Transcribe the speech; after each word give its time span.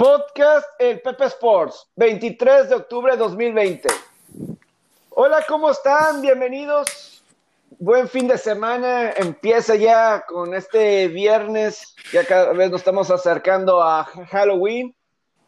Podcast 0.00 0.66
El 0.78 1.02
Pepe 1.02 1.26
Sports, 1.26 1.90
23 1.96 2.70
de 2.70 2.74
octubre 2.74 3.12
de 3.12 3.18
2020. 3.18 3.86
Hola, 5.10 5.44
¿cómo 5.46 5.70
están? 5.70 6.22
Bienvenidos. 6.22 7.22
Buen 7.78 8.08
fin 8.08 8.26
de 8.26 8.38
semana. 8.38 9.10
Empieza 9.10 9.74
ya 9.74 10.24
con 10.26 10.54
este 10.54 11.08
viernes. 11.08 11.94
Ya 12.14 12.24
cada 12.24 12.54
vez 12.54 12.70
nos 12.70 12.80
estamos 12.80 13.10
acercando 13.10 13.82
a 13.82 14.04
Halloween. 14.04 14.96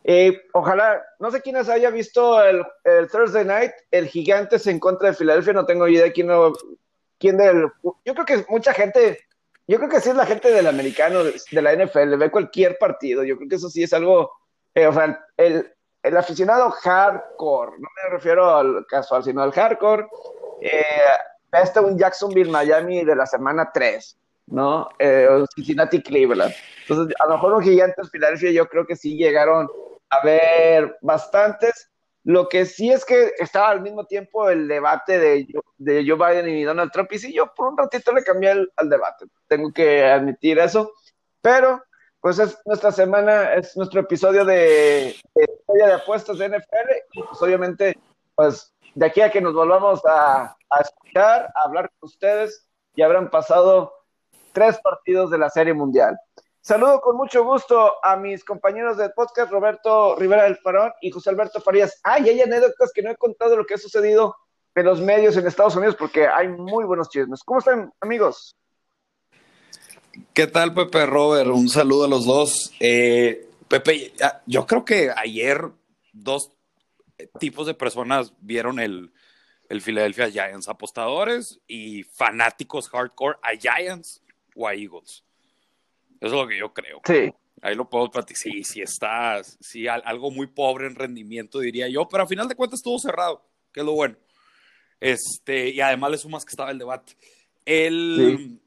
Eh, 0.05 0.39
ojalá, 0.53 1.03
no 1.19 1.31
sé 1.31 1.41
quiénes 1.41 1.71
haya 1.71 1.89
visto 1.89 2.45
el, 2.45 2.63
Thursday 3.11 3.47
Night, 3.47 3.73
el 3.91 4.07
Gigantes 4.07 4.67
en 4.67 4.79
contra 4.79 5.09
de 5.09 5.17
Filadelfia. 5.17 5.55
No 5.55 5.65
tengo 5.65 5.89
idea 5.89 6.13
quién, 6.13 6.27
no, 6.27 6.53
quién 7.19 7.39
del. 7.39 7.71
Yo 8.05 8.13
creo 8.13 8.27
que 8.27 8.45
mucha 8.51 8.75
gente 8.75 9.19
yo 9.69 9.79
creo 9.79 9.89
que 9.89 10.01
sí 10.01 10.11
es 10.11 10.17
la 10.17 10.27
gente 10.27 10.51
del 10.51 10.67
americano, 10.67 11.23
de, 11.25 11.63
la 11.63 11.73
NFL, 11.75 12.17
ve 12.17 12.31
cualquier 12.31 12.79
partido. 12.79 13.23
Yo 13.25 13.37
creo 13.37 13.49
que 13.49 13.55
eso 13.57 13.71
sí 13.71 13.83
es 13.83 13.93
algo, 13.93 14.33
eh, 14.75 14.87
o 14.87 14.93
sea, 14.93 15.25
el, 15.37 15.73
el, 16.03 16.17
aficionado 16.17 16.71
hardcore, 16.71 17.73
no 17.79 17.89
me 17.97 18.11
refiero 18.11 18.57
al 18.57 18.87
casual, 18.87 19.23
sino 19.23 19.43
al 19.43 19.53
hardcore, 19.53 20.07
eh, 20.61 20.85
este 21.53 21.81
un 21.81 21.99
Jacksonville, 21.99 22.51
Miami 22.51 23.05
de 23.05 23.15
la 23.15 23.27
semana 23.27 23.71
3, 23.73 24.19
¿no? 24.47 24.89
Eh, 24.99 25.29
Cincinnati, 25.55 26.03
Cleveland. 26.03 26.55
Entonces, 26.83 27.15
a 27.19 27.27
lo 27.27 27.35
mejor 27.35 27.51
los 27.53 27.63
gigantes 27.63 28.11
Filadelfia 28.11 28.51
yo 28.53 28.67
creo 28.67 28.87
que 28.87 28.97
sí 28.97 29.17
llegaron 29.17 29.69
a 30.09 30.25
ver 30.25 30.97
bastantes. 31.03 31.91
Lo 32.25 32.49
que 32.49 32.65
sí 32.67 32.91
es 32.91 33.05
que 33.05 33.33
estaba 33.39 33.71
al 33.71 33.83
mismo 33.83 34.07
tiempo 34.07 34.49
el 34.49 34.69
debate 34.69 35.19
de, 35.19 35.47
de 35.79 36.05
Joe 36.07 36.17
Biden 36.17 36.49
y 36.49 36.63
Donald 36.63 36.93
Trump, 36.93 37.13
y 37.13 37.19
sí, 37.19 37.33
yo 37.35 37.53
por 37.53 37.69
un 37.69 37.77
ratito 37.77 38.13
le 38.13 38.23
cambié 38.23 38.51
al 38.51 38.89
debate, 38.89 39.27
tengo 39.49 39.73
que 39.73 40.05
admitir 40.05 40.61
eso, 40.61 40.93
pero 41.41 41.83
pues 42.23 42.39
es 42.39 42.57
nuestra 42.65 42.93
semana, 42.93 43.53
es 43.55 43.77
nuestro 43.77 44.01
episodio 44.01 44.45
de, 44.45 45.17
de, 45.35 45.49
de 45.67 45.93
apuestas 45.93 46.39
de 46.39 46.49
NFL, 46.49 46.91
y 47.13 47.23
pues 47.23 47.43
obviamente, 47.43 47.99
pues 48.37 48.73
de 48.95 49.07
aquí 49.07 49.21
a 49.21 49.31
que 49.31 49.41
nos 49.41 49.55
volvamos 49.55 50.01
a, 50.07 50.57
a 50.71 50.81
escuchar, 50.81 51.53
a 51.55 51.63
hablar 51.65 51.91
con 51.99 52.07
ustedes, 52.09 52.69
ya 52.97 53.07
habrán 53.07 53.29
pasado 53.29 53.93
tres 54.53 54.79
partidos 54.79 55.31
de 55.33 55.39
la 55.39 55.51
Serie 55.51 55.75
Mundial. 55.75 56.17
Saludo 56.61 57.01
con 57.01 57.17
mucho 57.17 57.43
gusto 57.43 57.95
a 58.05 58.15
mis 58.15 58.45
compañeros 58.45 58.97
del 58.97 59.13
podcast, 59.15 59.51
Roberto 59.51 60.15
Rivera 60.15 60.45
del 60.45 60.59
Farón 60.59 60.93
y 61.01 61.11
José 61.11 61.31
Alberto 61.31 61.61
Farías. 61.61 61.99
Ay, 62.05 62.29
hay 62.29 62.41
anécdotas 62.41 62.93
que 62.95 63.03
no 63.03 63.11
he 63.11 63.17
contado 63.17 63.57
lo 63.57 63.67
que 63.67 63.75
ha 63.75 63.79
sucedido 63.79 64.37
en 64.77 64.87
los 64.87 65.01
medios 65.01 65.37
en 65.37 65.45
Estados 65.45 65.75
Unidos 65.75 65.97
porque 65.97 66.29
hay 66.29 66.47
muy 66.47 66.85
buenos 66.85 67.09
chismes. 67.09 67.43
¿Cómo 67.43 67.59
están, 67.59 67.93
amigos? 68.01 68.57
¿Qué 70.35 70.47
tal, 70.47 70.75
Pepe 70.75 71.07
Robert? 71.07 71.51
Un 71.51 71.69
saludo 71.69 72.05
a 72.05 72.09
los 72.09 72.27
dos. 72.27 72.73
Eh, 72.81 73.49
Pepe, 73.69 74.13
yo 74.47 74.67
creo 74.67 74.85
que 74.85 75.11
ayer 75.17 75.71
dos 76.13 76.53
tipos 77.39 77.67
de 77.67 77.75
personas 77.75 78.33
vieron 78.41 78.79
el, 78.79 79.13
el 79.69 79.81
Philadelphia 79.81 80.31
Giants, 80.31 80.69
apostadores 80.69 81.61
y 81.67 82.03
fanáticos 82.03 82.89
hardcore 82.91 83.39
a 83.43 83.57
Giants 83.57 84.23
o 84.55 84.69
a 84.69 84.75
Eagles. 84.75 85.25
Eso 86.21 86.35
es 86.35 86.41
lo 86.41 86.47
que 86.47 86.59
yo 86.59 86.73
creo. 86.73 87.01
Sí. 87.05 87.33
Ahí 87.63 87.75
lo 87.75 87.89
puedo 87.89 88.11
platicar. 88.11 88.43
Sí, 88.43 88.65
sí 88.65 88.83
está, 88.83 89.43
sí, 89.43 89.87
algo 89.89 90.31
muy 90.31 90.49
pobre 90.49 90.87
en 90.87 90.95
rendimiento, 90.95 91.61
diría 91.61 91.89
yo, 91.89 92.09
pero 92.09 92.25
a 92.25 92.27
final 92.27 92.49
de 92.49 92.55
cuentas 92.55 92.81
estuvo 92.81 92.99
cerrado, 92.99 93.49
que 93.73 93.81
es 93.81 93.87
lo 93.87 93.93
bueno. 93.93 94.17
Este, 95.01 95.71
y 95.71 95.81
además 95.81 96.11
le 96.11 96.19
sumas 96.19 96.45
que 96.45 96.51
estaba 96.51 96.71
el 96.71 96.79
debate. 96.79 97.15
El, 97.65 98.61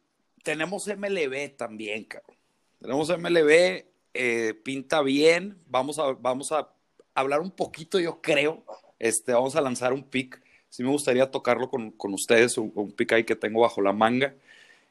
Tenemos 0.45 0.87
MLB 0.87 1.57
también, 1.57 2.03
cabrón. 2.03 2.37
Tenemos 2.79 3.09
MLB, 3.09 3.83
eh, 4.13 4.53
pinta 4.63 5.01
bien. 5.01 5.57
Vamos 5.65 5.97
a, 5.97 6.13
vamos 6.13 6.51
a 6.51 6.69
hablar 7.15 7.41
un 7.41 7.49
poquito, 7.49 7.99
yo 7.99 8.21
creo. 8.21 8.63
Este, 8.99 9.33
vamos 9.33 9.55
a 9.55 9.61
lanzar 9.61 9.91
un 9.91 10.03
pick. 10.03 10.39
Sí 10.69 10.83
me 10.83 10.89
gustaría 10.89 11.31
tocarlo 11.31 11.67
con, 11.67 11.89
con 11.89 12.13
ustedes, 12.13 12.59
un, 12.59 12.71
un 12.75 12.91
pick 12.91 13.13
ahí 13.13 13.23
que 13.23 13.35
tengo 13.35 13.61
bajo 13.61 13.81
la 13.81 13.91
manga. 13.91 14.35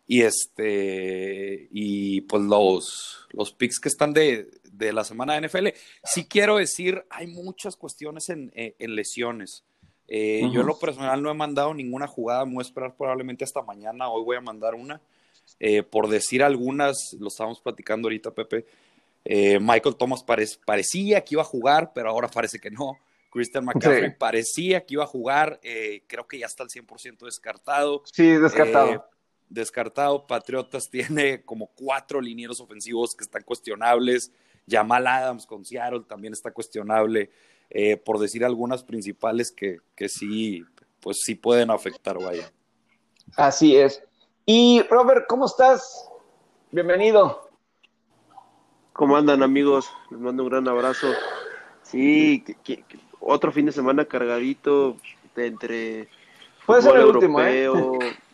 Y 0.08 0.22
este, 0.22 1.68
y 1.70 2.22
pues 2.22 2.42
los, 2.42 3.28
los 3.30 3.52
picks 3.52 3.78
que 3.78 3.88
están 3.88 4.12
de, 4.12 4.50
de 4.64 4.92
la 4.92 5.04
semana 5.04 5.38
de 5.38 5.46
NFL. 5.46 5.68
Sí 6.02 6.24
quiero 6.24 6.56
decir, 6.56 7.04
hay 7.10 7.28
muchas 7.28 7.76
cuestiones 7.76 8.28
en, 8.28 8.50
eh, 8.56 8.74
en 8.80 8.96
lesiones. 8.96 9.62
Eh, 10.08 10.42
yo 10.52 10.62
en 10.62 10.66
lo 10.66 10.78
personal 10.80 11.22
no 11.22 11.30
he 11.30 11.34
mandado 11.34 11.72
ninguna 11.72 12.08
jugada, 12.08 12.44
me 12.44 12.54
voy 12.54 12.62
a 12.62 12.66
esperar 12.66 12.94
probablemente 12.96 13.44
hasta 13.44 13.62
mañana, 13.62 14.08
hoy 14.08 14.24
voy 14.24 14.36
a 14.36 14.40
mandar 14.40 14.74
una. 14.74 15.00
Eh, 15.60 15.82
por 15.82 16.08
decir 16.08 16.42
algunas, 16.42 16.96
lo 17.18 17.28
estábamos 17.28 17.60
platicando 17.60 18.06
ahorita, 18.06 18.32
Pepe. 18.32 18.66
Michael 19.26 19.96
Thomas 19.96 20.22
parecía 20.22 21.24
que 21.24 21.34
iba 21.34 21.40
a 21.40 21.46
jugar, 21.46 21.92
pero 21.94 22.10
ahora 22.10 22.28
parece 22.28 22.58
que 22.58 22.70
no. 22.70 22.98
Christian 23.30 23.64
McCaffrey 23.64 24.14
parecía 24.18 24.84
que 24.84 24.94
iba 24.94 25.04
a 25.04 25.06
jugar, 25.06 25.58
creo 26.06 26.26
que 26.28 26.38
ya 26.38 26.44
está 26.46 26.62
al 26.62 26.68
100% 26.68 27.24
descartado. 27.24 28.02
Sí, 28.12 28.26
descartado 28.26 29.08
descartado. 29.48 30.26
Patriotas 30.26 30.88
tiene 30.90 31.42
como 31.42 31.68
cuatro 31.68 32.20
linieros 32.20 32.60
ofensivos 32.60 33.14
que 33.14 33.24
están 33.24 33.42
cuestionables. 33.42 34.32
Jamal 34.68 35.06
Adams 35.06 35.46
con 35.46 35.64
Seattle 35.64 36.02
también 36.08 36.32
está 36.32 36.50
cuestionable. 36.50 37.30
Eh, 37.70 37.96
por 37.96 38.18
decir 38.18 38.44
algunas 38.44 38.84
principales 38.84 39.50
que, 39.50 39.78
que 39.96 40.08
sí, 40.08 40.64
pues 41.00 41.18
sí 41.24 41.34
pueden 41.34 41.70
afectar, 41.70 42.18
vaya. 42.18 42.52
Así 43.36 43.76
es. 43.76 44.02
Y 44.46 44.82
Robert, 44.90 45.24
¿cómo 45.26 45.46
estás? 45.46 46.06
Bienvenido. 46.70 47.48
¿Cómo 48.92 49.16
andan 49.16 49.42
amigos? 49.42 49.90
Les 50.10 50.20
mando 50.20 50.42
un 50.42 50.50
gran 50.50 50.68
abrazo. 50.68 51.06
Sí, 51.82 52.44
otro 53.20 53.52
fin 53.52 53.64
de 53.64 53.72
semana 53.72 54.04
cargadito 54.04 54.96
entre 55.34 56.08
Puede 56.66 56.82
ser 56.82 56.96
el 56.96 57.06
último, 57.06 57.40
¿eh? 57.40 57.70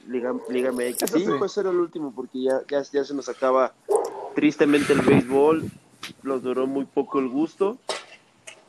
Liga, 0.08 0.34
Liga 0.48 0.72
MX. 0.72 1.12
Sí, 1.12 1.24
puede 1.38 1.48
ser 1.48 1.66
el 1.66 1.76
último 1.76 2.12
porque 2.12 2.42
ya, 2.42 2.60
ya, 2.68 2.82
ya 2.82 3.04
se 3.04 3.14
nos 3.14 3.28
acaba 3.28 3.72
tristemente 4.34 4.92
el 4.92 5.02
béisbol. 5.02 5.70
Nos 6.24 6.42
duró 6.42 6.66
muy 6.66 6.86
poco 6.86 7.20
el 7.20 7.28
gusto. 7.28 7.78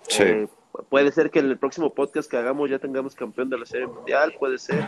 Sí. 0.08 0.24
Eh, 0.24 0.48
puede 0.90 1.12
ser 1.12 1.32
que 1.32 1.40
en 1.40 1.48
el 1.48 1.58
próximo 1.58 1.92
podcast 1.92 2.30
que 2.30 2.38
hagamos 2.38 2.70
ya 2.70 2.78
tengamos 2.78 3.16
campeón 3.16 3.50
de 3.50 3.58
la 3.58 3.66
Serie 3.66 3.88
Mundial, 3.88 4.36
puede 4.40 4.60
ser. 4.60 4.88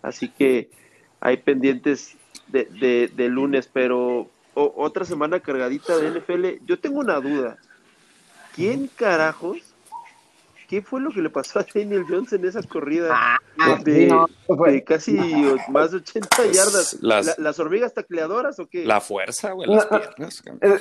Así 0.00 0.28
que 0.28 0.70
hay 1.22 1.36
pendientes 1.36 2.16
de, 2.48 3.08
de, 3.14 3.28
lunes, 3.28 3.70
pero 3.72 4.28
otra 4.54 5.04
semana 5.04 5.38
cargadita 5.38 5.96
de 5.96 6.10
NFL. 6.10 6.66
Yo 6.66 6.78
tengo 6.80 6.98
una 6.98 7.20
duda. 7.20 7.56
¿Quién 8.54 8.90
carajos 8.96 9.58
¿qué 10.68 10.82
fue 10.82 11.00
lo 11.00 11.10
que 11.12 11.20
le 11.20 11.30
pasó 11.30 11.60
a 11.60 11.66
Daniel 11.74 12.04
Jones 12.08 12.32
en 12.32 12.46
esa 12.46 12.62
corrida 12.62 13.38
ah, 13.58 13.78
de, 13.84 14.84
casi 14.84 15.12
más 15.68 15.92
de 15.92 15.98
80 15.98 16.46
yardas? 16.46 16.98
Las, 17.02 17.60
hormigas 17.60 17.94
tacleadoras 17.94 18.58
o 18.58 18.66
qué? 18.66 18.84
La 18.84 19.00
fuerza, 19.00 19.52
güey, 19.52 19.68
las 19.68 19.86
piernas. 19.86 20.42
Eh, 20.60 20.78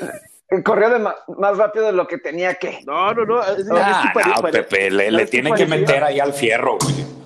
eh, 0.49 0.63
corrió 0.63 0.97
más, 0.97 1.57
rápido 1.57 1.85
de 1.85 1.91
lo 1.91 2.07
que 2.07 2.17
tenía 2.17 2.55
que. 2.55 2.79
No, 2.85 3.13
no, 3.13 3.25
no. 3.25 3.41
Ah, 3.41 3.53
no, 3.63 4.49
Pepe, 4.49 4.89
le, 4.89 5.25
tiene 5.27 5.53
que 5.53 5.67
meter 5.67 6.03
ahí 6.03 6.19
al 6.19 6.33
fierro, 6.33 6.77
güey. 6.81 7.20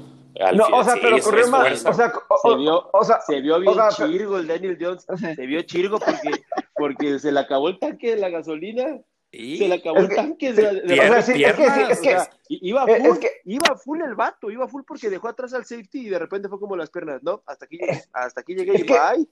No, 0.53 0.65
o 0.71 0.83
sea, 0.83 0.95
pero 1.01 1.19
corrió 1.19 1.47
más. 1.47 1.85
O 1.85 1.93
sea, 1.93 2.11
se, 2.41 2.55
vio, 2.55 2.89
o 2.91 3.03
sea, 3.03 3.21
se 3.21 3.41
vio 3.41 3.59
bien 3.59 3.75
chirgo 3.95 4.37
el 4.37 4.47
Daniel 4.47 4.77
Jones. 4.79 5.05
Se 5.35 5.45
vio 5.45 5.61
chirgo 5.61 5.99
porque, 5.99 6.31
porque 6.75 7.19
se 7.19 7.31
le 7.31 7.39
acabó 7.39 7.69
el 7.69 7.79
tanque 7.79 8.11
de 8.11 8.17
la 8.17 8.29
gasolina. 8.29 8.99
Se 9.31 9.67
le 9.67 9.73
acabó 9.73 9.97
el 9.97 10.15
tanque. 10.15 10.49
es 10.49 11.99
que, 11.99 12.17
iba 12.49 12.85
full, 12.85 13.17
iba 13.45 13.75
full 13.77 14.01
el 14.01 14.15
vato, 14.15 14.49
iba 14.49 14.67
full 14.67 14.83
porque 14.87 15.09
dejó 15.09 15.27
atrás 15.27 15.53
al 15.53 15.65
safety 15.65 16.07
y 16.07 16.09
de 16.09 16.19
repente 16.19 16.49
fue 16.49 16.59
como 16.59 16.75
las 16.75 16.89
piernas, 16.89 17.21
¿no? 17.23 17.43
Hasta 17.45 17.65
aquí 17.65 17.77
llegué, 17.77 18.01
hasta 18.13 18.41
aquí 18.41 18.55
llegué 18.55 18.79
y 18.79 18.83
bye. 18.83 19.27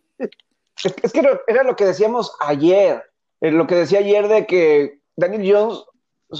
Es 1.03 1.13
que 1.13 1.21
era 1.47 1.63
lo 1.63 1.75
que 1.75 1.85
decíamos 1.85 2.35
ayer, 2.39 3.03
eh, 3.41 3.51
lo 3.51 3.67
que 3.67 3.75
decía 3.75 3.99
ayer 3.99 4.27
de 4.27 4.45
que 4.45 4.99
Daniel 5.15 5.53
Jones 5.53 5.85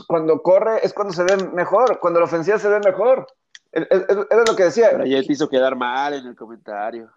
cuando 0.08 0.42
corre 0.42 0.80
es 0.84 0.94
cuando 0.94 1.14
se 1.14 1.24
ve 1.24 1.38
mejor, 1.54 2.00
cuando 2.00 2.20
la 2.20 2.26
ofensiva 2.26 2.58
se 2.58 2.70
ve 2.70 2.80
mejor. 2.80 3.28
Era 3.74 4.44
lo 4.48 4.56
que 4.56 4.64
decía. 4.64 4.90
Pero 4.92 5.04
ayer 5.04 5.26
te 5.26 5.34
hizo 5.34 5.50
quedar 5.50 5.76
mal 5.76 6.14
en 6.14 6.28
el 6.28 6.36
comentario. 6.36 7.10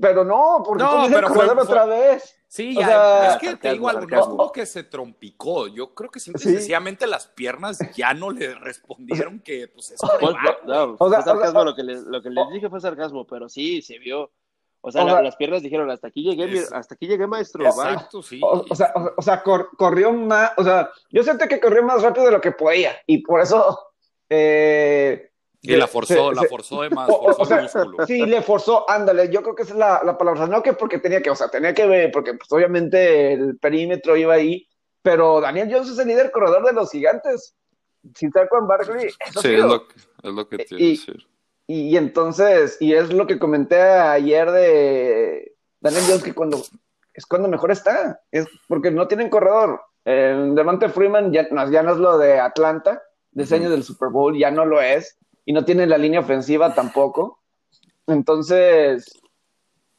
Pero 0.00 0.24
no, 0.24 0.62
porque 0.66 0.82
no, 0.82 1.06
pero 1.08 1.28
fue, 1.28 1.46
otra 1.48 1.86
vez. 1.86 2.36
Sí, 2.48 2.74
ya, 2.74 3.34
es 3.34 3.36
que 3.36 3.54
te 3.54 3.72
digo 3.72 3.88
algo, 3.88 4.36
no 4.36 4.50
que 4.50 4.66
se 4.66 4.82
trompicó. 4.82 5.68
Yo 5.68 5.94
creo 5.94 6.10
que 6.10 6.18
simple 6.18 6.42
sencillamente 6.42 7.06
las 7.06 7.28
piernas 7.28 7.78
ya 7.94 8.14
no 8.14 8.32
le 8.32 8.54
respondieron 8.54 9.38
que 9.40 9.68
pues 9.68 9.92
eso 9.92 10.10
pues, 10.18 10.34
no, 10.66 10.96
fue 10.96 11.10
sarcasmo, 11.22 11.64
lo 11.64 11.74
que, 11.74 11.84
les, 11.84 12.02
lo 12.02 12.20
que 12.20 12.30
les 12.30 12.50
dije 12.50 12.68
fue 12.68 12.80
sarcasmo, 12.80 13.26
pero 13.26 13.48
sí, 13.48 13.80
se 13.80 13.98
vio. 13.98 14.32
O 14.80 14.90
sea, 14.90 15.04
las 15.22 15.36
piernas 15.36 15.62
dijeron, 15.62 15.88
hasta 15.90 16.08
aquí 16.08 16.22
llegué, 16.22 16.62
hasta 16.72 16.94
aquí 16.94 17.06
llegué, 17.06 17.26
maestro. 17.26 17.64
Exacto, 17.64 18.22
sí. 18.22 18.40
O, 18.42 18.74
sea, 18.74 18.92
o, 19.16 19.22
sea 19.22 19.42
corrió 19.42 20.12
más, 20.12 20.52
o 20.56 20.64
sea, 20.64 20.90
yo 21.10 21.22
siento 21.22 21.46
que 21.48 21.60
corrió 21.60 21.82
más 21.84 22.02
rápido 22.02 22.26
de 22.26 22.32
lo 22.32 22.40
que 22.40 22.52
podía, 22.52 22.92
y 23.06 23.18
por 23.18 23.40
eso 23.40 23.78
eh, 24.28 25.30
y 25.72 25.76
la 25.76 25.86
forzó, 25.86 26.30
la 26.32 26.42
forzó 26.44 26.82
de 26.82 26.90
más, 26.90 27.08
forzó 27.08 27.56
músculo. 27.62 28.06
Sí, 28.06 28.24
le 28.26 28.42
forzó, 28.42 28.88
ándale, 28.88 29.28
yo 29.30 29.42
creo 29.42 29.54
que 29.54 29.62
esa 29.62 29.72
es 29.72 29.78
la, 29.78 30.02
la 30.04 30.18
palabra, 30.18 30.46
no 30.46 30.62
que 30.62 30.74
porque 30.74 30.98
tenía 30.98 31.22
que, 31.22 31.30
o 31.30 31.34
sea, 31.36 31.48
tenía 31.48 31.72
que 31.74 31.86
ver, 31.86 32.10
porque 32.12 32.34
pues 32.34 32.50
obviamente 32.52 33.32
el 33.32 33.58
perímetro 33.58 34.16
iba 34.16 34.34
ahí, 34.34 34.68
pero 35.02 35.40
Daniel 35.40 35.68
Jones 35.72 35.90
es 35.90 35.98
el 35.98 36.08
líder 36.08 36.30
corredor 36.30 36.64
de 36.66 36.72
los 36.72 36.90
gigantes. 36.90 37.54
Sin 38.14 38.30
Saquon 38.30 38.68
Barkley, 38.68 39.06
eso 39.26 39.40
Sí, 39.40 39.54
es 39.54 39.60
lo, 39.60 39.88
que- 39.88 39.94
es 40.22 40.32
lo 40.34 40.46
que 40.48 40.56
iba 40.56 40.64
a 40.64 40.82
Y- 40.82 40.90
decir. 40.90 41.26
Y, 41.66 41.96
entonces, 41.96 42.76
y 42.78 42.92
es 42.92 43.10
lo 43.10 43.26
que 43.26 43.38
comenté 43.38 43.80
ayer 43.80 44.50
de 44.50 45.54
Daniel 45.80 46.04
Jones, 46.06 46.22
que 46.22 46.34
cuando 46.34 46.62
es 47.14 47.24
cuando 47.24 47.48
mejor 47.48 47.70
está, 47.70 48.20
es 48.30 48.46
porque 48.68 48.90
no 48.90 49.08
tienen 49.08 49.30
corredor. 49.30 49.80
Eh, 50.04 50.50
Devante 50.54 50.90
Freeman 50.90 51.32
ya, 51.32 51.46
no- 51.50 51.70
ya 51.70 51.82
no 51.82 51.92
es 51.92 51.98
lo 51.98 52.18
de 52.18 52.38
Atlanta, 52.38 53.02
de 53.30 53.44
ese 53.44 53.54
Ujú. 53.54 53.62
año 53.64 53.70
del 53.70 53.82
Super 53.84 54.10
Bowl, 54.10 54.36
ya 54.36 54.50
no 54.50 54.66
lo 54.66 54.82
es, 54.82 55.16
y 55.44 55.52
no 55.52 55.64
tiene 55.64 55.86
la 55.86 55.98
línea 55.98 56.20
ofensiva 56.20 56.74
tampoco. 56.74 57.40
Entonces, 58.06 59.20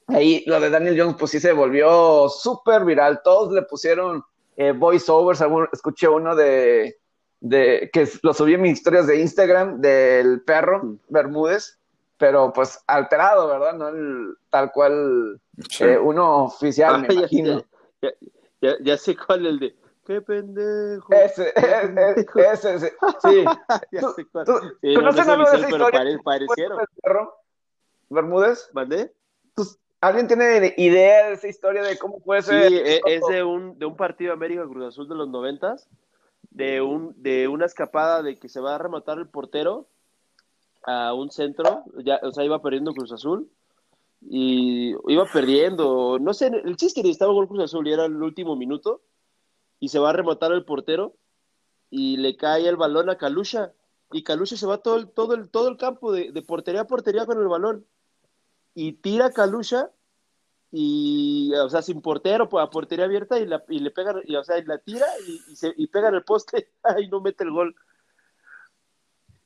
ahí 0.08 0.44
lo 0.48 0.60
de 0.60 0.70
Daniel 0.70 1.00
Jones, 1.00 1.16
pues 1.20 1.32
sí 1.32 1.40
se 1.40 1.52
volvió 1.54 2.30
súper 2.30 2.86
viral. 2.86 3.22
Todos 3.24 3.52
le 3.52 3.64
pusieron 3.64 4.24
eh, 4.58 4.72
voiceovers. 4.72 5.44
Escuché 5.72 6.08
uno 6.08 6.36
de, 6.36 6.98
de 7.40 7.90
que 7.92 8.08
lo 8.24 8.34
subí 8.34 8.54
en 8.54 8.62
mis 8.62 8.74
historias 8.74 9.08
de 9.08 9.20
Instagram 9.22 9.82
del 9.82 10.42
perro 10.44 10.98
Bermúdez, 11.10 11.80
pero 12.18 12.54
pues 12.54 12.80
alterado, 12.88 13.48
¿verdad? 13.48 13.74
No 13.74 13.90
el, 13.90 14.36
tal 14.50 14.72
cual 14.72 15.40
Sí. 15.70 15.84
eh, 15.86 15.98
uno 15.98 16.46
oficial, 16.46 16.96
Ah, 16.96 16.98
me 17.00 17.08
ya, 17.08 17.14
imagino. 17.20 17.64
ya, 18.02 18.10
ya, 18.62 18.76
ya 18.82 18.98
sé 18.98 19.16
cuál 19.16 19.46
el 19.46 19.60
de. 19.60 19.76
¡Qué 20.06 20.22
pendejo! 20.22 21.12
Ese, 21.14 21.52
ese, 21.56 22.26
ese, 22.54 22.76
ese, 22.76 22.94
sí. 23.22 23.46
Tú- 24.00 24.16
tú- 24.46 24.60
Sí, 24.82 24.94
no, 24.94 25.00
¿Conocen 25.02 25.30
algo 25.30 25.50
de 25.50 25.58
esa 25.58 25.68
pero 25.68 25.78
historia? 25.86 26.00
pare- 26.00 26.20
parecieron. 26.24 26.80
¿El 26.80 26.88
perro 27.02 27.34
Bermúdez? 28.10 28.70
¿Mandé? 28.74 29.12
Pues, 29.56 29.80
¿Alguien 30.02 30.28
tiene 30.28 30.74
idea 30.78 31.28
de 31.30 31.34
esa 31.34 31.48
historia 31.48 31.82
de 31.82 31.98
cómo 31.98 32.20
puede 32.20 32.44
Sí, 32.44 32.50
ser? 32.50 32.72
e- 32.72 33.02
es 33.08 33.26
de 33.28 33.44
un, 33.44 33.80
de 33.80 33.86
un 33.88 33.96
partido 33.98 34.34
América 34.34 34.64
Cruz 34.68 34.86
Azul 34.86 35.10
de 35.10 35.16
los 35.16 35.28
noventas, 35.28 35.90
de 36.52 36.82
un, 36.82 37.14
de 37.22 37.48
una 37.48 37.66
escapada 37.66 38.22
de 38.22 38.38
que 38.38 38.48
se 38.48 38.60
va 38.60 38.76
a 38.76 38.78
rematar 38.78 39.18
el 39.18 39.28
portero 39.28 39.88
a 40.84 41.16
un 41.16 41.32
centro, 41.32 41.84
ya, 42.04 42.20
o 42.22 42.32
sea, 42.32 42.44
iba 42.44 42.62
perdiendo 42.62 42.94
Cruz 42.94 43.12
Azul 43.12 43.50
y 44.22 44.94
iba 45.08 45.26
perdiendo, 45.26 46.20
no 46.20 46.34
sé, 46.36 46.48
el 46.48 46.76
chiste 46.78 47.02
que 47.02 47.10
estaba 47.10 47.34
gol 47.34 47.48
Cruz 47.48 47.64
Azul 47.64 47.88
y 47.88 47.94
era 47.94 48.06
el 48.06 48.22
último 48.22 48.56
minuto 48.56 49.02
y 49.80 49.90
se 49.90 50.00
va 50.00 50.10
a 50.10 50.14
rematar 50.14 50.52
el 50.52 50.66
portero 50.66 51.16
y 51.90 52.18
le 52.18 52.38
cae 52.38 52.68
el 52.68 52.76
balón 52.76 53.10
a 53.10 53.18
Calusha 53.18 53.74
y 54.12 54.24
Calusha 54.24 54.58
se 54.58 54.66
va 54.66 54.80
todo 54.80 54.98
el, 54.98 55.10
todo 55.10 55.34
el, 55.34 55.50
todo 55.50 55.68
el 55.68 55.78
campo 55.78 56.12
de, 56.12 56.32
de 56.32 56.42
portería 56.42 56.82
a 56.82 56.88
portería 56.88 57.26
con 57.26 57.40
el 57.40 57.48
balón 57.48 57.86
y 58.74 58.94
tira 58.94 59.28
a 59.28 59.32
Calusha 59.32 59.92
y 60.72 61.54
o 61.54 61.70
sea 61.70 61.82
sin 61.82 62.02
portero 62.02 62.50
pues, 62.50 62.64
a 62.64 62.70
portería 62.70 63.06
abierta 63.06 63.40
y, 63.40 63.46
la, 63.46 63.64
y 63.70 63.80
le 63.80 63.92
pegan 63.92 64.22
y, 64.26 64.36
o 64.36 64.44
sea 64.44 64.58
y 64.58 64.66
la 64.66 64.78
tira 64.78 65.06
y, 65.28 65.52
y 65.52 65.56
se 65.56 65.74
y 65.76 65.88
pega 65.88 66.10
en 66.10 66.16
el 66.16 66.24
poste 66.24 66.70
y 67.02 67.08
no 67.08 67.22
mete 67.22 67.44
el 67.44 67.52
gol. 67.52 67.76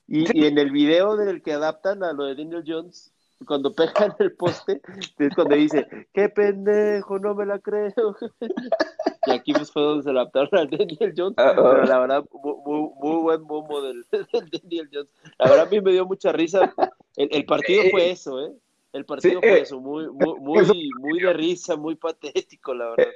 Y, 0.07 0.25
y 0.39 0.45
en 0.47 0.57
el 0.57 0.71
video 0.71 1.15
del 1.17 1.43
que 1.43 1.53
adaptan 1.53 2.03
a 2.03 2.13
lo 2.13 2.23
de 2.23 2.33
Daniel 2.33 2.63
Jones 2.65 3.13
cuando 3.47 3.73
pega 3.73 4.05
en 4.05 4.13
el 4.19 4.33
poste 4.33 4.81
es 5.17 5.35
cuando 5.35 5.55
dice 5.55 5.87
qué 6.13 6.29
pendejo 6.29 7.19
no 7.19 7.33
me 7.35 7.45
la 7.45 7.59
creo 7.59 7.93
y 9.25 9.31
aquí 9.31 9.53
pues 9.53 9.71
fue 9.71 9.81
donde 9.81 10.03
se 10.03 10.09
adaptaron 10.09 10.49
a 10.55 10.65
Daniel 10.65 11.13
Jones 11.15 11.35
Ah, 11.37 11.51
ah. 11.51 11.53
pero 11.55 11.85
la 11.85 11.99
verdad 11.99 12.25
muy, 12.31 12.89
muy, 13.01 13.21
buen 13.21 13.45
bombo 13.47 13.81
del, 13.81 14.05
del 14.11 14.49
Daniel 14.61 14.89
Jones 14.91 15.09
la 15.37 15.49
verdad 15.49 15.67
a 15.67 15.69
mí 15.69 15.81
me 15.81 15.91
dio 15.91 16.05
mucha 16.05 16.31
risa 16.31 16.73
el, 17.15 17.29
el 17.31 17.45
partido 17.45 17.83
fue 17.91 18.11
eso 18.11 18.39
eh 18.41 18.51
el 18.91 19.05
partido 19.05 19.39
Sí, 19.41 19.47
fue 19.47 19.57
eh, 19.59 19.61
eso, 19.61 19.79
muy, 19.79 20.09
muy, 20.09 20.63
eso- 20.63 20.73
muy, 20.73 20.89
muy 20.99 21.19
de 21.21 21.31
risa, 21.33 21.75
muy 21.75 21.93
patético, 21.93 22.73
la 22.73 22.89
verdad. 22.89 23.13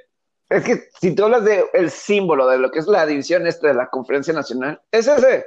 Es 0.48 0.62
que 0.62 0.84
si 1.00 1.16
tú 1.16 1.24
hablas 1.24 1.44
de 1.44 1.64
el 1.72 1.90
símbolo 1.90 2.46
de 2.46 2.58
lo 2.58 2.70
que 2.70 2.78
es 2.78 2.86
la 2.86 3.04
división 3.04 3.44
esta 3.48 3.66
de 3.66 3.74
la 3.74 3.90
conferencia 3.90 4.32
nacional, 4.32 4.80
es 4.92 5.08
ese. 5.08 5.44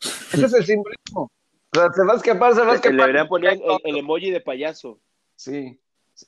Ese 0.00 0.46
es 0.46 0.52
el 0.52 0.64
simbolismo. 0.64 1.30
O 1.74 1.78
sea, 1.78 1.92
se 1.92 2.04
va 2.04 2.12
a 2.14 2.16
escapar, 2.16 2.54
se 2.54 2.60
va 2.60 2.66
a 2.66 2.70
Le 2.70 2.74
escapar. 2.76 2.96
deberían 2.98 3.28
poner 3.28 3.52
el, 3.54 3.62
el 3.84 3.96
emoji 3.98 4.30
de 4.30 4.40
payaso. 4.40 5.00
Sí. 5.36 5.78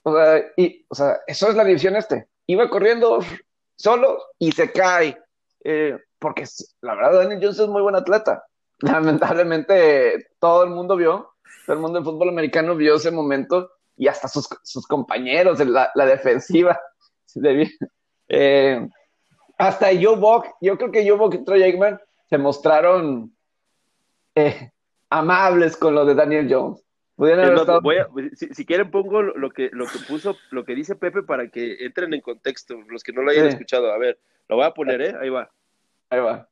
O 0.03 0.15
sea, 0.15 0.45
y, 0.57 0.85
o 0.89 0.95
sea, 0.95 1.19
eso 1.27 1.49
es 1.49 1.55
la 1.57 1.65
división 1.65 1.97
este. 1.97 2.29
Iba 2.47 2.69
corriendo 2.69 3.19
solo 3.77 4.19
y 4.39 4.53
se 4.53 4.71
cae. 4.73 5.19
Eh, 5.65 5.99
porque 6.19 6.45
la 6.83 6.95
verdad, 6.95 7.21
Daniel 7.23 7.41
Jones 7.43 7.59
es 7.59 7.69
muy 7.69 7.83
buen 7.83 7.97
atleta. 7.97 8.45
Lamentablemente, 8.81 10.29
todo 10.39 10.65
el 10.65 10.71
mundo 10.71 10.97
vio, 10.97 11.33
todo 11.67 11.75
el 11.77 11.83
mundo 11.83 11.99
del 11.99 12.05
fútbol 12.05 12.29
americano 12.29 12.77
vio 12.77 12.97
ese 12.97 13.11
momento 13.11 13.71
y 13.97 14.09
hasta 14.09 14.29
sus, 14.29 14.49
sus 14.63 14.87
compañeros, 14.87 15.59
la, 15.67 15.91
la 15.95 16.07
defensiva. 16.07 16.79
de- 17.35 17.71
eh, 18.29 18.89
hasta 19.59 19.89
Joe 19.89 20.17
Buck, 20.17 20.47
yo 20.61 20.79
creo 20.79 20.91
que 20.91 21.07
Joe 21.07 21.19
Buck 21.19 21.35
y 21.35 21.45
Troy 21.45 21.63
Aikman 21.63 22.01
se 22.31 22.39
mostraron 22.39 23.37
eh, 24.35 24.71
amables 25.11 25.77
con 25.77 25.95
lo 25.95 26.05
de 26.07 26.15
Daniel 26.15 26.47
Jones. 26.51 26.85
Haber 27.19 27.41
estado- 27.62 27.81
voy 27.83 27.97
a- 27.99 28.09
si, 28.35 28.47
si 28.55 28.65
quieren 28.65 28.91
pongo 28.91 29.21
lo 29.21 29.37
lo 29.37 29.51
que, 29.51 29.69
lo 29.73 29.85
que 29.87 29.99
puso, 30.09 30.37
lo 30.51 30.65
que 30.65 30.75
dice 30.75 30.95
Pepe 30.97 31.23
para 31.23 31.49
que 31.49 31.85
entren 31.85 32.15
en 32.15 32.23
contexto, 32.23 32.81
los 32.89 33.03
que 33.03 33.12
no 33.12 33.21
lo 33.23 33.31
hayan 33.31 33.45
Sí. 33.49 33.53
escuchado. 33.57 33.93
A 33.93 33.99
ver, 33.99 34.19
lo 34.49 34.57
voy 34.57 34.65
a 34.65 34.71
poner, 34.71 35.03
¿eh? 35.03 35.15
Ahí 35.21 35.29
va. 35.29 35.51
Ahí 36.09 36.21
va. 36.21 36.49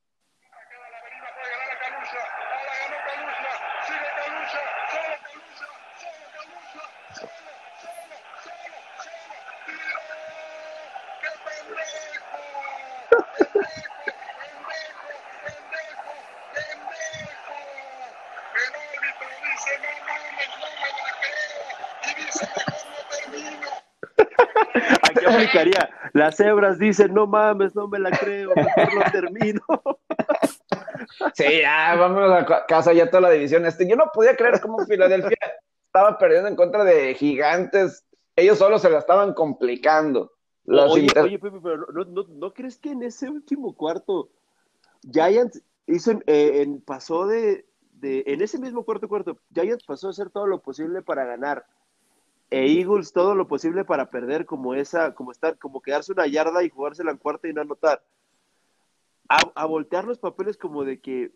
Las 26.12 26.36
cebras 26.36 26.78
dicen, 26.78 27.14
no 27.14 27.26
mames, 27.26 27.74
no 27.74 27.88
me 27.88 27.98
la 27.98 28.10
creo, 28.10 28.50
mejor 28.54 28.94
lo 28.94 29.10
termino. 29.12 29.60
Sí, 31.34 31.60
ya, 31.62 31.94
vámonos 31.96 32.30
a 32.32 32.44
ca- 32.44 32.66
casa 32.66 32.92
ya 32.92 33.08
toda 33.08 33.22
la 33.22 33.30
división. 33.30 33.64
Este, 33.66 33.88
yo 33.88 33.96
no 33.96 34.10
podía 34.12 34.36
creer 34.36 34.60
cómo 34.60 34.78
Filadelfia 34.84 35.36
estaba 35.86 36.18
perdiendo 36.18 36.48
en 36.48 36.56
contra 36.56 36.84
de 36.84 37.14
gigantes. 37.14 38.04
Ellos 38.36 38.58
solos 38.58 38.82
se 38.82 38.90
la 38.90 38.98
estaban 38.98 39.32
complicando. 39.32 40.32
Las 40.64 40.90
Oye, 40.92 41.02
inter- 41.04 41.22
oye, 41.24 41.38
Pepe, 41.38 41.58
pero 41.62 41.86
¿no, 41.92 42.04
no, 42.04 42.24
no 42.28 42.52
crees 42.52 42.78
que 42.78 42.90
en 42.90 43.02
ese 43.02 43.28
último 43.30 43.74
cuarto 43.74 44.28
Giants 45.10 45.62
hizo, 45.86 46.12
eh, 46.26 46.62
en- 46.62 46.80
pasó 46.82 47.26
de, 47.26 47.64
de, 47.92 48.24
en 48.26 48.42
ese 48.42 48.58
mismo 48.58 48.84
cuarto 48.84 49.08
cuarto, 49.08 49.38
Giants 49.54 49.84
pasó 49.84 50.08
a 50.08 50.10
hacer 50.10 50.30
todo 50.30 50.46
lo 50.46 50.60
posible 50.60 51.00
para 51.02 51.24
ganar 51.24 51.64
e 52.50 52.66
Eagles 52.78 53.12
todo 53.12 53.34
lo 53.34 53.46
posible 53.46 53.84
para 53.84 54.10
perder 54.10 54.46
como 54.46 54.74
esa, 54.74 55.14
como 55.14 55.32
estar, 55.32 55.58
como 55.58 55.80
quedarse 55.82 56.12
una 56.12 56.26
yarda 56.26 56.62
y 56.64 56.70
jugársela 56.70 57.10
en 57.10 57.18
cuarta 57.18 57.48
y 57.48 57.52
no 57.52 57.60
anotar. 57.60 58.02
A, 59.28 59.38
a 59.54 59.66
voltear 59.66 60.04
los 60.06 60.18
papeles 60.18 60.56
como 60.56 60.84
de 60.84 61.00
que 61.00 61.30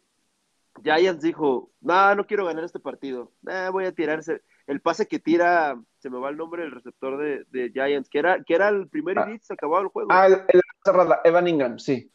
Giants 0.82 1.22
dijo, 1.22 1.70
no, 1.82 2.14
no 2.14 2.26
quiero 2.26 2.46
ganar 2.46 2.64
este 2.64 2.80
partido, 2.80 3.30
nah, 3.42 3.68
voy 3.70 3.84
a 3.84 3.92
tirarse. 3.92 4.40
El 4.66 4.80
pase 4.80 5.06
que 5.06 5.18
tira, 5.18 5.78
se 5.98 6.08
me 6.08 6.18
va 6.18 6.30
el 6.30 6.36
nombre 6.38 6.62
del 6.62 6.70
receptor 6.70 7.18
de, 7.18 7.44
de 7.50 7.70
Giants, 7.70 8.08
que 8.08 8.18
era, 8.18 8.42
que 8.42 8.54
era 8.54 8.68
el 8.70 8.88
primer 8.88 9.18
Ah. 9.18 9.30
y 9.30 9.38
se 9.40 9.52
acababa 9.52 9.82
el 9.82 9.88
juego. 9.88 10.08
Ah, 10.10 10.26
el, 10.28 10.34
el 10.48 10.60
cerrada, 10.82 11.20
Evan 11.24 11.48
Ingram, 11.48 11.78
sí. 11.78 12.10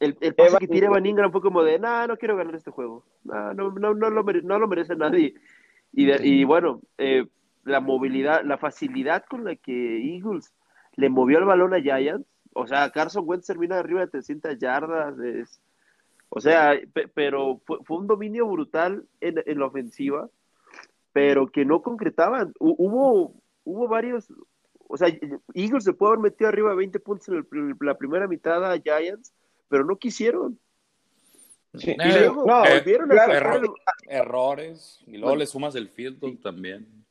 El, 0.00 0.18
el 0.20 0.34
pase 0.34 0.48
Evan 0.50 0.58
que 0.60 0.66
tira 0.68 0.76
Ingram. 0.88 0.92
Evan 0.92 1.06
Ingram 1.06 1.32
fue 1.32 1.40
como 1.40 1.62
de, 1.62 1.78
no, 1.78 2.06
no 2.06 2.16
quiero 2.18 2.36
ganar 2.36 2.54
este 2.56 2.70
juego. 2.72 3.06
No, 3.22 3.54
no, 3.54 3.70
no, 3.70 3.94
no, 3.94 4.10
lo, 4.10 4.22
mere- 4.24 4.42
no 4.42 4.58
lo 4.58 4.68
merece 4.68 4.96
nadie. 4.96 5.34
Y, 5.92 6.04
de- 6.04 6.26
y 6.26 6.44
bueno, 6.44 6.82
eh, 6.98 7.26
la 7.64 7.80
movilidad, 7.80 8.42
la 8.44 8.58
facilidad 8.58 9.24
con 9.28 9.44
la 9.44 9.56
que 9.56 10.14
Eagles 10.16 10.52
le 10.96 11.08
movió 11.08 11.38
el 11.38 11.44
balón 11.44 11.74
a 11.74 11.80
Giants, 11.80 12.26
o 12.52 12.66
sea, 12.66 12.90
Carson 12.90 13.24
Wentz 13.26 13.46
termina 13.46 13.78
arriba 13.78 14.00
de 14.02 14.06
300 14.08 14.58
yardas, 14.58 15.18
es- 15.18 15.60
o 16.28 16.40
sea, 16.40 16.78
pe- 16.92 17.08
pero 17.08 17.60
fue, 17.64 17.78
fue 17.84 17.98
un 17.98 18.06
dominio 18.06 18.46
brutal 18.46 19.04
en, 19.20 19.42
en 19.46 19.58
la 19.58 19.66
ofensiva, 19.66 20.28
pero 21.12 21.46
que 21.48 21.64
no 21.64 21.80
concretaban. 21.82 22.52
Hu- 22.54 22.74
Hubo, 22.78 23.34
hubo 23.64 23.88
varios, 23.88 24.32
o 24.88 24.96
sea, 24.96 25.08
Eagles 25.54 25.84
se 25.84 25.92
puede 25.92 26.12
haber 26.14 26.22
metido 26.30 26.48
arriba 26.48 26.70
de 26.70 26.76
20 26.76 26.98
puntos 27.00 27.28
en 27.28 27.34
el- 27.36 27.76
la 27.80 27.96
primera 27.96 28.26
mitad 28.28 28.64
a 28.64 28.78
Giants, 28.78 29.32
pero 29.68 29.84
no 29.84 29.96
quisieron. 29.96 30.58
Sí, 31.74 31.90
Eh, 31.90 31.96
Y 32.04 32.12
luego 32.12 32.46
no, 32.46 32.60
volvieron 32.60 33.10
a 33.10 33.24
el, 33.24 33.68
Errores. 34.08 35.02
Y 35.06 35.16
luego 35.18 35.34
le 35.36 35.46
sumas 35.46 35.74
el 35.74 35.88
field 35.88 36.20
goal 36.20 36.38
también. 36.38 37.03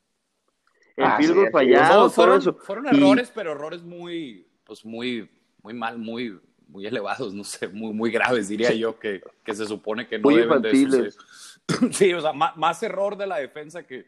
El 0.95 1.03
Ah, 1.05 1.17
field 1.17 1.29
sí, 1.31 1.35
goal 1.35 1.47
sí. 1.47 1.51
fallado, 1.51 1.93
No, 1.93 1.99
todo 2.01 2.09
fueron, 2.11 2.37
eso. 2.39 2.53
fueron 2.55 2.85
Y- 2.91 2.97
errores, 2.97 3.31
pero 3.33 3.51
errores 3.53 3.81
muy, 3.83 4.47
pues 4.63 4.85
muy, 4.85 5.29
muy 5.61 5.73
mal, 5.73 5.97
muy, 5.97 6.39
muy 6.67 6.85
elevados, 6.87 7.33
no 7.33 7.43
sé, 7.43 7.67
muy, 7.67 7.93
muy 7.93 8.11
graves, 8.11 8.47
diría 8.47 8.71
yo, 8.73 8.99
que, 8.99 9.21
que 9.43 9.53
se 9.53 9.65
supone 9.65 10.07
que 10.07 10.17
no 10.19 10.23
Muy 10.23 10.35
deben 10.35 10.61
de 10.61 10.69
infantiles. 10.71 11.15
suceder. 11.15 11.53
Sí, 11.93 12.13
o 12.13 12.21
sea, 12.21 12.33
más, 12.33 12.57
más 12.57 12.81
error 12.83 13.15
de 13.17 13.27
la 13.27 13.37
defensa 13.37 13.83
que, 13.83 14.05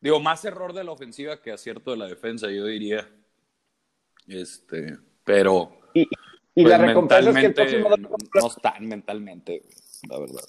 digo, 0.00 0.18
más 0.20 0.44
error 0.44 0.72
de 0.72 0.82
la 0.84 0.92
ofensiva 0.92 1.40
que 1.42 1.52
acierto 1.52 1.90
de 1.90 1.96
la 1.98 2.06
defensa, 2.06 2.48
yo 2.50 2.64
diría. 2.66 3.06
Este, 4.26 4.96
pero, 5.24 5.76
Y- 5.94 6.06
Y 6.54 6.62
Pues 6.64 6.68
la 6.78 6.84
recompensa 6.86 7.30
es 7.30 7.36
que 7.36 7.46
el 7.46 7.54
próximo 7.54 7.88
domingo 7.90 8.16
no, 8.34 8.40
no 8.40 8.46
están 8.48 8.86
mentalmente, 8.88 9.62
la 10.08 10.18
verdad. 10.18 10.42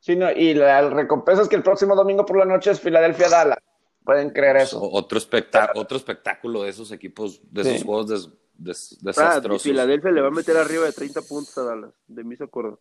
Sí, 0.00 0.14
no, 0.16 0.30
y 0.30 0.54
la 0.54 0.88
recompensa 0.90 1.42
es 1.42 1.48
que 1.48 1.56
el 1.56 1.62
próximo 1.64 1.94
domingo 1.96 2.24
por 2.24 2.38
la 2.38 2.44
noche 2.44 2.70
es 2.70 2.80
Filadelfia-Dallas. 2.80 3.58
Pueden 4.06 4.30
creer 4.30 4.56
eso. 4.56 4.80
O- 4.80 4.96
Otro, 4.98 5.18
espectá- 5.18 5.72
otro 5.74 5.98
espectáculo 5.98 6.62
de 6.62 6.70
esos 6.70 6.90
equipos, 6.92 7.40
de 7.52 7.60
esos 7.62 7.82
juegos 7.84 8.08
des- 8.08 8.30
des- 8.54 8.92
Ah, 8.94 8.98
desastrosos. 9.02 9.62
Filadelfia 9.64 10.10
le 10.12 10.20
va 10.22 10.28
a 10.28 10.30
meter 10.30 10.56
arriba 10.56 10.84
de 10.86 10.92
30 10.92 11.20
puntos 11.22 11.58
a 11.58 11.62
Dallas, 11.64 11.92
de 12.06 12.24
mis 12.24 12.40
acuerdo. 12.40 12.80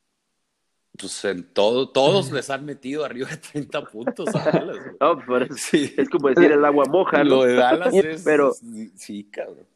Pues 0.98 1.26
en 1.26 1.52
todo, 1.52 1.90
todos 1.90 2.32
les 2.32 2.50
han 2.50 2.64
metido 2.64 3.04
arriba 3.04 3.28
de 3.28 3.38
30 3.38 3.84
puntos 3.86 4.34
a 4.36 4.52
Dallas. 4.52 4.78
No, 5.02 5.20
pues, 5.26 5.50
eso 5.50 5.56
Sí. 5.58 5.94
es 5.98 6.10
como 6.10 6.30
decir 6.30 6.52
el 6.54 6.64
agua 6.64 6.86
moja, 6.86 7.24
¿no? 7.24 7.30
Lo 7.32 7.44
de 7.44 7.56
Dallas 7.56 7.94
es. 7.94 8.24
Pero- 8.24 8.54
Sí, 8.96 9.26
cabrón. 9.26 9.68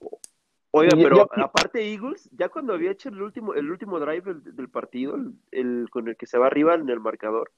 Oiga, 0.72 0.92
pero 0.96 1.28
aparte 1.44 1.92
Eagles, 1.92 2.30
ya 2.32 2.48
cuando 2.50 2.74
había 2.74 2.92
hecho 2.92 3.10
el 3.10 3.20
último, 3.24 3.56
el 3.56 3.72
último 3.72 4.00
drive 4.00 4.22
del, 4.36 4.56
del 4.56 4.70
partido, 4.70 5.16
el, 5.16 5.34
el- 5.52 5.90
con 5.90 6.08
el 6.08 6.16
que 6.16 6.28
se 6.28 6.38
va 6.38 6.46
arriba 6.46 6.76
en 6.76 6.88
el 6.90 7.00
marcador, 7.00 7.52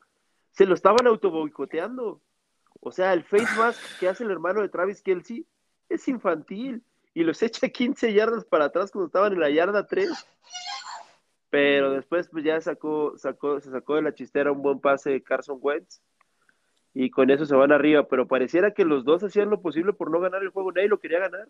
se 0.51 0.65
lo 0.65 0.73
estaban 0.73 1.05
autoboicoteando. 1.07 2.21
O 2.81 2.91
sea, 2.91 3.13
el 3.13 3.23
face 3.23 3.47
mask 3.57 3.79
que 3.99 4.09
hace 4.09 4.23
el 4.23 4.31
hermano 4.31 4.61
de 4.61 4.69
Travis 4.69 5.01
Kelsey 5.01 5.45
es 5.87 6.07
infantil 6.07 6.83
y 7.13 7.23
los 7.23 7.41
echa 7.43 7.69
15 7.69 8.13
yardas 8.13 8.43
para 8.45 8.65
atrás 8.65 8.91
cuando 8.91 9.07
estaban 9.07 9.33
en 9.33 9.39
la 9.39 9.49
yarda 9.49 9.87
3. 9.87 10.09
Pero 11.49 11.91
después 11.91 12.29
pues 12.29 12.43
ya 12.43 12.59
sacó, 12.61 13.17
sacó, 13.17 13.59
se 13.59 13.71
sacó 13.71 13.95
de 13.95 14.03
la 14.03 14.13
chistera 14.13 14.51
un 14.51 14.61
buen 14.61 14.79
pase 14.79 15.09
de 15.11 15.21
Carson 15.23 15.57
Wentz 15.61 16.01
y 16.93 17.09
con 17.09 17.29
eso 17.29 17.45
se 17.45 17.55
van 17.55 17.71
arriba. 17.71 18.07
Pero 18.07 18.27
pareciera 18.27 18.71
que 18.73 18.85
los 18.85 19.03
dos 19.03 19.23
hacían 19.23 19.49
lo 19.49 19.61
posible 19.61 19.91
por 19.93 20.09
no 20.09 20.19
ganar 20.19 20.41
el 20.43 20.49
juego, 20.49 20.71
nadie 20.71 20.87
lo 20.87 20.99
quería 20.99 21.19
ganar. 21.19 21.49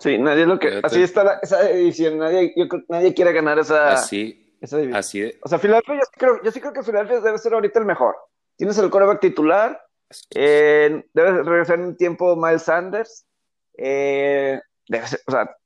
Sí, 0.00 0.18
nadie 0.18 0.46
lo 0.46 0.58
que. 0.58 0.80
Así 0.82 1.02
está 1.02 1.22
la- 1.24 1.38
esa 1.42 1.62
división. 1.62 2.18
Nadie, 2.18 2.52
yo 2.56 2.64
nadie 2.88 3.14
quiere 3.14 3.32
ganar 3.32 3.58
esa, 3.58 3.92
Así, 3.92 4.56
esa 4.60 4.78
división. 4.78 4.98
así 4.98 5.20
de- 5.20 5.38
O 5.42 5.48
sea, 5.48 5.58
Filadelfia, 5.58 5.94
yo 5.94 6.00
sí 6.00 6.12
creo, 6.18 6.42
yo 6.42 6.50
sí 6.50 6.60
creo 6.60 6.72
que 6.72 6.82
Filadelfia 6.82 7.20
debe 7.20 7.38
ser 7.38 7.52
ahorita 7.54 7.78
el 7.78 7.84
mejor. 7.84 8.16
Tienes 8.56 8.78
el 8.78 8.90
coreback 8.90 9.20
titular, 9.20 9.80
eh, 10.34 11.04
debe 11.14 11.42
regresar 11.42 11.78
en 11.78 11.86
un 11.86 11.96
tiempo 11.96 12.36
Miles 12.36 12.62
Sanders. 12.62 13.24
eh, 13.82 14.60
debe 14.88 15.06
ser- 15.06 15.20
o 15.26 15.30
sea, 15.32 15.56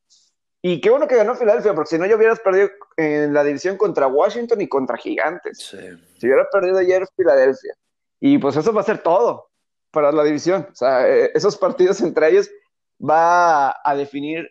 y 0.63 0.81
qué 0.81 0.89
bueno 0.91 1.09
que 1.09 1.17
ganó 1.17 1.35
Filadelfia, 1.35 1.75
porque 1.75 1.91
si 1.91 1.99
no, 1.99 2.07
ya 2.07 2.17
hubieras 2.17 2.41
perdido 2.41 2.71
en 2.97 3.35
la 3.35 3.43
división 3.45 3.77
contra 3.77 4.07
Washington 4.07 4.61
y 4.61 4.69
contra 4.69 4.97
Gigantes. 4.97 5.59
sí. 5.59 5.79
Si 6.19 6.27
hubiera 6.27 6.49
perdido 6.51 6.79
ayer 6.79 7.07
Filadelfia. 7.17 7.75
Y 8.21 8.39
pues 8.39 8.57
eso 8.57 8.73
va 8.73 8.81
a 8.81 8.85
ser 8.85 8.99
todo 9.03 9.51
para 9.91 10.11
la 10.13 10.25
división. 10.25 10.67
O 10.71 10.75
sea, 10.75 11.07
eh, 11.09 11.31
esos 11.35 11.57
partidos 11.59 12.01
entre 12.01 12.29
ellos 12.31 12.51
va 12.99 13.69
a, 13.71 13.81
a 13.85 13.95
definir 13.97 14.49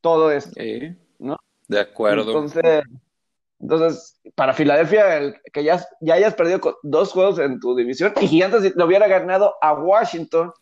todo 0.00 0.30
esto. 0.30 0.52
Sí, 0.54 0.94
¿No? 1.18 1.36
De 1.66 1.80
acuerdo. 1.80 2.22
Entonces, 2.22 2.84
entonces 3.60 4.20
para 4.34 4.52
Filadelfia, 4.52 5.16
el 5.16 5.40
que 5.52 5.64
ya, 5.64 5.84
ya 6.00 6.14
hayas 6.14 6.34
perdido 6.34 6.78
dos 6.82 7.12
juegos 7.12 7.38
en 7.38 7.58
tu 7.58 7.74
división 7.74 8.12
y 8.20 8.28
Gigantes 8.28 8.76
le 8.76 8.84
hubiera 8.84 9.08
ganado 9.08 9.54
a 9.60 9.72
Washington 9.74 10.52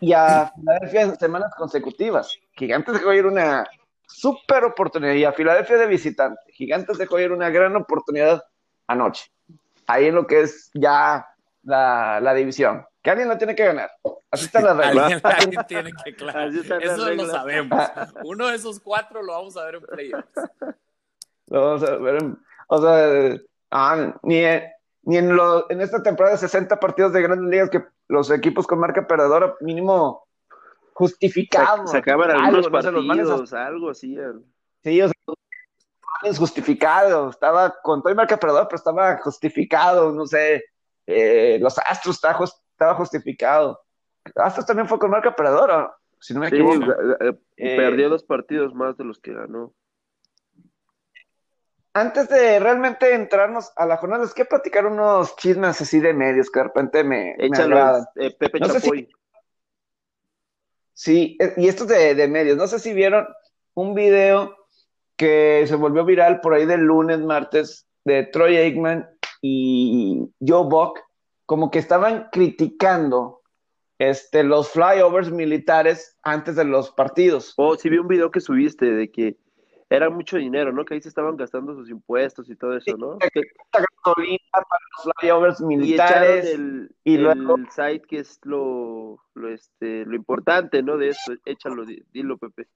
y 0.00 0.12
a 0.12 0.50
Filadelfia 0.54 1.02
en 1.02 1.18
semanas 1.18 1.54
consecutivas. 1.56 2.36
Gigantes 2.52 2.94
dejó 2.94 3.12
ir 3.12 3.26
una 3.26 3.66
super 4.06 4.64
oportunidad 4.64 5.14
y 5.14 5.24
a 5.24 5.32
Filadelfia 5.32 5.76
de 5.76 5.86
visitante. 5.86 6.40
Gigantes 6.52 6.98
dejó 6.98 7.18
ir 7.18 7.32
una 7.32 7.50
gran 7.50 7.76
oportunidad 7.76 8.42
anoche. 8.86 9.30
Ahí 9.86 10.06
en 10.06 10.14
lo 10.14 10.26
que 10.26 10.42
es 10.42 10.70
ya 10.74 11.26
la, 11.62 12.20
la 12.20 12.34
división. 12.34 12.84
Que 13.02 13.10
alguien 13.10 13.28
la 13.28 13.38
tiene 13.38 13.54
que 13.54 13.64
ganar. 13.64 13.90
Así 14.30 14.46
están 14.46 14.64
las 14.64 14.76
reglas. 14.76 15.04
Alguien, 15.04 15.20
alguien 15.22 15.60
tiene 15.68 15.92
que 16.04 16.14
claro. 16.16 16.50
Eso 16.50 17.10
lo 17.12 17.26
sabemos. 17.26 17.78
Uno 18.24 18.48
de 18.48 18.56
esos 18.56 18.80
cuatro 18.80 19.22
lo 19.22 19.32
vamos 19.32 19.56
a 19.56 19.64
ver 19.64 19.76
en 19.76 19.82
playoffs. 19.82 20.30
Lo 21.48 21.60
vamos 21.64 21.82
a 21.84 21.96
ver 21.96 22.22
en- 22.22 22.38
o 22.68 22.80
sea, 22.82 23.38
ah, 23.70 24.14
ni, 24.22 24.36
en- 24.44 24.64
ni 25.02 25.16
en, 25.18 25.36
lo- 25.36 25.70
en 25.70 25.80
esta 25.80 26.02
temporada 26.02 26.34
de 26.34 26.40
60 26.40 26.78
partidos 26.80 27.12
de 27.12 27.22
grandes 27.22 27.48
ligas 27.50 27.70
que 27.70 27.84
los 28.08 28.30
equipos 28.30 28.66
con 28.66 28.78
marca 28.80 29.06
perdedora 29.06 29.54
mínimo 29.60 30.26
justificados. 30.94 31.90
Sacaban 31.90 32.30
Algo, 32.30 32.42
algunos 32.42 32.70
no 32.72 32.82
sé, 32.82 32.90
los 32.92 33.06
partidos, 33.06 33.52
algo 33.52 33.90
así. 33.90 34.16
Sí, 34.82 35.02
o 35.02 35.06
sea, 35.08 35.14
los 35.26 35.36
manes 36.22 36.38
justificados. 36.38 37.34
Estaba 37.34 37.74
con 37.82 38.02
todo 38.02 38.12
y 38.12 38.16
marca 38.16 38.36
perdedora, 38.36 38.66
pero 38.68 38.76
estaba 38.76 39.18
justificado. 39.18 40.12
No 40.12 40.26
sé, 40.26 40.64
eh, 41.06 41.58
los 41.60 41.78
Astros 41.78 42.16
estaba, 42.16 42.34
jus- 42.34 42.62
estaba 42.72 42.94
justificado. 42.94 43.80
Astros 44.34 44.66
también 44.66 44.88
fue 44.88 44.98
con 44.98 45.10
marca 45.10 45.34
perdedora, 45.36 45.94
si 46.20 46.34
no 46.34 46.40
me 46.40 46.48
Sí, 46.50 46.56
equivoco. 46.56 46.92
eh, 47.20 47.38
Eh, 47.58 47.76
perdió 47.76 48.08
dos 48.08 48.24
partidos 48.24 48.74
más 48.74 48.96
de 48.96 49.04
los 49.04 49.18
que 49.20 49.32
ganó. 49.34 49.72
Antes 51.98 52.28
de 52.28 52.60
realmente 52.60 53.14
entrarnos 53.14 53.72
a 53.74 53.86
la 53.86 53.96
jornada, 53.96 54.24
les 54.24 54.34
quiero 54.34 54.50
platicar 54.50 54.84
unos 54.84 55.34
chismes 55.36 55.80
así 55.80 55.98
de 55.98 56.12
medios 56.12 56.50
que 56.50 56.58
de 56.60 56.64
repente 56.64 57.02
me, 57.02 57.34
me 57.38 57.46
Échalo, 57.46 57.76
agradan. 57.78 58.04
eh, 58.16 58.36
Pepe 58.38 58.60
No 58.60 58.66
sé 58.68 58.80
si- 58.80 58.86
Chapoy. 58.86 59.08
Sí, 60.92 61.38
eh, 61.40 61.54
y 61.56 61.68
esto 61.68 61.84
es 61.84 61.88
de, 61.88 62.14
de 62.14 62.28
medios. 62.28 62.58
No 62.58 62.66
sé 62.66 62.80
si 62.80 62.92
vieron 62.92 63.26
un 63.72 63.94
video 63.94 64.54
que 65.16 65.64
se 65.66 65.74
volvió 65.74 66.04
viral 66.04 66.42
por 66.42 66.52
ahí 66.52 66.66
del 66.66 66.82
lunes, 66.82 67.18
martes, 67.20 67.86
de 68.04 68.24
Troy 68.24 68.58
Aikman 68.58 69.08
y 69.40 70.28
Joe 70.46 70.68
Buck, 70.68 71.00
como 71.46 71.70
que 71.70 71.78
estaban 71.78 72.28
criticando 72.30 73.40
este, 73.98 74.44
los 74.44 74.68
flyovers 74.70 75.30
militares 75.30 76.14
antes 76.22 76.56
de 76.56 76.64
los 76.64 76.90
partidos. 76.90 77.54
Oh, 77.56 77.74
sí 77.76 77.88
vi 77.88 77.96
un 77.96 78.08
video 78.08 78.30
que 78.30 78.40
subiste 78.42 78.84
de 78.84 79.10
que 79.10 79.38
era 79.88 80.10
mucho 80.10 80.36
dinero, 80.36 80.72
¿no? 80.72 80.84
Que 80.84 80.94
ahí 80.94 81.00
se 81.00 81.08
estaban 81.08 81.36
gastando 81.36 81.74
sus 81.74 81.88
impuestos 81.90 82.50
y 82.50 82.56
todo 82.56 82.76
eso, 82.76 82.96
¿no? 82.96 83.18
Esta 83.20 83.84
gasolina 84.04 84.38
para 84.52 84.66
los 84.96 85.14
flyovers 85.20 85.60
y 85.60 85.64
militares. 85.64 86.46
el, 86.46 86.90
y 87.04 87.14
el 87.14 87.22
luego- 87.22 87.56
site 87.70 88.02
que 88.08 88.18
es 88.18 88.40
lo, 88.44 89.20
lo, 89.34 89.48
este, 89.48 90.04
lo 90.04 90.16
importante, 90.16 90.82
¿no? 90.82 90.96
De 90.96 91.10
esto, 91.10 91.34
échalo, 91.44 91.84
di- 91.84 92.02
dilo, 92.12 92.36
Pepe. 92.36 92.66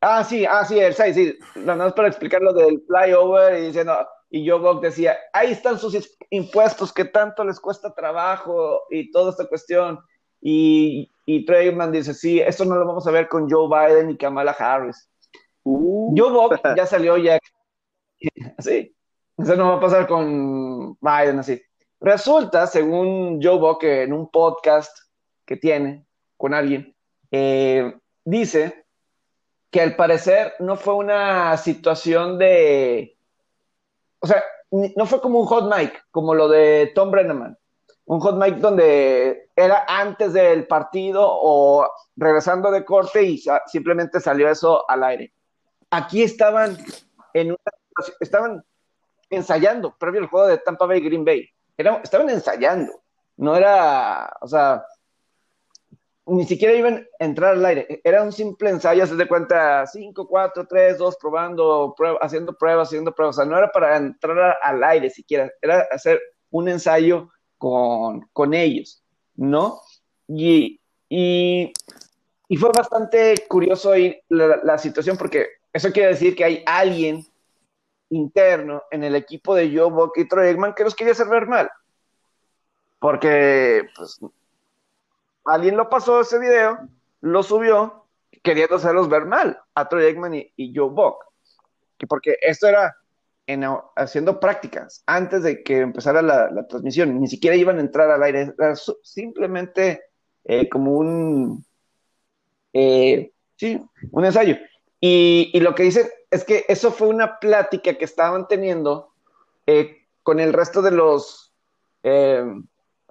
Ah, 0.00 0.22
sí, 0.24 0.44
ah, 0.44 0.64
sí, 0.64 0.78
el 0.78 0.92
6, 0.94 1.14
sí. 1.14 1.38
Nada 1.56 1.84
más 1.84 1.92
para 1.94 2.08
explicar 2.08 2.42
lo 2.42 2.52
del 2.52 2.82
flyover 2.86 3.58
y 3.58 3.66
diciendo, 3.68 3.96
y 4.28 4.48
Joe 4.48 4.58
Buck 4.60 4.82
decía, 4.82 5.16
ahí 5.32 5.52
están 5.52 5.78
sus 5.78 5.96
impuestos 6.30 6.92
que 6.92 7.06
tanto 7.06 7.44
les 7.44 7.58
cuesta 7.58 7.94
trabajo 7.94 8.82
y 8.90 9.10
toda 9.10 9.30
esta 9.30 9.46
cuestión. 9.48 9.98
Y, 10.40 11.10
y 11.26 11.44
Treyman 11.44 11.90
dice, 11.90 12.14
sí, 12.14 12.40
esto 12.40 12.64
no 12.64 12.76
lo 12.76 12.86
vamos 12.86 13.06
a 13.06 13.10
ver 13.10 13.28
con 13.28 13.50
Joe 13.50 13.68
Biden 13.68 14.10
y 14.10 14.16
Kamala 14.16 14.52
Harris. 14.52 15.10
Uh, 15.64 16.14
Joe 16.16 16.32
Buck 16.32 16.60
ya 16.76 16.86
salió 16.86 17.16
ya. 17.16 17.38
Así. 18.56 18.96
Eso 19.36 19.56
no 19.56 19.68
va 19.70 19.74
a 19.76 19.80
pasar 19.80 20.06
con 20.06 20.96
Biden 20.98 21.38
así. 21.40 21.60
Resulta, 22.00 22.66
según 22.66 23.38
Joe 23.42 23.58
Buck, 23.58 23.82
que 23.82 24.04
en 24.04 24.14
un 24.14 24.30
podcast 24.30 24.96
que 25.44 25.58
tiene 25.58 26.06
con 26.38 26.54
alguien, 26.54 26.96
eh, 27.30 27.94
dice 28.24 28.86
que 29.70 29.82
al 29.82 29.94
parecer 29.94 30.54
no 30.58 30.76
fue 30.76 30.94
una 30.94 31.54
situación 31.58 32.38
de. 32.38 33.18
O 34.20 34.26
sea, 34.26 34.42
no 34.70 35.04
fue 35.04 35.20
como 35.20 35.40
un 35.40 35.46
hot 35.46 35.70
mic, 35.74 36.02
como 36.10 36.34
lo 36.34 36.48
de 36.48 36.92
Tom 36.94 37.10
Brenneman. 37.10 37.58
Un 38.06 38.20
hot 38.20 38.36
mic 38.36 38.56
donde 38.56 39.50
era 39.54 39.84
antes 39.88 40.32
del 40.32 40.66
partido 40.66 41.22
o 41.24 41.86
regresando 42.16 42.70
de 42.70 42.84
corte 42.84 43.22
y 43.22 43.42
simplemente 43.66 44.20
salió 44.20 44.48
eso 44.48 44.88
al 44.88 45.02
aire. 45.04 45.32
Aquí 45.90 46.22
estaban 46.22 46.76
en 47.34 47.48
una 47.48 47.58
estaban 48.20 48.64
ensayando 49.30 49.96
previo 49.98 50.20
al 50.20 50.28
juego 50.28 50.46
de 50.46 50.58
Tampa 50.58 50.86
Bay 50.86 51.00
Green 51.00 51.24
Bay. 51.24 51.48
Era- 51.76 52.00
estaban 52.02 52.30
ensayando. 52.30 52.92
No 53.36 53.56
era, 53.56 54.32
o 54.40 54.46
sea, 54.48 54.84
ni 56.26 56.44
siquiera 56.44 56.74
iban 56.74 57.06
a 57.20 57.24
entrar 57.24 57.52
al 57.54 57.64
aire. 57.64 58.00
Era 58.02 58.22
un 58.22 58.32
simple 58.32 58.70
ensayo, 58.70 59.06
se 59.06 59.14
de 59.14 59.28
cuenta 59.28 59.86
5, 59.86 60.26
4, 60.28 60.66
3, 60.66 60.98
2, 60.98 61.16
probando, 61.20 61.94
prueba- 61.96 62.18
haciendo 62.20 62.52
pruebas, 62.56 62.88
haciendo 62.88 63.14
pruebas. 63.14 63.36
O 63.36 63.40
sea, 63.42 63.50
no 63.50 63.58
era 63.58 63.70
para 63.70 63.96
entrar 63.96 64.56
al 64.62 64.82
aire 64.84 65.10
siquiera, 65.10 65.50
era 65.60 65.86
hacer 65.90 66.20
un 66.50 66.68
ensayo 66.68 67.28
con, 67.58 68.28
con 68.32 68.54
ellos, 68.54 69.02
¿no? 69.36 69.80
Y, 70.28 70.80
y, 71.08 71.72
y 72.48 72.56
fue 72.56 72.70
bastante 72.74 73.46
curioso 73.48 73.92
ahí 73.92 74.20
la, 74.28 74.78
situación 74.78 75.16
porque 75.16 75.48
eso 75.72 75.92
quiere 75.92 76.08
decir 76.08 76.34
que 76.34 76.44
hay 76.44 76.62
alguien 76.66 77.26
interno 78.10 78.82
en 78.90 79.04
el 79.04 79.14
equipo 79.16 79.54
de 79.54 79.74
Joe 79.74 79.90
Buck 79.90 80.16
y 80.16 80.28
Troy 80.28 80.48
Aikman 80.48 80.74
que 80.74 80.84
los 80.84 80.94
quería 80.94 81.12
hacer 81.12 81.28
ver 81.28 81.46
mal. 81.46 81.70
Porque, 82.98 83.88
pues, 83.96 84.20
alguien 85.44 85.76
lo 85.76 85.88
pasó 85.88 86.20
ese 86.20 86.38
video, 86.38 86.88
lo 87.20 87.42
subió, 87.42 88.06
queriendo 88.42 88.76
hacerlos 88.76 89.08
ver 89.08 89.26
mal 89.26 89.60
a 89.74 89.88
Troy 89.88 90.06
Aikman 90.06 90.34
y, 90.34 90.52
y 90.56 90.74
Joe 90.74 90.90
Buck. 90.90 91.24
Que 91.98 92.06
porque 92.06 92.36
esto 92.42 92.68
era 92.68 92.96
en, 93.46 93.64
haciendo 93.94 94.40
prácticas 94.40 95.02
antes 95.06 95.42
de 95.42 95.62
que 95.62 95.78
empezara 95.78 96.22
la, 96.22 96.66
transmisión, 96.66 97.20
ni 97.20 97.28
siquiera 97.28 97.56
iban 97.56 97.78
a 97.78 97.82
entrar 97.82 98.10
al 98.10 98.22
aire, 98.22 98.52
era 98.58 98.74
simplemente 99.02 100.02
eh, 100.44 100.68
como 100.68 100.92
un, 100.92 101.64
eh, 102.72 103.32
sí, 103.56 103.80
un 104.10 104.24
ensayo. 104.24 104.56
Y, 105.00 105.58
lo 105.60 105.74
que 105.74 105.84
dice 105.84 106.10
es 106.30 106.44
que 106.44 106.64
eso 106.68 106.90
fue 106.90 107.08
una 107.08 107.38
plática 107.38 107.94
que 107.94 108.04
estaban 108.04 108.48
teniendo 108.48 109.10
eh, 109.66 110.06
con 110.22 110.40
el 110.40 110.52
resto 110.52 110.82
de 110.82 110.90
los 110.90 111.52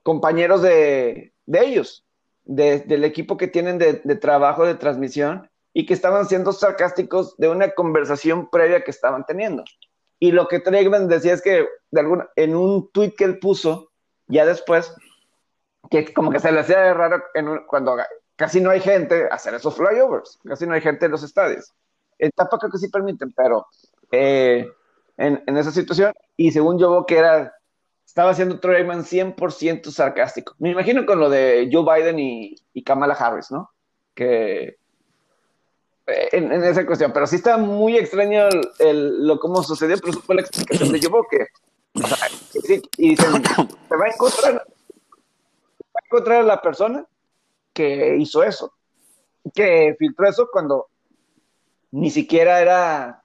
compañeros 0.04 0.62
de, 0.62 1.34
ellos, 1.48 2.06
de, 2.46 2.80
del 2.80 3.04
equipo 3.04 3.36
que 3.36 3.50
tienen 3.50 3.78
de, 3.78 3.94
trabajo 4.16 4.66
de 4.66 4.76
transmisión 4.76 5.50
y 5.74 5.86
que 5.86 5.94
estaban 5.94 6.26
siendo 6.28 6.54
sarcásticos 6.54 7.36
de 7.36 7.50
una 7.50 7.72
conversación 7.72 8.50
previa 8.50 8.86
que 8.86 8.92
estaban 8.92 9.26
teniendo. 9.26 9.66
Y 10.20 10.32
lo 10.32 10.48
que 10.48 10.60
Tregman 10.60 11.08
decía 11.08 11.34
es 11.34 11.42
que 11.42 11.68
de 11.92 12.00
alguna, 12.00 12.30
en 12.36 12.56
un 12.56 12.92
tweet 12.92 13.14
que 13.18 13.26
él 13.26 13.40
puso, 13.40 13.92
ya 14.28 14.46
después, 14.46 14.94
que 15.90 16.14
como 16.14 16.32
que 16.32 16.40
se 16.40 16.52
le 16.52 16.60
hacía 16.60 16.94
raro 16.94 17.24
en 17.34 17.48
un, 17.48 17.66
cuando 17.68 17.96
casi 18.36 18.62
no 18.62 18.70
hay 18.70 18.80
gente 18.80 19.28
hacer 19.30 19.54
esos 19.54 19.76
flyovers, 19.76 20.40
casi 20.44 20.66
no 20.66 20.74
hay 20.74 20.82
gente 20.82 21.06
en 21.06 21.12
los 21.12 21.24
estadios. 21.24 21.74
En 22.18 22.32
Tampa 22.32 22.58
creo 22.58 22.72
que 22.72 22.78
sí 22.78 22.90
permiten, 22.90 23.34
pero 23.34 23.68
eh, 24.12 24.68
en, 25.18 25.44
en, 25.46 25.58
esa 25.58 25.72
situación, 25.72 26.14
y 26.38 26.52
según 26.52 26.80
yo 26.80 27.06
que 27.06 27.18
era, 27.18 27.54
estaba 28.06 28.32
haciendo 28.32 28.60
Treyman 28.60 29.04
100% 29.04 29.92
sarcástico. 29.92 30.56
Me 30.60 30.72
imagino 30.72 31.06
con 31.06 31.20
lo 31.20 31.30
de 31.30 31.70
Joe 31.72 31.84
Biden 31.84 32.20
y, 32.20 32.56
y 32.74 32.84
Kamala 32.84 33.14
Harris, 33.14 33.52
¿no? 33.52 33.72
Que 34.14 34.78
en, 36.08 36.52
esa 36.64 36.86
cuestión, 36.86 37.12
pero 37.12 37.26
sí 37.26 37.38
está 37.38 37.58
muy 37.58 37.98
extraño 37.98 38.48
el, 38.80 39.26
lo 39.26 39.40
cómo 39.40 39.64
sucedió, 39.64 39.98
pero 39.98 40.14
fue 40.20 40.36
la 40.36 40.42
explicación 40.42 40.92
de 40.92 41.00
que, 41.00 41.08
o 41.08 42.62
sí, 42.62 42.82
y 42.98 43.16
se, 43.16 43.28
va 43.28 43.38
a 43.38 44.10
encontrar 44.10 44.68
va 45.96 46.00
a 46.02 46.06
encontrar 46.06 46.42
a 46.42 46.44
la 46.44 46.62
persona 46.62 47.06
que 47.74 48.18
hizo 48.18 48.44
eso, 48.44 48.74
que 49.54 49.96
filtró 49.98 50.28
eso 50.28 50.50
cuando 50.52 50.88
ni 51.92 52.12
siquiera 52.12 52.62
era 52.62 53.24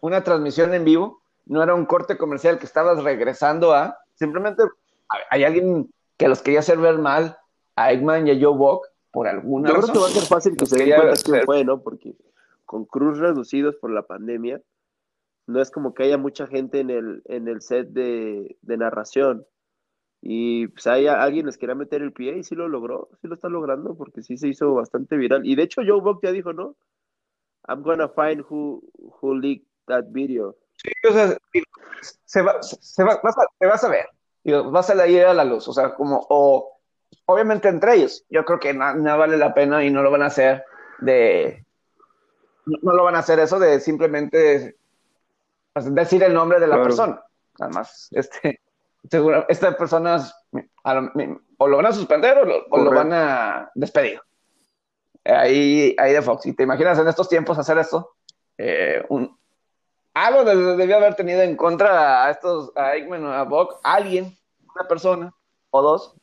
una 0.00 0.22
transmisión 0.22 0.72
en 0.74 0.84
vivo, 0.84 1.20
no 1.46 1.62
era 1.62 1.74
un 1.74 1.86
corte 1.86 2.16
comercial 2.16 2.58
que 2.58 2.66
estabas 2.66 3.02
regresando 3.02 3.74
a, 3.74 3.98
simplemente 4.14 4.62
hay 5.30 5.44
alguien 5.44 5.92
que 6.16 6.28
los 6.28 6.42
quería 6.42 6.60
hacer 6.60 6.78
ver 6.78 6.98
mal 6.98 7.38
a 7.76 7.92
Eggman 7.92 8.26
y 8.26 8.30
a 8.30 8.34
Joe 8.34 8.56
Buck 8.56 8.86
por 9.18 9.26
alguna 9.26 9.68
Yo 9.68 9.74
razón. 9.74 9.90
creo 9.90 9.94
que 9.94 10.00
va 10.00 10.06
a 10.06 10.20
ser 10.20 10.28
fácil 10.28 10.56
que 10.56 10.64
se 10.64 10.76
den 10.76 10.94
cuenta 10.94 11.22
quién 11.24 11.42
fue, 11.44 11.64
¿no? 11.64 11.82
Porque 11.82 12.14
con 12.64 12.84
Cruz 12.84 13.18
reducidos 13.18 13.74
por 13.74 13.90
la 13.90 14.02
pandemia, 14.02 14.62
no 15.48 15.60
es 15.60 15.72
como 15.72 15.92
que 15.92 16.04
haya 16.04 16.16
mucha 16.16 16.46
gente 16.46 16.78
en 16.78 16.90
el, 16.90 17.22
en 17.24 17.48
el 17.48 17.60
set 17.60 17.88
de, 17.88 18.56
de 18.62 18.76
narración. 18.76 19.44
Y 20.22 20.68
pues 20.68 20.86
hay 20.86 21.08
alguien 21.08 21.46
les 21.46 21.58
quería 21.58 21.74
meter 21.74 22.00
el 22.00 22.12
pie 22.12 22.38
y 22.38 22.44
sí 22.44 22.54
lo 22.54 22.68
logró, 22.68 23.08
sí 23.20 23.26
lo 23.26 23.34
está 23.34 23.48
logrando 23.48 23.96
porque 23.96 24.22
sí 24.22 24.36
se 24.36 24.46
hizo 24.46 24.72
bastante 24.74 25.16
viral. 25.16 25.44
Y 25.44 25.56
de 25.56 25.64
hecho 25.64 25.82
Joe 25.84 26.00
Buck 26.00 26.22
ya 26.22 26.30
dijo, 26.30 26.52
¿no? 26.52 26.76
I'm 27.66 27.82
gonna 27.82 28.08
find 28.08 28.44
who, 28.48 28.84
who 29.20 29.34
leaked 29.34 29.66
that 29.88 30.04
video. 30.10 30.54
Sí, 30.76 30.92
o 31.08 31.12
sea, 31.12 31.36
se 32.24 32.42
va, 32.42 32.62
se 32.62 33.02
va, 33.02 33.18
vas 33.20 33.36
a, 33.36 33.42
se 33.58 33.66
va 33.66 33.74
a 33.74 33.78
saber, 33.78 34.06
va 34.46 34.78
a 34.78 34.82
salir 34.84 35.24
a 35.24 35.34
la 35.34 35.44
luz, 35.44 35.66
o 35.66 35.72
sea, 35.72 35.92
como, 35.96 36.24
o 36.30 36.77
obviamente 37.26 37.68
entre 37.68 37.94
ellos, 37.94 38.24
yo 38.30 38.44
creo 38.44 38.58
que 38.58 38.74
no, 38.74 38.94
no, 38.94 39.18
vale 39.18 39.36
la 39.36 39.54
pena 39.54 39.84
y 39.84 39.90
no 39.90 40.02
lo 40.02 40.10
van 40.10 40.22
a 40.22 40.26
hacer 40.26 40.64
de, 41.00 41.64
no, 42.66 42.78
no 42.82 42.92
lo 42.94 43.04
van 43.04 43.16
a 43.16 43.20
hacer 43.20 43.38
eso 43.38 43.58
de 43.58 43.80
simplemente 43.80 44.76
decir 45.74 46.22
el 46.22 46.34
nombre 46.34 46.58
de 46.58 46.66
la 46.66 46.74
claro. 46.74 46.84
persona, 46.84 47.22
nada 47.58 47.72
más, 47.72 48.08
este, 48.12 48.60
seguro, 49.10 49.46
estas 49.48 49.76
personas 49.76 50.34
o 51.58 51.68
lo 51.68 51.76
van 51.76 51.86
a 51.86 51.92
suspender 51.92 52.38
o 52.38 52.44
lo, 52.44 52.66
o 52.70 52.78
lo 52.78 52.90
van 52.90 53.12
a 53.12 53.70
despedir. 53.74 54.20
Ahí, 55.24 55.94
ahí 55.98 56.12
de 56.12 56.22
Fox. 56.22 56.46
Y 56.46 56.54
te 56.54 56.62
imaginas 56.62 56.98
en 56.98 57.08
estos 57.08 57.28
tiempos 57.28 57.58
hacer 57.58 57.76
esto, 57.78 58.14
eh, 58.56 59.04
un, 59.08 59.38
algo 60.14 60.44
debió 60.44 60.96
haber 60.96 61.14
tenido 61.14 61.42
en 61.42 61.56
contra 61.56 62.24
a 62.24 62.30
estos, 62.30 62.72
a 62.76 62.96
Eggman 62.96 63.24
o 63.24 63.32
a 63.32 63.44
Buck, 63.44 63.76
alguien, 63.84 64.36
una 64.74 64.88
persona 64.88 65.34
o 65.70 65.82
dos, 65.82 66.16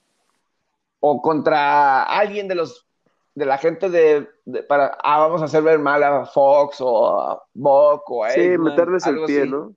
o 1.07 1.21
contra 1.21 2.01
alguien 2.01 2.47
de 2.47 2.55
los 2.55 2.87
de 3.35 3.45
la 3.45 3.59
gente 3.59 3.89
de, 3.89 4.27
de 4.45 4.63
para 4.63 4.97
ah, 5.03 5.19
vamos 5.19 5.39
a 5.43 5.45
hacer 5.45 5.61
ver 5.61 5.77
mal 5.77 6.01
a 6.01 6.25
Fox 6.25 6.77
o 6.79 7.19
a 7.19 7.43
Buck 7.53 8.09
o 8.09 8.23
a 8.23 8.31
sí, 8.31 8.39
Eggman, 8.41 8.71
meterles 8.71 9.05
el 9.05 9.23
pie, 9.25 9.41
así. 9.41 9.49
¿no? 9.51 9.75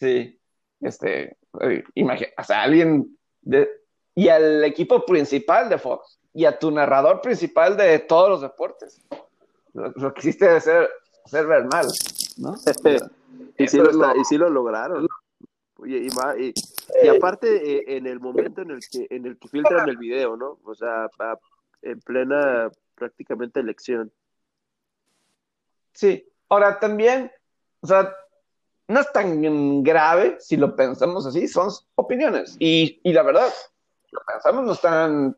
Sí, 0.00 0.40
este, 0.80 1.36
imagina, 1.94 2.30
o 2.36 2.42
sea, 2.42 2.64
alguien 2.64 3.16
de, 3.42 3.70
y 4.16 4.28
al 4.28 4.64
equipo 4.64 5.06
principal 5.06 5.68
de 5.68 5.78
Fox 5.78 6.18
y 6.34 6.44
a 6.44 6.58
tu 6.58 6.72
narrador 6.72 7.20
principal 7.20 7.76
de 7.76 8.00
todos 8.00 8.28
los 8.28 8.40
deportes. 8.40 9.00
Lo, 9.74 9.90
lo 9.90 10.12
que 10.12 10.20
hiciste 10.20 10.48
de 10.48 10.60
ser, 10.60 10.90
hacer 11.24 11.46
ver 11.46 11.66
mal, 11.66 11.86
¿no? 12.38 12.56
y, 13.58 13.68
sí 13.68 13.76
lo, 13.76 13.92
lo, 13.92 14.16
y 14.16 14.24
sí 14.24 14.36
lo 14.36 14.50
lograron. 14.50 15.06
Oye, 15.76 15.98
y, 15.98 16.08
y, 16.42 16.54
y, 17.02 17.08
aparte, 17.08 17.78
eh, 17.78 17.96
en 17.96 18.06
el 18.06 18.20
momento 18.20 18.62
en 18.62 18.70
el 18.70 18.80
que 18.80 19.06
en 19.10 19.26
el 19.26 19.38
que 19.38 19.48
filtran 19.48 19.88
el 19.88 19.96
video, 19.96 20.36
¿no? 20.36 20.58
O 20.64 20.74
sea, 20.74 21.08
a, 21.18 21.38
en 21.82 22.00
plena 22.00 22.70
prácticamente 22.94 23.60
elección. 23.60 24.12
Sí. 25.92 26.28
Ahora 26.48 26.78
también, 26.78 27.32
o 27.80 27.86
sea, 27.86 28.14
no 28.88 29.00
es 29.00 29.12
tan 29.12 29.82
grave 29.82 30.36
si 30.38 30.56
lo 30.56 30.76
pensamos 30.76 31.26
así, 31.26 31.48
son 31.48 31.70
opiniones. 31.96 32.56
Y, 32.58 33.00
y 33.02 33.12
la 33.12 33.22
verdad, 33.22 33.52
lo 34.12 34.20
pensamos, 34.26 34.64
no 34.64 34.72
están 34.72 35.36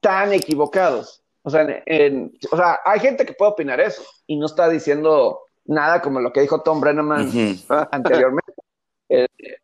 tan 0.00 0.32
equivocados. 0.32 1.22
O 1.42 1.50
sea, 1.50 1.62
en, 1.62 1.82
en, 1.86 2.38
o 2.50 2.56
sea, 2.56 2.80
hay 2.84 3.00
gente 3.00 3.24
que 3.24 3.32
puede 3.32 3.52
opinar 3.52 3.80
eso 3.80 4.02
y 4.26 4.36
no 4.36 4.46
está 4.46 4.68
diciendo 4.68 5.40
nada 5.64 6.02
como 6.02 6.20
lo 6.20 6.32
que 6.32 6.40
dijo 6.40 6.62
Tom 6.62 6.80
Brenneman 6.80 7.28
uh 7.28 7.30
-huh. 7.30 7.88
anteriormente. 7.90 8.52
Eh, 9.08 9.26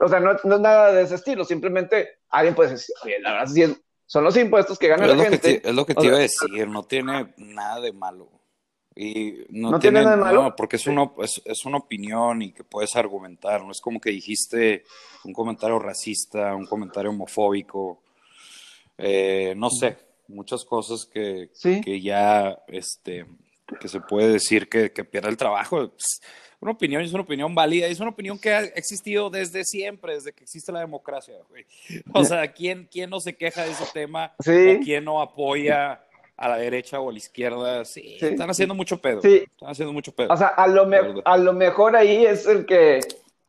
o 0.00 0.08
sea, 0.08 0.18
no, 0.18 0.32
no, 0.44 0.54
es 0.54 0.60
nada 0.60 0.92
de 0.92 1.02
ese 1.02 1.16
estilo, 1.16 1.44
simplemente 1.44 2.20
alguien 2.30 2.54
puede 2.54 2.70
decir, 2.70 2.94
oye, 3.04 3.20
la 3.20 3.32
verdad, 3.32 3.46
sí, 3.46 3.76
son 4.06 4.24
los 4.24 4.36
impuestos 4.36 4.78
que 4.78 4.88
gana 4.88 5.06
la 5.06 5.22
gente. 5.22 5.38
Te, 5.38 5.68
es 5.68 5.74
lo 5.74 5.86
que 5.86 5.94
te 5.94 6.06
iba 6.06 6.16
a 6.16 6.20
decir, 6.20 6.66
no 6.68 6.82
tiene 6.82 7.32
nada 7.36 7.80
de 7.80 7.92
malo. 7.92 8.28
Y 8.96 9.44
no, 9.50 9.70
¿No 9.70 9.78
tiene, 9.78 10.02
nada 10.02 10.16
de 10.16 10.22
malo. 10.22 10.42
No, 10.42 10.56
porque 10.56 10.76
es 10.76 10.86
una, 10.88 11.10
es, 11.22 11.40
es, 11.44 11.64
una 11.64 11.78
opinión 11.78 12.42
y 12.42 12.52
que 12.52 12.64
puedes 12.64 12.96
argumentar. 12.96 13.62
No 13.62 13.70
es 13.70 13.80
como 13.80 14.00
que 14.00 14.10
dijiste 14.10 14.84
un 15.24 15.32
comentario 15.32 15.78
racista, 15.78 16.56
un 16.56 16.66
comentario 16.66 17.10
homofóbico. 17.10 18.02
Eh, 18.98 19.54
no 19.56 19.70
sé, 19.70 19.96
muchas 20.26 20.64
cosas 20.64 21.06
que, 21.06 21.50
¿Sí? 21.54 21.80
que 21.80 22.00
ya 22.00 22.58
este, 22.66 23.26
que 23.80 23.88
se 23.88 24.00
puede 24.00 24.28
decir 24.32 24.68
que, 24.68 24.92
que 24.92 25.04
pierde 25.04 25.28
el 25.28 25.36
trabajo. 25.36 25.88
Pues, 25.88 26.20
una 26.60 26.72
opinión 26.72 27.02
es 27.02 27.12
una 27.12 27.22
opinión 27.22 27.54
válida, 27.54 27.86
es 27.86 28.00
una 28.00 28.10
opinión 28.10 28.38
que 28.38 28.52
ha 28.52 28.60
existido 28.60 29.30
desde 29.30 29.64
siempre, 29.64 30.14
desde 30.14 30.32
que 30.32 30.44
existe 30.44 30.70
la 30.72 30.80
democracia. 30.80 31.34
Güey. 31.48 31.64
O 32.14 32.24
sea, 32.24 32.52
¿quién, 32.52 32.88
¿quién 32.90 33.10
no 33.10 33.18
se 33.20 33.34
queja 33.36 33.64
de 33.64 33.70
ese 33.70 33.84
tema? 33.92 34.32
Sí. 34.40 34.76
¿O 34.78 34.84
quién 34.84 35.04
no 35.04 35.20
apoya 35.22 36.02
a 36.36 36.48
la 36.48 36.56
derecha 36.56 37.00
o 37.00 37.08
a 37.10 37.12
la 37.12 37.18
izquierda? 37.18 37.84
Sí, 37.84 38.16
Sí. 38.20 38.26
están 38.26 38.50
haciendo 38.50 38.74
mucho 38.74 38.98
pedo. 39.00 39.20
Sí. 39.22 39.44
Están 39.50 39.70
haciendo 39.70 39.92
mucho 39.92 40.12
pedo. 40.12 40.32
O 40.32 40.36
sea, 40.36 40.48
a 40.48 40.66
lo, 40.66 40.86
me- 40.86 41.22
a 41.24 41.36
lo 41.38 41.52
mejor 41.52 41.96
ahí 41.96 42.24
es 42.26 42.46
el 42.46 42.64
que, 42.66 43.00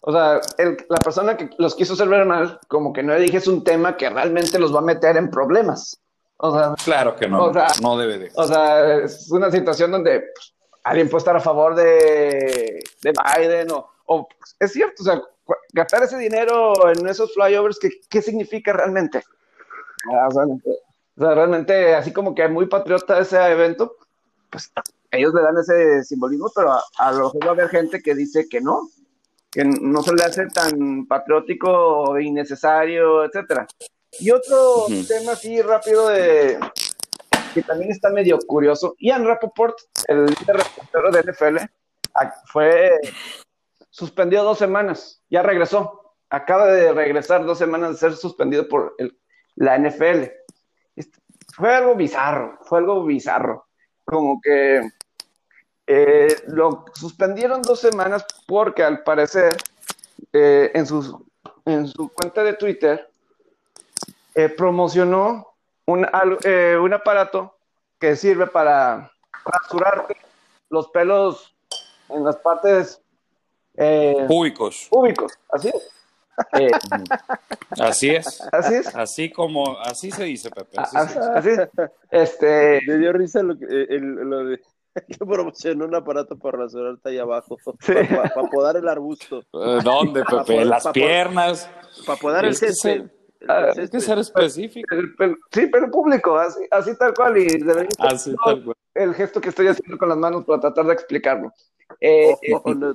o 0.01 0.11
sea, 0.11 0.39
el- 0.57 0.77
la 0.89 0.97
persona 0.97 1.35
que 1.37 1.49
los 1.57 1.75
quiso 1.75 1.93
hacer 1.93 2.07
ver 2.07 2.25
mal, 2.25 2.59
como 2.67 2.91
que 2.93 3.03
no 3.03 3.13
le 3.13 3.21
dije 3.21 3.37
es 3.37 3.47
un 3.47 3.63
tema 3.63 3.97
que 3.97 4.09
realmente 4.09 4.57
los 4.59 4.73
va 4.73 4.79
a 4.79 4.83
meter 4.83 5.17
en 5.17 5.29
problemas. 5.29 5.97
O 6.43 6.51
sea, 6.57 6.73
claro 6.83 7.15
que 7.15 7.27
no, 7.27 7.43
o 7.45 7.53
sea, 7.53 7.67
no 7.83 7.97
debe 7.97 8.17
de. 8.17 8.31
o 8.35 8.47
sea, 8.47 8.95
es 9.03 9.29
una 9.31 9.51
situación 9.51 9.91
donde 9.91 10.21
pues, 10.33 10.53
alguien 10.83 11.09
puede 11.09 11.19
estar 11.19 11.35
a 11.35 11.41
favor 11.41 11.75
de, 11.75 12.83
de 13.01 13.13
Biden 13.37 13.71
o, 13.71 13.89
o, 14.05 14.27
es 14.59 14.71
cierto, 14.71 15.03
o 15.03 15.05
sea, 15.05 15.21
gastar 15.73 16.03
ese 16.03 16.17
dinero 16.17 16.73
en 16.89 17.07
esos 17.07 17.33
flyovers, 17.33 17.79
¿qué, 17.79 17.89
qué 18.09 18.21
significa 18.21 18.73
realmente? 18.73 19.23
Ah, 20.11 20.27
O 20.27 20.31
sea, 20.31 20.43
o 20.45 21.21
sea, 21.23 21.35
realmente, 21.35 21.93
así 21.93 22.11
como 22.11 22.33
que 22.33 22.47
muy 22.47 22.67
patriota 22.67 23.19
ese 23.19 23.37
evento, 23.37 23.97
pues 24.49 24.71
ellos 25.11 25.33
le 25.33 25.41
dan 25.41 25.57
ese 25.57 26.03
simbolismo, 26.03 26.51
pero 26.55 26.71
a, 26.71 26.83
a 26.97 27.11
lo 27.11 27.25
mejor 27.25 27.45
va 27.45 27.49
a 27.49 27.53
haber 27.53 27.69
gente 27.69 28.01
que 28.01 28.15
dice 28.15 28.47
que 28.49 28.61
no, 28.61 28.89
que 29.51 29.63
no 29.65 30.01
se 30.01 30.13
le 30.13 30.23
hace 30.23 30.47
tan 30.47 31.05
patriótico, 31.05 32.17
innecesario, 32.19 33.25
etcétera. 33.25 33.67
Y 34.19 34.31
otro 34.31 34.85
Ujú. 34.85 35.05
tema 35.07 35.33
así 35.33 35.61
rápido 35.61 36.07
de 36.09 36.59
que 37.53 37.61
también 37.61 37.91
está 37.91 38.09
medio 38.09 38.37
curioso. 38.39 38.95
Ian 38.99 39.25
Rappaport, 39.25 39.77
el 40.07 40.25
líder 40.25 40.57
reportero 40.57 41.11
de 41.11 41.23
NFL, 41.23 41.57
fue 42.45 42.91
suspendido 43.89 44.43
dos 44.43 44.57
semanas, 44.57 45.21
ya 45.29 45.41
regresó. 45.41 46.13
Acaba 46.29 46.67
de 46.67 46.93
regresar 46.93 47.45
dos 47.45 47.57
semanas 47.57 47.91
de 47.91 47.97
ser 47.97 48.15
suspendido 48.15 48.67
por 48.67 48.95
la 49.55 49.77
NFL. 49.77 50.31
Este, 50.95 51.19
Fue 51.53 51.73
algo 51.73 51.95
bizarro, 51.95 52.57
fue 52.63 52.79
algo 52.79 53.03
bizarro. 53.03 53.67
Como 54.05 54.39
que 54.41 54.81
eh, 55.87 56.35
lo 56.47 56.85
suspendieron 56.93 57.61
dos 57.61 57.79
semanas 57.79 58.25
porque 58.47 58.83
al 58.83 59.03
parecer 59.03 59.57
eh, 60.31 60.71
en, 60.73 60.85
sus, 60.85 61.13
en 61.65 61.87
su 61.87 62.09
cuenta 62.09 62.43
de 62.43 62.53
Twitter 62.53 63.09
eh, 64.35 64.47
promocionó 64.47 65.50
un, 65.91 66.07
eh, 66.43 66.77
un 66.81 66.93
aparato 66.93 67.55
que 67.99 68.15
sirve 68.15 68.47
para 68.47 69.11
rasurarte 69.45 70.15
los 70.69 70.87
pelos 70.89 71.55
en 72.09 72.23
las 72.23 72.37
partes 72.37 73.01
eh, 73.75 74.25
Públicos. 74.27 74.87
públicos, 74.89 75.33
así 75.49 75.69
es. 75.69 75.89
Eh, 76.59 76.71
Así 77.79 78.09
es. 78.09 78.41
así 78.51 78.73
es. 78.75 78.95
Así 78.95 79.31
como, 79.31 79.77
así 79.79 80.11
se 80.11 80.23
dice, 80.23 80.49
Pepe. 80.49 80.77
Así 80.77 80.97
Así, 80.97 81.13
se 81.13 81.19
dice. 81.19 81.31
así 81.35 81.49
es. 81.49 81.91
Este, 82.09 82.81
Me 82.87 82.97
dio 82.97 83.13
risa 83.13 83.41
lo, 83.43 83.57
que- 83.57 83.65
el- 83.65 84.15
lo 84.15 84.45
de 84.45 84.57
que 85.07 85.17
promocionó 85.25 85.85
un 85.85 85.95
aparato 85.95 86.37
para 86.37 86.57
rasurarte 86.59 87.09
ahí 87.09 87.17
abajo, 87.19 87.57
Sí. 87.81 87.93
para, 87.93 88.49
podar 88.49 88.75
el 88.77 88.87
arbusto, 88.89 89.39
Eh, 89.53 89.79
¿Dónde, 89.83 90.23
Pepe? 90.23 90.43
poder- 90.43 90.65
Las 90.67 90.87
piernas. 90.87 91.69
para 92.05 92.19
podar 92.19 92.45
el 92.45 92.55
césped. 92.55 93.05
Ah, 93.47 93.65
Hay 93.67 93.73
que 93.73 93.81
césped. 93.81 93.99
ser 93.99 94.19
específico. 94.19 94.95
el 94.95 95.35
sí, 95.51 95.67
pero 95.67 95.89
público, 95.89 96.37
así, 96.37 96.59
así 96.71 96.95
tal 96.97 97.13
cual. 97.13 97.37
Y 97.37 97.47
Así 97.99 98.35
tal 98.45 98.63
cual. 98.63 98.75
el 98.93 99.13
gesto 99.15 99.41
que 99.41 99.49
estoy 99.49 99.67
haciendo 99.67 99.97
con 99.97 100.09
las 100.09 100.17
manos 100.17 100.45
para 100.45 100.59
tratar 100.61 100.85
de 100.85 100.93
explicarlo. 100.93 101.51
Eh, 101.99 102.35
Oh, 102.53 102.61
oh, 102.65 102.73
no. 102.73 102.93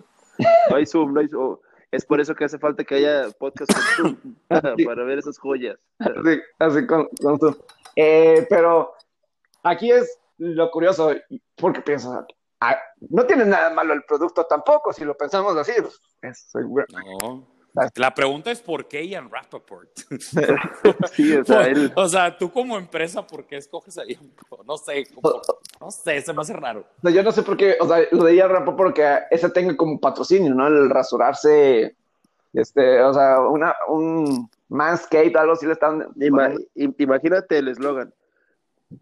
No 0.71 0.77
hay 0.77 0.87
Zoom, 0.87 1.15
no 1.15 1.21
hay 1.21 1.29
Zoom. 1.29 1.59
Es 1.91 2.05
por 2.05 2.21
eso 2.21 2.35
que 2.35 2.45
hace 2.45 2.59
falta 2.59 2.85
que 2.85 2.97
haya 2.97 3.31
podcast 3.39 3.73
con 3.73 3.83
Zoom, 4.19 4.35
para, 4.49 4.75
para 4.85 5.05
ver 5.05 5.19
esas 5.19 5.39
joyas. 5.39 5.79
así, 5.99 6.41
así 6.59 6.87
con, 6.87 7.09
con 7.23 7.57
Eh, 7.95 8.47
pero 8.51 8.93
aquí 9.63 9.91
es 9.91 10.19
lo 10.39 10.71
curioso, 10.71 11.13
porque 11.57 11.81
piensas, 11.81 12.25
ah, 12.61 12.77
no 13.09 13.25
tiene 13.25 13.47
nada 13.47 13.71
malo 13.71 13.95
el 13.95 14.03
producto 14.05 14.45
tampoco, 14.45 14.93
si 14.93 15.05
lo 15.05 15.17
pensamos 15.17 15.57
así. 15.57 15.73
pues, 15.81 16.01
es. 16.23 16.47
No. 17.23 17.56
La 17.97 18.15
pregunta 18.15 18.51
es 18.51 18.61
por 18.62 18.89
qué 18.89 19.07
Ian 19.07 19.31
Rappaport. 19.31 19.91
Sí, 21.12 21.35
o 21.37 21.45
sea, 21.45 21.62
él, 21.67 21.93
O 21.97 22.09
sea, 22.09 22.37
tú 22.37 22.51
como 22.51 22.77
empresa, 22.79 23.27
¿por 23.27 23.45
qué 23.47 23.57
escoges 23.57 23.99
a 23.99 24.05
Ian? 24.07 24.31
No 24.67 24.77
sé, 24.79 25.07
como- 25.15 25.41
no 25.81 25.91
sé, 25.91 26.21
se 26.23 26.33
me 26.33 26.41
hace 26.41 26.53
raro. 26.55 26.81
O 26.99 27.01
sea, 27.03 27.11
yo 27.11 27.23
no 27.23 27.33
sé 27.33 27.43
por 27.43 27.57
qué, 27.57 27.77
o 27.81 27.87
sea, 27.87 27.99
lo 28.12 28.25
de 28.25 28.33
ella 28.33 28.49
rapo 28.49 28.75
porque 28.77 29.05
ese 29.31 29.51
tenga 29.51 29.77
como 29.77 30.01
patrocinio, 30.01 30.55
¿no? 30.55 30.67
El 30.67 30.89
rasurarse, 30.91 31.95
este, 32.53 33.03
o 33.03 33.12
sea, 33.12 33.41
una, 33.41 33.75
un 33.89 34.51
manscape, 34.69 35.33
algo 35.37 35.53
así 35.53 35.67
le 35.67 35.73
están... 35.73 36.01
ima- 36.17 36.55
im- 36.75 36.95
imagínate 36.99 37.59
el 37.59 37.69
eslogan. 37.69 38.12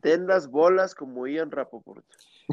Ten 0.01 0.27
las 0.27 0.49
bolas 0.51 0.95
como 0.95 1.27
Ian 1.27 1.51
Rapoport. 1.51 2.05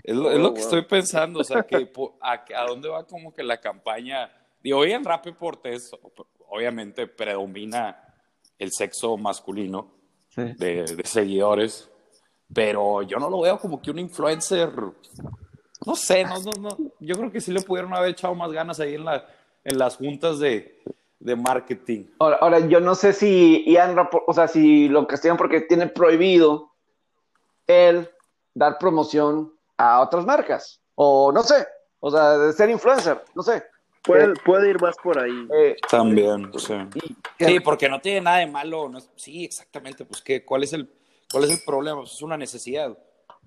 Es 0.04 0.16
lo, 0.16 0.32
es 0.32 0.38
lo 0.38 0.50
Oh, 0.50 0.54
que 0.54 0.60
wow. 0.62 0.66
estoy 0.70 0.86
pensando, 0.86 1.40
o 1.40 1.44
sea, 1.44 1.64
que 1.64 1.76
a 2.56 2.66
dónde 2.68 2.90
va 2.90 3.06
como 3.06 3.34
que 3.34 3.44
la 3.44 3.60
campaña. 3.60 4.30
Digo, 4.64 4.86
Ian 4.86 5.04
Rappaport 5.04 5.66
es, 5.66 5.92
obviamente, 6.48 7.08
predomina 7.08 7.98
el 8.58 8.72
sexo 8.72 9.18
masculino 9.18 10.00
Sí. 10.30 10.44
de, 10.58 10.84
de 10.86 11.04
seguidores, 11.04 11.90
pero 12.54 13.02
yo 13.02 13.18
no 13.18 13.30
lo 13.30 13.42
veo 13.42 13.60
como 13.60 13.82
que 13.82 13.92
un 13.92 14.00
influencer. 14.00 14.72
No 15.86 15.96
sé, 15.96 16.24
no, 16.24 16.40
no, 16.40 16.52
no. 16.58 16.78
Yo 17.02 17.16
creo 17.18 17.32
que 17.32 17.42
sí 17.42 17.52
le 17.52 17.62
pudieron 17.62 17.94
haber 17.94 18.12
echado 18.12 18.34
más 18.34 18.50
ganas 18.54 18.80
ahí 18.80 18.96
en, 18.96 19.04
la, 19.04 19.26
en 19.66 19.78
las 19.78 19.98
juntas 19.98 20.40
de, 20.40 20.82
de 21.20 21.36
marketing. 21.36 22.06
Ahora, 22.20 22.38
ahora, 22.40 22.60
yo 22.60 22.80
no 22.80 22.96
sé 22.96 23.12
si 23.12 23.66
Ian 23.68 23.94
Rappaport, 23.96 24.24
o 24.28 24.34
sea, 24.34 24.48
si 24.48 24.88
lo 24.88 25.06
castigan 25.06 25.36
porque 25.36 25.60
tiene 25.62 25.88
prohibido 25.88 26.72
el 27.68 28.10
dar 28.54 28.78
promoción 28.78 29.52
a 29.76 30.00
otras 30.02 30.26
marcas, 30.26 30.80
o 30.96 31.32
no 31.34 31.44
sé, 31.44 31.68
o 32.00 32.10
sea, 32.12 32.38
de 32.38 32.54
ser 32.54 32.70
influencer, 32.70 33.22
no 33.36 33.44
sé. 33.44 33.64
Puede, 34.04 34.26
Eh, 34.26 34.34
puede 34.44 34.70
ir 34.70 34.82
más 34.82 34.96
por 35.02 35.20
ahí. 35.20 35.48
eh, 35.56 35.76
También, 35.90 36.52
sí. 36.58 36.74
Sí, 37.40 37.60
porque 37.60 37.88
no 37.88 38.00
tiene 38.02 38.22
nada 38.22 38.38
de 38.40 38.48
malo. 38.48 38.90
no 38.90 38.98
es- 38.98 39.10
sí, 39.16 39.46
exactamente. 39.46 40.06
Pues, 40.06 40.22
¿qué, 40.22 40.44
cuál, 40.44 40.64
es 40.64 40.74
el, 40.74 40.90
¿cuál 41.32 41.44
es 41.46 41.52
el 41.52 41.60
problema? 41.66 42.00
Pues, 42.02 42.14
es 42.14 42.22
una 42.22 42.38
necesidad. 42.38 42.98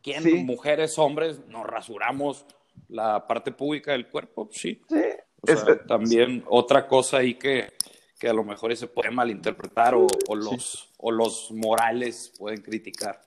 ¿Quién, 0.03 0.23
Sí. 0.23 0.35
mujeres, 0.45 0.99
hombres, 0.99 1.41
nos 1.49 1.67
rasuramos 1.67 2.45
la 2.89 3.27
parte 3.27 3.51
pública 3.53 3.93
del 3.93 4.09
cuerpo? 4.09 4.47
Pues, 4.47 4.61
sí. 4.61 4.81
sí, 4.89 5.01
O 5.43 5.47
sea, 5.47 5.73
es- 5.75 5.87
también 5.87 6.45
otra 6.47 6.87
cosa 6.87 7.19
ahí 7.19 7.35
que, 7.35 7.73
que 8.19 8.29
a 8.29 8.33
lo 8.33 8.45
mejor 8.45 8.75
se 8.77 8.87
puede 8.87 9.11
malinterpretar 9.11 9.95
o, 9.95 10.07
o 10.29 10.37
los, 10.37 10.93
o 10.99 11.11
los 11.11 11.51
morales 11.51 12.33
pueden 12.39 12.63
criticar. 12.63 13.21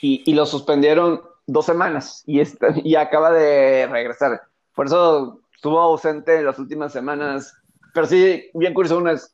y, 0.00 0.22
y 0.24 0.34
lo 0.34 0.46
suspendieron 0.46 1.22
dos 1.46 1.66
semanas 1.66 2.22
y, 2.26 2.40
está- 2.40 2.74
y 2.82 2.94
acaba 2.94 3.30
de 3.30 3.86
regresar. 3.88 4.40
Por 4.74 4.86
eso 4.86 5.40
estuvo 5.62 5.78
ausente 5.78 6.38
en 6.40 6.44
las 6.46 6.58
últimas 6.58 6.92
semanas. 6.92 7.54
Pero 7.94 8.04
sí, 8.08 8.50
bien 8.52 8.74
curioso, 8.74 8.98
una 8.98 9.12
es, 9.12 9.32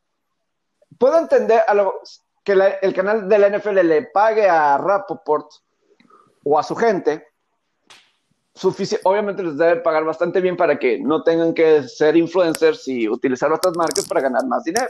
puedo 0.99 1.19
entender 1.19 1.63
a 1.67 1.73
lo, 1.73 2.01
que 2.45 2.55
la- 2.55 2.69
el 2.83 2.93
canal 2.93 3.27
de 3.31 3.39
la 3.39 3.47
NFL 3.49 3.83
le 3.83 4.03
pague 4.13 4.47
a 4.47 4.77
Rapoport 4.77 5.51
o 6.45 6.59
a 6.59 6.63
su 6.63 6.77
gente. 6.77 7.25
Obviamente 9.05 9.43
les 9.43 9.57
debe 9.57 9.77
pagar 9.77 10.05
bastante 10.05 10.43
bien 10.43 10.55
para 10.59 10.79
que 10.79 10.99
no 11.01 11.23
tengan 11.23 11.55
que 11.55 11.85
ser 11.85 12.15
influencers 12.15 12.87
y 12.89 13.09
utilizar 13.09 13.51
otras 13.51 13.75
marcas 13.75 14.07
para 14.07 14.21
ganar 14.21 14.45
más 14.47 14.65
dinero. 14.65 14.89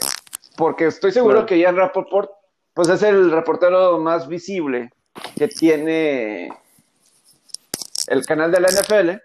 Porque 0.57 0.87
estoy 0.87 1.13
seguro 1.13 1.35
Claro. 1.35 1.47
que 1.47 1.59
Ian 1.61 1.77
Rapoport 1.77 2.33
pues 2.75 2.89
es 2.89 3.03
el 3.05 3.31
reportero 3.31 3.99
más 3.99 4.27
visible 4.27 4.91
que 5.37 5.47
tiene 5.47 6.49
el 8.09 8.27
canal 8.27 8.51
de 8.51 8.61
la 8.61 8.69
NFL, 8.71 9.21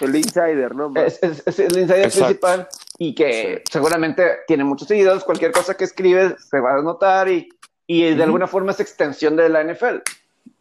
El 0.00 0.16
insider, 0.16 0.74
¿no? 0.74 0.92
es, 0.96 1.22
es- 1.22 1.42
es 1.46 1.58
el 1.58 1.78
insider 1.78 2.06
Exacto. 2.06 2.24
principal 2.26 2.68
y 2.98 3.14
que 3.14 3.62
seguramente 3.70 4.38
tiene 4.46 4.64
muchos 4.64 4.88
seguidores, 4.88 5.24
cualquier 5.24 5.52
cosa 5.52 5.76
que 5.76 5.84
escribe 5.84 6.36
se 6.38 6.60
va 6.60 6.74
a 6.76 6.82
notar 6.82 7.28
y, 7.28 7.48
y 7.86 8.14
de 8.14 8.22
alguna 8.22 8.46
forma 8.46 8.72
es 8.72 8.80
extensión 8.80 9.36
de 9.36 9.48
la 9.48 9.62
NFL. 9.64 9.96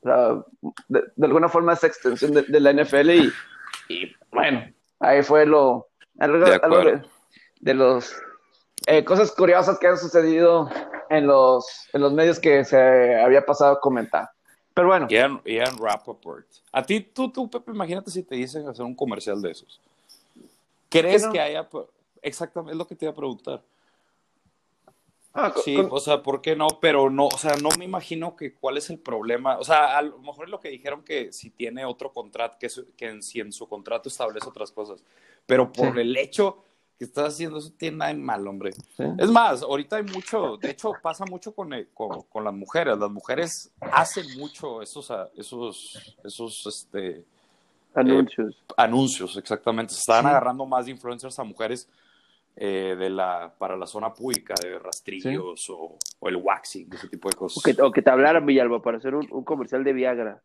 O 0.01 0.03
sea, 0.03 0.43
de, 0.87 1.03
de 1.15 1.25
alguna 1.27 1.49
forma 1.49 1.73
es 1.73 1.83
extensión 1.83 2.33
de, 2.33 2.43
de 2.43 2.59
la 2.59 2.71
NFL 2.73 3.09
y, 3.09 3.33
y, 3.89 4.15
bueno, 4.31 4.63
ahí 4.99 5.21
fue 5.23 5.45
lo, 5.45 5.87
algo, 6.19 6.39
De 6.39 6.53
algo 6.55 6.65
acuerdo. 6.77 6.91
de, 6.91 7.01
de 7.61 7.73
los 7.73 8.15
eh, 8.87 9.03
cosas 9.03 9.31
curiosas 9.31 9.77
que 9.79 9.87
han 9.87 9.97
sucedido 9.97 10.69
en 11.09 11.27
los, 11.27 11.65
en 11.93 12.01
los 12.01 12.13
medios 12.13 12.39
que 12.39 12.63
se 12.63 13.15
había 13.19 13.45
pasado 13.45 13.73
a 13.73 13.79
comentar. 13.81 14.29
Pero 14.73 14.87
bueno, 14.87 15.07
Ian, 15.09 15.41
Ian 15.45 15.77
Rappaport. 15.77 16.45
A 16.71 16.83
ti, 16.83 17.01
tú, 17.01 17.29
tú, 17.29 17.49
Pepe, 17.49 17.71
imagínate 17.71 18.11
si 18.11 18.23
te 18.23 18.35
dicen 18.35 18.67
hacer 18.67 18.85
un 18.85 18.95
comercial 18.95 19.41
de 19.41 19.51
esos. 19.51 19.79
¿Crees 20.89 21.21
¿Qué 21.23 21.27
no? 21.27 21.33
que 21.33 21.39
haya... 21.41 21.69
Exactamente, 22.21 22.73
es 22.73 22.77
lo 22.77 22.87
que 22.87 22.95
te 22.95 23.05
iba 23.05 23.11
a 23.11 23.15
preguntar. 23.15 23.61
ah, 25.33 25.53
Sí, 25.63 25.75
con- 25.75 25.87
o 25.91 25.99
sea, 25.99 26.21
¿por 26.23 26.41
qué 26.41 26.55
no? 26.55 26.67
Pero 26.81 27.09
no, 27.09 27.27
o 27.27 27.37
sea, 27.37 27.55
no 27.57 27.69
me 27.77 27.85
imagino 27.85 28.35
que 28.35 28.53
cuál 28.53 28.77
es 28.77 28.89
el 28.89 28.99
problema. 28.99 29.57
O 29.57 29.63
sea, 29.63 29.97
a 29.97 30.01
lo 30.01 30.17
mejor 30.19 30.45
es 30.45 30.51
lo 30.51 30.59
que 30.59 30.69
dijeron 30.69 31.03
que 31.03 31.31
si 31.33 31.49
tiene 31.49 31.85
otro 31.85 32.11
contrato, 32.11 32.57
que, 32.59 32.69
su- 32.69 32.91
que 32.95 33.07
en, 33.07 33.23
si 33.23 33.39
en 33.39 33.51
su 33.53 33.67
contrato 33.67 34.09
establece 34.09 34.47
otras 34.47 34.71
cosas. 34.71 35.03
Pero 35.45 35.71
por 35.71 35.93
Sí. 35.93 35.99
el 36.01 36.15
hecho 36.17 36.63
que 36.99 37.05
estás 37.05 37.33
haciendo 37.33 37.57
eso, 37.59 37.71
tiene 37.77 37.95
nada 37.97 38.11
de 38.13 38.19
mal, 38.19 38.45
hombre. 38.45 38.73
sí. 38.73 39.03
Es 39.17 39.31
más, 39.31 39.63
ahorita 39.63 39.95
hay 39.95 40.03
mucho, 40.03 40.57
de 40.57 40.71
hecho, 40.71 40.91
pasa 41.01 41.23
mucho 41.25 41.53
con, 41.55 41.71
el- 41.73 41.87
con, 41.93 42.23
con 42.23 42.43
las 42.43 42.53
mujeres. 42.53 42.97
Las 42.97 43.09
mujeres 43.09 43.71
hacen 43.79 44.37
mucho 44.37 44.81
esos, 44.81 45.09
esos, 45.35 46.15
esos, 46.25 46.67
este, 46.67 47.23
Anuncios. 47.95 48.55
anuncios, 48.77 49.37
exactamente. 49.37 49.93
Se 49.93 50.01
estaban 50.01 50.25
Sí. 50.25 50.29
agarrando 50.29 50.65
más 50.65 50.85
de 50.85 50.91
influencers 50.91 51.39
a 51.39 51.43
mujeres 51.45 51.87
eh, 52.57 52.95
de 52.99 53.09
la, 53.09 53.53
para 53.57 53.77
la 53.77 53.87
zona 53.87 54.13
pública, 54.13 54.53
de 54.61 54.77
rastrillos 54.77 55.69
o, 55.69 55.97
o 56.19 56.27
el 56.29 56.35
waxing, 56.35 56.89
ese 56.93 57.07
tipo 57.07 57.29
de 57.29 57.35
O 57.37 57.39
cosas. 57.39 57.63
que, 57.63 57.81
o 57.81 57.91
que 57.91 58.01
te 58.01 58.09
hablaran, 58.09 58.45
Villalba, 58.45 58.81
para 58.81 58.97
hacer 58.97 59.15
un, 59.15 59.25
un 59.31 59.43
comercial 59.45 59.85
de 59.85 59.93
Viagra. 59.93 60.41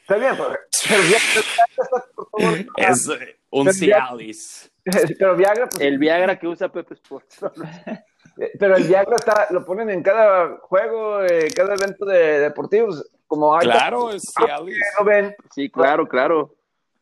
Está 0.00 0.16
bien, 0.16 0.32
pero, 0.36 0.56
Es 2.76 3.08
eh, 3.08 3.38
un 3.50 3.72
Cialis. 3.72 4.70
pero 5.18 5.36
Viagra, 5.36 5.68
pues, 5.68 5.80
El 5.80 5.98
Viagra 5.98 6.38
que 6.38 6.46
usa 6.46 6.70
Pepe 6.70 6.94
Sports. 6.94 7.40
eh, 8.36 8.52
pero 8.58 8.76
el 8.76 8.84
Viagra 8.84 9.16
está, 9.16 9.46
lo 9.50 9.64
ponen 9.64 9.90
en 9.90 10.02
cada 10.02 10.58
juego, 10.58 11.22
eh, 11.22 11.48
cada 11.54 11.74
evento 11.74 12.04
de 12.04 12.40
deportivos, 12.40 13.10
como 13.26 13.56
hay 13.56 13.66
Claro, 13.66 14.10
es 14.10 14.32
Cialis. 14.32 14.76
que 14.76 15.02
lo 15.02 15.04
ven, 15.04 15.36
Sí, 15.50 15.70
claro, 15.70 16.06
claro. 16.06 16.54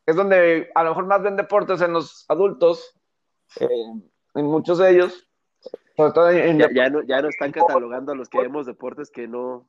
es 0.06 0.16
donde 0.16 0.70
a 0.74 0.84
lo 0.84 0.90
mejor 0.90 1.06
más 1.06 1.22
ven 1.22 1.36
deportes 1.36 1.80
en 1.80 1.92
los 1.92 2.24
adultos, 2.28 2.94
eh, 3.60 3.68
en 4.34 4.46
muchos 4.46 4.78
de 4.78 4.90
ellos, 4.90 5.28
sobre 5.96 6.12
todo 6.12 6.30
en, 6.30 6.58
Ya, 6.58 6.68
ya 6.72 6.90
no, 6.90 7.02
ya 7.02 7.20
no 7.20 7.28
están 7.28 7.52
catalogando 7.52 8.12
a 8.12 8.14
los 8.14 8.28
que 8.28 8.40
vemos 8.40 8.66
deportes 8.66 9.10
que 9.10 9.26
no, 9.28 9.68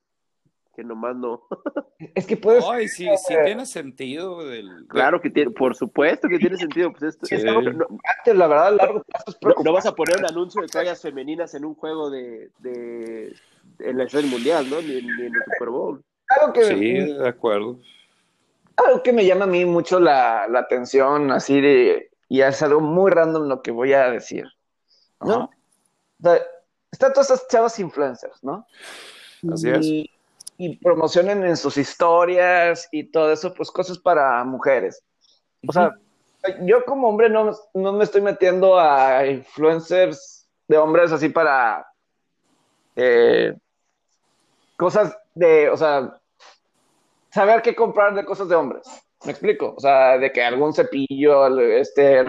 que 0.76 0.84
nomás 0.84 1.16
no. 1.16 1.44
es 2.16 2.26
que 2.26 2.36
puedes, 2.38 2.64
Ay, 2.68 2.88
sí, 2.88 3.08
sí 3.26 3.36
tiene 3.46 3.66
sentido. 3.66 4.44
Del, 4.46 4.86
Claro 4.88 5.22
que 5.22 5.30
tiene, 5.30 5.52
por 5.52 5.76
supuesto 5.76 6.28
que 6.28 6.40
tiene 6.40 6.58
sentido. 6.58 6.92
Pues 6.92 7.04
esto, 7.16 7.26
Sí. 7.26 7.38
no, 7.44 7.60
antes, 7.60 8.36
la 8.36 8.48
verdad, 8.48 8.68
a 8.68 8.72
largo 8.72 9.04
plazo 9.04 9.26
es 9.30 9.38
no- 9.42 9.64
no 9.64 9.74
vas 9.74 9.86
a 9.86 9.94
poner 9.96 10.18
un 10.20 10.26
anuncio 10.26 10.62
de 10.62 10.68
toallas 10.68 11.02
femeninas 11.02 11.54
en 11.54 11.66
un 11.66 11.76
juego 11.76 12.10
de, 12.10 12.50
de 12.60 13.36
en 13.80 13.98
la 13.98 14.08
serie 14.10 14.30
mundial, 14.30 14.70
¿no? 14.70 14.82
Ni, 14.82 15.02
ni 15.02 15.26
en 15.26 15.34
el 15.36 15.44
Super 15.54 15.70
Bowl. 15.70 16.04
Algo 16.30 16.54
que, 16.54 16.64
Sí, 16.66 16.94
de 17.14 17.28
acuerdo. 17.28 17.80
algo 18.78 19.04
que 19.04 19.14
me 19.14 19.26
llama 19.26 19.46
a 19.46 19.48
mí 19.48 19.66
mucho 19.66 20.00
la, 20.00 20.48
la 20.48 20.60
atención, 20.60 21.32
así 21.32 21.62
de, 21.62 22.10
y 22.30 22.42
es 22.42 22.62
algo 22.64 22.80
muy 22.82 23.12
random 23.12 23.48
lo 23.48 23.62
que 23.62 23.72
voy 23.72 23.94
a 23.94 24.10
decir. 24.10 24.46
¿no? 25.22 25.34
Ajá. 25.34 25.50
O 26.20 26.24
sea, 26.24 26.42
están 26.92 27.14
todas 27.14 27.30
esas 27.32 27.48
chavas 27.48 27.80
influencers, 27.80 28.44
¿no? 28.44 28.66
Así 29.52 29.70
es. 29.70 29.86
y, 29.86 30.10
y 30.58 30.78
promocionan 30.78 31.44
en 31.46 31.58
sus 31.58 31.78
historias 31.78 32.88
y 32.92 33.12
todo 33.12 33.32
eso, 33.32 33.54
pues 33.54 33.72
cosas 33.72 33.98
para 33.98 34.44
mujeres. 34.44 35.04
o 35.68 35.72
sea, 35.72 35.94
yo 36.62 36.84
como 36.86 37.08
hombre 37.08 37.30
no, 37.30 37.52
no 37.74 37.94
me 37.94 38.04
estoy 38.04 38.22
metiendo 38.22 38.78
a 38.78 39.26
influencers 39.26 40.48
de 40.68 40.78
hombres 40.78 41.12
así 41.12 41.30
para 41.30 41.86
eh, 42.96 43.56
cosas 44.78 45.18
de, 45.34 45.70
o 45.70 45.78
sea, 45.78 46.20
saber 47.32 47.62
qué 47.62 47.76
comprar 47.76 48.14
de 48.14 48.26
cosas 48.26 48.50
de 48.50 48.56
hombres. 48.56 48.84
¿Me 49.26 49.32
explico? 49.32 49.74
O 49.78 49.80
sea, 49.80 50.18
de 50.18 50.32
que 50.32 50.44
algún 50.44 50.74
cepillo, 50.74 51.48
este 51.60 52.26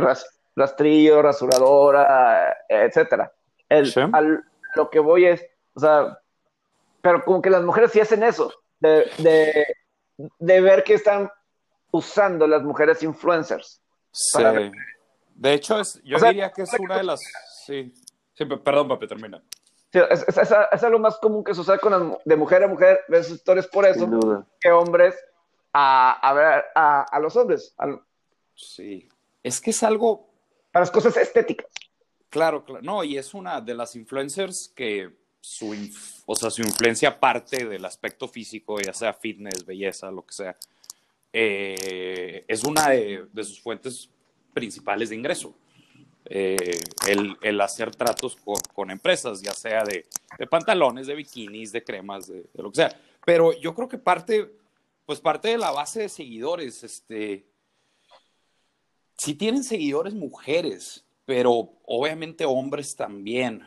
rastrillo, 0.55 1.23
rasuradora, 1.23 2.57
etcétera. 2.69 3.33
El, 3.69 3.93
lo 4.77 4.91
que 4.91 5.01
voy 5.01 5.27
es, 5.27 5.45
o 5.75 5.81
sea, 5.81 6.19
pero 7.05 7.23
como 7.23 7.43
que 7.43 7.51
las 7.51 7.63
mujeres 7.63 7.93
sí 7.93 8.01
hacen 8.01 8.23
eso, 8.23 8.51
de, 8.81 9.11
de, 9.19 9.77
de 10.39 10.61
ver 10.63 10.83
que 10.83 10.95
están 10.95 11.31
usando 11.91 12.47
las 12.47 12.63
mujeres 12.63 13.03
influencers. 13.03 13.83
Sí. 14.11 14.43
De 15.35 15.53
hecho, 15.53 15.79
es, 15.81 16.03
yo 16.03 16.17
diría 16.17 16.51
que 16.51 16.63
es 16.63 16.73
una 16.79 16.97
de 16.97 17.03
las... 17.03 17.21
Sí, 17.67 17.93
sí 18.33 18.47
perdón, 18.47 18.89
papi, 18.89 19.07
termina. 19.07 19.43
Sí, 19.93 19.99
es, 20.09 20.25
es, 20.27 20.51
es, 20.73 20.83
algo 20.83 20.99
más 20.99 21.19
común 21.19 21.45
que 21.45 21.55
se 21.55 21.61
usa 21.61 21.77
con 21.77 22.17
de 22.25 22.37
mujer 22.37 22.65
a 22.65 22.69
mujer, 22.69 23.01
ves 23.07 23.29
historias 23.29 23.67
por 23.67 23.85
eso, 23.85 24.09
que 24.59 24.71
hombres 24.71 25.15
a, 25.75 26.13
a 26.27 26.33
ver 26.33 26.65
a, 26.75 27.03
a 27.03 27.21
los 27.21 27.37
hombres. 27.37 27.77
Sí, 28.55 29.07
es 29.43 29.61
que 29.61 29.73
es 29.73 29.83
algo... 29.83 30.31
A 30.73 30.81
las 30.81 30.91
cosas 30.91 31.19
estéticas. 31.19 31.69
Claro, 32.31 32.65
claro. 32.65 32.83
No, 32.83 33.05
y 33.05 33.19
es 33.19 33.35
una 33.35 33.61
de 33.61 33.75
las 33.75 33.95
influencers 33.95 34.73
que 34.75 35.23
su, 35.45 35.77
o 36.25 36.35
sea, 36.35 36.49
su 36.49 36.63
influencia 36.63 37.21
parte 37.21 37.67
del 37.67 37.85
aspecto 37.85 38.27
físico, 38.27 38.81
ya 38.81 38.95
sea 38.95 39.13
fitness, 39.13 39.67
belleza, 39.67 40.11
lo 40.11 40.25
que 40.25 40.33
sea, 40.33 40.57
eh, 41.35 42.47
es 42.49 42.65
una 42.65 42.89
de, 42.89 43.29
sus 43.37 43.61
fuentes 43.61 44.09
principales 44.55 45.11
de 45.11 45.17
ingreso. 45.17 45.55
Eh, 46.25 46.81
el, 47.43 47.61
hacer 47.61 47.95
tratos 47.95 48.39
con, 48.73 48.91
empresas, 48.91 49.43
ya 49.43 49.53
sea 49.53 49.85
de, 49.85 50.07
pantalones, 50.49 51.07
de 51.09 51.15
bikinis, 51.15 51.73
de 51.73 51.85
cremas, 51.85 52.27
de, 52.27 52.47
lo 52.55 52.71
que 52.71 52.77
sea. 52.77 52.99
Pero 53.27 53.53
yo 53.53 53.75
creo 53.75 53.87
que 53.87 53.99
parte, 53.99 54.51
pues 55.05 55.21
parte 55.21 55.49
de 55.49 55.59
la 55.59 55.73
base 55.73 56.01
de 56.01 56.09
seguidores, 56.09 56.83
este, 56.85 57.45
sí 59.19 59.35
tienen 59.35 59.63
seguidores 59.63 60.15
mujeres, 60.15 61.05
pero 61.27 61.75
obviamente 61.85 62.47
hombres 62.47 62.97
también. 62.97 63.63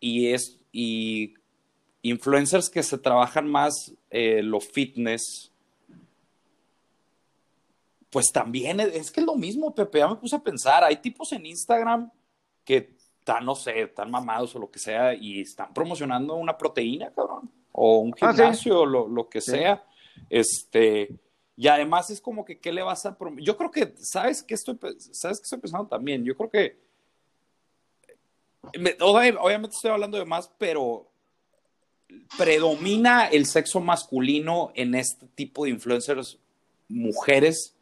Y 0.00 0.26
es, 0.32 0.58
y 0.76 1.34
influencers 2.02 2.68
que 2.68 2.82
se 2.82 2.98
trabajan 2.98 3.48
más 3.48 3.94
eh, 4.10 4.42
lo 4.42 4.60
fitness, 4.60 5.52
pues 8.10 8.32
también 8.32 8.80
es 8.80 9.12
que 9.12 9.20
es 9.20 9.26
lo 9.26 9.36
mismo, 9.36 9.72
Pepe, 9.72 10.00
ya 10.00 10.08
me 10.08 10.16
puse 10.16 10.34
a 10.34 10.42
pensar, 10.42 10.82
hay 10.82 10.96
tipos 10.96 11.32
en 11.32 11.46
Instagram 11.46 12.10
que 12.64 12.96
están, 13.20 13.44
no 13.44 13.54
sé, 13.54 13.82
están 13.82 14.10
mamados 14.10 14.54
o 14.56 14.58
lo 14.58 14.68
que 14.68 14.80
sea 14.80 15.14
y 15.14 15.42
están 15.42 15.72
promocionando 15.72 16.34
una 16.34 16.58
proteína, 16.58 17.12
cabrón, 17.12 17.48
o 17.70 17.98
un 17.98 18.12
ah, 18.20 18.32
gimnasio, 18.32 18.80
o 18.80 18.86
lo, 18.86 19.28
que 19.28 19.40
sea, 19.40 19.86
este, 20.28 21.16
y 21.56 21.68
además 21.68 22.10
es 22.10 22.20
como 22.20 22.44
que, 22.44 22.58
¿qué 22.58 22.72
le 22.72 22.82
vas 22.82 23.06
a 23.06 23.16
Yo 23.38 23.56
creo 23.56 23.70
que, 23.70 23.94
¿sabes 23.98 24.42
qué 24.42 24.54
estoy, 24.54 24.76
¿sabes 25.12 25.38
qué 25.38 25.44
estoy 25.44 25.60
pensando 25.60 25.86
también? 25.86 26.24
Yo 26.24 26.36
creo 26.36 26.50
que, 26.50 26.83
obviamente 29.00 29.76
estoy 29.76 29.90
hablando 29.90 30.18
de 30.18 30.24
más, 30.24 30.50
pero 30.58 31.10
predomina 32.36 33.26
el 33.26 33.46
sexo 33.46 33.80
masculino 33.80 34.72
en 34.74 34.94
este 34.94 35.26
tipo 35.34 35.64
de 35.64 35.70
influencers 35.70 36.38
mujeres 36.88 37.74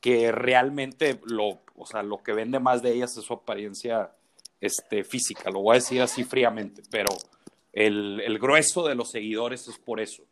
que 0.00 0.32
realmente 0.32 1.20
lo, 1.24 1.60
o 1.76 1.86
sea, 1.86 2.02
lo 2.02 2.22
que 2.22 2.32
vende 2.32 2.58
más 2.58 2.82
de 2.82 2.92
ellas 2.92 3.16
es 3.16 3.24
su 3.24 3.32
apariencia 3.32 4.12
este, 4.60 5.04
física, 5.04 5.50
lo 5.50 5.60
voy 5.60 5.76
a 5.76 5.80
decir 5.80 6.00
así 6.02 6.24
fríamente, 6.24 6.82
pero 6.90 7.10
el, 7.72 8.20
el 8.20 8.38
grueso 8.38 8.86
de 8.86 8.94
los 8.94 9.10
seguidores 9.10 9.66
es 9.68 9.78
por 9.78 10.00
eso. 10.00 10.24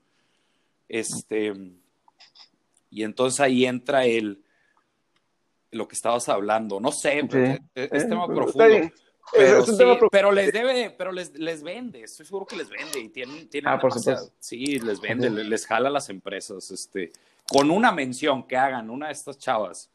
Este, 0.88 1.52
y 2.90 3.04
entonces 3.04 3.40
ahí 3.40 3.64
entra 3.64 4.04
el, 4.04 4.42
lo 5.70 5.86
que 5.86 5.94
estabas 5.94 6.28
hablando, 6.28 6.80
no 6.80 6.90
sé, 6.92 7.22
es, 7.74 8.08
tema 8.08 8.26
profundo. 8.26 8.90
Pero, 9.36 9.64
sí, 9.64 9.84
pero 10.10 10.32
les 10.32 10.52
debe, 10.52 10.90
pero 10.90 11.12
les, 11.12 11.38
les 11.38 11.62
vende, 11.62 12.02
estoy 12.02 12.26
seguro 12.26 12.46
que 12.46 12.56
les 12.56 12.68
vende 12.68 12.98
y 12.98 13.08
tienen, 13.10 13.48
tienen 13.48 13.72
ah, 13.72 13.78
por 13.78 13.92
supuesto. 13.92 14.32
sí, 14.40 14.78
les 14.80 15.00
vende, 15.00 15.30
les, 15.30 15.66
jala 15.66 15.88
a 15.88 15.92
las 15.92 16.10
empresas, 16.10 16.70
este, 16.70 17.12
con 17.46 17.70
una 17.70 17.92
mención 17.92 18.46
que 18.46 18.56
hagan 18.56 18.90
una 18.90 19.06
de 19.06 19.12
estas 19.12 19.38
chavas, 19.38 19.90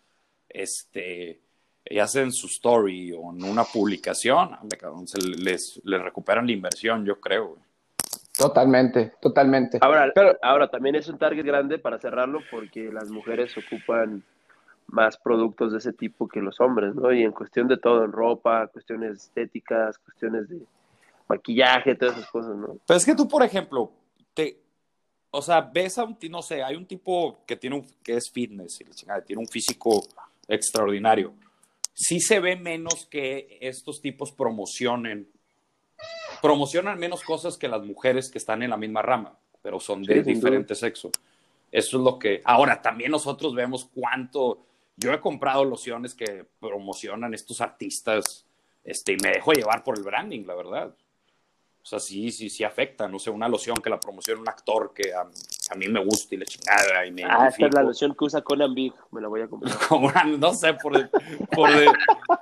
este, 0.48 1.42
y 1.86 2.00
hacen 2.00 2.32
su 2.32 2.48
story 2.48 3.12
o 3.12 3.32
en 3.32 3.44
una 3.44 3.64
publicación, 3.64 4.58
se 5.06 5.20
les, 5.20 5.82
les 5.84 6.02
recuperan 6.02 6.46
la 6.46 6.54
inversión, 6.54 7.06
yo 7.06 7.20
creo. 7.20 7.58
Totalmente, 8.38 9.14
totalmente. 9.22 9.78
Ahora, 9.82 10.12
Pero, 10.14 10.38
ahora 10.42 10.70
también 10.70 10.96
es 10.96 11.08
un 11.08 11.18
target 11.18 11.46
grande 11.46 11.78
para 11.78 12.00
cerrarlo 12.00 12.40
porque 12.52 12.92
las 12.92 13.10
mujeres 13.10 13.54
ocupan 13.58 14.24
más 14.88 15.18
productos 15.18 15.72
de 15.72 15.80
ese 15.80 15.94
tipo 15.94 16.28
que 16.28 16.42
los 16.42 16.60
hombres, 16.60 16.96
¿no? 16.96 17.12
Y 17.12 17.24
en 17.24 17.32
cuestión 17.32 17.68
de 17.68 17.78
todo, 17.78 18.04
en 18.04 18.12
ropa, 18.12 18.68
cuestiones 18.68 19.24
estéticas, 19.24 19.98
cuestiones 19.98 20.48
de 20.50 20.60
maquillaje, 21.28 21.96
todas 21.96 22.18
esas 22.18 22.30
cosas, 22.30 22.56
¿no? 22.56 22.78
Pero 22.86 22.98
es 22.98 23.06
que 23.06 23.16
tú, 23.16 23.28
por 23.28 23.44
ejemplo, 23.44 23.92
te, 24.34 24.60
o 25.32 25.42
sea, 25.42 25.62
ves 25.62 25.98
a 25.98 26.04
un, 26.04 26.18
no 26.30 26.42
sé, 26.42 26.64
hay 26.64 26.76
un 26.76 26.86
tipo 26.86 27.44
que 27.46 27.56
tiene 27.56 27.78
un, 27.78 27.88
que 28.04 28.16
es 28.16 28.32
fitness, 28.32 28.80
y 28.82 28.86
tiene 29.26 29.42
un 29.42 29.48
físico 29.48 30.06
extraordinario. 30.48 31.34
Sí 31.94 32.20
se 32.20 32.40
ve 32.40 32.56
menos 32.56 33.06
que 33.06 33.58
estos 33.62 34.02
tipos 34.02 34.32
promocionen, 34.32 35.28
promocionan 36.42 37.00
menos 37.00 37.24
cosas 37.24 37.58
que 37.58 37.68
las 37.68 37.84
mujeres 37.84 38.30
que 38.30 38.38
están 38.38 38.64
en 38.64 38.70
la 38.70 38.78
misma 38.78 39.02
rama, 39.02 39.38
pero 39.62 39.80
son 39.80 40.04
de 40.04 40.22
diferente 40.22 40.76
sexo. 40.76 41.10
Eso 41.72 41.98
es 41.98 42.04
lo 42.04 42.20
que, 42.20 42.42
ahora 42.46 42.82
también 42.82 43.12
nosotros 43.12 43.54
vemos 43.54 43.90
cuánto, 43.94 44.66
yo 44.98 45.14
he 45.14 45.20
comprado 45.20 45.66
lociones 45.66 46.14
que 46.14 46.46
promocionan 46.60 47.34
estos 47.34 47.62
artistas, 47.62 48.46
este, 48.84 49.14
y 49.14 49.18
me 49.22 49.30
dejo 49.30 49.52
llevar 49.52 49.84
por 49.84 49.98
el 49.98 50.04
branding, 50.04 50.46
la 50.46 50.56
verdad. 50.56 50.96
O 51.86 51.88
sea, 51.88 52.00
sí, 52.00 52.32
sí, 52.32 52.50
sí 52.50 52.64
afecta. 52.64 53.08
No 53.08 53.20
sé, 53.20 53.30
una 53.30 53.48
loción 53.48 53.78
que 53.78 53.92
la 53.92 54.00
promociona 54.00 54.42
un 54.42 54.50
actor 54.50 54.92
que 54.92 55.14
a, 55.14 55.24
mí 55.76 55.88
me 55.88 56.04
gusta 56.04 56.34
y 56.34 56.40
le 56.40 56.46
chingada. 56.46 57.06
Y 57.06 57.12
me 57.12 57.24
ah, 57.24 57.48
esta 57.48 57.68
es 57.68 57.74
la 57.76 57.84
loción 57.84 58.16
que 58.16 58.26
usa 58.26 58.42
Conan 58.42 58.74
Big. 58.74 58.92
Me 59.12 59.22
la 59.22 59.28
voy 59.28 59.42
a 59.42 59.48
comprar. 59.48 59.76
Como 59.88 60.12
no 60.40 60.54
sé, 60.56 60.74
por, 60.74 60.94
por, 61.52 61.70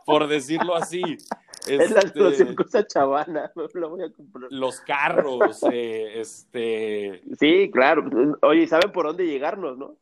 por 0.06 0.28
decirlo 0.28 0.78
así. 0.78 1.02
es 1.68 1.92
la 1.92 2.00
este, 2.00 2.20
loción 2.20 2.56
que 2.56 2.64
usa 2.64 2.88
Chavana. 2.88 3.52
Me 3.74 3.82
la 3.82 3.88
voy 3.88 4.04
a 4.04 4.14
comprar. 4.14 4.50
Los 4.50 4.80
carros, 4.80 5.62
eh, 5.70 6.22
este. 6.22 7.22
Sí, 7.38 7.70
claro. 7.70 8.10
Oye, 8.44 8.66
¿saben 8.68 8.94
por 8.94 9.08
dónde 9.08 9.26
llegarnos, 9.26 9.78
no? 9.78 9.98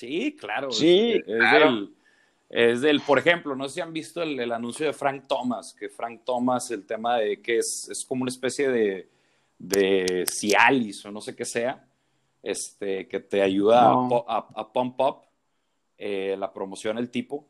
Sí, 0.00 0.34
claro. 0.38 0.70
Sí, 0.70 1.12
es, 1.12 1.24
claro. 1.24 1.88
Es 2.48 2.80
del, 2.80 3.02
por 3.02 3.18
ejemplo, 3.18 3.54
no 3.54 3.68
sé 3.68 3.74
si 3.74 3.80
han 3.82 3.92
visto 3.92 4.22
el, 4.22 4.50
anuncio 4.50 4.86
de 4.86 4.94
Frank 4.94 5.24
Thomas, 5.28 5.76
que 5.78 5.90
Frank 5.90 6.22
Thomas, 6.24 6.70
el 6.70 6.86
tema 6.86 7.18
de 7.18 7.42
que 7.42 7.58
es, 7.58 7.86
es 7.90 8.06
como 8.06 8.22
una 8.22 8.30
especie 8.30 8.70
de, 8.70 9.10
de 9.58 10.24
Cialis 10.26 11.04
o 11.04 11.10
no 11.10 11.20
sé 11.20 11.36
qué 11.36 11.44
sea, 11.44 11.86
este, 12.42 13.06
que 13.08 13.20
te 13.20 13.42
ayuda 13.42 13.92
a, 13.92 14.48
a, 14.54 14.72
pump 14.72 14.98
up 15.02 15.16
eh, 15.98 16.34
la 16.38 16.50
promoción 16.50 16.96
el 16.96 17.10
tipo. 17.10 17.46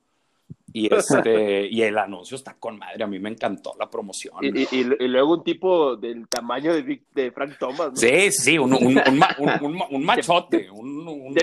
Y, 0.72 0.92
este, 0.92 1.68
y 1.68 1.82
el 1.82 1.96
anuncio 1.98 2.36
está 2.36 2.54
con 2.54 2.78
madre, 2.78 3.04
a 3.04 3.06
mí 3.06 3.20
me 3.20 3.30
encantó 3.30 3.74
la 3.78 3.88
promoción. 3.88 4.34
Y, 4.42 4.76
y, 4.76 4.84
luego 4.84 5.34
un 5.34 5.44
tipo 5.44 5.96
del 5.96 6.28
tamaño 6.28 6.74
de, 6.74 7.02
de 7.14 7.30
Frank 7.30 7.58
Thomas. 7.58 7.92
Sí, 7.94 8.32
sí, 8.32 8.58
un, 8.58 8.74
un, 8.74 9.00
un, 9.60 9.82
un 9.90 10.04
machote. 10.04 10.68
Un, 10.70 11.34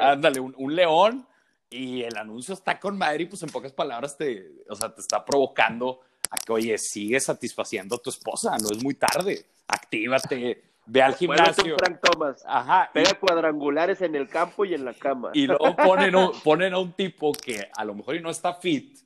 Ándale, 0.00 0.40
un 0.40 0.74
león 0.74 1.26
y 1.70 2.02
el 2.02 2.16
anuncio 2.16 2.54
está 2.54 2.78
con 2.78 2.96
madre 2.96 3.24
y 3.24 3.26
pues 3.26 3.42
en 3.42 3.50
pocas 3.50 3.72
palabras 3.72 4.16
te, 4.16 4.50
o 4.68 4.74
sea, 4.74 4.94
te 4.94 5.00
está 5.00 5.24
provocando 5.24 6.00
a 6.30 6.38
que, 6.38 6.52
oye, 6.52 6.78
sigue 6.78 7.20
satisfaciendo 7.20 7.96
a 7.96 7.98
tu 7.98 8.10
esposa, 8.10 8.56
no 8.58 8.70
es 8.70 8.82
muy 8.82 8.94
tarde, 8.94 9.46
actívate, 9.66 10.62
ve 10.86 11.02
al 11.02 11.14
gimnasio. 11.14 11.76
Frank 11.78 12.00
Thomas. 12.00 12.42
Ajá. 12.46 12.90
Pega 12.92 13.14
cuadrangulares 13.14 14.00
en 14.02 14.14
el 14.14 14.28
campo 14.28 14.64
y 14.64 14.74
en 14.74 14.84
la 14.84 14.94
cama. 14.94 15.30
Y 15.34 15.46
luego 15.46 15.74
ponen, 15.76 16.14
ponen 16.42 16.74
a 16.74 16.78
un 16.78 16.92
tipo 16.92 17.32
que 17.32 17.68
a 17.76 17.84
lo 17.84 17.94
mejor 17.94 18.20
no 18.20 18.30
está 18.30 18.54
fit, 18.54 18.98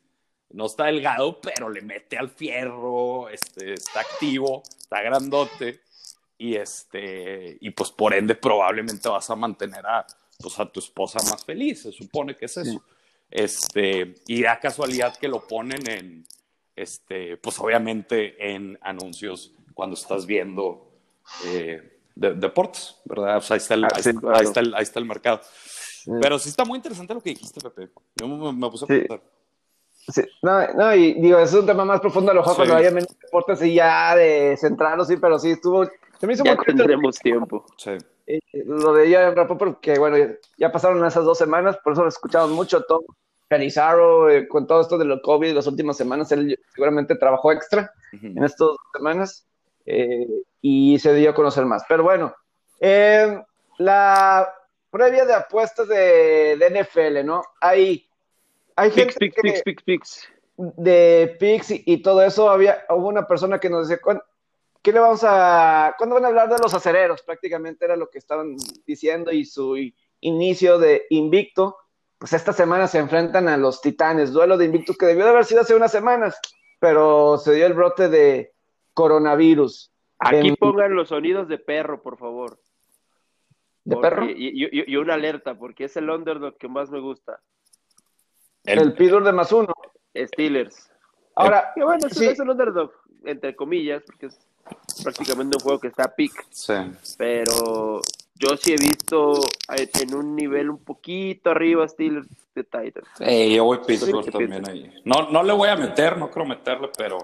no 0.50 0.66
está 0.66 0.86
delgado, 0.86 1.40
pero 1.40 1.70
le 1.70 1.80
mete 1.80 2.18
al 2.18 2.28
fierro, 2.28 3.28
este, 3.28 3.74
está 3.74 4.00
activo, 4.00 4.62
está 4.78 5.00
grandote 5.02 5.80
y 6.36 6.56
este, 6.56 7.58
y 7.60 7.70
pues 7.70 7.90
por 7.90 8.14
ende 8.14 8.34
probablemente 8.34 9.08
vas 9.08 9.28
a 9.30 9.36
mantener 9.36 9.86
a 9.86 10.06
pues, 10.40 10.59
a 10.59 10.66
tu 10.66 10.81
esposa 10.81 11.18
más 11.31 11.44
feliz, 11.44 11.83
se 11.83 11.92
supone 11.92 12.37
que 12.37 12.46
es 12.46 12.57
eso. 12.57 12.83
Este, 13.31 14.14
y 14.26 14.42
da 14.42 14.59
casualidad 14.59 15.16
que 15.16 15.29
lo 15.29 15.46
ponen 15.46 15.88
en, 15.88 16.26
este, 16.74 17.37
pues 17.37 17.59
obviamente 17.61 18.55
en 18.55 18.79
anuncios 18.83 19.53
cuando 19.74 19.94
estás 19.94 20.26
viendo 20.26 20.90
eh, 21.46 22.00
deportes, 22.14 22.96
¿verdad? 23.05 23.42
ahí, 23.48 23.57
está 23.57 23.74
el, 23.74 23.85
ahí, 23.85 23.90
está 23.96 24.11
el, 24.61 24.74
ahí, 24.74 24.83
está 24.83 24.98
el, 24.98 25.07
mercado. 25.07 25.40
Pero 26.20 26.38
sí 26.38 26.48
está 26.48 26.64
muy 26.64 26.76
interesante 26.76 27.14
lo 27.14 27.20
que 27.20 27.31
dijiste, 27.31 27.61
Pepe. 27.61 27.90
Yo 28.16 28.26
me, 28.26 28.70
puse 28.70 28.85
a 28.85 28.88
preguntar. 28.88 29.22
Sí. 30.09 30.22
No, 30.42 30.72
no, 30.74 30.94
y 30.94 31.14
digo, 31.14 31.38
es 31.38 31.53
un 31.53 31.66
tema 31.66 31.85
más 31.85 32.00
profundo 32.00 32.33
a 32.33 32.35
lo 32.35 32.40
mejor 32.40 32.57
cuando 32.57 32.74
haya 32.74 32.90
menos 32.90 33.16
deportes 33.20 33.62
y 33.62 33.74
ya 33.74 34.16
de 34.16 34.57
centrarlo, 34.59 35.05
sí, 35.05 35.16
pero 35.18 35.38
sí 35.38 35.50
estuvo. 35.50 35.85
Se 36.18 36.26
me 36.26 36.33
hizo 36.33 36.42
ya 36.42 36.57
muy 36.57 36.64
tendremos 36.64 37.18
tiempo. 37.18 37.64
Sí. 37.76 37.92
Eh, 38.37 38.40
lo 38.64 38.93
de 38.95 39.09
ella 39.09 39.31
rapó 39.31 39.57
porque, 39.57 39.99
bueno, 39.99 40.16
ya 40.57 40.73
pasaron 40.73 41.05
esas 41.05 41.25
dos 41.25 41.38
semanas, 41.38 41.77
por 41.83 41.93
eso 41.93 42.03
lo 42.03 42.09
escuchamos 42.09 42.51
mucho. 42.51 42.83
Tom 42.83 43.03
Canizaro, 43.49 44.31
eh, 44.31 44.47
con 44.47 44.66
todo 44.66 44.81
esto 44.81 44.99
de 44.99 45.05
lo 45.05 45.21
COVID, 45.23 45.55
las 45.55 45.66
últimas 45.66 45.97
semanas, 45.97 46.31
él 46.33 46.59
seguramente 46.75 47.16
trabajó 47.16 47.53
extra 47.53 47.93
en 48.12 48.43
estas 48.43 48.59
dos 48.59 48.77
semanas 48.93 49.47
eh, 49.87 50.27
y 50.61 50.99
se 50.99 51.14
dio 51.14 51.31
a 51.31 51.35
conocer 51.35 51.64
más. 51.66 51.85
Pero 51.88 52.05
bueno, 52.05 52.35
la 53.79 54.53
previa 54.90 55.25
de 55.25 55.35
apuestas 55.35 55.88
de, 55.88 56.57
de 56.57 56.83
NFL, 56.83 57.25
¿no? 57.25 57.43
Hay 57.61 58.11
hay 58.81 58.90
gente 58.90 59.31
de 60.57 61.37
Pix 61.38 61.71
y, 61.71 61.99
todo 61.99 62.23
eso, 62.23 62.51
había, 62.51 62.85
hubo 62.88 63.09
una 63.09 63.27
persona 63.27 63.59
que 63.59 63.69
nos 63.69 63.88
decía, 63.88 64.01
¿qué 64.83 64.93
le 64.93 65.01
vamos 65.01 65.25
a, 65.25 65.95
¿cuándo 65.99 66.14
van 66.14 66.25
a 66.25 66.29
hablar 66.29 66.49
de 66.49 66.59
los 66.59 66.75
acereros? 66.75 67.23
Prácticamente 67.23 67.85
era 67.85 67.97
lo 67.97 68.09
que 68.11 68.19
estaban 68.19 68.57
diciendo 68.87 69.31
y 69.33 69.45
su 69.45 69.77
inicio 70.21 70.79
de 70.79 71.07
invicto, 71.11 71.77
pues 72.19 72.33
esta 72.33 72.53
semana 72.53 72.87
se 72.87 72.99
enfrentan 72.99 73.49
a 73.49 73.57
los 73.57 73.81
titanes, 73.81 74.33
duelo 74.33 74.57
de 74.59 74.66
invictos 74.66 74.97
que 74.97 75.07
debió 75.07 75.25
de 75.25 75.31
haber 75.31 75.45
sido 75.45 75.62
hace 75.62 75.75
unas 75.75 75.93
semanas, 75.93 76.38
pero 76.79 77.38
se 77.38 77.55
dio 77.55 77.66
el 77.66 77.75
brote 77.75 78.09
de 78.09 78.53
coronavirus. 78.95 79.90
Aquí 80.19 80.53
pongan 80.53 80.95
los 80.95 81.09
sonidos 81.09 81.49
de 81.49 81.59
perro, 81.59 82.03
por 82.03 82.19
favor. 82.19 82.61
¿De 83.85 83.97
perro? 83.97 84.27
Y, 84.29 84.97
una 84.97 85.14
alerta, 85.14 85.59
porque 85.59 85.85
es 85.85 85.97
el 85.97 86.11
underdog 86.11 86.59
que 86.59 86.69
más 86.69 86.90
me 86.90 87.01
gusta. 87.01 87.40
El, 88.64 88.95
el 88.99 89.25
de 89.25 89.33
más 89.33 89.51
uno. 89.53 89.73
Steelers. 90.14 90.93
Ahora, 91.35 91.73
bueno, 91.77 92.07
es, 92.07 92.21
es 92.21 92.38
un 92.38 92.51
underdog, 92.51 92.93
entre 93.25 93.57
comillas, 93.57 94.03
porque 94.05 94.27
es 94.27 94.38
prácticamente 95.02 95.56
un 95.56 95.62
juego 95.62 95.80
que 95.80 95.88
está 95.88 96.04
a 96.04 96.14
pick. 96.14 96.46
Sí. 96.50 96.74
Pero 97.16 98.00
yo 98.34 98.56
sí 98.56 98.72
he 98.72 98.76
visto 98.76 99.40
en 99.68 100.14
un 100.14 100.34
nivel 100.34 100.70
un 100.70 100.82
poquito 100.82 101.50
arriba 101.50 101.86
Steelers 101.86 102.26
de 102.54 102.64
Titans. 102.64 103.08
Sí, 103.18 103.54
yo 103.54 103.64
voy 103.64 103.78
Pittsburgh 103.86 104.30
también 104.30 104.68
ahí. 104.68 104.92
No, 105.04 105.30
no 105.30 105.42
le 105.42 105.52
voy 105.52 105.68
a 105.68 105.76
meter, 105.76 106.16
no 106.16 106.30
creo 106.30 106.46
meterle, 106.46 106.90
pero 106.96 107.18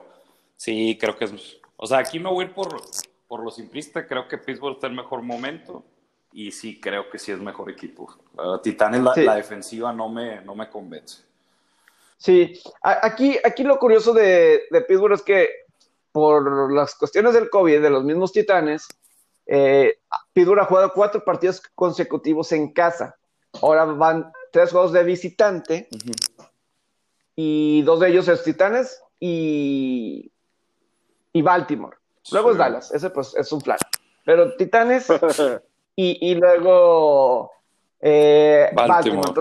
sí 0.57 0.97
creo 1.01 1.17
que 1.17 1.25
es. 1.25 1.59
O 1.77 1.87
sea, 1.87 1.99
aquí 1.99 2.19
me 2.19 2.29
voy 2.29 2.45
a 2.45 2.49
ir 2.49 2.55
por, 2.55 2.81
por 3.27 3.43
lo 3.43 3.51
simplista. 3.51 4.07
Creo 4.07 4.29
que 4.29 4.39
Pittsburgh 4.39 4.75
está 4.75 4.89
en 4.89 4.95
mejor 4.95 5.23
momento 5.23 5.85
y 6.33 6.53
sí 6.53 6.79
creo 6.79 7.09
que 7.09 7.19
sí 7.19 7.33
es 7.33 7.41
mejor 7.41 7.71
equipo. 7.71 8.15
Titanes, 8.63 9.03
la, 9.03 9.15
la, 9.17 9.35
defensiva 9.37 9.93
no 9.95 10.11
me, 10.11 10.43
no 10.43 10.55
me 10.55 10.69
convence. 10.69 11.25
Sí, 12.19 12.61
aquí, 12.83 13.39
aquí 13.43 13.63
lo 13.63 13.79
curioso 13.79 14.13
de, 14.13 14.63
de 14.71 14.81
Pittsburgh 14.83 15.15
es 15.15 15.23
que 15.23 15.66
por 16.17 16.73
las 16.73 16.95
cuestiones 16.95 17.35
del 17.35 17.51
COVID, 17.51 17.83
de 17.83 17.91
los 17.91 18.03
mismos 18.03 18.33
Titanes, 18.33 18.89
eh, 19.45 19.99
Pittsburgh 20.33 20.61
ha 20.61 20.65
jugado 20.65 20.93
cuatro 20.95 21.23
partidos 21.23 21.61
consecutivos 21.75 22.53
en 22.53 22.73
casa. 22.73 23.19
Ahora 23.61 23.85
van 23.85 24.33
tres 24.51 24.73
juegos 24.73 24.93
de 24.93 25.05
visitante 25.05 25.91
y 27.35 27.83
dos 27.83 28.01
de 28.01 28.09
ellos 28.09 28.29
es 28.29 28.43
Titanes 28.43 28.99
y, 29.21 30.33
y 31.35 31.43
Baltimore. 31.43 31.99
Luego 32.33 32.53
es 32.53 32.57
Dallas, 32.57 32.91
ese 32.95 33.11
pues 33.11 33.37
es 33.37 33.53
un 33.53 33.61
plan. 33.61 33.77
Pero 34.25 34.57
Titanes 34.57 35.09
y, 35.97 36.31
y 36.31 36.35
luego 36.37 37.53
eh, 38.01 38.71
Baltimore 38.75 39.35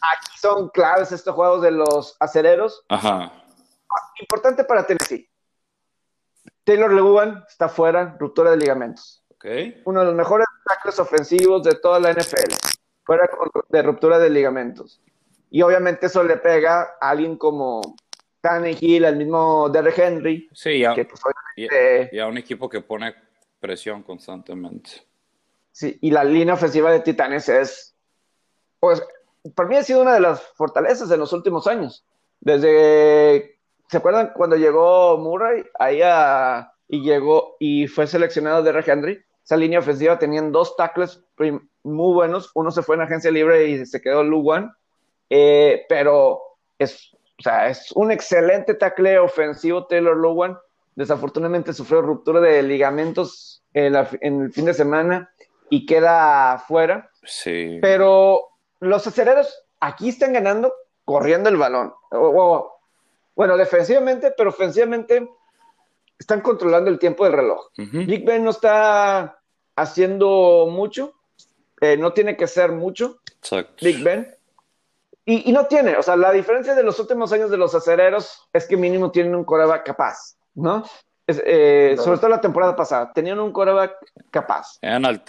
aquí 0.00 0.38
son 0.40 0.70
claves 0.70 1.12
estos 1.12 1.36
juegos 1.36 1.62
de 1.62 1.70
los 1.70 2.16
acereros. 2.18 2.84
Ajá. 2.88 3.32
Importante 4.18 4.64
para 4.64 4.84
Tennessee. 4.84 5.29
Taylor 6.64 6.92
Lewan 6.92 7.44
está 7.48 7.68
fuera, 7.68 8.16
ruptura 8.18 8.50
de 8.52 8.56
ligamentos. 8.58 9.22
Okay. 9.34 9.80
Uno 9.86 10.00
de 10.00 10.06
los 10.06 10.14
mejores 10.14 10.46
tackles 10.66 10.98
ofensivos 10.98 11.62
de 11.62 11.74
toda 11.76 11.98
la 11.98 12.12
NFL. 12.12 12.52
Fuera 13.04 13.28
de 13.70 13.82
ruptura 13.82 14.18
de 14.18 14.30
ligamentos. 14.30 15.00
Y 15.50 15.62
obviamente 15.62 16.06
eso 16.06 16.22
le 16.22 16.36
pega 16.36 16.96
a 17.00 17.10
alguien 17.10 17.36
como 17.36 17.80
Hill, 18.80 19.04
al 19.04 19.16
mismo 19.16 19.68
Derrick 19.68 19.98
Henry. 19.98 20.48
Sí, 20.52 20.82
pues, 20.94 21.20
y 22.12 22.18
a 22.18 22.26
un 22.26 22.38
equipo 22.38 22.68
que 22.68 22.80
pone 22.80 23.14
presión 23.58 24.02
constantemente. 24.02 24.90
Sí, 25.72 25.98
y 26.00 26.10
la 26.10 26.24
línea 26.24 26.54
ofensiva 26.54 26.90
de 26.90 27.00
Titanes 27.00 27.48
es, 27.48 27.94
pues, 28.78 29.02
para 29.54 29.68
mí 29.68 29.76
ha 29.76 29.82
sido 29.82 30.02
una 30.02 30.14
de 30.14 30.20
las 30.20 30.42
fortalezas 30.54 31.08
de 31.08 31.16
los 31.16 31.32
últimos 31.32 31.66
años. 31.66 32.04
Desde, 32.40 33.49
¿se 33.90 33.96
acuerdan 33.96 34.32
cuando 34.34 34.56
llegó 34.56 35.18
Murray 35.18 35.64
ahí 35.78 36.00
y 36.86 37.02
llegó 37.02 37.56
y 37.58 37.88
fue 37.88 38.06
seleccionado 38.06 38.62
de 38.62 38.84
Henry? 38.86 39.20
Esa 39.44 39.56
línea 39.56 39.80
ofensiva 39.80 40.18
tenían 40.18 40.52
dos 40.52 40.76
tackles 40.76 41.24
muy 41.82 42.14
buenos. 42.14 42.52
Uno 42.54 42.70
se 42.70 42.82
fue 42.82 42.94
en 42.94 43.02
agencia 43.02 43.32
libre 43.32 43.66
y 43.66 43.84
se 43.84 44.00
quedó 44.00 44.22
Luwan, 44.22 44.72
eh, 45.28 45.86
pero 45.88 46.40
es, 46.78 47.12
o 47.40 47.42
sea, 47.42 47.68
es 47.68 47.90
un 47.92 48.12
excelente 48.12 48.74
tackle 48.74 49.18
ofensivo 49.18 49.86
Taylor 49.86 50.16
Luwan. 50.16 50.56
Desafortunadamente 50.94 51.72
sufrió 51.72 52.00
ruptura 52.00 52.40
de 52.40 52.62
ligamentos 52.62 53.64
en, 53.74 53.96
en 54.20 54.42
el 54.42 54.52
fin 54.52 54.66
de 54.66 54.74
semana 54.74 55.32
y 55.68 55.84
queda 55.84 56.58
fuera. 56.58 57.10
Sí. 57.24 57.78
Pero 57.82 58.50
los 58.78 59.04
acereros 59.04 59.64
aquí 59.80 60.10
están 60.10 60.32
ganando 60.32 60.72
corriendo 61.04 61.48
el 61.48 61.56
balón. 61.56 61.92
Bueno, 63.34 63.56
defensivamente, 63.56 64.32
pero 64.36 64.50
ofensivamente 64.50 65.28
están 66.18 66.40
controlando 66.42 66.90
el 66.90 66.98
tiempo 66.98 67.24
del 67.24 67.32
reloj. 67.32 67.68
Big 67.76 68.24
Ben 68.24 68.44
no 68.44 68.50
está 68.50 69.40
haciendo 69.76 70.68
mucho, 70.70 71.14
eh, 71.80 71.96
no 71.96 72.12
tiene 72.12 72.36
que 72.36 72.46
ser 72.46 72.72
mucho. 72.72 73.20
Big 73.80 74.02
Ben. 74.02 74.36
Y, 75.24 75.52
no 75.52 75.66
tiene, 75.66 75.96
o 75.96 76.02
sea, 76.02 76.16
la 76.16 76.32
diferencia 76.32 76.74
de 76.74 76.82
los 76.82 76.98
últimos 76.98 77.32
años 77.32 77.50
de 77.50 77.56
los 77.56 77.74
acereros 77.74 78.48
es 78.52 78.66
que 78.66 78.76
mínimo 78.76 79.12
tienen 79.12 79.34
un 79.34 79.44
coreback 79.44 79.86
capaz, 79.86 80.36
¿no? 80.54 80.84
Eh, 81.28 81.96
sobre 81.98 82.18
todo 82.18 82.30
la 82.30 82.40
temporada 82.40 82.74
pasada, 82.74 83.12
tenían 83.12 83.38
un 83.38 83.52
coreback 83.52 83.94
capaz. 84.30 84.78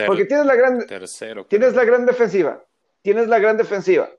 Porque 0.08 0.26
tienes 0.26 0.46
la 0.46 0.56
gran, 0.56 0.88
tercero, 0.88 1.46
tienes 1.46 1.76
la 1.76 1.84
gran 1.84 2.06
defensiva, 2.06 2.64
tienes 3.04 3.28
la 3.28 3.38
gran 3.38 3.58
defensiva. 3.58 4.10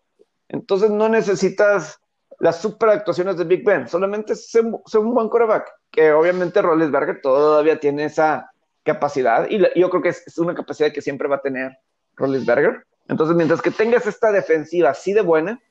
Entonces 0.48 0.90
no 0.90 1.08
necesitas 1.08 1.98
las 2.42 2.60
super 2.60 2.88
actuaciones 2.88 3.36
de 3.36 3.44
Big 3.44 3.64
Ben, 3.64 3.86
solamente 3.86 4.34
ser, 4.34 4.64
un 4.64 5.14
buen 5.14 5.28
quarterback, 5.28 5.72
que 5.92 6.12
obviamente 6.12 6.60
Berger 6.60 7.20
todavía 7.22 7.78
tiene 7.78 8.06
esa 8.06 8.50
capacidad 8.82 9.48
y 9.48 9.60
yo 9.78 9.88
creo 9.90 10.02
que 10.02 10.08
es, 10.08 10.38
una 10.38 10.52
capacidad 10.52 10.90
que 10.92 11.00
siempre 11.00 11.28
va 11.28 11.36
a 11.36 11.40
tener 11.40 11.70
Berger. 12.18 12.84
Entonces, 13.06 13.36
mientras 13.36 13.62
que 13.62 13.70
tengas 13.70 14.08
esta 14.08 14.32
defensiva 14.32 14.90
así 14.90 15.12
de 15.12 15.20
buena, 15.20 15.62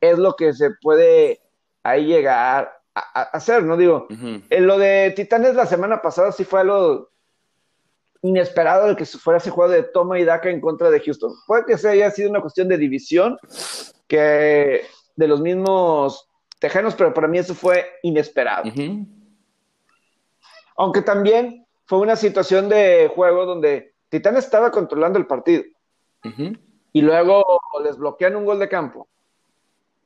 es 0.00 0.16
lo 0.18 0.36
que 0.36 0.52
se 0.52 0.70
puede 0.80 1.40
ahí 1.82 2.06
llegar 2.06 2.72
a, 2.94 3.22
hacer, 3.32 3.64
¿no? 3.64 3.76
Digo, 3.76 4.06
en 4.08 4.66
lo 4.68 4.78
de 4.78 5.12
Titanes 5.16 5.56
la 5.56 5.66
semana 5.66 6.00
pasada 6.00 6.30
sí 6.30 6.44
fue 6.44 6.60
algo 6.60 7.10
inesperado 8.22 8.88
el 8.88 8.94
que 8.94 9.04
fuera 9.04 9.38
ese 9.38 9.50
juego 9.50 9.72
de 9.72 9.82
toma 9.82 10.20
y 10.20 10.24
daca 10.24 10.48
en 10.48 10.60
contra 10.60 10.92
de 10.92 11.00
Houston. 11.00 11.32
Puede 11.44 11.64
que 11.64 11.76
sea 11.76 11.90
haya 11.90 12.12
sido 12.12 12.30
una 12.30 12.40
cuestión 12.40 12.68
de 12.68 12.78
división 12.78 13.36
que 14.06 14.82
de 15.18 15.26
los 15.26 15.40
mismos 15.40 16.28
tejanos, 16.60 16.94
pero 16.94 17.12
para 17.12 17.26
mí 17.26 17.38
eso 17.38 17.54
fue 17.54 17.84
inesperado. 18.02 18.70
Aunque 20.76 21.02
también 21.02 21.66
fue 21.86 21.98
una 21.98 22.14
situación 22.14 22.68
de 22.68 23.10
juego 23.12 23.44
donde 23.44 23.94
Titán 24.10 24.36
estaba 24.36 24.70
controlando 24.70 25.18
el 25.18 25.26
partido. 25.26 25.64
Y 26.92 27.02
luego 27.02 27.44
les 27.82 27.98
bloquean 27.98 28.36
un 28.36 28.44
gol 28.44 28.60
de 28.60 28.68
campo. 28.68 29.08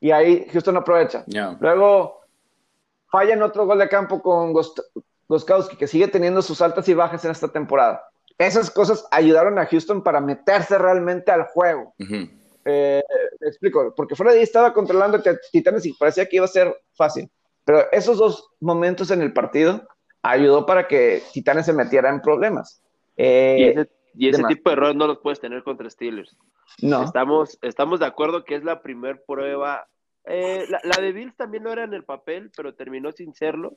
Y 0.01 0.13
ahí 0.13 0.47
Houston 0.51 0.79
aprovecha. 0.79 1.25
Luego 1.61 2.23
fallan 3.11 3.43
otro 3.43 3.67
gol 3.67 3.79
de 3.79 3.89
campo 3.91 4.23
con 4.23 4.55
Goskowski, 5.29 5.77
que 5.77 5.87
sigue 5.87 6.09
teniendo 6.09 6.41
sus 6.41 6.63
altas 6.63 6.89
y 6.89 6.95
bajas 6.95 7.23
en 7.27 7.33
esta 7.33 7.49
temporada. 7.49 8.03
Esas 8.39 8.71
cosas 8.71 9.07
ayudaron 9.11 9.59
a 9.59 9.67
Houston 9.67 10.03
para 10.03 10.23
meterse 10.23 10.79
realmente 10.79 11.31
al 11.31 11.45
juego. 11.45 11.95
Eh, 12.65 13.03
explico, 13.41 13.93
porque 13.97 14.15
fuera 14.15 14.33
de 14.33 14.39
ahí 14.39 14.45
estaba 14.45 14.73
controlando 14.73 15.19
a 15.19 15.23
Titanes 15.51 15.87
y 15.87 15.93
parecía 15.95 16.27
que 16.27 16.37
iba 16.37 16.45
a 16.45 16.49
ser 16.49 16.75
fácil. 16.95 17.31
Pero 17.65 17.91
esos 17.93 18.19
dos 18.19 18.51
momentos 18.61 19.11
en 19.11 19.23
el 19.23 19.33
partido 19.33 19.87
ayudó 20.23 20.67
para 20.67 20.87
que 20.87 21.23
Titanes 21.33 21.67
se 21.67 21.73
metiera 21.73 22.11
en 22.11 22.21
problemas. 22.21 22.83
Eh, 23.17 23.87
y 24.15 24.29
ese, 24.29 24.43
tipo 24.45 24.71
de 24.71 24.75
errores 24.75 24.97
no 24.97 25.07
los 25.07 25.19
puedes 25.19 25.41
tener 25.41 25.63
contra 25.63 25.89
Steelers. 25.89 26.37
No. 26.81 27.03
Estamos, 27.03 27.59
estamos 27.63 28.01
de 28.01 28.07
acuerdo 28.07 28.45
que 28.45 28.55
es 28.55 28.65
la 28.65 28.83
primer 28.83 29.23
prueba. 29.25 29.89
Eh, 30.25 30.67
la, 30.69 30.81
la, 30.85 31.03
de 31.03 31.13
Bills 31.13 31.37
también 31.37 31.65
no 31.65 31.73
era 31.73 31.85
en 31.85 31.95
el 31.95 32.05
papel, 32.05 32.51
pero 32.57 32.75
terminó 32.75 33.13
sin 33.13 33.35
serlo. 33.35 33.77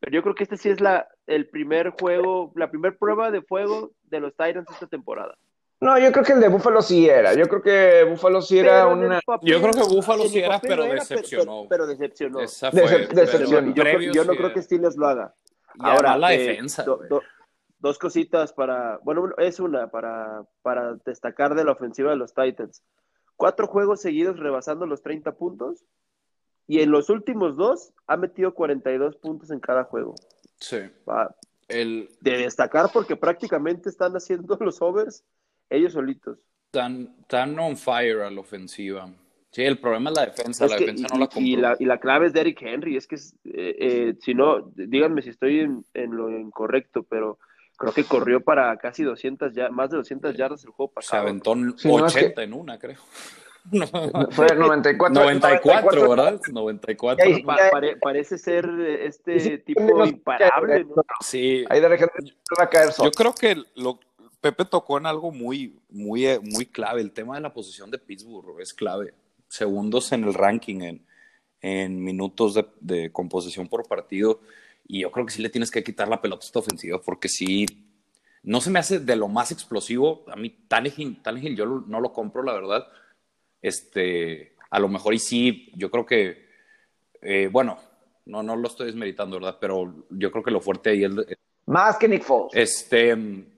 Pero 0.00 0.12
yo 0.12 0.22
creo 0.22 0.34
que 0.34 0.44
este 0.44 0.56
sí 0.56 0.68
es 0.68 0.80
la, 0.80 1.08
el 1.26 1.48
primer 1.48 1.90
juego, 1.90 2.52
la 2.56 2.70
primera 2.70 2.96
prueba 2.96 3.30
de 3.30 3.42
fuego 3.42 3.92
de 4.04 4.20
los 4.20 4.32
Titans 4.36 4.70
esta 4.70 4.86
temporada. 4.86 5.36
No, 5.80 5.98
yo 5.98 6.12
creo 6.12 6.24
que 6.24 6.32
el 6.32 6.40
de 6.40 6.48
Buffalo 6.48 6.80
sí 6.80 7.08
era. 7.08 7.34
Yo 7.34 7.46
creo 7.48 7.60
que 7.62 8.04
Buffalo 8.04 8.40
sí 8.40 8.58
era 8.58 8.84
Pero 8.84 8.92
una. 8.92 9.20
papel- 9.20 9.50
Yo 9.50 9.60
creo 9.60 9.72
que 9.72 9.80
el 9.80 10.28
sí 10.30 10.38
era, 10.38 10.60
pero 10.60 10.86
no 10.86 10.92
decepcionó. 10.94 11.66
Pero, 11.68 11.68
pero 11.68 11.86
decepcionó. 11.86 12.40
Esa 12.40 12.70
Decep- 12.70 12.88
fue, 12.88 13.06
pero 13.08 13.20
decepción. 13.20 13.66
Yo, 13.74 13.82
creo- 13.82 13.94
previo 13.96 14.12
yo 14.12 14.24
no 14.24 14.32
sí 14.32 14.36
creo 14.38 14.46
era. 14.48 14.54
que 14.54 14.62
Steelers 14.62 14.96
lo 14.96 15.06
haga. 15.08 15.34
Y 15.74 15.80
además 15.82 16.18
la 16.20 16.34
eh, 16.34 16.38
defensa, 16.38 16.82
do- 16.84 16.96
güey. 16.98 17.08
do- 17.08 17.22
dos 17.80 17.98
cositas 17.98 18.52
para, 18.54 18.98
bueno, 19.02 19.28
es 19.36 19.60
una 19.60 19.88
para, 19.88 20.44
para 20.62 20.94
destacar 21.04 21.54
de 21.54 21.64
la 21.64 21.72
ofensiva 21.72 22.10
de 22.10 22.16
los 22.16 22.32
Titans. 22.32 22.82
Cuatro 23.36 23.66
juegos 23.66 24.00
seguidos 24.00 24.38
rebasando 24.38 24.86
los 24.86 25.02
30 25.02 25.32
puntos 25.32 25.84
y 26.66 26.80
en 26.80 26.90
los 26.92 27.10
últimos 27.10 27.56
dos 27.56 27.92
ha 28.06 28.16
metido 28.16 28.54
42 28.54 29.16
puntos 29.16 29.50
en 29.50 29.60
cada 29.60 29.84
juego. 29.84 30.14
Sí. 30.60 30.78
Va, 31.06 31.34
El, 31.68 32.08
De 32.20 32.38
destacar 32.38 32.88
porque 32.92 33.16
prácticamente 33.16 33.88
están 33.90 34.12
haciendo 34.14 34.56
los 34.60 34.80
overs 34.80 35.24
ellos 35.70 35.92
solitos. 35.92 36.38
tan, 36.70 37.14
tan 37.28 37.58
on 37.58 37.76
fire 37.76 38.22
a 38.22 38.30
la 38.30 38.40
ofensiva. 38.40 39.08
Sí, 39.52 39.62
el 39.62 39.78
problema 39.78 40.10
es 40.10 40.16
la 40.16 40.26
defensa. 40.26 40.64
Es 40.64 40.70
la 40.72 40.76
que- 40.78 40.84
defensa 40.86 41.06
y, 41.08 41.12
no 41.12 41.18
la 41.20 41.24
y 41.26 41.28
compró. 41.28 41.60
la, 41.70 41.76
y 41.78 41.84
la 41.84 42.00
clave 42.00 42.26
es 42.26 42.32
Derrick 42.32 42.60
Henry. 42.62 42.96
Es 42.96 43.06
que, 43.06 43.14
es, 43.14 43.34
eh, 43.44 43.76
eh, 43.78 44.14
si 44.20 44.34
no, 44.34 44.72
díganme 44.74 45.22
si 45.22 45.30
estoy 45.30 45.60
en, 45.60 45.84
en 45.94 46.16
lo 46.16 46.28
incorrecto, 46.36 47.04
pero 47.04 47.38
creo 47.76 47.92
que 47.92 48.02
corrió 48.04 48.40
para 48.40 48.76
casi 48.78 49.04
200, 49.04 49.54
ya, 49.54 49.68
más 49.68 49.90
de 49.90 49.98
200 49.98 50.36
yardas 50.36 50.64
el 50.64 50.70
juego 50.70 50.90
Se 50.90 50.94
pasado. 50.96 51.22
aventó 51.22 51.54
Sí, 51.76 51.86
no, 51.88 52.04
es 52.06 52.16
80 52.16 52.42
en 52.42 52.52
una, 52.54 52.78
creo. 52.78 52.98
No. 53.72 53.86
Fue 54.30 54.46
94. 54.54 55.22
94, 55.22 56.10
¿verdad? 56.10 56.38
94. 56.52 57.24
Ahí- 57.24 57.42
Pa- 57.44 57.56
pare- 57.70 57.96
parece 57.96 58.36
ser 58.36 58.66
eh, 58.78 59.06
este 59.06 59.40
Sí, 59.40 59.58
tipo 59.58 60.04
imparable, 60.04 60.84
¿no? 60.84 61.02
Sí, 61.20 61.64
Ahí 61.70 61.80
de 61.80 61.88
repente 61.88 62.34
va 62.60 62.64
a 62.64 62.68
caer 62.68 62.92
solo. 62.92 63.10
yo 63.10 63.12
creo 63.12 63.32
que 63.34 63.56
lo, 63.76 63.98
Pepe 64.44 64.66
tocó 64.66 64.98
en 64.98 65.06
algo 65.06 65.32
muy, 65.32 65.80
muy, 65.88 66.26
eh, 66.26 66.38
muy 66.38 66.66
clave. 66.66 67.00
El 67.00 67.12
tema 67.12 67.34
de 67.34 67.40
la 67.40 67.54
posición 67.54 67.90
de 67.90 67.96
Pittsburgh 67.96 68.60
es 68.60 68.74
clave. 68.74 69.14
Segundos 69.48 70.12
en 70.12 70.24
el 70.24 70.34
ranking, 70.34 70.82
en, 70.82 71.06
en 71.62 72.04
minutos 72.04 72.52
de, 72.52 72.66
de 72.78 73.10
composición 73.10 73.68
por 73.68 73.88
partido. 73.88 74.42
Y 74.86 75.00
yo 75.00 75.10
creo 75.10 75.24
que 75.24 75.32
sí 75.32 75.40
le 75.40 75.48
tienes 75.48 75.70
que 75.70 75.82
quitar 75.82 76.08
la 76.08 76.20
pelota 76.20 76.44
a 76.44 76.46
esta 76.46 76.58
ofensiva, 76.58 77.00
porque 77.00 77.30
sí, 77.30 77.64
no 78.42 78.60
se 78.60 78.68
me 78.68 78.80
hace 78.80 78.98
de 78.98 79.16
lo 79.16 79.28
más 79.28 79.50
explosivo. 79.50 80.26
A 80.28 80.36
mí, 80.36 80.50
Tannehill, 80.68 81.22
Tannehill 81.22 81.56
yo 81.56 81.64
no 81.64 82.00
lo 82.00 82.12
compro, 82.12 82.42
la 82.42 82.52
verdad. 82.52 82.86
Este, 83.62 84.56
a 84.68 84.78
lo 84.78 84.90
mejor 84.90 85.14
y 85.14 85.20
sí, 85.20 85.72
yo 85.74 85.90
creo 85.90 86.04
que, 86.04 86.44
eh, 87.22 87.48
bueno, 87.50 87.78
no, 88.26 88.42
no 88.42 88.56
lo 88.56 88.68
estoy 88.68 88.88
desmeritando, 88.88 89.36
¿verdad? 89.36 89.56
Pero 89.58 90.04
yo 90.10 90.30
creo 90.30 90.44
que 90.44 90.50
lo 90.50 90.60
fuerte 90.60 90.90
ahí 90.90 91.04
es, 91.04 91.12
Más 91.64 91.96
que 91.96 92.08
Nick 92.08 92.24
Foles. 92.24 92.52
este. 92.52 93.53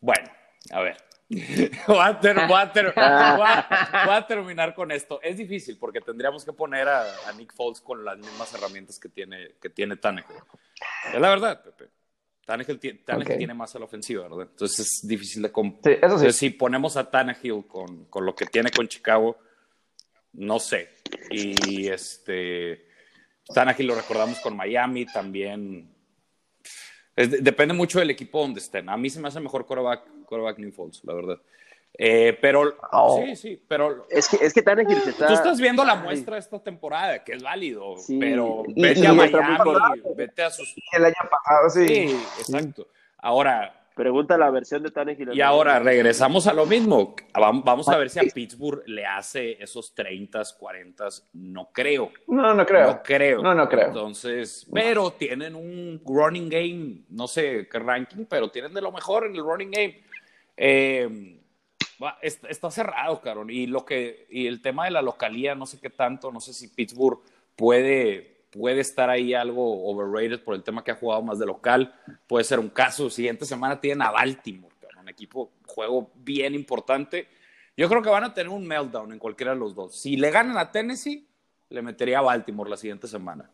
Bueno, 0.00 0.30
a 0.70 0.80
ver. 0.80 0.96
Voy 1.86 1.98
a, 2.00 2.18
ter- 2.18 2.46
voy 2.46 2.58
a 2.58 2.72
ter- 2.72 2.86
voy 2.96 3.04
a- 3.04 4.02
voy 4.06 4.14
a 4.14 4.26
terminar 4.26 4.74
con 4.74 4.90
esto. 4.90 5.20
Es 5.22 5.36
difícil 5.36 5.76
porque 5.78 6.00
tendríamos 6.00 6.42
que 6.44 6.52
poner 6.54 6.88
a, 6.88 7.02
a 7.28 7.32
Nick 7.32 7.52
Foles 7.54 7.82
con 7.82 8.02
las 8.02 8.16
mismas 8.16 8.52
herramientas 8.54 8.98
que 8.98 9.10
tiene, 9.10 9.56
que 9.60 9.68
tiene 9.68 9.96
Tannehill. 9.96 10.36
Es 11.12 11.20
la 11.20 11.28
verdad, 11.28 11.62
Pepe. 11.62 11.90
Tannehill, 12.46 12.80
Tannehill 13.04 13.32
Ok. 13.32 13.36
tiene 13.36 13.52
más 13.52 13.76
a 13.76 13.78
la 13.78 13.84
ofensiva, 13.84 14.22
¿verdad? 14.22 14.48
Entonces 14.50 14.80
es 15.02 15.06
difícil 15.06 15.42
de 15.42 15.52
comp- 15.52 15.80
Sí, 15.84 15.98
eso 16.02 16.18
sí. 16.18 16.32
Si 16.32 16.50
ponemos 16.50 16.96
a 16.96 17.10
Tannehill 17.10 17.66
con, 17.66 18.06
con 18.06 18.24
lo 18.24 18.34
que 18.34 18.46
tiene 18.46 18.70
con 18.70 18.88
Chicago, 18.88 19.36
no 20.32 20.58
sé. 20.58 20.88
Y 21.30 21.88
este. 21.88 22.86
Tannehill 23.52 23.86
lo 23.88 23.94
recordamos 23.96 24.40
con 24.40 24.56
Miami 24.56 25.04
también. 25.04 25.94
Es- 27.18 27.42
depende 27.42 27.74
mucho 27.74 27.98
del 27.98 28.10
equipo 28.10 28.40
donde 28.40 28.60
estén. 28.60 28.88
A 28.88 28.96
mí 28.96 29.10
se 29.10 29.20
me 29.20 29.28
hace 29.28 29.40
mejor 29.40 29.66
quarterback, 29.66 30.02
quarterback 30.24 30.58
Nick 30.58 30.72
Foles, 30.74 31.00
la 31.04 31.14
verdad. 31.14 31.38
Eh, 32.00 32.38
pero 32.40 32.76
Oh. 32.92 33.20
sí, 33.24 33.34
sí, 33.34 33.62
pero 33.66 34.06
Es 34.08 34.28
que, 34.28 34.36
es 34.44 34.52
que 34.54 34.62
Tannehill 34.62 35.00
se 35.00 35.10
está... 35.10 35.26
tú 35.26 35.32
estás 35.32 35.60
viendo 35.60 35.84
la 35.84 35.96
muestra 35.96 36.34
de 36.34 36.40
esta 36.40 36.60
temporada, 36.62 37.24
que 37.24 37.32
es 37.32 37.42
válido, 37.42 37.96
Sí. 37.96 38.18
pero 38.20 38.62
Y- 38.68 38.80
vete 38.82 39.00
y 39.00 39.06
a 39.06 39.12
Miami, 39.14 39.56
vete 40.14 40.42
a 40.44 40.50
sus... 40.50 40.76
El 40.92 41.06
año 41.06 41.14
pasado, 41.28 41.70
sí. 41.70 41.88
Sí, 41.88 42.20
exacto. 42.38 42.86
Ahora, 43.16 43.77
Pregunta 43.98 44.38
la 44.38 44.48
versión 44.50 44.82
de 44.84 44.90
Tannehill. 44.92 45.30
y 45.34 45.40
ahora 45.40 45.80
regresamos 45.80 46.46
a 46.46 46.52
lo 46.52 46.64
mismo. 46.66 47.16
Vam- 47.34 47.62
Vamos 47.64 47.88
a 47.88 47.98
ver 47.98 48.08
si 48.08 48.20
a 48.20 48.22
Pittsburgh 48.32 48.82
le 48.86 49.04
hace 49.04 49.62
esos 49.62 49.92
30, 49.94 50.40
40, 50.58 51.08
no 51.32 51.70
creo. 51.72 52.12
No, 52.28 52.54
no 52.54 52.64
creo. 52.64 52.86
No 52.86 53.02
creo. 53.02 53.42
No, 53.42 53.54
no 53.56 53.68
creo. 53.68 53.88
Entonces, 53.88 54.66
pero 54.72 55.10
tienen 55.10 55.54
un 55.56 56.00
running 56.06 56.48
game, 56.48 57.02
no 57.10 57.26
sé 57.26 57.68
qué 57.70 57.78
ranking, 57.80 58.24
pero 58.26 58.48
tienen 58.50 58.72
de 58.72 58.80
lo 58.80 58.92
mejor 58.92 59.26
en 59.26 59.34
el 59.34 59.42
running 59.42 59.70
game. 59.72 60.00
Eh, 60.56 61.40
está, 62.22 62.70
cerrado, 62.70 63.20
cabrón. 63.20 63.50
Y 63.50 63.66
lo 63.66 63.84
que, 63.84 64.26
y 64.30 64.46
el 64.46 64.62
tema 64.62 64.84
de 64.84 64.92
la 64.92 65.02
localía, 65.02 65.54
no 65.54 65.66
sé 65.66 65.80
qué 65.80 65.90
tanto, 65.90 66.30
no 66.30 66.40
sé 66.40 66.52
si 66.52 66.68
Pittsburgh 66.68 67.18
puede, 67.56 68.37
puede 68.50 68.80
estar 68.80 69.10
ahí 69.10 69.34
algo 69.34 69.88
overrated 69.90 70.42
por 70.42 70.54
el 70.54 70.62
tema 70.62 70.82
que 70.84 70.90
ha 70.90 70.96
jugado 70.96 71.22
más 71.22 71.38
de 71.38 71.46
local. 71.46 71.94
Puede 72.26 72.44
ser 72.44 72.58
un 72.58 72.68
caso. 72.70 73.10
Siguiente 73.10 73.44
semana 73.44 73.80
tienen 73.80 74.02
a 74.02 74.10
Baltimore, 74.10 74.74
un 75.00 75.08
equipo, 75.08 75.52
juego 75.66 76.10
bien 76.16 76.54
importante. 76.54 77.28
Yo 77.76 77.88
creo 77.88 78.02
que 78.02 78.10
van 78.10 78.24
a 78.24 78.34
tener 78.34 78.50
un 78.50 78.66
meltdown 78.66 79.12
en 79.12 79.18
cualquiera 79.18 79.52
de 79.54 79.60
los 79.60 79.74
dos. 79.74 79.94
Si 79.94 80.16
le 80.16 80.30
ganan 80.30 80.58
a 80.58 80.72
Tennessee, 80.72 81.26
le 81.70 81.82
metería 81.82 82.18
a 82.18 82.22
Baltimore 82.22 82.68
la 82.68 82.76
siguiente 82.76 83.06
semana. 83.06 83.48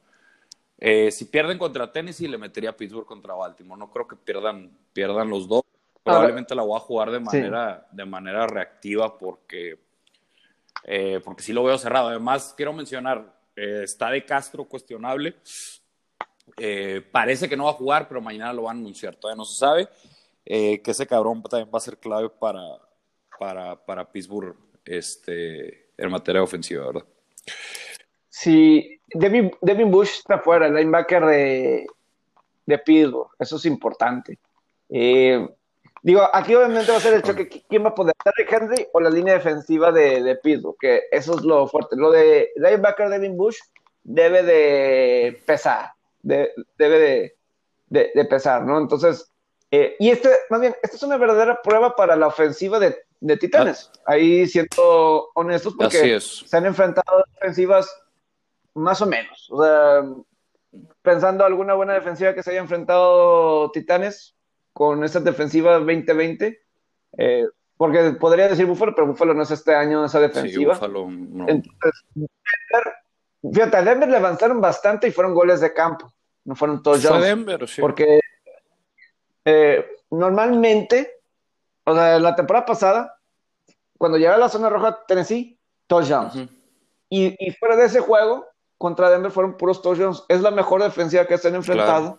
Eh, 0.79 1.11
si 1.11 1.27
pierden 1.27 1.59
contra 1.59 1.93
Tennessee, 1.93 2.27
le 2.29 2.39
metería 2.39 2.71
a 2.71 2.77
Pittsburgh 2.77 3.07
contra 3.07 3.35
Baltimore. 3.35 3.79
No 3.79 3.91
creo 3.91 4.09
que 4.09 4.17
pierdan, 4.17 4.71
pierdan 4.93 5.29
los 5.31 5.47
dos. 5.47 5.63
Probablemente 6.03 6.55
la 6.55 6.63
voy 6.63 6.77
a 6.77 6.81
jugar 6.81 7.11
de 7.11 7.19
Sí. 7.19 7.25
manera, 7.25 7.87
de 7.91 8.05
manera 8.05 8.47
reactiva 8.47 9.17
porque, 9.19 9.79
eh, 10.85 11.21
porque 11.25 11.43
sí 11.43 11.53
lo 11.53 11.65
veo 11.65 11.79
cerrado. 11.79 12.09
Además, 12.09 12.55
quiero 12.57 12.73
mencionar, 12.73 13.33
eh, 13.57 13.83
está 13.85 14.11
de 14.11 14.25
Castro 14.25 14.65
cuestionable. 14.65 15.35
Eh, 16.59 17.03
parece 17.11 17.49
que 17.49 17.57
no 17.57 17.65
va 17.65 17.71
a 17.71 17.75
jugar, 17.75 18.09
pero 18.09 18.21
mañana 18.21 18.53
lo 18.53 18.63
van 18.63 18.77
a 18.77 18.81
anunciar. 18.81 19.17
Todavía 19.17 19.39
no 19.39 19.45
se 19.45 19.59
sabe. 19.59 19.89
Eh, 20.45 20.83
que 20.83 20.91
ese 20.91 21.07
cabrón 21.07 21.43
también 21.43 21.71
va 21.73 21.79
a 21.79 21.81
ser 21.81 21.97
clave 21.97 22.29
para, 22.29 22.61
para, 23.39 23.77
para 23.77 24.11
Pittsburgh 24.11 24.55
este, 24.85 25.89
en 25.97 26.11
materia 26.11 26.43
ofensiva, 26.43 26.87
¿verdad? 26.87 27.05
Si 28.29 29.01
Devin, 29.15 29.51
Devin 29.63 29.91
Bush 29.91 30.19
está 30.19 30.39
fuera, 30.39 30.67
el 30.67 30.75
linebacker 30.75 31.25
de, 31.25 31.87
de 32.67 32.79
Pittsburgh, 32.79 33.31
eso 33.39 33.57
es 33.57 33.65
importante. 33.65 34.39
Digo, 36.05 36.23
aquí 36.33 36.55
obviamente 36.55 36.93
va 36.93 36.99
a 36.99 37.01
ser 37.01 37.15
el 37.15 37.23
choque, 37.23 37.49
¿quién 37.69 37.85
va 37.85 37.89
a 37.89 37.95
poder? 37.95 38.15
¿Derrick 38.25 38.53
Henry 38.53 38.87
o 38.93 39.01
la 39.01 39.11
línea 39.11 39.35
defensiva 39.35 39.91
de, 39.91 40.23
de 40.23 40.37
Pittsburgh? 40.37 40.77
Que 40.79 41.03
eso 41.11 41.37
es 41.37 41.43
lo 41.43 41.67
fuerte. 41.67 41.97
Lo 41.97 42.11
de 42.13 42.51
linebacker 42.57 43.09
Devin 43.09 43.37
Bush 43.37 43.59
debe 44.03 44.43
de 44.43 45.43
pesar, 45.47 45.93
de- 46.23 46.53
debe 46.79 46.99
de, 46.99 47.37
de- 47.87 48.11
de 48.15 48.25
pesar, 48.27 48.63
¿no? 48.65 48.79
Entonces, 48.79 49.29
eh, 49.71 49.97
y 49.99 50.11
este, 50.11 50.29
más 50.51 50.61
bien, 50.61 50.77
esta 50.83 50.97
es 50.97 51.03
una 51.03 51.17
verdadera 51.17 51.61
prueba 51.63 51.97
para 51.97 52.15
la 52.17 52.27
ofensiva 52.29 52.79
de, 52.79 52.97
de 53.21 53.37
Titanes. 53.39 53.91
Ahí 54.07 54.47
siendo 54.47 55.31
honestos, 55.35 55.75
porque 55.77 55.99
se 56.47 56.57
han 56.57 56.67
enfrentado 56.67 57.19
a 57.19 57.25
defensivas 57.35 57.89
más 58.75 59.01
o 59.01 59.07
menos. 59.07 59.49
O 59.51 59.63
sea, 59.65 60.05
pensando 61.03 61.45
alguna 61.45 61.75
buena 61.75 61.95
defensiva 61.95 62.35
que 62.35 62.43
se 62.43 62.51
haya 62.51 62.61
enfrentado 62.61 63.71
Titanes 63.73 64.35
con 64.75 65.05
esa 65.05 65.21
defensiva 65.21 65.75
2020, 65.79 66.61
eh, 67.17 67.47
porque 67.77 68.11
podría 68.21 68.49
decir 68.49 68.67
Búfalo, 68.67 68.95
pero 68.95 69.07
Búfalo 69.07 69.33
no 69.33 69.45
es 69.45 69.51
este 69.53 69.75
año 69.75 70.05
esa 70.05 70.19
Sí, 70.19 70.23
defensiva. 70.27 70.75
Buffalo, 70.75 71.09
no. 71.11 71.49
Entonces, 71.49 72.05
Denver, 72.15 72.95
fíjate, 73.53 73.77
a 73.77 73.83
Denver 73.83 74.09
le 74.09 74.17
avanzaron 74.17 74.61
bastante 74.61 75.09
y 75.09 75.13
fueron 75.13 75.33
goles 75.33 75.61
de 75.61 75.73
campo, 75.73 76.13
no 76.45 76.57
fueron 76.57 76.83
todos 76.83 77.07
Fue 77.07 77.21
Denver, 77.21 77.67
sí. 77.69 77.81
porque 77.81 78.21
eh, 79.45 79.87
normalmente, 80.11 81.21
o 81.85 81.95
sea, 81.95 82.19
la 82.19 82.35
temporada 82.35 82.67
pasada, 82.67 83.19
cuando 83.97 84.19
llegaba 84.19 84.37
a 84.37 84.41
la 84.41 84.49
zona 84.49 84.69
roja 84.69 85.05
Tennessee, 85.07 85.59
touchdowns. 85.87 86.35
Ujú. 86.35 86.49
Y, 87.11 87.37
y 87.39 87.53
fuera 87.53 87.77
de 87.77 87.85
ese 87.87 88.01
juego, 88.01 88.45
contra 88.77 89.09
Denver 89.09 89.31
fueron 89.31 89.57
puros 89.57 89.81
touchdowns. 89.83 90.25
Es 90.29 90.41
la 90.41 90.51
mejor 90.51 90.83
defensiva 90.83 91.27
que 91.27 91.39
se 91.39 91.49
han 91.49 91.55
enfrentado. 91.55 92.19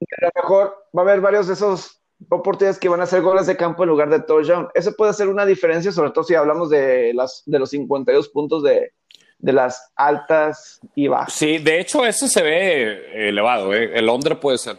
A 0.00 0.24
lo 0.26 0.30
mejor 0.42 0.86
va 0.96 1.02
a 1.02 1.04
haber 1.04 1.20
varios 1.20 1.46
de 1.46 1.54
esos 1.54 2.00
oportunidades 2.30 2.78
que 2.78 2.88
van 2.88 3.00
a 3.00 3.06
ser 3.06 3.22
goles 3.22 3.46
de 3.46 3.56
campo 3.56 3.82
en 3.82 3.90
lugar 3.90 4.08
de 4.10 4.20
touchdown. 4.20 4.68
Eso 4.74 4.92
puede 4.96 5.12
ser 5.12 5.28
una 5.28 5.44
diferencia, 5.46 5.92
sobre 5.92 6.10
todo 6.10 6.24
si 6.24 6.34
hablamos 6.34 6.70
de, 6.70 7.12
las, 7.14 7.42
de 7.46 7.58
los 7.58 7.70
52 7.70 8.28
puntos 8.28 8.62
de, 8.62 8.92
de 9.38 9.52
las 9.52 9.92
altas 9.96 10.80
y 10.94 11.08
bajas. 11.08 11.32
Sí, 11.34 11.58
de 11.58 11.80
hecho, 11.80 12.04
ese 12.06 12.28
se 12.28 12.42
ve 12.42 13.28
elevado, 13.28 13.74
¿eh? 13.74 13.90
El 13.94 14.08
under 14.08 14.38
puede 14.40 14.58
ser. 14.58 14.76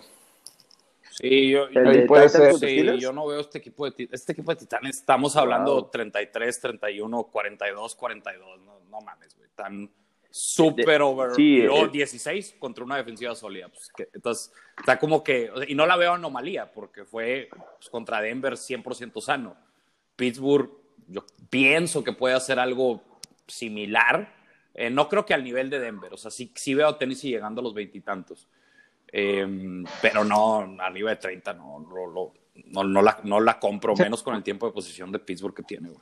Sí, 1.11 1.49
yo, 1.49 1.67
¿El 1.67 1.87
Ahí 1.87 1.97
de 2.01 2.05
puede 2.07 2.27
ser. 2.27 2.53
sí, 2.55 2.99
yo 2.99 3.13
no 3.13 3.25
veo 3.27 3.39
este 3.39 3.59
equipo 3.59 3.89
de 3.89 4.09
este 4.11 4.33
equipo 4.33 4.51
de 4.51 4.57
Titanes. 4.57 4.97
Estamos 4.97 5.37
hablando 5.37 5.73
Wow. 5.75 5.89
33, 5.89 6.59
31, 6.59 7.23
42, 7.31 7.95
42. 7.95 8.59
No, 8.61 8.79
no 8.89 8.99
mames, 8.99 9.33
güey. 9.37 9.49
Tan, 9.55 9.89
súper 10.37 11.01
over. 11.01 11.31
sí, 11.33 11.59
luego 11.61 11.85
eh, 11.85 11.89
16 11.93 12.55
contra 12.59 12.83
una 12.83 12.97
defensiva 12.97 13.33
sólida. 13.35 13.69
Pues, 13.69 13.89
que- 13.95 14.09
entonces, 14.13 14.51
está 14.77 14.99
como 14.99 15.23
que. 15.23 15.49
o 15.49 15.57
sea, 15.57 15.69
y 15.69 15.75
no 15.75 15.85
la 15.85 15.95
veo 15.95 16.13
anomalía, 16.13 16.71
porque 16.73 17.05
fue 17.05 17.49
pues, 17.77 17.89
contra 17.89 18.21
Denver 18.21 18.53
100% 18.53 19.21
sano. 19.21 19.55
Pittsburgh, 20.15 20.69
yo 21.07 21.25
pienso 21.49 22.03
que 22.03 22.11
puede 22.13 22.35
hacer 22.35 22.59
algo 22.59 23.01
similar. 23.47 24.33
Eh, 24.73 24.89
no 24.89 25.07
creo 25.07 25.25
que 25.25 25.33
al 25.33 25.43
nivel 25.43 25.69
de 25.69 25.79
Denver. 25.79 26.13
O 26.13 26.17
sea, 26.17 26.31
sí, 26.31 26.51
sí 26.55 26.73
veo 26.73 26.87
a 26.89 26.97
Tennessee 26.97 27.29
llegando 27.29 27.61
a 27.61 27.63
los 27.63 27.73
veintitantos. 27.73 28.47
Eh, 29.11 29.83
pero 30.01 30.25
no, 30.25 30.75
arriba 30.81 31.11
de 31.11 31.15
30, 31.15 31.53
no, 31.53 31.79
no, 31.79 32.11
no, 32.11 32.33
no, 32.65 32.83
no 32.83 33.01
la, 33.01 33.19
no 33.23 33.39
la 33.39 33.57
compro, 33.59 33.95
menos 33.95 34.21
con 34.21 34.35
el 34.35 34.43
tiempo 34.43 34.65
de 34.65 34.73
posición 34.73 35.11
de 35.13 35.19
Pittsburgh 35.19 35.55
que 35.55 35.63
tiene, 35.63 35.89
güey. 35.89 36.01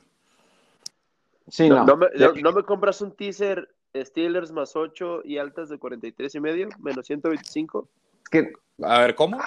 Sí, 1.50 1.70
no, 1.70 1.78
no. 1.78 1.86
no 1.86 1.98
me, 1.98 2.08
no- 2.16 2.34
no 2.34 2.52
me 2.54 2.64
compras 2.64 3.02
un 3.02 3.12
teaser 3.16 3.70
Steelers 3.96 4.52
más 4.52 4.76
8 4.76 5.22
y 5.24 5.38
altas 5.38 5.70
de 5.70 5.78
43 5.78 6.36
y 6.36 6.40
medio, 6.40 6.70
menos 6.80 7.06
125. 7.06 7.88
Es 8.24 8.30
que 8.30 8.54
A 8.84 9.00
ver, 9.00 9.16
¿cómo? 9.16 9.38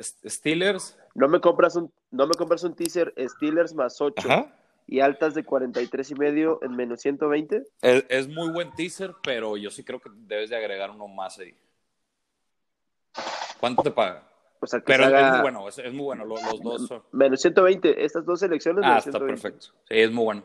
Steelers. 0.00 0.98
No 1.14 1.28
me 1.28 1.40
compras 1.40 1.76
un, 1.76 1.92
no 2.10 2.26
me 2.26 2.34
compras 2.34 2.64
un 2.64 2.74
teaser 2.74 3.14
Steelers 3.16 3.74
más 3.74 4.00
8 4.00 4.28
Ajá. 4.28 4.56
y 4.88 5.00
altas 5.00 5.34
de 5.34 5.44
43 5.44 6.10
y 6.10 6.14
medio 6.16 6.58
en 6.62 6.74
menos 6.74 7.00
120. 7.02 7.62
Es, 7.82 8.04
es 8.08 8.28
muy 8.28 8.50
buen 8.50 8.72
teaser, 8.72 9.14
pero 9.22 9.56
yo 9.56 9.70
sí 9.70 9.84
creo 9.84 10.00
que 10.00 10.10
debes 10.12 10.50
de 10.50 10.56
agregar 10.56 10.90
uno 10.90 11.06
más 11.06 11.38
ahí. 11.38 11.54
¿Cuánto 13.60 13.82
te 13.82 13.90
paga? 13.92 14.28
O 14.60 14.66
sea, 14.66 14.80
que 14.80 14.86
Pero 14.86 15.04
es, 15.04 15.08
haga 15.10 15.26
es 15.26 15.32
muy 15.32 15.40
bueno, 15.42 15.68
es, 15.68 15.78
es 15.78 15.92
muy 15.92 16.04
bueno. 16.04 16.24
Los, 16.24 16.42
los 16.42 16.60
dos 16.60 16.86
son. 16.88 17.02
menos 17.12 17.40
120. 17.40 18.04
Estas 18.04 18.24
dos 18.24 18.40
selecciones, 18.40 18.84
Ah, 18.84 18.98
está 18.98 19.12
120. 19.12 19.42
perfecto. 19.42 19.66
Sí, 19.88 19.94
es 20.00 20.10
muy 20.10 20.24
bueno. 20.24 20.42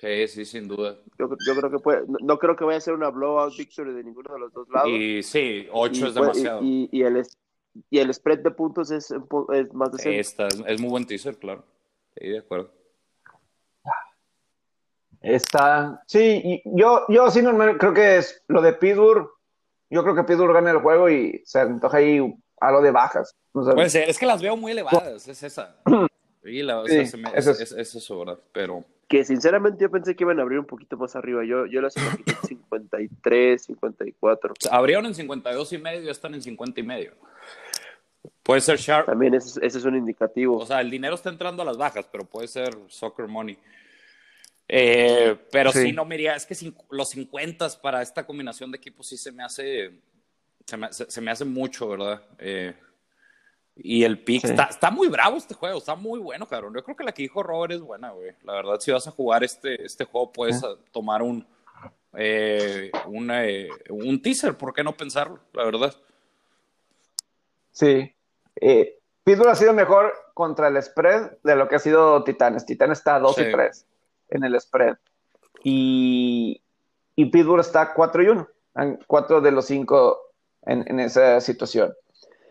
Sí, 0.00 0.28
sí, 0.28 0.44
sin 0.44 0.68
duda. 0.68 0.96
Yo, 1.18 1.28
yo 1.46 1.56
creo 1.56 1.70
que 1.70 1.78
puede, 1.78 2.02
no, 2.08 2.18
no 2.20 2.38
creo 2.38 2.56
que 2.56 2.64
vaya 2.64 2.78
a 2.78 2.80
ser 2.80 2.94
una 2.94 3.10
blowout 3.10 3.56
victory 3.56 3.94
de 3.94 4.04
ninguno 4.04 4.32
de 4.34 4.40
los 4.40 4.52
dos 4.52 4.68
lados. 4.68 4.90
Y 4.90 5.22
sí, 5.22 5.66
8 5.72 6.06
Y 6.06 6.08
es 6.08 6.14
demasiado. 6.14 6.60
Y, 6.62 6.88
y 6.92 7.02
el, 7.02 7.22
y 7.90 7.98
el 7.98 8.12
spread 8.12 8.40
de 8.40 8.50
puntos 8.50 8.90
es, 8.90 9.12
más 9.72 9.92
de 9.92 9.98
Sí, 9.98 10.02
100. 10.02 10.14
está, 10.20 10.48
es, 10.48 10.62
es 10.66 10.80
muy 10.80 10.90
buen 10.90 11.06
teaser, 11.06 11.36
claro. 11.38 11.64
Sí, 12.18 12.28
de 12.28 12.38
acuerdo. 12.38 12.70
está. 15.20 16.02
Sí, 16.06 16.40
y 16.44 16.62
yo, 16.78 17.02
yo 17.08 17.30
sí 17.30 17.40
normal, 17.42 17.78
creo 17.78 17.94
que 17.94 18.18
es 18.18 18.42
lo 18.48 18.60
de 18.62 18.72
Pittsburgh. 18.74 19.28
Yo 19.90 20.02
creo 20.02 20.14
que 20.14 20.24
Pittsburgh 20.24 20.52
gana 20.54 20.70
el 20.72 20.78
juego 20.78 21.08
y 21.08 21.42
se 21.44 21.60
antoja 21.60 21.98
ahí 21.98 22.20
a 22.60 22.72
lo 22.72 22.82
de 22.82 22.90
bajas. 22.90 23.34
O 23.52 23.62
sea, 23.64 23.74
Puede 23.74 23.90
ser, 23.90 24.08
es 24.08 24.18
que 24.18 24.26
las 24.26 24.42
veo 24.42 24.56
muy 24.56 24.72
elevadas, 24.72 25.28
es 25.28 25.42
esa. 25.42 25.76
Sí, 26.42 26.62
la, 26.62 26.80
o 26.80 26.86
Sí, 26.86 26.92
sea, 26.92 27.06
se 27.06 27.16
me- 27.16 27.30
eso 27.34 27.52
es. 27.52 27.60
es- 27.62 27.72
es 27.72 27.94
eso, 27.94 28.18
¿verdad? 28.18 28.38
Pero 28.52 28.84
Que 29.08 29.24
sinceramente 29.24 29.82
yo 29.82 29.90
pensé 29.90 30.16
que 30.16 30.24
iban 30.24 30.38
a 30.38 30.42
abrir 30.42 30.58
un 30.58 30.64
poquito 30.66 30.96
más 30.96 31.14
arriba. 31.16 31.44
Yo, 31.44 31.66
yo 31.66 31.80
las 31.82 31.96
imaginé 31.96 32.24
en 32.42 32.48
53, 32.48 33.62
54. 33.64 34.52
o 34.52 34.56
sea, 34.58 34.72
abrieron 34.76 35.06
en 35.06 35.14
52 35.14 35.72
y 35.74 35.78
medio, 35.78 36.00
ya 36.02 36.10
están 36.10 36.34
en 36.34 36.42
50 36.42 36.80
y 36.80 36.82
medio. 36.82 37.12
Puede 38.42 38.60
ser 38.62 38.78
Sharp. 38.78 39.06
También 39.06 39.34
ese, 39.34 39.48
es- 39.48 39.56
ese 39.62 39.78
es 39.78 39.84
un 39.84 39.96
indicativo. 39.96 40.56
O 40.58 40.66
sea, 40.66 40.80
el 40.80 40.90
dinero 40.90 41.14
está 41.14 41.28
entrando 41.30 41.62
a 41.62 41.64
las 41.66 41.76
bajas, 41.76 42.06
pero 42.10 42.24
puede 42.24 42.48
ser 42.48 42.74
soccer 42.88 43.26
money. 43.28 43.58
Eh, 44.68 45.36
pero 45.52 45.72
sí. 45.72 45.82
Sí. 45.82 45.92
no 45.92 46.04
me 46.06 46.14
iría, 46.14 46.34
es 46.34 46.46
que 46.46 46.56
los 46.90 47.10
50 47.10 47.68
para 47.82 48.00
esta 48.00 48.24
combinación 48.26 48.70
de 48.70 48.78
equipos 48.78 49.06
sí 49.06 49.16
se 49.18 49.30
me 49.30 49.42
hace, 49.42 50.00
se 50.66 50.76
me, 50.78 50.90
se- 50.92 51.10
se 51.10 51.20
me 51.20 51.30
hace 51.30 51.44
mucho, 51.44 51.88
¿verdad? 51.88 52.22
Eh, 52.38 52.74
y 53.76 54.04
el 54.04 54.22
pick 54.22 54.42
Sí. 54.42 54.48
está, 54.50 54.64
está 54.64 54.90
muy 54.90 55.08
bravo 55.08 55.36
este 55.36 55.54
juego, 55.54 55.78
está 55.78 55.94
muy 55.94 56.20
bueno, 56.20 56.46
cabrón. 56.46 56.74
Yo 56.74 56.84
creo 56.84 56.96
que 56.96 57.04
la 57.04 57.12
que 57.12 57.22
dijo 57.22 57.42
Robert 57.42 57.72
es 57.72 57.80
buena, 57.80 58.10
güey. 58.12 58.32
La 58.44 58.52
verdad, 58.54 58.78
si 58.80 58.92
vas 58.92 59.06
a 59.08 59.10
jugar 59.10 59.42
este, 59.44 59.84
este 59.84 60.04
juego, 60.04 60.30
puedes 60.32 60.60
tomar 60.92 61.22
un, 61.22 61.46
eh, 62.16 62.90
un, 63.06 63.30
eh, 63.32 63.68
un 63.90 64.22
teaser, 64.22 64.56
¿por 64.56 64.72
qué 64.72 64.84
no 64.84 64.96
pensarlo? 64.96 65.40
La 65.52 65.64
verdad. 65.64 65.94
Sí. 67.72 68.14
Eh, 68.60 68.98
Pittsburgh 69.24 69.50
ha 69.50 69.54
sido 69.56 69.72
mejor 69.72 70.12
contra 70.34 70.68
el 70.68 70.80
spread 70.82 71.32
de 71.42 71.56
lo 71.56 71.66
que 71.68 71.76
ha 71.76 71.80
sido 71.80 72.22
Titanes. 72.24 72.66
Titanes 72.66 72.98
está 72.98 73.18
2 73.18 73.34
Sí. 73.34 73.42
y 73.42 73.52
3 73.52 73.86
en 74.30 74.44
el 74.44 74.60
spread. 74.60 74.96
Y, 75.64 76.62
y 77.16 77.24
Pittsburgh 77.26 77.60
está 77.60 77.94
4 77.94 78.22
y 78.22 78.28
1. 78.28 78.48
4 79.06 79.40
de 79.40 79.50
los 79.50 79.66
5 79.66 80.18
en, 80.66 80.84
en 80.88 81.00
esa 81.00 81.40
situación. 81.40 81.94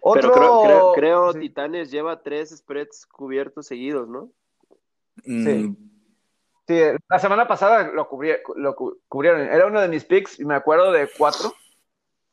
Otro, 0.05 0.33
Pero 0.33 0.33
creo, 0.33 0.61
creo, 0.61 0.91
creo 0.93 1.33
sí. 1.33 1.39
Titanes 1.39 1.89
lleva 1.89 2.21
tres 2.21 2.49
spreads 2.57 3.05
cubiertos 3.05 3.67
seguidos, 3.67 4.09
¿no? 4.09 4.29
Mm, 5.25 5.75
Sí, 6.67 6.79
la 7.09 7.19
semana 7.19 7.47
pasada 7.47 7.89
lo, 7.91 8.09
cubrí- 8.09 8.37
lo 8.55 8.75
cu- 8.75 8.99
cubrieron. 9.09 9.41
Era 9.41 9.65
uno 9.67 9.79
de 9.81 9.87
mis 9.89 10.03
picks 10.05 10.39
y 10.39 10.45
me 10.45 10.55
acuerdo 10.55 10.91
de 10.91 11.09
4. 11.17 11.53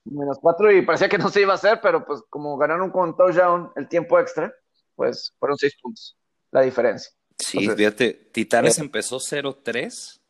Menos 0.05 0.39
4 0.41 0.73
y 0.73 0.83
parecía 0.83 1.09
que 1.09 1.19
no 1.19 1.29
se 1.29 1.43
iba 1.43 1.53
a 1.53 1.57
hacer, 1.57 1.81
pero 1.81 2.05
pues 2.05 2.23
como 2.31 2.57
ganaron 2.57 2.91
con 2.91 3.17
touchdown 3.17 3.71
el 3.77 3.89
tiempo 3.89 4.19
extra, 4.19 4.53
pues 4.97 5.33
fueron 5.39 5.57
6 5.59 5.77
puntos 5.81 6.17
la 6.53 6.63
diferencia. 6.63 7.13
Sí, 7.39 7.59
Entonces, 7.59 7.77
fíjate, 7.77 8.13
Titanes 8.33 8.79
eh, 8.79 8.83
empezó 8.83 9.19
0-3 9.21 10.21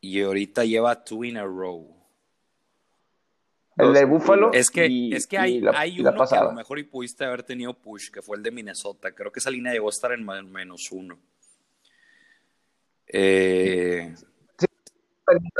y 0.00 0.22
ahorita 0.22 0.64
lleva 0.64 1.04
two 1.04 1.24
in 1.24 1.36
a 1.38 1.44
row. 1.44 2.01
El 3.76 3.92
de 3.94 4.04
Buffalo. 4.04 4.50
Es 4.52 4.70
que, 4.70 4.86
y- 4.86 5.14
es 5.14 5.26
que 5.26 5.38
hay, 5.38 5.60
la- 5.60 5.72
hay 5.78 5.98
uno 6.00 6.12
que 6.28 6.36
a 6.36 6.44
lo 6.44 6.52
mejor 6.52 6.78
y 6.78 6.82
pudiste 6.84 7.24
haber 7.24 7.42
tenido 7.42 7.72
push, 7.74 8.10
que 8.10 8.20
fue 8.22 8.36
el 8.36 8.42
de 8.42 8.50
Minnesota. 8.50 9.12
Creo 9.12 9.32
que 9.32 9.40
esa 9.40 9.50
línea 9.50 9.72
llegó 9.72 9.88
a 9.88 9.90
estar 9.90 10.12
en 10.12 10.24
menos 10.24 10.92
uno. 10.92 11.18
Eh, 13.08 14.14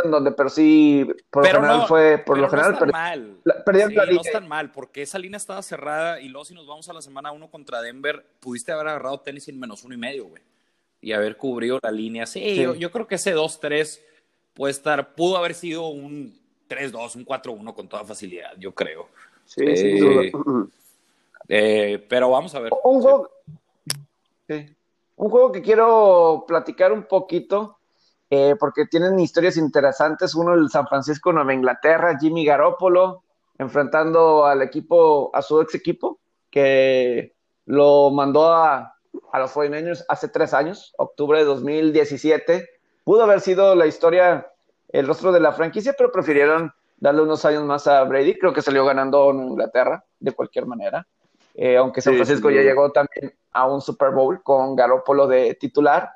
en 0.05 0.11
donde, 0.11 0.33
pero 0.33 0.49
sí, 0.51 1.07
por 1.31 1.45
lo 1.45 1.51
general 1.51 1.79
no, 1.79 1.87
fue, 1.87 2.19
por 2.19 2.37
pero 2.37 2.47
lo 2.47 2.51
general, 2.51 2.71
no 2.73 2.75
están 2.79 2.91
mal. 2.91 3.37
la- 3.45 3.65
perdieron 3.65 3.91
Sí, 3.91 3.97
la 3.97 4.07
no 4.07 4.21
están 4.21 4.49
mal, 4.49 4.71
porque 4.73 5.03
esa 5.03 5.19
línea 5.19 5.37
estaba 5.37 5.63
cerrada 5.63 6.21
y 6.21 6.29
luego 6.29 6.45
si 6.45 6.55
nos 6.55 6.67
vamos 6.67 6.89
a 6.89 6.93
la 6.93 7.01
semana 7.01 7.33
uno 7.33 7.49
contra 7.51 7.81
Denver, 7.81 8.25
pudiste 8.41 8.73
haber 8.73 8.89
agarrado 8.89 9.21
tenis 9.21 9.49
en 9.49 9.59
menos 9.59 9.85
uno 9.85 9.95
y 9.95 9.99
medio, 9.99 10.27
güey. 10.27 10.43
Y 11.01 11.13
haber 11.13 11.37
cubrido 11.37 11.79
la 11.83 11.91
línea. 11.91 12.27
Sí, 12.27 12.41
Sí. 12.41 12.63
Yo, 12.63 12.75
yo 12.75 12.91
creo 12.91 13.07
que 13.07 13.15
ese 13.17 13.35
2-3 13.35 14.03
puede 14.55 14.73
estar, 14.73 15.15
pudo 15.15 15.37
haber 15.39 15.55
sido 15.55 15.89
un 15.89 16.39
3-2, 16.73 17.17
un 17.17 17.27
4-1 17.27 17.75
con 17.75 17.89
toda 17.89 18.05
facilidad, 18.05 18.53
yo 18.59 18.73
creo. 18.73 19.09
Sí, 19.45 19.65
Eh, 19.67 19.77
sin 19.77 19.99
duda. 19.99 20.67
Eh, 21.49 22.07
pero 22.09 22.31
vamos 22.31 22.55
a 22.55 22.61
ver. 22.61 22.73
Un 22.85 23.03
juego, 23.03 23.31
sí. 24.49 24.75
un 25.17 25.31
juego 25.31 25.53
que 25.53 25.61
quiero 25.61 26.45
platicar 26.47 26.93
un 26.93 27.03
poquito, 27.05 27.79
eh, 28.31 28.55
porque 28.59 28.87
tienen 28.87 29.19
historias 29.19 29.57
interesantes. 29.57 30.35
Uno, 30.35 30.55
el 30.55 30.71
San 30.71 30.87
Francisco 30.87 31.33
Nueva 31.33 31.53
Inglaterra, 31.53 32.17
Jimmy 32.19 32.45
Garoppolo, 32.45 33.23
enfrentando 33.59 34.47
al 34.47 34.63
equipo, 34.63 35.31
a 35.35 35.43
su 35.43 35.61
ex 35.61 35.75
equipo, 35.75 36.19
que 36.51 37.35
lo 37.67 38.11
mandó 38.11 38.53
a, 38.53 38.97
a 39.33 39.39
los 39.39 39.53
49ers 39.53 40.05
hace 40.09 40.29
tres 40.29 40.55
años, 40.55 40.95
octubre 40.97 41.39
de 41.39 41.45
2017. 41.45 42.69
Pudo 43.05 43.25
haber 43.25 43.41
sido 43.41 43.75
la 43.75 43.87
historia, 43.87 44.52
el 44.93 45.07
rostro 45.07 45.33
de 45.33 45.41
la 45.41 45.53
franquicia, 45.53 45.95
pero 45.97 46.13
prefirieron 46.13 46.73
darle 46.99 47.23
unos 47.23 47.45
años 47.45 47.65
más 47.65 47.87
a 47.87 48.05
Brady. 48.05 48.39
Creo 48.39 48.53
que 48.53 48.63
salió 48.63 48.85
ganando 48.85 49.31
en 49.31 49.49
Inglaterra, 49.49 50.05
de 50.21 50.33
cualquier 50.33 50.67
manera. 50.67 51.07
Eh, 51.55 51.77
aunque 51.77 52.01
San 52.01 52.13
Sí, 52.13 52.19
Francisco 52.19 52.51
ya 52.51 52.63
llegó 52.63 52.93
también 52.93 53.35
a 53.53 53.67
un 53.67 53.81
Super 53.81 54.11
Bowl 54.11 54.43
con 54.43 54.77
Garoppolo 54.77 55.27
de 55.27 55.55
titular. 55.55 56.11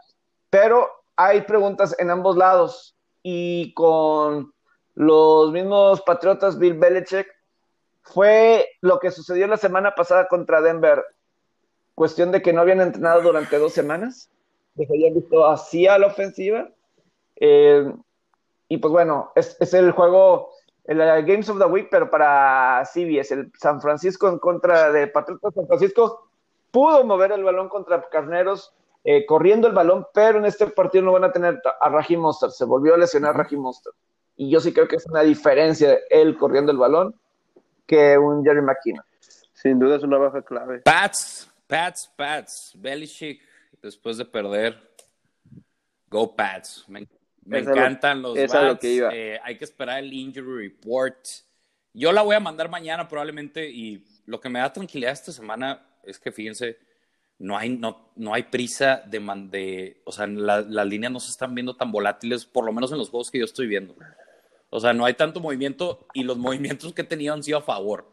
Pero 0.51 0.89
hay 1.16 1.41
preguntas 1.43 1.97
en 1.99 2.11
ambos 2.11 2.37
lados. 2.37 2.95
Y 3.22 3.74
con 3.74 4.53
los 4.95 5.51
mismos 5.53 6.03
Patriotas, 6.03 6.59
Bill 6.59 6.74
Belichick, 6.74 7.27
fue 8.03 8.68
lo 8.81 9.01
que 9.01 9.11
sucedió 9.11 9.47
la 9.49 9.57
semana 9.57 9.95
pasada 9.95 10.29
contra 10.29 10.61
Denver. 10.61 11.05
Cuestión 11.95 12.31
de 12.31 12.43
que 12.43 12.53
no 12.53 12.61
habían 12.61 12.81
entrenado 12.81 13.22
durante 13.22 13.59
dos 13.59 13.72
semanas, 13.72 14.31
de 14.74 14.87
que 14.87 14.93
habían 14.93 15.14
visto 15.14 15.47
así 15.47 15.87
a 15.89 15.99
la 15.99 16.07
ofensiva. 16.07 16.68
Eh, 17.37 17.91
y 18.68 18.78
pues 18.78 18.92
bueno, 18.92 19.32
es, 19.34 19.56
es 19.60 19.74
el 19.74 19.92
juego, 19.92 20.50
el 20.84 21.00
eh, 21.00 21.22
Games 21.22 21.48
of 21.48 21.58
the 21.58 21.66
Week, 21.66 21.88
pero 21.90 22.10
para 22.10 22.82
CBS, 22.84 23.32
el 23.34 23.52
San 23.58 23.80
Francisco 23.80 24.28
en 24.28 24.38
contra 24.38 24.90
de 24.90 25.06
Patriotas. 25.06 25.54
San 25.54 25.66
Francisco 25.66 26.28
pudo 26.70 27.04
mover 27.04 27.32
el 27.32 27.44
balón 27.44 27.68
contra 27.68 28.02
Carneros, 28.08 28.72
eh, 29.04 29.24
corriendo 29.24 29.68
el 29.68 29.74
balón, 29.74 30.06
pero 30.12 30.38
en 30.38 30.46
este 30.46 30.66
partido 30.66 31.04
no 31.04 31.12
van 31.12 31.24
a 31.24 31.32
tener 31.32 31.60
a 31.80 31.88
Raheem 31.88 32.20
Mostert. 32.20 32.52
Se 32.52 32.64
volvió 32.64 32.94
a 32.94 32.98
lesionar. 32.98 33.36
Raheem 33.36 33.60
Mostert. 33.60 33.96
Y 34.36 34.50
yo 34.50 34.60
sí 34.60 34.72
creo 34.72 34.88
que 34.88 34.96
es 34.96 35.06
una 35.06 35.22
diferencia 35.22 35.98
él 36.10 36.36
corriendo 36.36 36.72
el 36.72 36.78
balón 36.78 37.14
que 37.86 38.18
un 38.18 38.44
Jerry 38.44 38.62
McKinnon. 38.62 39.04
Sin 39.54 39.78
duda 39.78 39.96
es 39.96 40.02
una 40.02 40.18
baja 40.18 40.42
clave. 40.42 40.80
Pats, 40.80 41.50
Pats, 41.66 42.12
Pats. 42.16 42.72
Belichick, 42.76 43.40
después 43.80 44.18
de 44.18 44.24
perder. 44.24 44.76
Go 46.10 46.34
Pats. 46.34 46.84
Me, 46.88 47.08
me 47.47 47.61
Es 47.61 47.66
a 47.66 47.70
lo- 47.70 47.76
encantan 47.76 48.22
los 48.22 48.36
es 48.36 48.53
a 48.55 48.62
lo 48.62 48.68
Pats. 48.70 48.80
que 48.80 48.92
iba. 48.92 49.11
Eh, 49.14 49.40
hay 49.42 49.57
que 49.57 49.64
esperar 49.64 49.99
el 49.99 50.12
injury 50.12 50.68
report. 50.68 51.16
Yo 51.94 52.12
la 52.12 52.22
voy 52.22 52.36
a 52.36 52.40
mandar 52.40 52.68
mañana 52.68 53.09
probablemente 53.09 53.70
y 53.70 54.05
lo 54.26 54.40
que 54.40 54.49
me 54.49 54.59
da 54.59 54.72
tranquilidad 54.72 55.12
esta 55.12 55.32
semana 55.32 55.82
es 56.05 56.18
que 56.18 56.30
fíjense, 56.30 56.76
no 57.38 57.57
hay, 57.57 57.70
no, 57.70 58.11
no 58.16 58.34
hay 58.34 58.44
prisa 58.44 59.03
de, 59.07 59.18
de 59.51 60.01
o 60.05 60.12
sea, 60.12 60.26
las 60.26 60.86
líneas 60.86 61.12
no 61.12 61.20
se 61.20 61.30
están 61.30 61.55
viendo 61.55 61.74
tan 61.76 61.90
volátiles, 61.92 62.44
por 62.44 62.64
lo 62.64 62.72
menos 62.72 62.92
en 62.92 62.99
los 62.99 63.11
juegos 63.11 63.30
que 63.30 63.38
yo 63.38 63.44
estoy 63.44 63.66
viendo. 63.66 63.94
O 64.70 64.80
sea, 64.80 64.92
no 64.92 65.05
hay 65.05 65.14
tanto 65.14 65.40
movimiento 65.40 66.07
y 66.14 66.22
los 66.24 66.36
movimientos 66.78 66.92
que 66.92 67.03
he 67.03 67.05
tenido 67.05 67.32
han 67.34 67.42
sido 67.42 67.59
a 67.59 67.62
favor. 67.62 68.11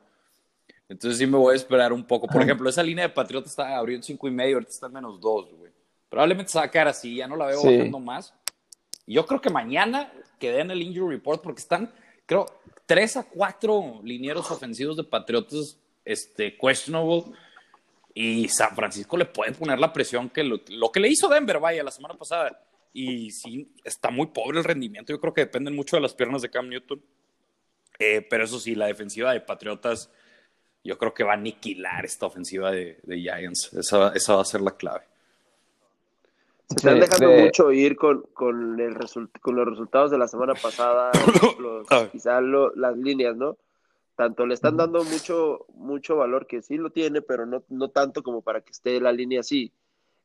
Entonces 0.89 1.17
sí 1.17 1.25
me 1.25 1.37
voy 1.37 1.53
a 1.53 1.55
esperar 1.55 1.91
un 1.93 2.03
poco. 2.03 2.27
Por 2.27 2.41
ejemplo, 2.43 2.69
esa 2.69 2.83
línea 2.83 3.07
de 3.07 3.13
Patriota 3.13 3.47
está 3.49 3.75
abriendo 3.77 4.05
cinco 4.05 4.27
y 4.27 4.31
medio, 4.31 4.57
ahorita 4.57 4.71
está 4.71 4.87
en 4.87 4.93
menos 4.93 5.19
dos, 5.19 5.51
güey. 5.53 5.71
Probablemente 6.09 6.51
se 6.51 6.59
va 6.59 6.65
a 6.65 6.71
quedar 6.71 6.87
así, 6.89 7.15
ya 7.15 7.27
no 7.27 7.35
la 7.35 7.47
veo 7.47 7.63
bajando 7.63 7.99
más. 7.99 8.33
Yo 9.05 9.25
creo 9.25 9.41
que 9.41 9.49
mañana 9.49 10.11
quedé 10.39 10.61
en 10.61 10.71
el 10.71 10.81
injury 10.81 11.15
report 11.15 11.41
porque 11.41 11.61
están, 11.61 11.93
creo, 12.25 12.45
tres 12.85 13.17
a 13.17 13.23
cuatro 13.23 14.01
linieros 14.03 14.49
ofensivos 14.51 14.97
de 14.97 15.03
Patriotas 15.03 15.77
este, 16.05 16.57
questionable 16.57 17.25
y 18.13 18.47
San 18.47 18.75
Francisco 18.75 19.17
le 19.17 19.25
puede 19.25 19.53
poner 19.53 19.79
la 19.79 19.91
presión 19.91 20.29
que 20.29 20.43
lo, 20.43 20.91
que 20.91 20.99
le 20.99 21.09
hizo 21.09 21.27
Denver, 21.27 21.59
vaya, 21.59 21.83
la 21.83 21.91
semana 21.91 22.15
pasada. 22.15 22.63
Y 22.93 23.31
sí, 23.31 23.73
está 23.83 24.11
muy 24.11 24.27
pobre 24.27 24.59
el 24.59 24.63
rendimiento. 24.63 25.11
Yo 25.11 25.19
creo 25.19 25.33
que 25.33 25.41
dependen 25.41 25.75
mucho 25.75 25.95
de 25.95 26.01
las 26.01 26.13
piernas 26.13 26.43
de 26.43 26.49
Cam 26.49 26.69
Newton. 26.69 27.03
Eh, 27.97 28.25
pero 28.29 28.43
eso 28.43 28.59
sí, 28.59 28.75
la 28.75 28.85
defensiva 28.85 29.33
de 29.33 29.41
Patriotas, 29.41 30.11
yo 30.83 30.97
creo 30.97 31.13
que 31.13 31.23
va 31.23 31.31
a 31.31 31.37
aniquilar 31.37 32.05
esta 32.05 32.27
ofensiva 32.27 32.71
de, 32.71 32.99
Giants. 33.07 33.73
Esa, 33.73 34.13
esa, 34.13 34.35
va 34.35 34.41
a 34.43 34.45
ser 34.45 34.61
la 34.61 34.77
clave. 34.77 35.05
Se 36.79 36.89
están 36.89 36.99
dejando 36.99 37.43
mucho 37.43 37.71
ir 37.71 37.95
con, 37.95 38.23
con, 38.33 38.79
el 38.79 38.97
con 39.41 39.55
los 39.55 39.67
resultados 39.67 40.11
de 40.11 40.17
la 40.17 40.27
semana 40.27 40.53
pasada, 40.53 41.11
quizás 42.11 42.43
las 42.75 42.97
líneas, 42.97 43.35
¿no? 43.35 43.57
tanto 44.15 44.45
le 44.45 44.53
están 44.53 44.77
dando 44.77 45.03
mucho, 45.03 45.65
mucho 45.73 46.15
valor, 46.15 46.45
que 46.45 46.61
sí 46.61 46.77
lo 46.77 46.91
tiene, 46.91 47.21
pero 47.21 47.45
no, 47.45 47.63
no 47.69 47.89
tanto 47.89 48.21
como 48.21 48.41
para 48.41 48.61
que 48.61 48.71
esté 48.71 48.99
la 49.01 49.11
línea 49.11 49.39
así, 49.39 49.73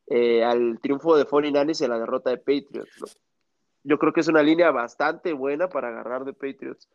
eh, 0.06 0.44
al 0.44 0.78
triunfo 0.80 1.16
de 1.16 1.24
49 1.24 1.72
y 1.80 1.86
la 1.88 1.98
derrota 1.98 2.30
de 2.30 2.38
Patriots. 2.38 3.18
Yo 3.84 3.98
creo 3.98 4.12
que 4.12 4.20
es 4.20 4.28
una 4.28 4.42
línea 4.42 4.70
bastante 4.70 5.32
buena 5.32 5.68
para 5.68 5.88
agarrar 5.88 6.24
de 6.24 6.32
Patriots. 6.32 6.88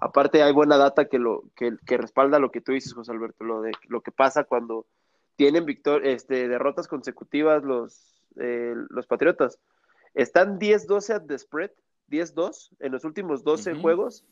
Aparte 0.00 0.42
hay 0.42 0.52
buena 0.52 0.76
data 0.76 1.06
que, 1.06 1.18
lo, 1.18 1.44
que, 1.54 1.76
que 1.86 1.96
respalda 1.96 2.38
lo 2.38 2.50
que 2.50 2.60
tú 2.60 2.72
dices, 2.72 2.94
José 2.94 3.12
Alberto, 3.12 3.44
lo, 3.44 3.60
de, 3.60 3.72
lo 3.88 4.00
que 4.00 4.12
pasa 4.12 4.44
cuando 4.44 4.86
tienen 5.36 5.64
victor 5.64 6.06
este, 6.06 6.48
derrotas 6.48 6.88
consecutivas 6.88 7.62
los, 7.62 8.19
eh, 8.36 8.74
los 8.88 9.06
Patriotas. 9.06 9.58
Están 10.14 10.58
10-12 10.58 11.14
at 11.14 11.22
the 11.26 11.38
spread, 11.38 11.70
10-2 12.10 12.70
en 12.80 12.92
los 12.92 13.04
últimos 13.04 13.44
12 13.44 13.74
juegos, 13.74 14.24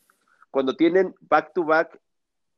cuando 0.51 0.77
tienen 0.77 1.15
back-to-back 1.21 1.93
back 1.93 2.01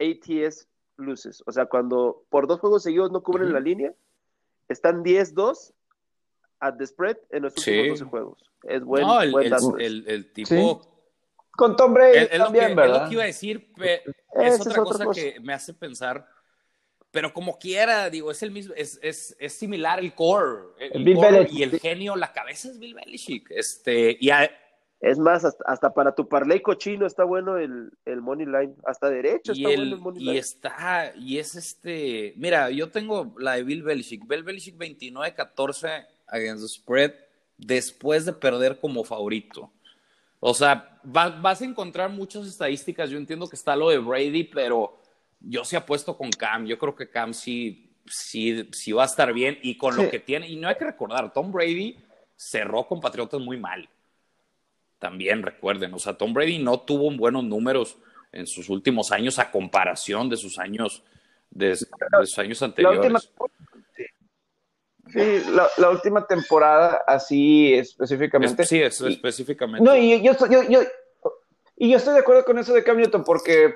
ATS 0.01 0.69
luces. 0.97 1.43
O 1.47 1.53
sea, 1.53 1.67
cuando 1.67 2.25
por 2.29 2.47
dos 2.47 2.61
juegos 2.61 2.83
seguidos 2.83 3.11
no 3.11 3.23
cubren 3.23 3.53
la 3.53 3.61
línea, 3.61 3.93
están 4.69 5.03
10-2 5.03 5.73
at 6.61 6.77
the 6.77 6.87
spread 6.87 7.19
en 7.31 7.43
los 7.43 7.57
últimos 7.57 8.01
12 8.01 8.05
juegos. 8.05 8.51
Es 8.65 8.85
bueno. 8.85 9.07
No, 9.07 9.23
el, 9.79 10.05
el, 10.07 10.33
tipo. 10.33 10.87
Con 11.53 11.77
Tom 11.77 11.93
Brady 11.93 12.29
también, 12.37 12.77
¿verdad? 12.77 12.97
Es 12.97 13.03
lo 13.03 13.09
que 13.09 13.15
iba 13.15 13.23
a 13.23 13.27
decir, 13.27 13.73
es 14.35 14.61
otra, 14.61 14.83
cosa, 14.83 15.07
que 15.13 15.41
me 15.41 15.53
hace 15.53 15.75
pensar. 15.75 16.27
Pero 17.11 17.33
como 17.33 17.59
quiera, 17.59 18.09
digo, 18.09 18.31
es 18.31 18.43
el 18.43 18.53
mismo, 18.53 18.73
es, 18.77 18.99
es, 19.03 19.37
es 19.39 19.53
similar 19.53 19.99
el 19.99 20.15
core. 20.15 20.63
El, 20.79 21.15
core 21.15 21.49
y 21.51 21.63
el 21.63 21.79
genio, 21.81 22.15
la 22.15 22.33
cabeza 22.33 22.69
es 22.69 22.79
Bill 22.79 22.95
Belichick. 22.95 23.51
Este, 23.51 24.17
y 24.21 24.31
a, 24.31 24.49
es 25.01 25.19
más, 25.19 25.45
hasta, 25.65 25.95
para 25.95 26.15
tu 26.15 26.29
parlay 26.29 26.61
cochino 26.61 27.07
está 27.07 27.25
bueno 27.25 27.57
el, 27.57 27.91
el 28.05 28.21
money 28.21 28.45
line. 28.45 28.75
Hasta 28.85 29.09
derecho 29.09 29.53
está 29.53 29.69
bueno 29.69 29.83
el 29.83 29.97
money 29.97 30.21
line. 30.21 30.35
Y 30.35 30.39
está, 30.39 31.13
y 31.17 31.39
es 31.39 31.55
este. 31.57 32.35
Mira, 32.37 32.71
yo 32.71 32.91
tengo 32.91 33.35
la 33.39 33.55
de 33.55 33.65
Bill 33.65 33.83
Belichick. 33.83 34.29
Bill 34.29 34.45
Belichick 34.45 34.77
29-14 34.77 36.07
against 36.29 36.63
the 36.63 36.69
spread 36.69 37.15
después 37.57 38.27
de 38.27 38.35
perder 38.35 38.79
como 38.79 39.03
favorito. 39.03 39.73
O 40.39 40.53
sea, 40.53 41.01
vas 41.03 41.61
a 41.61 41.65
encontrar 41.65 42.11
muchas 42.11 42.47
estadísticas. 42.47 43.11
Yo 43.11 43.19
entiendo 43.19 43.49
que 43.49 43.57
está 43.57 43.75
lo 43.77 43.89
de 43.89 43.99
Brady, 43.99 44.45
pero 44.45 45.00
yo 45.41 45.65
sí 45.65 45.77
apuesto 45.77 46.17
con 46.17 46.31
Cam. 46.31 46.67
Yo 46.67 46.79
creo 46.79 46.95
que 46.95 47.11
Cam 47.11 47.35
sí, 47.35 47.93
sí, 48.07 48.69
sí 48.73 48.93
va 48.93 49.03
a 49.03 49.07
estar 49.07 49.33
bien 49.33 49.59
y 49.63 49.77
con 49.77 49.97
lo 49.97 50.11
que 50.11 50.21
tiene. 50.21 50.49
Y 50.49 50.57
no 50.57 50.69
hay 50.69 50.77
que 50.77 50.85
recordar, 50.85 51.33
Tom 51.33 51.51
Brady 51.53 51.99
cerró 52.37 52.87
con 52.87 53.01
Patriotas 53.01 53.41
muy 53.41 53.59
mal 53.59 53.89
también 55.01 55.43
recuerden, 55.43 55.93
o 55.95 55.99
sea, 55.99 56.13
Tom 56.13 56.33
Brady 56.33 56.59
no 56.59 56.81
tuvo 56.81 57.11
buenos 57.11 57.43
números 57.43 57.97
en 58.31 58.47
sus 58.47 58.69
últimos 58.69 59.11
años 59.11 59.41
a 59.41 59.51
comparación 59.51 60.29
de 60.29 60.37
sus 60.37 60.59
años, 60.59 61.03
de, 61.51 61.75
sus 61.75 62.39
años 62.39 62.63
anteriores. 62.63 63.33
sí, 65.11 65.43
la, 65.79 65.91
última 65.91 66.27
temporada, 66.27 67.03
así 67.07 67.73
específicamente. 67.73 68.65
sí, 68.65 68.83
específicamente. 68.83 69.83
No, 69.83 69.97
y 69.97 70.23
yo, 70.23 70.37
yo, 70.49 70.63
yo, 70.69 70.83
y 71.77 71.91
yo 71.91 71.97
estoy 71.97 72.15
de 72.15 72.21
acuerdo 72.21 72.45
con 72.45 72.59
eso 72.59 72.75
de 72.75 72.85
Cam 72.85 72.99
Newton, 72.99 73.25
porque, 73.25 73.75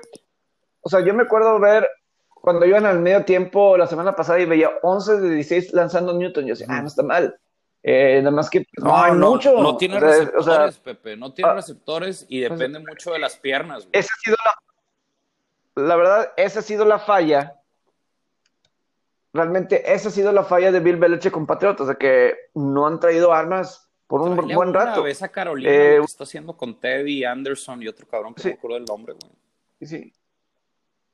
o 0.85 0.89
sea, 0.89 0.99
yo 0.99 1.15
me 1.15 1.23
acuerdo 1.23 1.59
ver 1.59 1.89
cuando 2.29 2.63
iban 2.63 2.85
al 2.85 2.99
medio 2.99 3.25
tiempo 3.25 3.75
la 3.75 3.87
semana 3.87 4.15
pasada 4.15 4.39
y 4.39 4.45
veía 4.45 4.69
11 4.83 5.17
de 5.17 5.29
16 5.31 5.73
lanzando 5.73 6.13
Newton, 6.13 6.45
yo 6.45 6.53
decía, 6.53 6.67
ah, 6.69 6.79
no 6.79 6.87
está 6.87 7.01
mal. 7.01 7.39
Eh, 7.81 8.19
nada 8.19 8.29
más 8.29 8.51
que 8.51 8.67
no, 8.77 8.95
hay 8.95 9.13
mucho. 9.13 9.59
No 9.63 9.77
tiene 9.77 9.99
receptores, 9.99 10.77
Pepe, 10.77 11.17
no 11.17 11.33
tiene 11.33 11.49
ah, 11.49 11.53
receptores 11.55 12.27
y 12.29 12.45
pues, 12.45 12.59
depende 12.59 12.79
mucho 12.87 13.13
de 13.13 13.19
las 13.19 13.35
piernas. 13.37 13.87
Esa 13.91 14.13
ha 14.13 14.19
sido 14.23 14.37
la, 14.45 15.87
la 15.87 15.95
verdad, 15.95 16.33
esa 16.37 16.59
ha 16.59 16.61
sido 16.61 16.85
la 16.85 16.99
falla. 16.99 17.59
Realmente 19.33 19.91
esa 19.91 20.09
ha 20.09 20.11
sido 20.11 20.31
la 20.31 20.43
falla 20.43 20.71
de 20.71 20.79
Bill 20.81 20.97
Belichick 20.97 21.33
con 21.33 21.47
Patriotas, 21.47 21.87
de 21.87 21.97
que 21.97 22.35
no 22.53 22.85
han 22.85 22.99
traído 22.99 23.33
armas 23.33 23.89
por 24.05 24.21
un 24.21 24.35
buen 24.35 24.71
rato. 24.71 25.01
Vez 25.01 25.23
a 25.23 25.29
Carolina 25.29 25.67
eh, 25.67 25.97
está 25.97 26.25
haciendo 26.25 26.55
con 26.55 26.79
Teddy 26.79 27.23
Anderson 27.23 27.81
y 27.81 27.87
otro 27.87 28.07
cabrón 28.07 28.35
que 28.35 28.43
sí. 28.43 28.47
me 28.49 28.53
acuerdo 28.53 28.75
del 28.75 28.85
nombre, 28.85 29.13
güey. 29.13 29.33
Sí. 29.81 30.13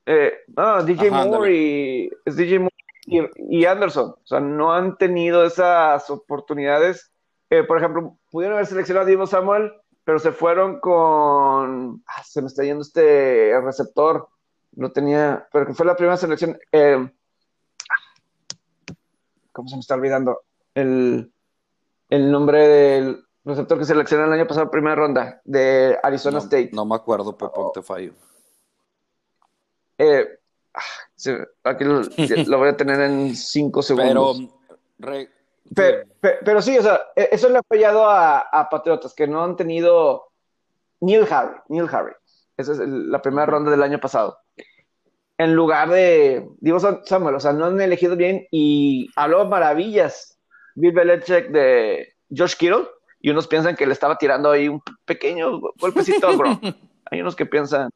Eh, 0.06 0.32
no, 0.56 0.82
DJ 0.82 1.10
Moore 1.10 1.54
y 1.54 2.10
es 2.24 2.36
DJ 2.36 2.58
Moore 2.58 2.74
y, 3.06 3.64
Anderson. 3.64 4.10
O 4.10 4.26
sea, 4.26 4.40
no 4.40 4.72
han 4.72 4.96
tenido 4.96 5.44
esas 5.44 6.08
oportunidades. 6.10 7.10
Eh, 7.50 7.62
por 7.64 7.78
ejemplo, 7.78 8.18
pudieron 8.30 8.56
haber 8.56 8.66
seleccionado 8.66 9.06
a 9.06 9.10
Divo 9.10 9.26
Samuel, 9.26 9.72
pero 10.04 10.18
se 10.18 10.32
fueron 10.32 10.80
con. 10.80 12.02
Ah, 12.06 12.22
se 12.24 12.40
me 12.40 12.48
está 12.48 12.64
yendo 12.64 12.82
este 12.82 13.58
receptor. 13.60 14.28
No 14.72 14.90
tenía. 14.90 15.46
Pero 15.52 15.66
que 15.66 15.74
fue 15.74 15.86
la 15.86 15.96
primera 15.96 16.16
selección. 16.16 16.58
Eh, 16.72 17.08
¿Cómo 19.52 19.68
se 19.68 19.76
me 19.76 19.80
está 19.80 19.94
olvidando? 19.94 20.40
El, 20.74 21.32
el 22.08 22.32
nombre 22.32 22.66
del 22.66 23.24
receptor 23.44 23.78
que 23.78 23.84
seleccionó 23.84 24.24
el 24.24 24.32
año 24.32 24.46
pasado, 24.46 24.70
primera 24.70 24.94
ronda, 24.94 25.42
de 25.44 25.98
Arizona 26.02 26.38
State. 26.38 26.70
No 26.72 26.86
me 26.86 26.94
acuerdo, 26.94 27.36
Pepe, 27.36 27.60
te 27.74 27.82
fallo. 27.82 28.12
Eh, 30.02 30.26
aquí 31.64 31.84
lo, 32.46 32.58
voy 32.58 32.68
a 32.68 32.76
tener 32.76 33.00
en 33.00 33.36
cinco 33.36 33.82
segundos. 33.82 34.42
Pero, 35.74 36.04
pero, 36.20 36.60
sí, 36.60 36.76
o 36.76 36.82
sea, 36.82 37.00
e, 37.16 37.28
eso 37.32 37.48
le 37.48 37.58
ha 37.58 37.62
fallado 37.62 38.08
a, 38.08 38.68
Patriotas, 38.70 39.14
que 39.14 39.26
no 39.26 39.42
han 39.42 39.56
tenido 39.56 40.24
Neil 41.00 41.26
Harry, 41.30 41.56
Neil 41.68 41.88
Harry. 41.90 42.12
Esa 42.56 42.72
es 42.72 42.78
la 42.78 43.22
primera 43.22 43.46
ronda 43.46 43.70
del 43.70 43.82
año 43.82 43.98
pasado. 43.98 44.38
En 45.38 45.54
lugar 45.54 45.88
de 45.88 46.46
Divo 46.60 46.78
Samuel, 47.04 47.36
o 47.36 47.40
sea, 47.40 47.52
no 47.52 47.66
han 47.66 47.80
elegido 47.80 48.16
bien 48.16 48.46
y 48.50 49.08
habló 49.16 49.46
maravillas 49.46 50.38
Bill 50.74 50.92
Belichick 50.92 51.48
de 51.48 52.14
Josh 52.36 52.54
Kittle 52.56 52.86
y 53.20 53.30
unos 53.30 53.48
piensan 53.48 53.74
que 53.74 53.86
le 53.86 53.92
estaba 53.92 54.18
tirando 54.18 54.50
ahí 54.50 54.68
un 54.68 54.82
pequeño 55.04 55.60
golpecito, 55.78 56.36
bro. 56.36 56.60
Hay 57.10 57.20
unos 57.20 57.34
que 57.34 57.46
piensan 57.46 57.90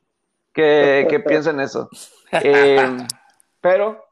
que, 0.56 1.06
que 1.08 1.20
piensan 1.20 1.60
eso. 1.60 1.88
Eh, 2.42 3.06
pero, 3.60 4.04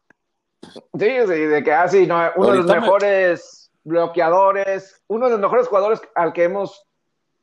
sí, 0.63 1.09
de 1.09 1.63
que 1.65 1.73
así, 1.73 2.09
ah, 2.13 2.33
uno 2.37 2.53
de 2.53 2.57
los 2.59 2.67
mejores 2.67 3.73
bloqueadores, 3.83 5.03
uno 5.09 5.27
de 5.27 5.33
los 5.33 5.41
mejores 5.41 5.67
jugadores 5.67 6.01
al 6.15 6.33
que 6.33 6.45
hemos 6.45 6.87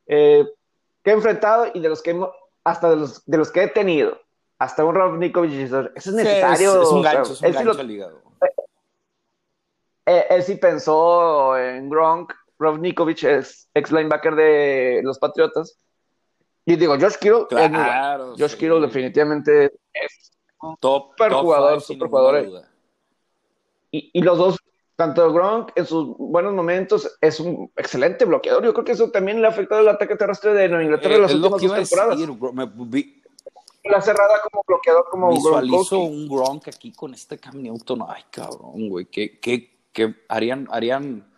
eh, 0.08 0.48
que 1.04 1.12
he 1.12 1.14
enfrentado 1.14 1.68
y 1.74 1.82
de 1.82 1.90
los 1.90 2.02
que 2.02 2.12
hemos, 2.12 2.30
hasta 2.64 2.90
de 2.90 2.96
los, 2.96 3.26
de 3.26 3.38
los 3.38 3.52
que 3.52 3.64
he 3.64 3.68
tenido, 3.68 4.18
hasta 4.60 4.86
un 4.86 4.96
Rob 4.96 5.18
Nikovich, 5.18 5.52
eso 5.52 5.90
es 5.94 6.08
necesario. 6.08 6.82
es, 6.82 6.90
un 6.90 7.02
gancho, 7.02 7.34
es 7.34 7.42
un 7.42 7.66
gancho 7.66 8.22
eh, 10.06 10.26
él, 10.30 10.42
sí 10.42 10.56
pensó 10.56 11.58
en 11.58 11.90
Gronk, 11.90 12.34
Rob 12.60 12.80
Nikovich 12.80 13.26
es 13.26 13.70
ex 13.74 13.92
linebacker 13.92 14.36
de 14.36 15.02
los 15.04 15.20
Patriotas. 15.20 15.78
Y 16.72 16.78
digo, 16.78 16.98
Josh 16.98 17.18
Kittle, 17.20 17.48
claro, 17.50 18.34
Josh 18.38 18.54
Kittle 18.54 18.80
definitivamente 18.80 19.74
es 19.92 20.32
top, 20.80 21.10
super 21.10 21.34
jugador, 21.34 21.82
super 21.82 22.08
jugador. 22.08 22.64
Y, 23.92 24.10
y, 24.14 24.22
los 24.22 24.38
dos, 24.38 24.58
tanto 24.96 25.34
Gronk 25.34 25.74
en 25.76 25.86
sus 25.86 26.16
buenos 26.18 26.54
momentos 26.54 27.18
es 27.20 27.42
un 27.42 27.70
excelente 27.76 28.24
bloqueador. 28.24 28.64
Yo 28.64 28.72
creo 28.72 28.86
que 28.86 28.94
eso 28.94 29.12
también 29.12 29.42
le 29.42 29.48
ha 29.48 29.50
afectado 29.50 29.82
el 29.82 29.90
ataque 29.90 30.16
terrestre 30.16 30.54
de 30.54 30.70
Nueva 30.70 30.86
Inglaterra 30.86 31.16
en 31.16 31.22
las 31.24 31.34
últimas 31.34 31.62
dos 31.62 31.90
temporadas. 31.90 32.20
la 33.84 34.02
cerrada 34.02 34.36
como 34.50 34.64
bloqueador, 34.66 35.06
como 35.12 35.32
Visualizo 35.32 36.00
un 36.00 36.30
Gronk 36.30 36.70
aquí 36.70 36.94
con 36.94 37.14
este 37.14 37.38
Cam 37.38 37.62
Newton. 37.62 38.06
Ay, 38.08 38.24
cabrón, 38.32 38.88
güey. 38.88 39.08
Qué, 39.08 39.42
qué, 39.42 39.90
que 39.92 40.16
harían, 40.30 40.70
harían 40.72 41.31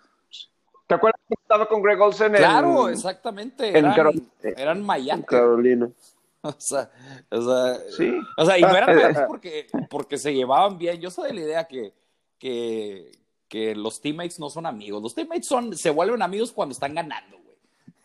¿Te 0.93 0.97
acuerdas 0.97 1.21
que 1.27 1.35
estaba 1.41 1.67
con 1.67 1.81
Greg 1.81 1.99
Olsen? 1.99 2.33
Claro, 2.33 2.87
exactamente. 2.87 3.75
Eran, 3.75 3.95
eran 4.43 5.21
Carolina. 5.23 5.89
O 6.45 6.53
sea, 6.57 6.91
o 7.31 7.41
sea, 7.41 7.79
sí. 7.89 8.13
O 8.35 8.45
sea, 8.45 8.57
y 8.57 8.63
no 8.63 8.75
eran 8.75 9.25
porque, 9.29 9.65
porque 9.89 10.17
se 10.17 10.33
llevaban 10.33 10.77
bien. 10.77 10.99
Yo 10.99 11.09
soy 11.09 11.29
de 11.29 11.35
la 11.35 11.39
idea 11.39 11.63
que, 11.63 11.93
que, 12.37 13.11
que 13.47 13.73
los 13.73 14.01
teammates 14.01 14.41
no 14.41 14.49
son 14.49 14.65
amigos. 14.65 15.01
Los 15.01 15.15
teammates 15.15 15.47
son, 15.47 15.73
se 15.73 15.89
vuelven 15.89 16.21
amigos 16.21 16.51
cuando 16.51 16.73
están 16.73 16.93
ganando, 16.95 17.37
güey. 17.37 17.55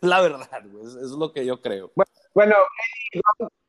La 0.03 0.21
verdad, 0.21 0.63
güey. 0.71 0.87
Es, 0.87 0.95
es, 0.95 1.11
lo 1.11 1.33
que 1.33 1.45
yo 1.45 1.61
creo. 1.61 1.91
Bueno, 2.33 2.55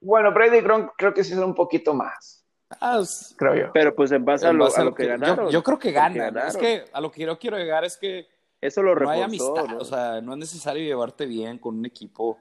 bueno, 0.01 0.31
Brady 0.31 0.57
y 0.59 0.61
Gronk 0.61 0.91
creo 0.95 1.15
que 1.15 1.23
sí 1.23 1.33
son 1.33 1.45
un 1.45 1.55
poquito 1.55 1.95
más. 1.95 2.45
Ah, 2.79 3.01
creo 3.37 3.55
yo. 3.55 3.71
Pero 3.73 3.95
pues 3.95 4.11
en 4.11 4.23
base, 4.23 4.45
a, 4.45 4.53
lo, 4.53 4.67
a, 4.71 4.83
lo, 4.83 4.93
que, 4.93 5.07
ganaron. 5.07 5.47
Yo, 5.47 5.51
yo 5.51 5.63
creo 5.63 5.79
que 5.79 5.91
ganan. 5.91 6.37
Es 6.37 6.57
que 6.57 6.85
a 6.93 7.01
lo 7.01 7.11
que 7.11 7.23
yo 7.25 7.39
quiero 7.39 7.57
llegar 7.57 7.83
es 7.85 7.97
que 7.97 8.27
eso 8.61 8.81
lo 8.81 8.95
reforzó, 8.95 9.05
no 9.05 9.17
hay 9.17 9.21
amistad, 9.21 9.81
o 9.81 9.85
sea, 9.85 10.21
no 10.21 10.33
es 10.33 10.39
necesario 10.39 10.83
llevarte 10.83 11.25
bien 11.25 11.57
con 11.57 11.77
un 11.77 11.85
equipo. 11.85 12.37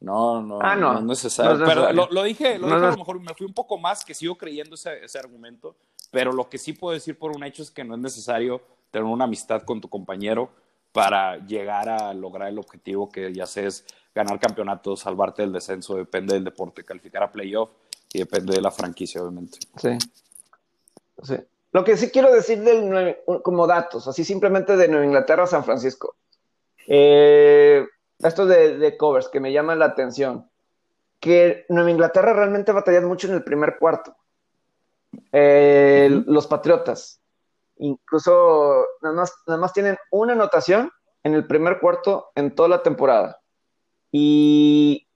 No, 0.00 0.42
no, 0.42 0.58
ah, 0.62 0.74
no. 0.74 0.94
no, 0.94 0.98
es 1.00 1.04
necesario. 1.04 1.64
Pero 1.64 1.92
lo, 1.92 2.22
dije, 2.22 2.58
lo 2.58 2.66
dije 2.66 2.86
a 2.86 2.90
lo 2.90 2.96
mejor 2.96 3.20
me 3.20 3.34
fui 3.34 3.46
un 3.46 3.52
poco 3.52 3.78
más, 3.78 4.04
que 4.04 4.14
sigo 4.14 4.36
creyendo 4.36 4.74
ese, 4.74 5.04
ese 5.04 5.18
argumento, 5.18 5.76
pero 6.10 6.32
lo 6.32 6.48
que 6.48 6.58
sí 6.58 6.72
puedo 6.72 6.94
decir 6.94 7.18
por 7.18 7.36
un 7.36 7.44
hecho 7.44 7.62
es 7.62 7.70
que 7.70 7.84
no 7.84 7.94
es 7.94 8.00
necesario 8.00 8.62
tener 8.90 9.04
una 9.04 9.24
amistad 9.24 9.62
con 9.62 9.80
tu 9.80 9.88
compañero 9.88 10.50
para 10.92 11.38
llegar 11.46 11.88
a 11.88 12.12
lograr 12.14 12.48
el 12.48 12.58
objetivo 12.58 13.08
que 13.08 13.32
ya 13.32 13.46
sea 13.46 13.68
es 13.68 13.84
ganar 14.14 14.40
campeonatos, 14.40 15.00
salvarte 15.00 15.42
del 15.42 15.52
descenso, 15.52 15.94
depende 15.94 16.34
del 16.34 16.44
deporte, 16.44 16.84
calificar 16.84 17.22
a 17.22 17.30
playoff 17.30 17.70
y 18.12 18.18
depende 18.18 18.54
de 18.54 18.60
la 18.60 18.70
franquicia, 18.70 19.22
obviamente. 19.22 19.58
Sí. 19.76 19.90
Sí. 21.22 21.36
Lo 21.72 21.84
que 21.84 21.96
sí 21.96 22.10
quiero 22.10 22.32
decir 22.32 22.62
del, 22.62 23.18
como 23.42 23.66
datos, 23.66 24.08
así 24.08 24.24
simplemente 24.24 24.76
de 24.76 24.88
Nueva 24.88 25.06
Inglaterra 25.06 25.44
a 25.44 25.46
San 25.46 25.64
Francisco. 25.64 26.16
Eh, 26.88 27.86
esto 28.18 28.46
de, 28.46 28.76
de, 28.76 28.96
covers 28.96 29.28
que 29.28 29.38
me 29.38 29.52
llaman 29.52 29.78
la 29.78 29.86
atención. 29.86 30.50
Que 31.20 31.66
Nueva 31.68 31.90
Inglaterra 31.90 32.32
realmente 32.32 32.72
batallado 32.72 33.06
mucho 33.06 33.28
en 33.28 33.34
el 33.34 33.44
primer 33.44 33.78
cuarto. 33.78 34.16
Eh, 35.30 36.22
los 36.26 36.48
Patriotas. 36.48 37.20
Incluso 37.76 38.84
nada 39.00 39.14
más, 39.14 39.32
nada 39.46 39.60
más 39.60 39.72
tienen 39.72 39.96
una 40.10 40.32
anotación 40.32 40.90
en 41.22 41.34
el 41.34 41.46
primer 41.46 41.78
cuarto 41.78 42.30
en 42.34 42.54
toda 42.54 42.68
la 42.68 42.82
temporada. 42.82 43.40
Y, 44.10 45.06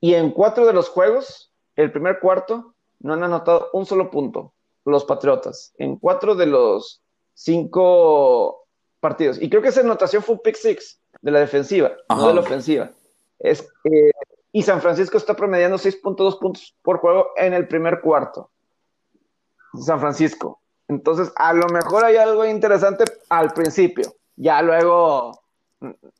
y 0.00 0.14
en 0.14 0.32
cuatro 0.32 0.66
de 0.66 0.72
los 0.72 0.88
juegos, 0.88 1.52
el 1.76 1.92
primer 1.92 2.18
cuarto, 2.18 2.74
no 2.98 3.14
han 3.14 3.22
anotado 3.22 3.70
un 3.72 3.86
solo 3.86 4.10
punto 4.10 4.53
los 4.84 5.04
Patriotas 5.04 5.72
en 5.78 5.96
cuatro 5.96 6.34
de 6.34 6.46
los 6.46 7.02
cinco 7.32 8.66
partidos. 9.00 9.40
Y 9.40 9.48
creo 9.50 9.62
que 9.62 9.68
esa 9.68 9.80
anotación 9.80 10.22
fue 10.22 10.36
un 10.36 10.42
pick 10.42 10.56
six 10.56 11.00
de 11.20 11.30
la 11.30 11.40
defensiva, 11.40 11.92
no 12.08 12.28
de 12.28 12.34
la 12.34 12.40
ofensiva. 12.40 12.90
Es, 13.38 13.68
eh, 13.84 14.10
y 14.52 14.62
San 14.62 14.80
Francisco 14.80 15.18
está 15.18 15.34
promediando 15.34 15.78
6.2 15.78 16.38
puntos 16.38 16.76
por 16.80 16.98
juego 16.98 17.30
en 17.36 17.54
el 17.54 17.66
primer 17.66 18.00
cuarto. 18.00 18.50
San 19.74 19.98
Francisco. 19.98 20.60
Entonces, 20.86 21.32
a 21.34 21.52
lo 21.52 21.66
mejor 21.68 22.04
hay 22.04 22.16
algo 22.16 22.44
interesante 22.44 23.04
al 23.28 23.52
principio. 23.52 24.14
Ya 24.36 24.62
luego 24.62 25.32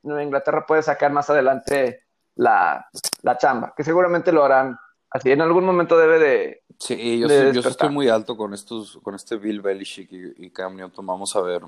Nueva 0.02 0.22
Inglaterra 0.22 0.66
puede 0.66 0.82
sacar 0.82 1.12
más 1.12 1.30
adelante 1.30 2.04
la, 2.34 2.86
la 3.22 3.38
chamba, 3.38 3.72
que 3.76 3.84
seguramente 3.84 4.32
lo 4.32 4.44
harán 4.44 4.76
así. 5.14 5.30
En 5.30 5.40
algún 5.40 5.64
momento 5.64 5.96
debe 5.96 6.18
de, 6.18 6.64
Sí, 6.78 7.18
yo, 7.18 7.28
yo 7.28 7.60
estoy 7.60 7.88
muy 7.88 8.08
alto 8.08 8.36
con 8.36 8.52
estos, 8.52 8.98
con 9.02 9.14
este 9.14 9.36
Bill 9.36 9.60
Belichick 9.60 10.12
y, 10.12 10.46
y 10.46 10.50
Cam 10.50 10.76
Newton. 10.76 11.06
Vamos 11.06 11.34
a 11.36 11.40
ver 11.40 11.62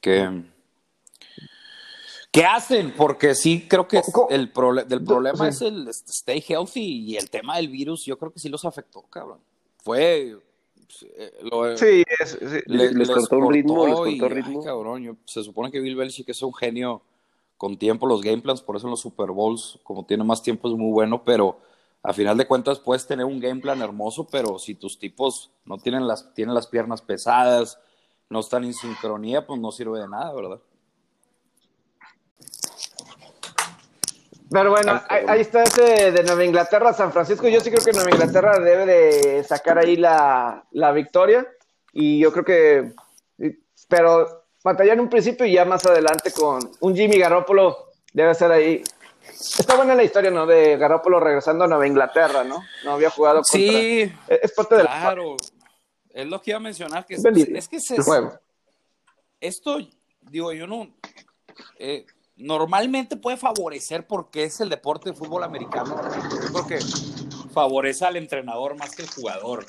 qué, 0.00 0.42
qué 2.32 2.44
hacen, 2.44 2.92
porque 2.96 3.34
sí 3.34 3.66
creo 3.68 3.86
que 3.86 4.00
el 4.30 4.52
del 4.88 5.04
problema 5.04 5.48
es 5.48 5.60
el 5.60 5.88
stay 5.88 6.42
healthy 6.46 7.10
y 7.10 7.16
el 7.16 7.30
tema 7.30 7.56
del 7.56 7.68
virus. 7.68 8.04
Yo 8.04 8.18
creo 8.18 8.32
que 8.32 8.40
sí 8.40 8.48
los 8.48 8.64
afectó, 8.64 9.02
cabrón. 9.02 9.38
Fue 9.84 10.36
lo, 11.42 11.76
sí, 11.76 12.02
les, 12.66 13.10
cortó 13.10 13.38
un 13.38 13.52
ritmo, 13.52 13.86
les 13.86 13.94
cortó 13.94 14.28
ritmo. 14.28 14.64
cabrón, 14.64 15.18
se 15.26 15.42
supone 15.42 15.70
que 15.70 15.80
Bill 15.80 15.96
Belichick 15.96 16.28
es 16.30 16.42
un 16.42 16.54
genio 16.54 17.02
con 17.56 17.76
tiempo 17.76 18.06
los 18.06 18.22
game 18.22 18.42
plans, 18.42 18.62
por 18.62 18.76
eso 18.76 18.86
en 18.86 18.92
los 18.92 19.00
Super 19.00 19.30
Bowls, 19.30 19.78
como 19.82 20.04
tiene 20.04 20.24
más 20.24 20.42
tiempo, 20.42 20.68
es 20.68 20.74
muy 20.74 20.92
bueno, 20.92 21.22
pero 21.24 21.58
a 22.06 22.12
final 22.12 22.36
de 22.36 22.46
cuentas 22.46 22.78
puedes 22.78 23.04
tener 23.04 23.26
un 23.26 23.40
game 23.40 23.60
plan 23.60 23.82
hermoso, 23.82 24.28
pero 24.30 24.60
si 24.60 24.76
tus 24.76 24.96
tipos 24.96 25.50
no 25.64 25.76
tienen 25.78 26.06
las, 26.06 26.32
tienen 26.34 26.54
las 26.54 26.68
piernas 26.68 27.02
pesadas, 27.02 27.80
no 28.30 28.40
están 28.40 28.62
en 28.62 28.74
sincronía, 28.74 29.44
pues 29.44 29.60
no 29.60 29.72
sirve 29.72 29.98
de 29.98 30.08
nada, 30.08 30.32
¿verdad? 30.32 30.60
Pero 34.48 34.70
bueno, 34.70 35.02
ahí, 35.08 35.40
está 35.40 35.64
ese 35.64 36.12
de 36.12 36.22
Nueva 36.22 36.44
Inglaterra, 36.44 36.92
San 36.92 37.10
Francisco. 37.10 37.48
Yo 37.48 37.58
sí 37.58 37.70
creo 37.72 37.84
que 37.84 37.92
Nueva 37.92 38.12
Inglaterra 38.12 38.60
debe 38.60 38.86
de 38.86 39.42
sacar 39.42 39.76
ahí 39.78 39.96
la, 39.96 40.64
la 40.70 40.92
victoria. 40.92 41.44
Y 41.92 42.20
yo 42.20 42.32
creo 42.32 42.44
que, 42.44 42.92
pero 43.88 44.44
batallar 44.62 44.94
en 44.94 45.00
un 45.00 45.10
principio 45.10 45.44
y 45.44 45.54
ya 45.54 45.64
más 45.64 45.84
adelante 45.86 46.30
con 46.30 46.60
un 46.78 46.94
Jimmy 46.94 47.18
Garoppolo 47.18 47.90
debe 48.12 48.34
ser 48.36 48.52
ahí 48.52 48.84
Está 49.30 49.76
buena 49.76 49.94
la 49.94 50.04
historia, 50.04 50.30
¿no? 50.30 50.46
De 50.46 50.76
Garoppolo 50.76 51.20
regresando 51.20 51.64
a 51.64 51.68
Nueva 51.68 51.86
Inglaterra, 51.86 52.44
¿no? 52.44 52.62
No 52.84 52.92
había 52.92 53.10
jugado 53.10 53.42
contra... 53.42 53.58
Sí, 53.58 54.12
es 54.28 54.52
parte 54.52 54.76
del... 54.76 54.86
Claro, 54.86 55.36
es 56.10 56.26
lo 56.26 56.40
que 56.40 56.50
iba 56.50 56.58
a 56.58 56.60
mencionar, 56.60 57.04
que 57.04 57.14
es, 57.14 57.24
es 57.24 57.68
que 57.68 57.80
se... 57.80 58.02
juego. 58.02 58.38
Esto, 59.40 59.78
digo, 60.22 60.52
yo 60.52 60.66
no... 60.66 60.88
Eh, 61.78 62.06
normalmente 62.36 63.16
puede 63.16 63.36
favorecer 63.36 64.06
porque 64.06 64.44
es 64.44 64.60
el 64.60 64.68
deporte 64.68 65.10
de 65.10 65.16
fútbol 65.16 65.42
americano. 65.42 66.00
Yo 66.42 66.52
creo 66.52 66.66
que 66.66 66.78
favorece 67.52 68.04
al 68.04 68.16
entrenador 68.16 68.76
más 68.76 68.94
que 68.94 69.02
el 69.02 69.10
jugador. 69.10 69.66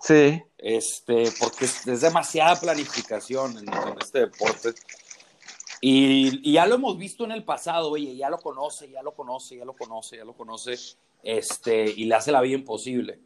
Sí. 0.00 0.42
Este, 0.58 1.30
porque 1.38 1.64
es, 1.64 1.86
es 1.86 2.00
demasiada 2.02 2.56
planificación 2.56 3.58
en, 3.58 3.72
en 3.72 3.98
este 4.00 4.20
deporte. 4.20 4.74
Y, 5.80 6.52
ya 6.52 6.66
lo 6.66 6.76
hemos 6.76 6.96
visto 6.98 7.24
en 7.24 7.32
el 7.32 7.44
pasado, 7.44 7.90
oye, 7.90 8.16
ya 8.16 8.30
lo 8.30 8.38
conoce, 8.38 8.90
ya 8.90 9.02
lo 9.02 9.14
conoce, 9.14 9.56
ya 9.56 9.64
lo 9.64 9.74
conoce, 9.74 10.16
ya 10.16 10.24
lo 10.24 10.34
conoce, 10.34 10.76
este, 11.22 11.84
y 11.84 12.04
le 12.04 12.14
hace 12.14 12.32
la 12.32 12.40
vida 12.40 12.56
imposible. 12.56 13.20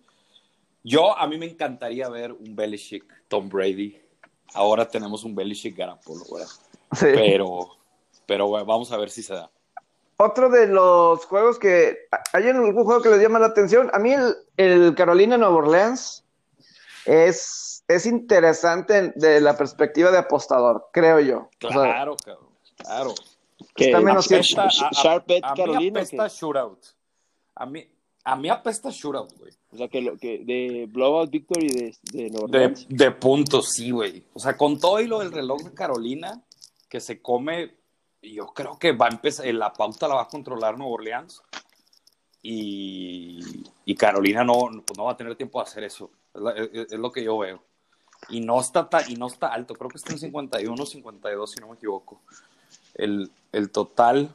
Yo, 0.82 1.16
a 1.16 1.26
mí 1.26 1.38
me 1.38 1.46
encantaría 1.46 2.09
ver 2.09 2.32
un 2.32 2.57
Belichick, 2.57 3.05
Tom 3.28 3.48
Brady. 3.48 4.01
Ahora 4.55 4.88
tenemos 4.88 5.24
un 5.24 5.34
Belichick 5.34 5.76
Garapolo, 5.76 6.24
¿verdad? 6.32 6.48
Sí. 6.92 7.07
Pero, 7.14 7.76
pero 8.26 8.48
bueno, 8.48 8.66
vamos 8.66 8.90
a 8.90 8.96
ver 8.96 9.11
si 9.11 9.22
se 9.22 9.34
da. 9.34 9.51
Otro 10.16 10.51
de 10.51 10.66
los 10.66 11.24
juegos 11.26 11.59
que. 11.59 12.09
¿Hay 12.32 12.48
algún 12.48 12.84
juego 12.84 13.01
que 13.01 13.11
les 13.11 13.22
llama 13.22 13.38
la 13.38 13.46
atención? 13.46 13.90
A 13.94 13.98
mí 13.98 14.12
el, 14.12 14.34
el 14.57 14.94
Carolina 14.94 15.38
Nueva 15.38 15.57
Orleans 15.57 16.24
es, 17.05 17.70
es 17.91 18.07
interesante 18.07 19.12
de 19.16 19.41
la 19.41 19.57
perspectiva 19.57 20.11
de 20.11 20.18
apostador, 20.18 20.88
creo 20.93 21.18
yo. 21.20 21.49
Claro, 21.59 22.16
claro. 22.16 23.14
Está 23.76 24.01
menos 24.01 24.26
apesta, 24.26 24.62
a, 24.62 25.53
a, 25.53 25.57
mí 25.57 25.88
apesta 25.88 26.28
shootout. 26.28 26.78
A 27.55 27.66
mí, 27.66 27.86
a 28.24 28.36
mí 28.36 28.49
apesta 28.49 28.91
shootout, 28.91 29.36
güey. 29.38 29.53
O 29.72 29.76
sea, 29.76 29.88
que, 29.88 30.03
lo, 30.03 30.16
que 30.16 30.38
de 30.38 30.86
blowout 30.88 31.30
victory 31.30 31.68
de, 31.68 31.97
de 32.12 32.30
De, 32.49 32.86
de 32.88 33.11
puntos, 33.11 33.70
sí, 33.70 33.91
güey. 33.91 34.24
O 34.34 34.38
sea, 34.38 34.57
con 34.57 34.78
todo 34.78 35.01
y 35.01 35.07
lo 35.07 35.18
del 35.18 35.32
reloj 35.32 35.62
de 35.62 35.74
Carolina, 35.74 36.43
que 36.88 37.01
se 37.01 37.20
come, 37.20 37.74
yo 38.22 38.47
creo 38.49 38.78
que 38.78 38.93
va 38.93 39.07
a 39.07 39.11
empezar, 39.11 39.47
la 39.47 39.72
pauta 39.72 40.07
la 40.07 40.14
va 40.14 40.22
a 40.22 40.28
controlar 40.28 40.78
Nueva 40.78 40.95
Orleans. 40.95 41.43
Y, 42.43 43.64
y 43.84 43.95
Carolina 43.97 44.45
no, 44.45 44.55
pues 44.86 44.97
no 44.97 45.05
va 45.05 45.12
a 45.12 45.16
tener 45.16 45.34
tiempo 45.36 45.59
de 45.59 45.64
hacer 45.64 45.84
eso. 45.84 46.11
Es, 46.34 46.93
lo 46.93 47.11
que 47.11 47.24
yo 47.24 47.38
veo. 47.38 47.62
Y 48.29 48.41
no 48.41 48.61
está, 48.61 48.89
y 49.09 49.14
no 49.14 49.27
está 49.27 49.49
alto, 49.49 49.75
creo 49.75 49.91
que 49.91 49.97
está 49.97 50.12
en 50.12 50.18
51, 50.18 50.87
52, 50.87 51.51
si 51.51 51.61
no 51.61 51.68
me 51.68 51.75
equivoco. 51.75 52.21
El, 52.95 53.31
el 53.53 53.71
total, 53.71 54.35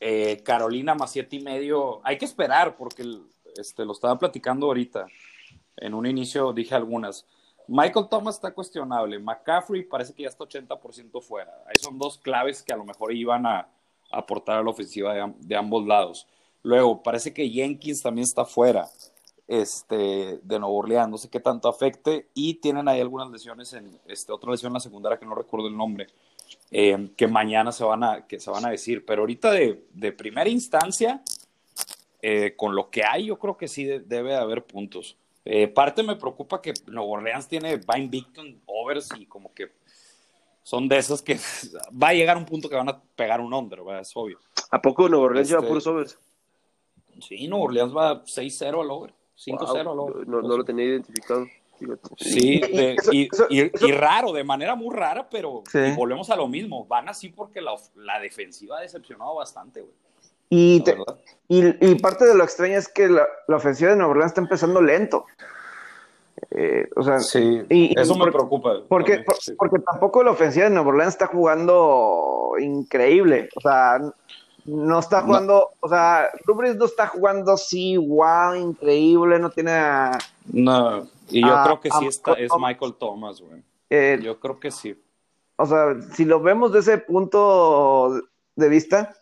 eh, 0.00 0.42
Carolina 0.42 0.94
más 0.94 1.12
siete 1.12 1.36
y 1.36 1.40
medio, 1.40 2.00
hay 2.04 2.18
que 2.18 2.24
esperar 2.24 2.76
porque 2.76 3.04
este, 3.56 3.84
lo 3.84 3.92
estaba 3.92 4.18
platicando 4.18 4.66
ahorita. 4.66 5.06
En 5.76 5.94
un 5.94 6.06
inicio 6.06 6.52
dije 6.52 6.74
algunas. 6.74 7.24
Michael 7.68 8.08
Thomas 8.10 8.34
está 8.34 8.52
cuestionable. 8.52 9.18
McCaffrey 9.18 9.84
parece 9.84 10.12
que 10.12 10.24
ya 10.24 10.28
está 10.28 10.44
80% 10.44 11.22
fuera. 11.22 11.52
Ahí 11.66 11.76
son 11.80 11.98
dos 11.98 12.18
claves 12.18 12.62
que 12.62 12.72
a 12.72 12.76
lo 12.76 12.84
mejor 12.84 13.12
iban 13.14 13.46
a, 13.46 13.68
aportar 14.10 14.58
a 14.58 14.62
la 14.62 14.70
ofensiva 14.70 15.14
de, 15.14 15.32
de, 15.38 15.56
ambos 15.56 15.86
lados. 15.86 16.26
Luego, 16.62 17.02
parece 17.02 17.32
que 17.32 17.48
Jenkins 17.48 18.02
también 18.02 18.24
está 18.24 18.44
fuera 18.44 18.88
este, 19.52 20.40
de 20.42 20.58
Nuevo 20.58 20.78
Orleans, 20.78 21.10
no 21.10 21.18
sé 21.18 21.28
qué 21.28 21.38
tanto 21.38 21.68
afecte, 21.68 22.28
y 22.32 22.54
tienen 22.54 22.88
ahí 22.88 23.00
algunas 23.00 23.30
lesiones, 23.30 23.74
en 23.74 24.00
este, 24.06 24.32
otra 24.32 24.50
lesión 24.50 24.70
en 24.70 24.74
la 24.74 24.80
secundaria 24.80 25.18
que 25.18 25.26
no 25.26 25.34
recuerdo 25.34 25.68
el 25.68 25.76
nombre, 25.76 26.06
eh, 26.70 27.10
que 27.16 27.26
mañana 27.26 27.70
se 27.70 27.84
van 27.84 28.02
a, 28.02 28.26
que 28.26 28.40
se 28.40 28.50
van 28.50 28.64
a 28.64 28.70
decir, 28.70 29.04
pero 29.04 29.22
ahorita 29.22 29.50
de, 29.50 29.84
de 29.92 30.12
primera 30.12 30.48
instancia, 30.48 31.22
eh, 32.22 32.54
con 32.56 32.74
lo 32.74 32.88
que 32.88 33.04
hay, 33.04 33.26
yo 33.26 33.38
creo 33.38 33.58
que 33.58 33.68
sí 33.68 33.84
debe 33.84 34.36
haber 34.36 34.64
puntos. 34.64 35.18
Eh, 35.44 35.68
parte 35.68 36.02
me 36.02 36.16
preocupa 36.16 36.62
que 36.62 36.72
Nuevo 36.86 37.10
Orleans 37.10 37.46
tiene 37.46 37.76
va 37.76 37.98
invicto 37.98 38.42
overs 38.64 39.10
y 39.18 39.26
como 39.26 39.52
que 39.52 39.72
son 40.62 40.88
de 40.88 40.96
esas 40.96 41.20
que 41.20 41.38
va 42.02 42.08
a 42.08 42.14
llegar 42.14 42.38
un 42.38 42.46
punto 42.46 42.70
que 42.70 42.76
van 42.76 42.88
a 42.88 43.02
pegar 43.16 43.42
un 43.42 43.52
under, 43.52 43.80
es 44.00 44.12
obvio. 44.14 44.38
¿A 44.70 44.80
poco 44.80 45.10
Nuevo 45.10 45.26
Orleans 45.26 45.48
lleva 45.48 45.60
Este, 45.60 45.68
puros 45.68 45.86
overs? 45.86 46.18
Sí, 47.20 47.46
Nuevo 47.48 47.64
Orleans 47.64 47.94
va 47.94 48.24
6-0 48.24 48.80
al 48.80 48.90
over, 48.90 49.12
5-0 49.44 49.78
al 49.90 49.96
Wow, 49.96 50.08
over. 50.10 50.28
no, 50.28 50.42
no 50.42 50.56
lo 50.56 50.64
tenía 50.64 50.84
identificado. 50.86 51.46
Sí, 52.16 52.60
de- 52.60 52.96
y, 53.10 53.92
raro, 53.92 54.32
de 54.32 54.44
manera 54.44 54.76
muy 54.76 54.94
rara, 54.94 55.28
pero 55.28 55.62
Sí. 55.70 55.78
y 55.78 55.96
volvemos 55.96 56.30
a 56.30 56.36
lo 56.36 56.46
mismo. 56.46 56.86
Van 56.86 57.08
así 57.08 57.28
porque 57.30 57.60
la, 57.60 57.74
defensiva 58.20 58.78
ha 58.78 58.82
decepcionado 58.82 59.34
bastante, 59.34 59.80
güey. 59.80 59.92
Y, 60.48 60.78
la 60.78 60.84
te- 60.84 60.92
verdad. 60.92 61.18
y, 61.48 61.86
y 61.90 61.94
parte 61.96 62.24
de 62.24 62.34
lo 62.36 62.44
extraño 62.44 62.76
es 62.78 62.86
que 62.88 63.08
la, 63.08 63.26
la 63.48 63.56
ofensiva 63.56 63.90
de 63.90 63.96
Nueva 63.96 64.10
Orleans 64.12 64.30
está 64.30 64.40
empezando 64.42 64.80
lento. 64.80 65.24
Eh, 66.50 66.88
o 66.96 67.02
sea, 67.02 67.18
Sí, 67.20 67.62
y- 67.68 67.98
eso 67.98 68.14
me 68.14 68.24
por- 68.26 68.32
preocupa. 68.32 68.74
porque, 68.88 69.12
también, 69.12 69.24
por- 69.24 69.36
sí. 69.36 69.52
porque 69.56 69.78
tampoco 69.80 70.22
la 70.22 70.30
ofensiva 70.32 70.64
de 70.66 70.70
Nueva 70.74 70.88
Orleans 70.90 71.14
está 71.14 71.26
jugando 71.26 72.52
increíble. 72.60 73.48
O 73.56 73.60
sea, 73.60 73.98
no 74.64 74.98
está 75.00 75.20
No. 75.20 75.26
jugando, 75.26 75.68
o 75.80 75.88
sea, 75.88 76.28
Rubris 76.44 76.76
no 76.76 76.84
está 76.84 77.06
jugando 77.08 77.52
así, 77.52 77.96
wow, 77.96 78.54
increíble, 78.54 79.38
no 79.38 79.50
tiene 79.50 79.72
a, 79.72 80.18
No, 80.52 81.08
y 81.28 81.40
yo 81.46 81.62
creo 81.64 81.80
que 81.80 81.90
sí 81.90 82.06
está, 82.06 82.32
es. 82.34 82.50
Michael 82.58 82.94
Thomas, 82.94 83.40
güey. 83.40 83.62
eh, 83.90 84.18
Yo 84.22 84.38
creo 84.38 84.58
que 84.60 84.70
sí. 84.70 84.96
o 85.56 85.66
sea, 85.66 86.00
si 86.14 86.24
lo 86.24 86.40
vemos 86.40 86.72
de 86.72 86.80
ese 86.80 86.98
punto 86.98 88.20
de 88.56 88.68
vista, 88.68 89.14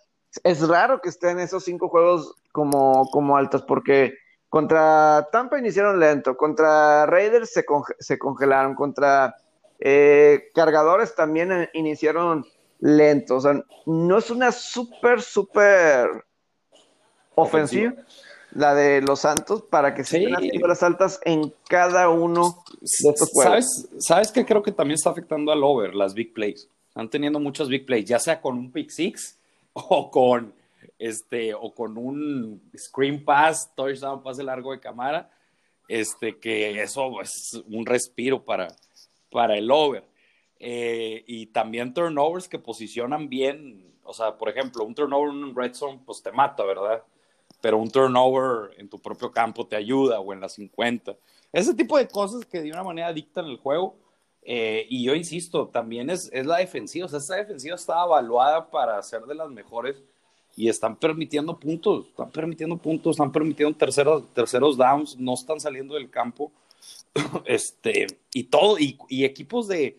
es 0.44 0.66
raro 0.68 1.00
que 1.00 1.08
estén 1.08 1.38
esos 1.40 1.64
cinco 1.64 1.88
juegos 1.88 2.34
como, 2.52 3.08
como 3.10 3.36
altos, 3.36 3.62
porque 3.62 4.14
contra 4.48 5.28
Tampa 5.32 5.58
iniciaron 5.58 5.98
lento, 6.00 6.36
contra 6.36 7.06
Raiders 7.06 7.52
se, 7.52 7.64
conge- 7.64 7.94
se 7.98 8.18
congelaron, 8.18 8.74
contra 8.74 9.34
eh, 9.78 10.50
Cargadores 10.54 11.14
también 11.14 11.52
eh, 11.52 11.70
iniciaron 11.72 12.44
lento, 12.80 13.36
o 13.36 13.40
sea, 13.40 13.62
no 13.86 14.18
es 14.18 14.30
una 14.30 14.52
súper, 14.52 15.22
súper 15.22 16.08
ofensiva 17.34 17.94
la 18.52 18.74
de 18.74 19.00
los 19.02 19.20
Santos 19.20 19.62
para 19.62 19.94
que 19.94 20.04
se 20.04 20.18
Sí. 20.18 20.26
las 20.26 20.82
altas 20.82 21.20
en 21.24 21.52
cada 21.68 22.08
uno 22.08 22.64
de 22.80 23.10
estos 23.10 23.30
juegos. 23.30 23.44
¿Sabes, 23.44 23.88
¿Sabes 23.98 24.32
qué 24.32 24.44
creo 24.44 24.62
que 24.62 24.72
también 24.72 24.96
está 24.96 25.10
afectando 25.10 25.52
al 25.52 25.62
over? 25.62 25.94
Las 25.94 26.14
big 26.14 26.32
plays. 26.32 26.68
Están 26.88 27.08
teniendo 27.08 27.38
muchas 27.38 27.68
big 27.68 27.86
plays, 27.86 28.06
ya 28.06 28.18
sea 28.18 28.40
con 28.40 28.58
un 28.58 28.72
pick 28.72 28.90
six 28.90 29.38
o 29.72 30.10
con, 30.10 30.52
este, 30.98 31.54
o 31.54 31.72
con 31.72 31.96
un 31.96 32.60
screen 32.76 33.24
pass, 33.24 33.70
touchdown, 33.76 34.22
pase 34.22 34.42
largo 34.42 34.72
de 34.72 34.80
cámara. 34.80 35.30
Este, 35.88 36.38
que 36.38 36.80
eso 36.82 37.20
es 37.20 37.60
un 37.68 37.84
respiro 37.84 38.44
para, 38.44 38.68
para 39.30 39.56
el 39.56 39.70
over. 39.70 40.04
Eh, 40.62 41.24
y 41.26 41.46
también 41.46 41.94
turnovers 41.94 42.46
que 42.46 42.58
posicionan 42.58 43.28
bien. 43.28 43.94
O 44.04 44.12
sea, 44.12 44.36
por 44.36 44.50
ejemplo, 44.50 44.84
un 44.84 44.94
turnover 44.94 45.30
en 45.30 45.44
un 45.44 45.56
red 45.56 45.74
zone, 45.74 46.00
pues 46.04 46.22
te 46.22 46.30
mata, 46.30 46.62
¿verdad? 46.64 47.02
Pero 47.62 47.78
un 47.78 47.90
turnover 47.90 48.78
en 48.78 48.88
tu 48.88 48.98
propio 48.98 49.32
campo 49.32 49.66
te 49.66 49.76
ayuda 49.76 50.20
o 50.20 50.32
en 50.32 50.40
las 50.40 50.52
50. 50.52 51.16
Ese 51.52 51.74
tipo 51.74 51.96
de 51.96 52.06
cosas 52.06 52.44
que 52.44 52.60
de 52.60 52.70
una 52.70 52.84
manera 52.84 53.12
dictan 53.12 53.46
el 53.46 53.56
juego. 53.56 53.96
Eh, 54.42 54.86
y 54.88 55.04
yo 55.04 55.14
insisto, 55.14 55.68
también 55.68 56.10
es, 56.10 56.30
es 56.32 56.46
la 56.46 56.58
defensiva. 56.58 57.06
O 57.06 57.08
sea, 57.08 57.18
esa 57.18 57.36
defensiva 57.36 57.74
está 57.74 58.04
evaluada 58.04 58.70
para 58.70 59.02
ser 59.02 59.22
de 59.22 59.34
las 59.34 59.50
mejores 59.50 60.02
y 60.56 60.68
están 60.68 60.96
permitiendo 60.96 61.58
puntos, 61.58 62.08
están 62.08 62.30
permitiendo 62.30 62.76
puntos, 62.76 63.12
están 63.12 63.32
permitiendo 63.32 63.76
terceros, 63.76 64.24
terceros 64.34 64.76
downs, 64.76 65.16
no 65.18 65.34
están 65.34 65.60
saliendo 65.60 65.94
del 65.94 66.10
campo. 66.10 66.52
este, 67.44 68.06
y 68.34 68.44
todo, 68.44 68.78
y, 68.78 68.98
y 69.08 69.24
equipos 69.24 69.68
de, 69.68 69.96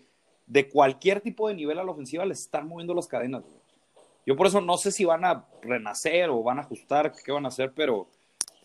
de 0.51 0.67
cualquier 0.67 1.21
tipo 1.21 1.47
de 1.47 1.55
nivel 1.55 1.79
a 1.79 1.83
la 1.83 1.91
ofensiva 1.91 2.25
les 2.25 2.41
están 2.41 2.67
moviendo 2.67 2.93
las 2.93 3.07
cadenas. 3.07 3.41
güey. 3.41 3.55
Yo 4.25 4.35
por 4.35 4.47
eso 4.47 4.59
no 4.59 4.77
sé 4.77 4.91
si 4.91 5.05
van 5.05 5.23
a 5.23 5.45
renacer 5.61 6.29
o 6.29 6.43
van 6.43 6.57
a 6.57 6.63
ajustar, 6.63 7.13
qué 7.23 7.31
van 7.31 7.45
a 7.45 7.47
hacer, 7.47 7.71
pero 7.73 8.09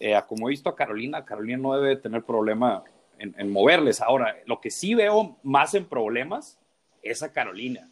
eh, 0.01 0.21
como 0.27 0.49
he 0.49 0.51
visto 0.51 0.69
a 0.69 0.75
Carolina, 0.75 1.25
Carolina 1.25 1.59
no 1.59 1.81
debe 1.81 1.95
tener 1.95 2.25
problema 2.25 2.83
en, 3.21 3.37
en 3.39 3.53
moverles. 3.53 4.01
Ahora, 4.01 4.37
lo 4.47 4.61
que 4.61 4.73
sí 4.73 4.97
veo 4.97 5.37
más 5.45 5.75
en 5.75 5.85
problemas 5.85 6.59
es 7.03 7.23
a 7.23 7.33
Carolina, 7.33 7.89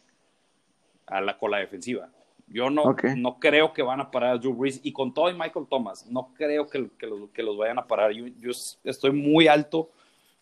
a 1.05 1.21
la, 1.21 1.37
con 1.37 1.51
la 1.51 1.59
defensiva. 1.59 2.09
Yo 2.47 2.69
no, 2.69 2.97
no 3.15 3.39
creo 3.39 3.71
que 3.71 3.81
van 3.81 4.01
a 4.01 4.11
parar 4.11 4.33
a 4.33 4.37
Drew 4.37 4.53
Brees 4.53 4.81
y 4.83 4.91
con 4.91 5.13
todo 5.13 5.29
y 5.29 5.33
Michael 5.33 5.67
Thomas, 5.69 6.05
no 6.07 6.33
creo 6.33 6.67
que, 6.67 6.89
que 6.99 7.07
los, 7.07 7.29
que 7.29 7.41
los 7.41 7.57
vayan 7.57 7.79
a 7.79 7.87
parar. 7.87 8.11
Yo, 8.11 8.27
yo 8.27 8.51
estoy 8.83 9.11
muy 9.13 9.47
alto 9.47 9.89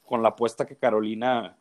con 0.04 0.24
la 0.24 0.30
apuesta 0.30 0.66
que 0.66 0.76
Carolina, 0.76 1.56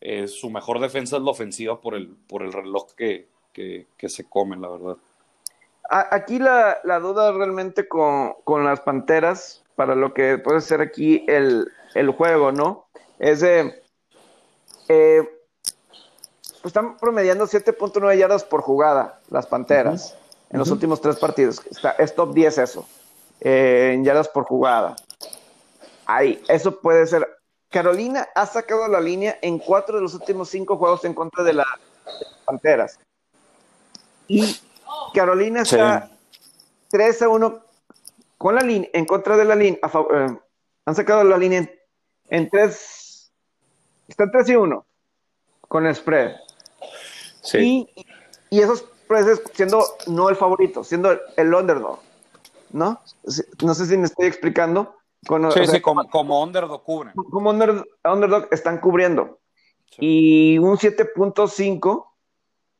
eh, 0.00 0.28
su 0.28 0.50
mejor 0.50 0.80
defensa 0.80 1.16
es 1.16 1.22
la 1.22 1.30
ofensiva 1.30 1.80
por 1.80 1.94
el, 1.94 2.08
por 2.28 2.42
el 2.42 2.52
reloj 2.52 2.92
que, 2.96 3.28
que, 3.52 3.86
que 3.96 4.08
se 4.08 4.28
comen, 4.28 4.60
la 4.62 4.68
verdad. 4.68 4.96
Aquí 5.88 6.38
la, 6.38 6.78
la 6.84 6.98
duda 6.98 7.30
realmente 7.32 7.86
con, 7.86 8.34
con 8.44 8.64
las 8.64 8.80
Panteras, 8.80 9.62
para 9.76 9.94
lo 9.94 10.14
que 10.14 10.38
puede 10.38 10.60
ser 10.60 10.80
aquí 10.80 11.24
el, 11.28 11.70
el 11.94 12.10
juego, 12.10 12.50
¿no? 12.50 12.86
Es 13.18 13.40
de... 13.40 13.82
eh, 14.88 15.22
pues 16.62 16.70
están 16.70 16.96
promediando 16.96 17.46
7.9 17.46 18.18
yardas 18.18 18.42
por 18.42 18.62
jugada 18.62 19.20
las 19.30 19.46
Panteras 19.46 20.16
en 20.50 20.58
los 20.58 20.70
últimos 20.70 21.00
tres 21.00 21.16
partidos. 21.16 21.64
Está, 21.70 21.90
es 21.92 22.14
top 22.14 22.34
10 22.34 22.58
eso, 22.58 22.88
eh, 23.40 23.92
en 23.94 24.04
yardas 24.04 24.28
por 24.28 24.44
jugada. 24.44 24.96
Ahí, 26.06 26.42
eso 26.48 26.80
puede 26.80 27.06
ser. 27.06 27.28
Carolina 27.70 28.28
ha 28.34 28.46
sacado 28.46 28.86
la 28.88 29.00
línea 29.00 29.38
en 29.42 29.58
cuatro 29.58 29.96
de 29.96 30.02
los 30.02 30.14
últimos 30.14 30.48
cinco 30.48 30.76
juegos 30.76 31.04
en 31.04 31.14
contra 31.14 31.42
de, 31.44 31.52
la, 31.54 31.64
de 32.04 32.24
las 32.24 32.38
Panteras. 32.44 32.98
Y 34.28 34.56
Carolina 35.14 35.64
Sí. 35.64 35.74
está 35.76 36.10
3 36.90 37.22
a 37.22 37.28
1 37.28 37.60
con 38.38 38.54
la 38.54 38.62
línea, 38.62 38.88
en 38.92 39.04
contra 39.04 39.36
de 39.36 39.44
la 39.44 39.54
línea. 39.54 39.78
eh, 39.82 40.38
han 40.84 40.94
sacado 40.94 41.24
la 41.24 41.36
línea 41.38 41.58
en, 41.60 41.70
en 42.28 42.48
3. 42.50 43.32
Están 44.08 44.30
3 44.30 44.48
y 44.50 44.56
1 44.56 44.86
con 45.68 45.86
el 45.86 45.94
spread. 45.94 46.36
Y, 47.54 47.88
y 48.50 48.60
esos 48.60 48.80
spreads 48.80 49.42
siendo 49.54 49.84
no 50.06 50.28
el 50.28 50.36
favorito, 50.36 50.84
siendo 50.84 51.12
el, 51.12 51.20
el 51.36 51.52
underdog. 51.54 51.98
¿No? 52.70 53.00
Sí, 53.26 53.42
No 53.62 53.74
sé 53.74 53.86
si 53.86 53.96
me 53.96 54.06
estoy 54.06 54.26
explicando. 54.26 54.95
Con, 55.26 55.50
Sí, 55.52 55.60
o 55.60 55.64
sea, 55.64 55.74
sí, 55.74 55.80
como, 55.80 56.08
como 56.08 56.42
underdog 56.42 56.82
cubren. 56.84 57.12
como 57.14 57.50
under- 57.50 57.84
underdog 58.04 58.48
están 58.52 58.78
cubriendo. 58.80 59.40
Y 59.98 60.58
un 60.58 60.76
7.5 60.76 62.12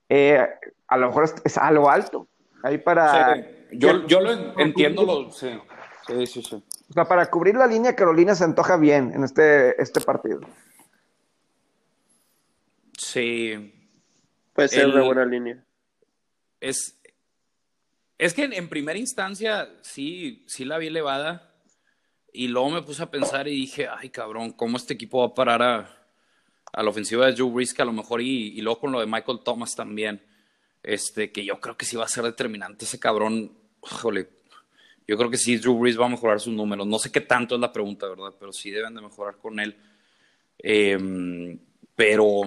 eh, 0.08 0.46
a 0.88 0.96
lo 0.96 1.06
mejor 1.08 1.24
es, 1.24 1.34
es 1.44 1.58
algo 1.58 1.90
alto. 1.90 2.28
Ahí 2.62 2.78
para, 2.78 3.34
Sí, 3.36 3.42
yo, 3.72 4.06
yo 4.06 4.20
lo 4.20 4.32
en- 4.32 4.52
entiendo. 4.58 5.04
Lo, 5.04 5.30
sí, 5.32 5.48
sí, 6.06 6.26
sí, 6.26 6.42
sí. 6.42 6.62
o 6.90 6.92
sea, 6.92 7.04
para 7.06 7.28
cubrir 7.30 7.54
la 7.56 7.66
línea, 7.66 7.96
Carolina 7.96 8.34
se 8.34 8.44
antoja 8.44 8.76
bien 8.76 9.12
en 9.14 9.24
este, 9.24 9.80
este 9.82 10.00
partido. 10.00 10.40
Sí, 12.98 13.72
Puede 14.52 14.68
ser 14.68 14.86
una 14.86 15.02
buena 15.02 15.24
línea. 15.24 15.62
es, 16.60 17.00
es 18.18 18.32
que 18.34 18.44
en, 18.44 18.52
en 18.54 18.68
primera 18.68 18.98
instancia 18.98 19.68
sí, 19.82 20.44
sí 20.48 20.64
la 20.64 20.78
vi 20.78 20.86
elevada 20.86 21.52
y 22.36 22.48
luego 22.48 22.70
me 22.70 22.82
puse 22.82 23.02
a 23.02 23.10
pensar 23.10 23.48
y 23.48 23.52
dije, 23.52 23.88
ay 23.88 24.10
cabrón, 24.10 24.52
¿cómo 24.52 24.76
este 24.76 24.94
equipo 24.94 25.20
va 25.20 25.26
a 25.26 25.34
parar 25.34 25.62
a, 25.62 26.06
a 26.72 26.82
la 26.82 26.90
ofensiva 26.90 27.26
de 27.26 27.42
Brees 27.42 27.72
que 27.72 27.82
a 27.82 27.86
lo 27.86 27.92
mejor 27.92 28.20
y, 28.20 28.60
luego 28.60 28.80
con 28.80 28.92
lo 28.92 29.00
de 29.00 29.06
Michael 29.06 29.40
Thomas 29.42 29.74
también, 29.74 30.22
este, 30.82 31.32
que 31.32 31.44
yo 31.44 31.58
creo 31.60 31.76
que 31.76 31.86
sí 31.86 31.96
va 31.96 32.04
a 32.04 32.08
ser 32.08 32.24
determinante 32.24 32.84
ese 32.84 33.00
cabrón, 33.00 33.52
híjole, 33.82 34.28
yo 35.08 35.16
creo 35.16 35.30
que 35.30 35.38
sí 35.38 35.56
Drew 35.56 35.78
Brees 35.78 35.98
va 35.98 36.06
a 36.06 36.10
mejorar 36.10 36.40
sus 36.40 36.52
números, 36.52 36.86
no 36.86 36.98
sé 36.98 37.10
qué 37.10 37.22
tanto 37.22 37.54
es 37.54 37.60
la 37.60 37.72
pregunta, 37.72 38.08
¿verdad? 38.08 38.34
Pero 38.38 38.52
sí 38.52 38.70
deben 38.70 38.94
de 38.94 39.00
mejorar 39.00 39.36
con 39.38 39.58
él. 39.60 39.76
Eh, 40.58 41.58
pero 41.94 42.42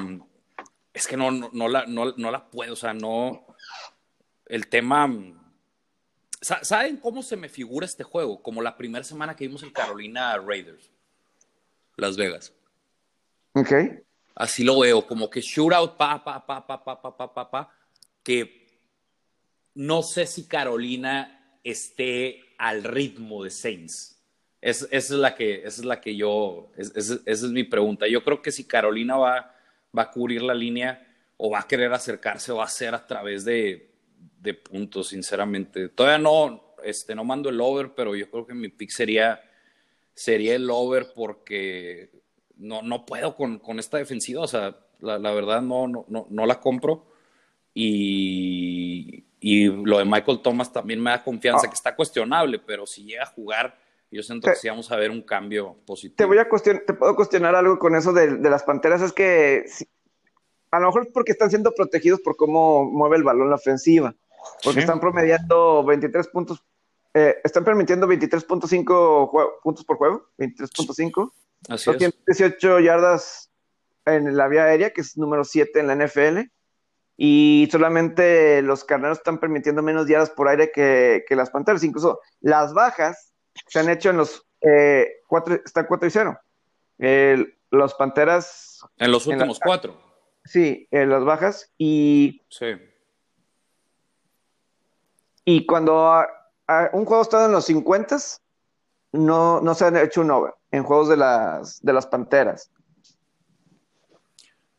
es 0.94 1.08
que 1.08 1.18
no, 1.18 1.32
no 1.32 1.68
la, 1.68 1.86
no, 1.86 2.14
no 2.16 2.32
la 2.32 2.50
puedo, 2.50 2.74
o 2.74 2.76
sea, 2.76 2.94
no. 2.94 3.46
El 4.46 4.68
tema. 4.68 5.08
Sa- 6.42 6.64
¿Saben 6.64 6.98
cómo 6.98 7.22
se 7.22 7.36
me 7.36 7.50
figura 7.50 7.86
este 7.86 8.04
juego? 8.04 8.42
Como 8.42 8.62
la 8.62 8.78
primera 8.78 9.04
semana 9.04 9.36
que 9.36 9.46
vimos 9.48 9.64
el 9.64 9.74
Carolina 9.74 10.38
Raiders, 10.38 10.90
Las 11.98 12.16
Vegas. 12.16 12.54
¿Ok? 13.54 13.72
Así 14.36 14.64
lo 14.64 14.80
veo, 14.80 15.06
como 15.06 15.30
que 15.30 15.42
shootout, 15.42 15.98
pa, 15.98 16.24
pa, 16.24 16.46
pa, 16.46 16.66
pa, 16.66 16.84
pa, 16.84 17.02
pa, 17.02 17.18
pa, 17.18 17.34
pa, 17.34 17.52
pa, 17.52 17.76
que 18.24 18.68
no 19.76 20.02
sé 20.02 20.26
si 20.26 20.48
Carolina 20.48 21.58
esté 21.64 22.42
al 22.58 22.84
ritmo 22.84 23.44
de 23.44 23.50
Saints. 23.50 24.18
Es- 24.62 24.84
esa, 24.92 24.96
es 24.96 25.10
la 25.12 25.36
que, 25.36 25.56
esa 25.66 25.82
es 25.82 25.86
la 25.86 26.00
que 26.00 26.16
yo, 26.16 26.72
es- 26.78 26.96
esa, 26.96 27.16
esa 27.26 27.46
es 27.46 27.52
mi 27.52 27.64
pregunta. 27.66 28.08
Yo 28.08 28.24
creo 28.24 28.42
que 28.42 28.52
si 28.52 28.64
Carolina 28.66 29.18
va, 29.18 29.56
va 29.98 30.04
a 30.04 30.12
cubrir 30.12 30.42
la 30.42 30.54
línea 30.54 31.06
o 31.38 31.50
va 31.50 31.60
a 31.60 31.68
querer 31.68 31.92
acercarse 31.94 32.52
o 32.52 32.58
va 32.58 32.66
a 32.66 32.70
ser 32.70 32.94
a 32.96 33.06
través 33.06 33.44
de, 33.46 33.89
de 34.40 34.54
puntos, 34.54 35.10
sinceramente. 35.10 35.90
Todavía 35.90 36.18
no, 36.18 36.74
este, 36.84 37.16
no 37.16 37.24
mando 37.24 37.50
el 37.50 37.60
over, 37.62 37.94
pero 37.94 38.16
yo 38.16 38.30
creo 38.30 38.46
que 38.46 38.54
mi 38.54 38.70
pick 38.70 38.90
sería, 38.90 39.42
sería 40.14 40.56
el 40.56 40.70
over 40.70 41.08
porque 41.16 42.12
no, 42.58 42.82
no 42.82 43.06
puedo 43.06 43.36
con, 43.36 43.60
con 43.60 43.80
esta 43.80 43.98
defensiva. 43.98 44.42
O 44.42 44.48
sea, 44.48 44.78
La, 45.00 45.18
verdad 45.18 45.62
no, 45.62 45.88
no, 45.88 46.06
no, 46.08 46.46
la 46.46 46.60
compro. 46.60 47.08
Y, 47.74 49.26
y, 49.40 49.68
lo 49.68 50.00
de 50.00 50.06
Michael 50.06 50.42
Thomas 50.42 50.72
también 50.74 51.02
me 51.02 51.12
da 51.12 51.24
confianza, 51.24 51.68
ah. 51.68 51.70
que 51.70 51.76
está 51.76 51.96
cuestionable, 51.96 52.60
pero 52.60 52.86
si 52.86 53.04
llega 53.04 53.24
a 53.24 53.28
jugar, 53.28 53.78
yo 54.12 54.24
siento 54.24 54.50
que 54.50 54.56
sí 54.56 54.68
vamos 54.68 54.92
a 54.92 54.96
ver 54.96 55.12
un 55.12 55.22
cambio 55.22 55.78
positivo. 55.86 56.18
Te 56.18 56.26
voy 56.26 56.40
a 56.40 56.50
cuestionar, 56.50 56.84
te 56.86 56.94
puedo 56.94 57.16
cuestionar 57.16 57.56
algo 57.56 57.78
con 57.78 57.96
eso 57.96 58.12
de, 58.12 58.38
de 58.38 58.50
las 58.50 58.64
Panteras, 58.64 59.02
es 59.02 59.14
que 59.14 59.66
a 60.72 60.80
lo 60.80 60.88
mejor 60.88 61.04
es 61.04 61.14
porque 61.14 61.32
están 61.32 61.50
siendo 61.50 61.74
protegidos 61.74 62.22
por 62.22 62.36
cómo 62.36 62.86
mueve 62.86 63.18
el 63.18 63.24
balón 63.24 63.50
la 63.50 63.56
ofensiva, 63.56 64.14
porque 64.64 64.82
están 64.82 65.00
promediando 65.00 65.84
23 65.84 66.28
puntos, 66.30 66.64
eh, 67.14 67.38
están 67.44 67.64
permitiendo 67.64 68.08
23.5 68.08 69.60
puntos 69.64 69.86
por 69.86 69.98
juego, 69.98 70.30
23.5. 70.38 71.32
Así 71.70 71.90
es. 71.90 72.14
18 72.26 72.80
yardas 72.80 73.50
en 74.06 74.38
la 74.38 74.48
vía 74.48 74.64
aérea, 74.64 74.92
que 74.92 75.02
es 75.02 75.18
número 75.18 75.44
7 75.44 75.80
en 75.80 75.88
la 75.88 75.96
NFL, 75.96 76.52
y 77.18 77.68
solamente 77.72 78.62
los 78.62 78.84
carneros 78.84 79.18
están 79.18 79.40
permitiendo 79.40 79.82
menos 79.82 80.08
yardas 80.08 80.30
por 80.30 80.48
aire 80.48 80.72
que, 80.72 81.26
que 81.28 81.36
las 81.36 81.50
panteras, 81.50 81.84
incluso 81.84 82.22
las 82.40 82.74
bajas 82.74 83.34
se 83.68 83.80
han 83.80 83.90
hecho 83.90 84.10
en 84.10 84.18
los 84.18 84.46
eh, 84.62 85.08
cuatro, 85.28 85.56
están 85.56 85.86
4 85.86 86.08
y 86.08 86.12
0. 86.12 86.40
los 87.72 87.94
panteras. 87.96 88.80
En 88.98 89.12
los 89.12 89.28
últimos 89.28 89.60
cuatro. 89.60 90.09
Sí, 90.46 90.88
en 90.92 91.10
las 91.10 91.24
bajas. 91.24 91.72
Y. 91.78 92.42
Sí. 92.50 92.68
Y 95.46 95.66
cuando 95.66 96.26
un 96.94 97.06
juego 97.06 97.24
está 97.24 97.46
en 97.46 97.52
los 97.52 97.66
50, 97.66 98.18
no, 99.14 99.62
no 99.62 99.74
se 99.74 99.86
han 99.86 99.98
hecho 99.98 100.22
un 100.22 100.32
over 100.32 100.54
en 100.72 100.84
juegos 100.84 101.10
de 101.10 101.18
las, 101.18 101.82
de 101.82 101.94
las 101.94 102.06
panteras. 102.06 102.72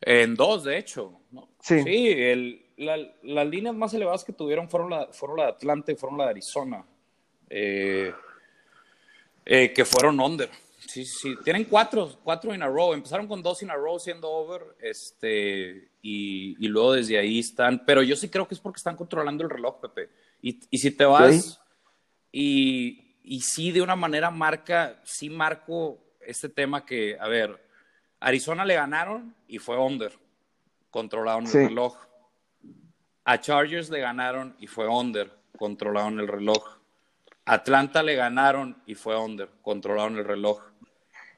En 0.01 0.35
dos, 0.35 0.65
de 0.65 0.79
hecho. 0.79 1.21
Sí. 1.61 1.83
Sí, 1.83 2.67
las 2.77 3.47
líneas 3.47 3.75
más 3.75 3.93
elevadas 3.93 4.25
que 4.25 4.33
tuvieron 4.33 4.69
fueron 4.69 4.91
la, 4.91 5.09
fueron 5.13 5.39
la 5.39 5.45
de 5.45 5.51
Atlanta 5.51 5.93
y 5.93 5.97
fueron 5.97 6.19
la 6.19 6.25
de 6.25 6.31
Arizona. 6.31 6.85
Eh, 7.51 8.13
eh, 9.45 9.73
que 9.73 9.85
fueron 9.85 10.21
under. 10.21 10.49
Sí, 10.87 11.05
sí, 11.05 11.35
tienen 11.45 11.65
cuatro, 11.65 12.19
cuatro 12.25 12.55
in 12.55 12.63
a 12.63 12.69
row. 12.69 12.93
Empezaron 12.93 13.27
con 13.27 13.43
dos 13.43 13.63
in 13.63 13.71
a 13.71 13.77
row 13.77 13.99
siendo 13.99 14.31
over, 14.31 14.63
este, 14.81 15.91
y, 16.03 16.57
y, 16.59 16.69
luego 16.69 16.95
desde 16.95 17.19
ahí 17.19 17.39
están. 17.39 17.85
Pero 17.85 18.03
yo 18.03 18.17
sí 18.17 18.29
creo 18.29 18.49
que 18.49 18.55
es 18.55 18.61
porque 18.61 18.79
están 18.79 18.97
controlando 18.97 19.45
el 19.45 19.51
reloj, 19.51 19.81
Pepe. 19.81 20.11
Y, 20.43 20.61
y 20.71 20.79
si 20.79 20.91
te 20.91 21.05
vas, 21.05 21.61
y, 22.33 23.19
y 23.23 23.41
sí, 23.41 23.73
de 23.73 23.83
una 23.83 23.97
manera 23.97 24.31
marca, 24.31 25.01
sí 25.05 25.31
marco 25.31 25.99
este 26.21 26.49
tema 26.49 26.85
que, 26.85 27.17
a 27.21 27.29
ver, 27.29 27.61
Arizona 28.21 28.65
le 28.65 28.75
ganaron 28.75 29.35
y 29.49 29.59
fue 29.59 29.79
under, 29.79 30.13
controlaron 30.91 31.47
el 31.47 31.53
reloj. 31.53 31.97
A 33.25 33.41
Chargers 33.41 33.91
le 33.91 34.01
ganaron 34.01 34.57
y 34.59 34.67
fue 34.67 34.89
under, 34.89 35.31
controlaron 35.59 36.21
el 36.21 36.29
reloj. 36.29 36.79
Atlanta 37.45 38.03
le 38.03 38.15
ganaron 38.15 38.83
y 38.87 38.95
fue 38.95 39.19
under, 39.19 39.51
controlaron 39.63 40.19
el 40.19 40.25
reloj. 40.25 40.70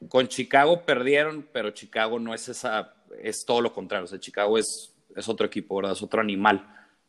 Con 0.09 0.28
Chicago 0.28 0.82
perdieron, 0.84 1.48
pero 1.53 1.70
Chicago 1.70 2.18
no 2.18 2.34
es 2.34 2.48
esa, 2.48 2.94
es 3.20 3.44
todo 3.44 3.61
lo 3.61 3.72
contrario. 3.72 4.05
O 4.05 4.09
sea, 4.09 4.20
Chicago 4.20 4.59
es, 4.59 4.94
es 5.14 5.28
otro 5.28 5.46
equipo, 5.46 5.76
¿verdad? 5.76 5.92
Es 5.92 6.03
otro 6.03 6.20
animal 6.20 6.66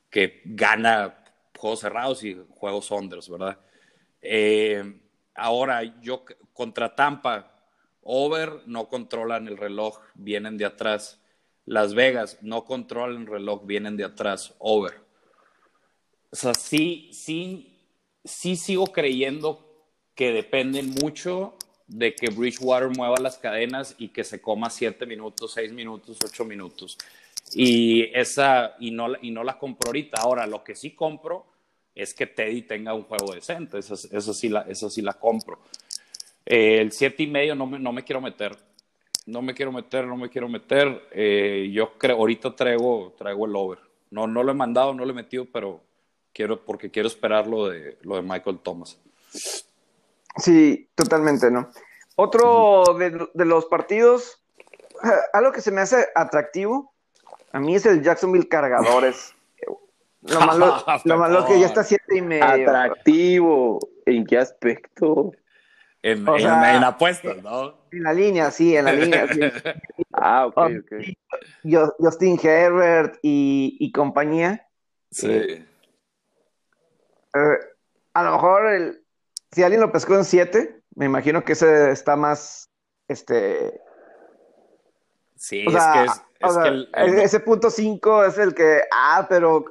que 0.10 0.42
gana 0.46 1.24
juegos 1.58 1.80
cerrados 1.80 2.24
y 2.24 2.38
juegos 2.50 2.92
unders, 2.92 3.30
¿verdad? 3.30 3.58
Eh, 4.22 5.00
ahora, 5.36 5.84
yo 6.02 6.24
contra 6.54 6.96
Tampa, 6.96 7.54
over 8.02 8.62
no 8.66 8.88
controlan 8.90 9.48
el 9.48 9.58
reloj, 9.58 10.00
vienen 10.14 10.58
de 10.58 10.66
atrás. 10.66 11.22
Las 11.66 11.94
Vegas 11.94 12.38
no 12.42 12.66
controlan 12.66 13.22
el 13.22 13.28
reloj, 13.28 13.66
vienen 13.66 13.98
de 13.98 14.04
atrás, 14.04 14.54
over. 14.60 15.02
O 16.32 16.36
sea, 16.36 16.54
sí, 16.54 17.10
sí, 17.14 17.88
sí 18.24 18.56
sigo 18.56 18.88
creyendo 18.88 19.88
que 20.16 20.32
dependen 20.32 20.92
mucho 21.02 21.56
de 21.88 22.16
que 22.16 22.30
Bridgewater 22.30 22.90
mueva 22.90 23.18
las 23.20 23.38
cadenas 23.38 23.96
y 23.98 24.10
que 24.10 24.24
se 24.24 24.42
coma 24.42 24.70
siete 24.70 25.06
minutos, 25.06 25.54
seis 25.54 25.72
minutos, 25.72 26.18
ocho 26.24 26.46
minutos. 26.46 26.98
Y 27.54 28.04
esa, 28.18 28.76
y 28.80 28.92
no, 28.92 29.14
y 29.22 29.32
no 29.32 29.44
la 29.44 29.58
compro 29.58 29.90
ahorita. 29.90 30.22
Ahora, 30.22 30.48
lo 30.48 30.64
que 30.64 30.76
sí 30.76 30.92
compro 30.92 31.46
es 31.94 32.14
que 32.14 32.26
Teddy 32.26 32.64
tenga 32.64 32.94
un 32.94 33.04
juego 33.04 33.34
decente. 33.34 33.78
Eso, 33.78 33.94
eso, 33.94 34.34
sí, 34.34 34.50
la, 34.50 34.62
eso 34.62 34.90
sí 34.90 35.02
la 35.02 35.14
compro. 35.14 35.60
Eh, 36.46 36.80
el 36.80 36.92
siete 36.92 37.24
y 37.24 37.28
medio 37.28 37.56
no 37.56 37.68
me, 37.68 37.80
no 37.80 37.92
me 37.92 38.04
quiero 38.04 38.22
meter. 38.22 38.58
No 39.26 39.42
me 39.42 39.54
quiero 39.54 39.72
meter, 39.72 40.06
no 40.06 40.18
me 40.18 40.30
quiero 40.30 40.50
meter. 40.50 41.08
Eh, 41.12 41.70
yo 41.72 41.98
creo, 41.98 42.18
ahorita 42.18 42.56
traigo, 42.56 43.14
traigo 43.18 43.46
el 43.46 43.56
over. 43.56 43.80
No, 44.10 44.28
no 44.28 44.44
lo 44.44 44.52
he 44.52 44.56
mandado, 44.56 44.94
no 44.94 45.06
lo 45.06 45.12
he 45.12 45.16
metido, 45.16 45.46
pero 45.46 45.82
quiero, 46.34 46.64
porque 46.64 46.92
quiero 46.92 47.08
esperar 47.08 47.48
lo 47.48 47.68
de, 47.70 47.98
lo 48.02 48.16
de 48.16 48.22
Michael 48.22 48.60
Thomas. 48.60 49.00
Sí, 50.38 50.90
totalmente, 50.96 51.52
¿no? 51.52 51.70
Otro 52.16 52.84
de, 52.98 53.46
los 53.46 53.66
partidos, 53.66 54.44
algo 55.34 55.52
que 55.52 55.62
se 55.62 55.72
me 55.72 55.82
hace 55.82 56.08
atractivo, 56.16 56.94
a 57.52 57.60
mí 57.60 57.76
es 57.76 57.86
el 57.86 58.02
Jacksonville 58.02 58.48
Cargadores. 58.48 59.34
Lo 60.26 60.40
malo, 60.40 60.86
lo 61.04 61.18
malo 61.18 61.46
que 61.46 61.60
ya 61.60 61.66
está 61.66 61.84
siete 61.84 62.16
y 62.16 62.22
medio. 62.22 62.46
Atractivo, 62.46 63.78
¿en 64.06 64.26
qué 64.26 64.38
aspecto? 64.38 65.34
En, 66.02 66.26
en, 66.26 66.84
apuestas, 66.84 67.44
¿no? 67.44 67.76
En 67.92 68.04
la 68.04 68.14
línea, 68.14 68.50
sí, 68.50 68.76
en 68.76 68.86
la 68.86 68.94
línea. 68.94 69.26
ah, 70.14 70.48
ok, 70.48 70.58
ok. 70.58 70.94
Justin 72.00 72.40
Herbert 72.42 73.20
y, 73.22 73.92
compañía. 73.92 74.66
Sí. 75.12 75.30
Eh, 75.30 75.68
a 78.14 78.24
lo 78.24 78.32
mejor 78.32 78.68
el, 78.68 79.03
si 79.54 79.64
alguien 79.64 79.82
lo 79.82 79.92
pescó 79.92 80.16
en 80.16 80.26
7, 80.26 80.82
me 80.96 81.06
imagino 81.06 81.44
que 81.44 81.54
ese 81.54 81.92
está 81.92 82.16
más, 82.16 82.70
este... 83.08 83.82
Sí, 85.36 85.66
es 85.68 85.74
que, 85.74 86.06
es, 86.06 86.58
que 86.58 86.68
el, 86.68 86.90
ese 87.20 87.40
punto 87.42 87.70
5 87.70 88.26
es 88.26 88.38
el 88.38 88.56
que, 88.56 88.82
ah, 88.92 89.26
pero 89.28 89.66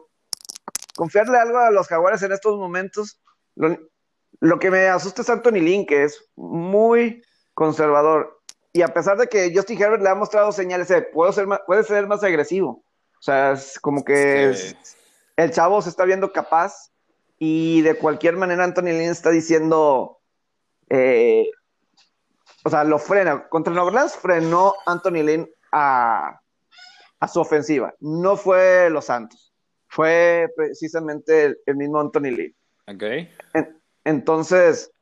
confiarle 0.97 1.39
algo 1.39 1.59
a 1.59 1.71
los 1.71 1.89
jaguares 1.89 2.23
en 2.23 2.33
estos 2.33 2.59
momentos, 2.59 3.21
lo, 3.55 4.59
que 4.59 4.71
me 4.71 4.89
asusta 4.89 5.23
es 5.23 5.31
Anthony 5.31 5.61
Lynn, 5.61 5.87
que 5.87 6.05
es 6.05 6.31
muy 6.37 7.23
conservador. 7.55 8.41
Y 8.73 8.83
a 8.83 8.89
pesar 8.89 9.17
de 9.19 9.29
que 9.29 9.53
Justin 9.55 9.81
Herbert 9.81 10.03
le 10.03 10.09
ha 10.09 10.15
mostrado 10.15 10.53
señales 10.53 10.89
de 10.89 11.03
puedo 11.03 11.33
ser 11.33 11.47
puede 11.67 11.85
ser 11.85 12.07
más 12.07 12.23
agresivo. 12.23 12.85
O 13.19 13.23
sea, 13.23 13.53
es 13.53 13.79
como 13.79 14.05
que 14.05 14.55
el 15.37 15.51
chavo 15.51 15.81
se 15.83 15.91
está 15.91 16.05
viendo 16.05 16.33
capaz 16.33 16.92
y 17.45 17.83
de 17.83 17.97
cualquier 17.97 18.37
manera, 18.37 18.63
Anthony 18.63 18.93
Lynn 18.93 19.11
está 19.11 19.31
diciendo, 19.31 20.21
eh, 20.89 21.51
o 22.63 22.71
sea, 22.71 22.85
lo 22.85 23.01
frena. 23.01 23.49
Contra 23.49 23.73
Nueva 23.73 23.89
Orleans 23.89 24.15
frenó 24.15 24.75
Anthony 24.87 25.25
Lynn 25.25 25.51
a, 25.73 26.41
su 27.27 27.41
ofensiva. 27.41 27.93
No 27.99 28.37
fue 28.37 28.89
los 28.91 29.07
Santos. 29.07 29.53
Fue 29.89 30.47
precisamente 30.55 31.57
el, 31.67 31.77
mismo 31.77 31.99
Anthony 31.99 32.31
Lynn. 32.31 32.55
Ok. 32.87 33.03
entonces, 34.05 34.93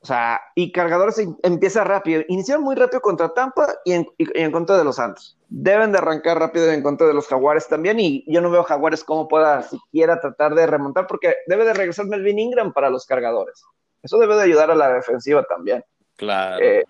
o 0.00 0.06
sea, 0.06 0.40
y 0.54 0.70
Cargadores 0.70 1.20
empieza 1.42 1.82
rápido. 1.82 2.22
Iniciaron 2.28 2.64
muy 2.64 2.76
rápido 2.76 3.00
contra 3.00 3.30
Tampa 3.30 3.66
y 3.84 3.92
en, 3.94 4.52
contra 4.52 4.78
de 4.78 4.84
los 4.84 4.96
Santos. 4.96 5.36
Deben 5.48 5.90
de 5.90 5.98
arrancar 5.98 6.38
rápido 6.38 6.70
en 6.70 6.82
contra 6.82 7.08
de 7.08 7.14
los 7.14 7.26
Jaguares 7.26 7.66
también. 7.66 7.98
Y 7.98 8.24
yo 8.32 8.40
no 8.40 8.50
veo 8.50 8.62
Jaguares 8.62 9.02
cómo 9.02 9.26
pueda 9.26 9.62
siquiera 9.62 10.20
tratar 10.20 10.54
de 10.54 10.66
remontar, 10.68 11.08
porque 11.08 11.34
debe 11.48 11.64
de 11.64 11.74
regresar 11.74 12.06
Melvin 12.06 12.38
Ingram 12.38 12.72
para 12.72 12.90
los 12.90 13.06
Cargadores. 13.06 13.64
Eso 14.02 14.18
debe 14.18 14.36
de 14.36 14.42
ayudar 14.42 14.70
a 14.70 14.76
la 14.76 14.92
defensiva 14.92 15.42
también. 15.44 15.84
Claro. 16.16 16.64
Eh, 16.64 16.84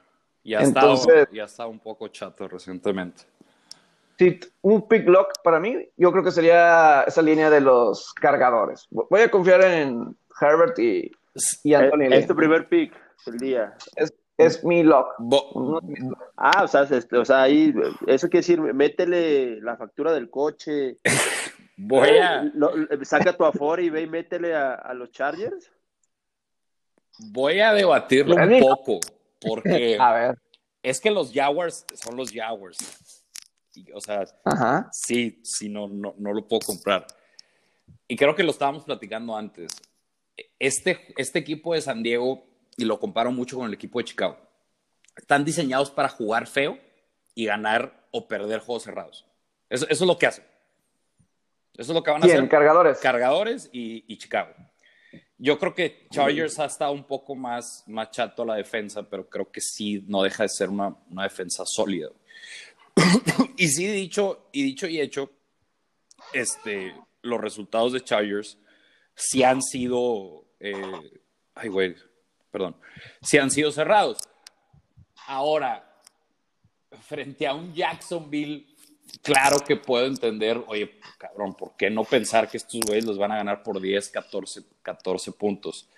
ya, 0.45 0.61
entonces, 0.61 1.29
ya 1.33 1.45
está 1.45 1.67
un 1.67 1.79
poco 1.79 2.09
chato 2.09 2.47
recientemente. 2.47 3.25
Sí, 4.19 4.39
un 4.63 4.87
pick 4.89 5.07
lock 5.09 5.33
para 5.45 5.61
mí, 5.61 5.89
yo 5.97 6.11
creo 6.11 6.25
que 6.25 6.33
sería 6.33 7.05
esa 7.07 7.23
línea 7.23 7.49
de 7.51 7.61
los 7.61 8.13
cargadores. 8.15 8.87
Voy 8.91 9.21
a 9.21 9.31
confiar 9.31 9.63
en 9.63 10.17
Herbert 10.41 10.79
y, 10.79 11.11
y 11.65 11.75
Anthony 11.75 12.13
es, 12.13 12.27
tu 12.27 12.35
primer 12.35 12.69
pick 12.69 12.93
del 13.27 13.39
día. 13.39 13.77
Es, 14.37 14.63
mi 14.65 14.83
lock. 14.83 15.15
ah, 16.37 16.63
o 16.63 16.69
sea, 16.69 16.83
este, 16.83 17.17
o 17.19 17.25
sea, 17.25 17.43
ahí, 17.43 17.75
eso 18.07 18.29
quiere 18.29 18.41
decir, 18.41 18.61
métele 18.61 19.61
la 19.61 19.77
factura 19.77 20.13
del 20.13 20.31
coche. 20.31 20.97
Voy 21.77 22.09
a. 22.19 22.51
saca 23.03 23.37
tu 23.37 23.45
Afore 23.45 23.85
y 23.85 23.91
ve 23.91 24.03
y 24.03 24.07
métele 24.07 24.55
a, 24.55 24.93
los 24.95 25.11
Chargers. 25.11 25.71
Voy 27.33 27.61
a 27.61 27.73
debatirlo 27.73 28.37
un 28.37 28.61
poco, 28.61 29.01
porque 29.41 29.97
a 30.01 30.13
ver. 30.13 30.39
es 30.83 31.01
que 31.01 31.11
los 31.11 31.33
Jaguars 31.33 31.85
son 31.95 32.17
los 32.17 32.33
Jaguars. 32.33 32.79
O 33.95 34.01
sea, 34.01 34.25
sí, 34.91 35.41
sí, 35.45 35.69
no, 35.69 35.89
no, 35.89 36.15
no 36.19 36.33
lo 36.33 36.47
puedo 36.47 36.61
comprar. 36.61 37.07
Y 38.09 38.17
creo 38.17 38.35
que 38.35 38.43
lo 38.43 38.51
estábamos 38.51 38.85
platicando 38.85 39.37
antes 39.37 39.69
este, 40.59 41.15
este 41.17 41.39
equipo 41.39 41.75
de 41.75 41.81
San 41.81 42.03
Diego, 42.03 42.45
y 42.77 42.85
lo 42.85 43.01
comparo 43.01 43.33
mucho 43.33 43.57
con 43.57 43.67
el 43.67 43.75
equipo 43.75 43.99
de 43.99 44.05
Chicago, 44.05 44.39
están 45.17 45.45
diseñados 45.45 45.91
para 45.91 46.09
jugar 46.09 46.47
feo 46.47 46.79
y 47.35 47.47
ganar 47.47 48.07
o 48.11 48.29
perder 48.29 48.61
juegos 48.61 48.85
cerrados. 48.85 49.27
Eso, 49.69 49.87
eso 49.89 50.05
es 50.05 50.09
lo 50.09 50.19
que 50.19 50.27
hacen. 50.27 50.45
Eso 51.75 51.93
es 51.93 51.95
lo 51.95 52.03
que 52.03 52.11
van 52.11 52.23
a 52.23 52.27
hacer. 52.27 52.49
Cargadores. 52.49 52.99
Cargadores 52.99 53.71
y, 53.73 54.05
y, 54.13 54.19
Chicago. 54.19 54.53
Yo 55.37 55.59
creo 55.59 55.75
que 55.75 56.09
Chargers 56.11 56.59
ha 56.59 56.65
estado 56.65 56.91
un 56.93 57.05
poco 57.05 57.37
más, 57.37 57.85
más 57.87 58.11
chato 58.11 58.43
a 58.43 58.47
la 58.47 58.55
defensa, 58.57 59.09
pero 59.09 59.29
creo 59.29 59.51
que 59.51 59.61
sí 59.61 60.05
no 60.09 60.23
deja 60.23 60.43
de 60.43 60.49
ser 60.49 60.69
una, 60.69 60.97
una 61.09 61.23
defensa 61.23 61.65
sólida. 61.65 62.09
y 63.57 63.69
sí, 63.69 63.87
dicho 63.87 64.49
y, 64.51 64.65
dicho 64.65 64.89
y 64.89 65.01
hecho, 65.01 65.31
este, 66.33 66.95
los 67.23 67.41
resultados 67.41 67.93
de 67.93 68.03
Chargers 68.03 68.59
sí 69.19 69.43
han 69.43 69.63
sido. 69.63 70.47
Eh, 70.61 71.21
ay, 71.55 71.69
güey, 71.69 71.95
perdón. 72.51 72.77
Sí 73.21 73.37
han 73.37 73.51
sido 73.51 73.71
cerrados. 73.71 74.19
Ahora, 75.27 76.01
frente 77.03 77.47
a 77.47 77.55
un 77.55 77.75
Jacksonville, 77.75 78.67
claro 79.23 79.59
que 79.61 79.77
puedo 79.77 80.07
entender, 80.07 80.63
oye, 80.69 80.99
cabrón, 81.19 81.55
¿por 81.55 81.77
qué 81.77 81.91
no 81.91 82.05
pensar 82.05 82.49
que 82.49 82.57
estos 82.57 82.81
güeyes 82.81 83.05
los 83.05 83.19
van 83.19 83.33
a 83.33 83.37
ganar 83.37 83.63
por 83.63 83.81
10, 83.81 84.09
14, 84.09 84.63
14 84.83 85.33
puntos? 85.33 85.91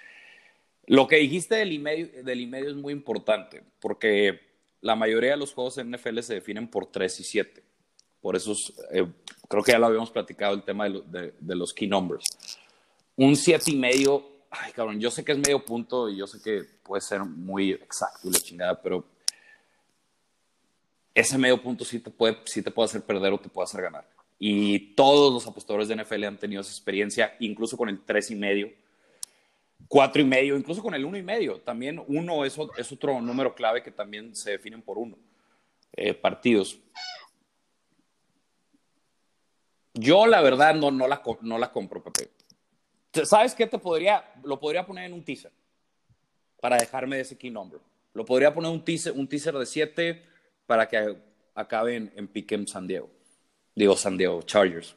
Lo 0.87 1.07
que 1.07 1.17
dijiste 1.17 1.55
del 1.55 1.73
y-medio, 1.73 2.25
del 2.25 2.41
y-medio 2.41 2.71
es 2.71 2.77
muy 2.77 2.93
importante, 2.93 3.63
porque 3.79 4.41
la 4.81 4.97
mayoría 4.97 5.33
de 5.33 5.37
los 5.37 5.53
juegos 5.53 5.79
en 5.79 5.91
NFL 5.93 6.21
se 6.21 6.35
definen 6.35 6.69
por 6.69 6.87
3 6.87 7.21
y 7.21 7.25
7. 7.25 7.63
Por 8.21 8.37
eso 8.37 8.55
eh, 8.93 9.07
creo 9.49 9.63
que 9.63 9.73
ya 9.73 9.79
lo 9.79 9.87
habíamos 9.87 10.11
platicado 10.11 10.55
el 10.55 10.63
tema 10.63 10.89
de, 10.89 11.33
los 11.55 11.73
key 11.73 11.89
numbers. 11.89 12.25
Un 13.21 13.37
7 13.37 13.71
y 13.71 13.77
medio, 13.77 14.47
ay 14.49 14.73
cabrón, 14.73 14.99
yo 14.99 15.11
sé 15.11 15.23
que 15.23 15.33
es 15.33 15.39
medio 15.39 15.63
punto 15.63 16.09
y 16.09 16.17
yo 16.17 16.27
sé 16.27 16.41
que 16.41 16.65
puede 16.83 17.03
ser 17.03 17.21
muy 17.21 17.73
exacto 17.73 18.27
y 18.27 18.33
la 18.33 18.39
chingada, 18.39 18.81
pero 18.81 19.05
ese 21.15 21.37
medio 21.37 21.63
punto 21.63 21.85
sí 21.85 21.99
te 22.01 22.09
puede, 22.09 22.39
sí 22.47 22.63
te 22.63 22.71
puede 22.71 22.87
hacer 22.87 23.03
perder 23.03 23.35
o 23.35 23.39
te 23.39 23.51
puede 23.51 23.65
hacer 23.65 23.83
ganar. 23.83 24.09
Y 24.39 24.95
todos 24.95 25.35
los 25.35 25.47
apostadores 25.47 25.89
de 25.89 25.97
NFL 25.97 26.25
han 26.25 26.39
tenido 26.39 26.63
esa 26.63 26.71
experiencia, 26.71 27.37
incluso 27.41 27.77
con 27.77 27.91
el 27.91 28.01
3 28.01 28.31
y 28.31 28.37
medio, 28.37 28.73
4 29.89 30.23
y 30.23 30.25
medio, 30.25 30.57
incluso 30.57 30.83
con 30.83 30.95
el 30.95 31.05
1 31.05 31.19
y 31.19 31.23
medio. 31.23 31.61
También 31.61 32.03
uno 32.09 32.47
es, 32.47 32.57
es 32.79 32.91
otro 32.91 33.21
número 33.21 33.55
clave 33.55 33.83
que 33.83 33.91
también 33.91 34.35
se 34.35 34.53
definen 34.53 34.81
por 34.81 34.97
uno. 34.97 35.19
Eh, 35.93 36.15
partidos. 36.15 36.79
Yo 39.93 40.27
la 40.27 40.41
verdad 40.41 40.75
no, 40.75 40.91
no, 40.91 41.07
la, 41.07 41.21
no 41.43 41.59
la 41.59 41.71
compro, 41.71 42.03
Pepe. 42.03 42.40
¿Sabes 43.25 43.55
qué 43.55 43.67
te 43.67 43.79
podría? 43.79 44.25
Lo 44.45 44.59
podría 44.59 44.87
poner 44.87 45.05
en 45.05 45.13
un 45.13 45.25
teaser 45.25 45.53
para 46.61 46.77
dejarme 46.77 47.17
de 47.17 47.23
ese 47.23 47.37
key 47.37 47.51
number. 47.51 47.81
Lo 48.13 48.25
podría 48.25 48.53
poner 48.53 48.71
un 48.71 48.85
teaser, 48.85 49.13
un 49.13 49.29
teaser 49.29 49.55
de 49.55 49.67
7 49.67 50.23
para 50.67 50.89
que 50.89 51.17
acabe 51.55 51.97
en, 51.97 52.29
Piquem 52.29 52.67
San 52.67 52.87
Diego. 52.87 53.09
Digo 53.75 53.97
San 53.97 54.17
Diego, 54.17 54.43
Chargers. 54.43 54.97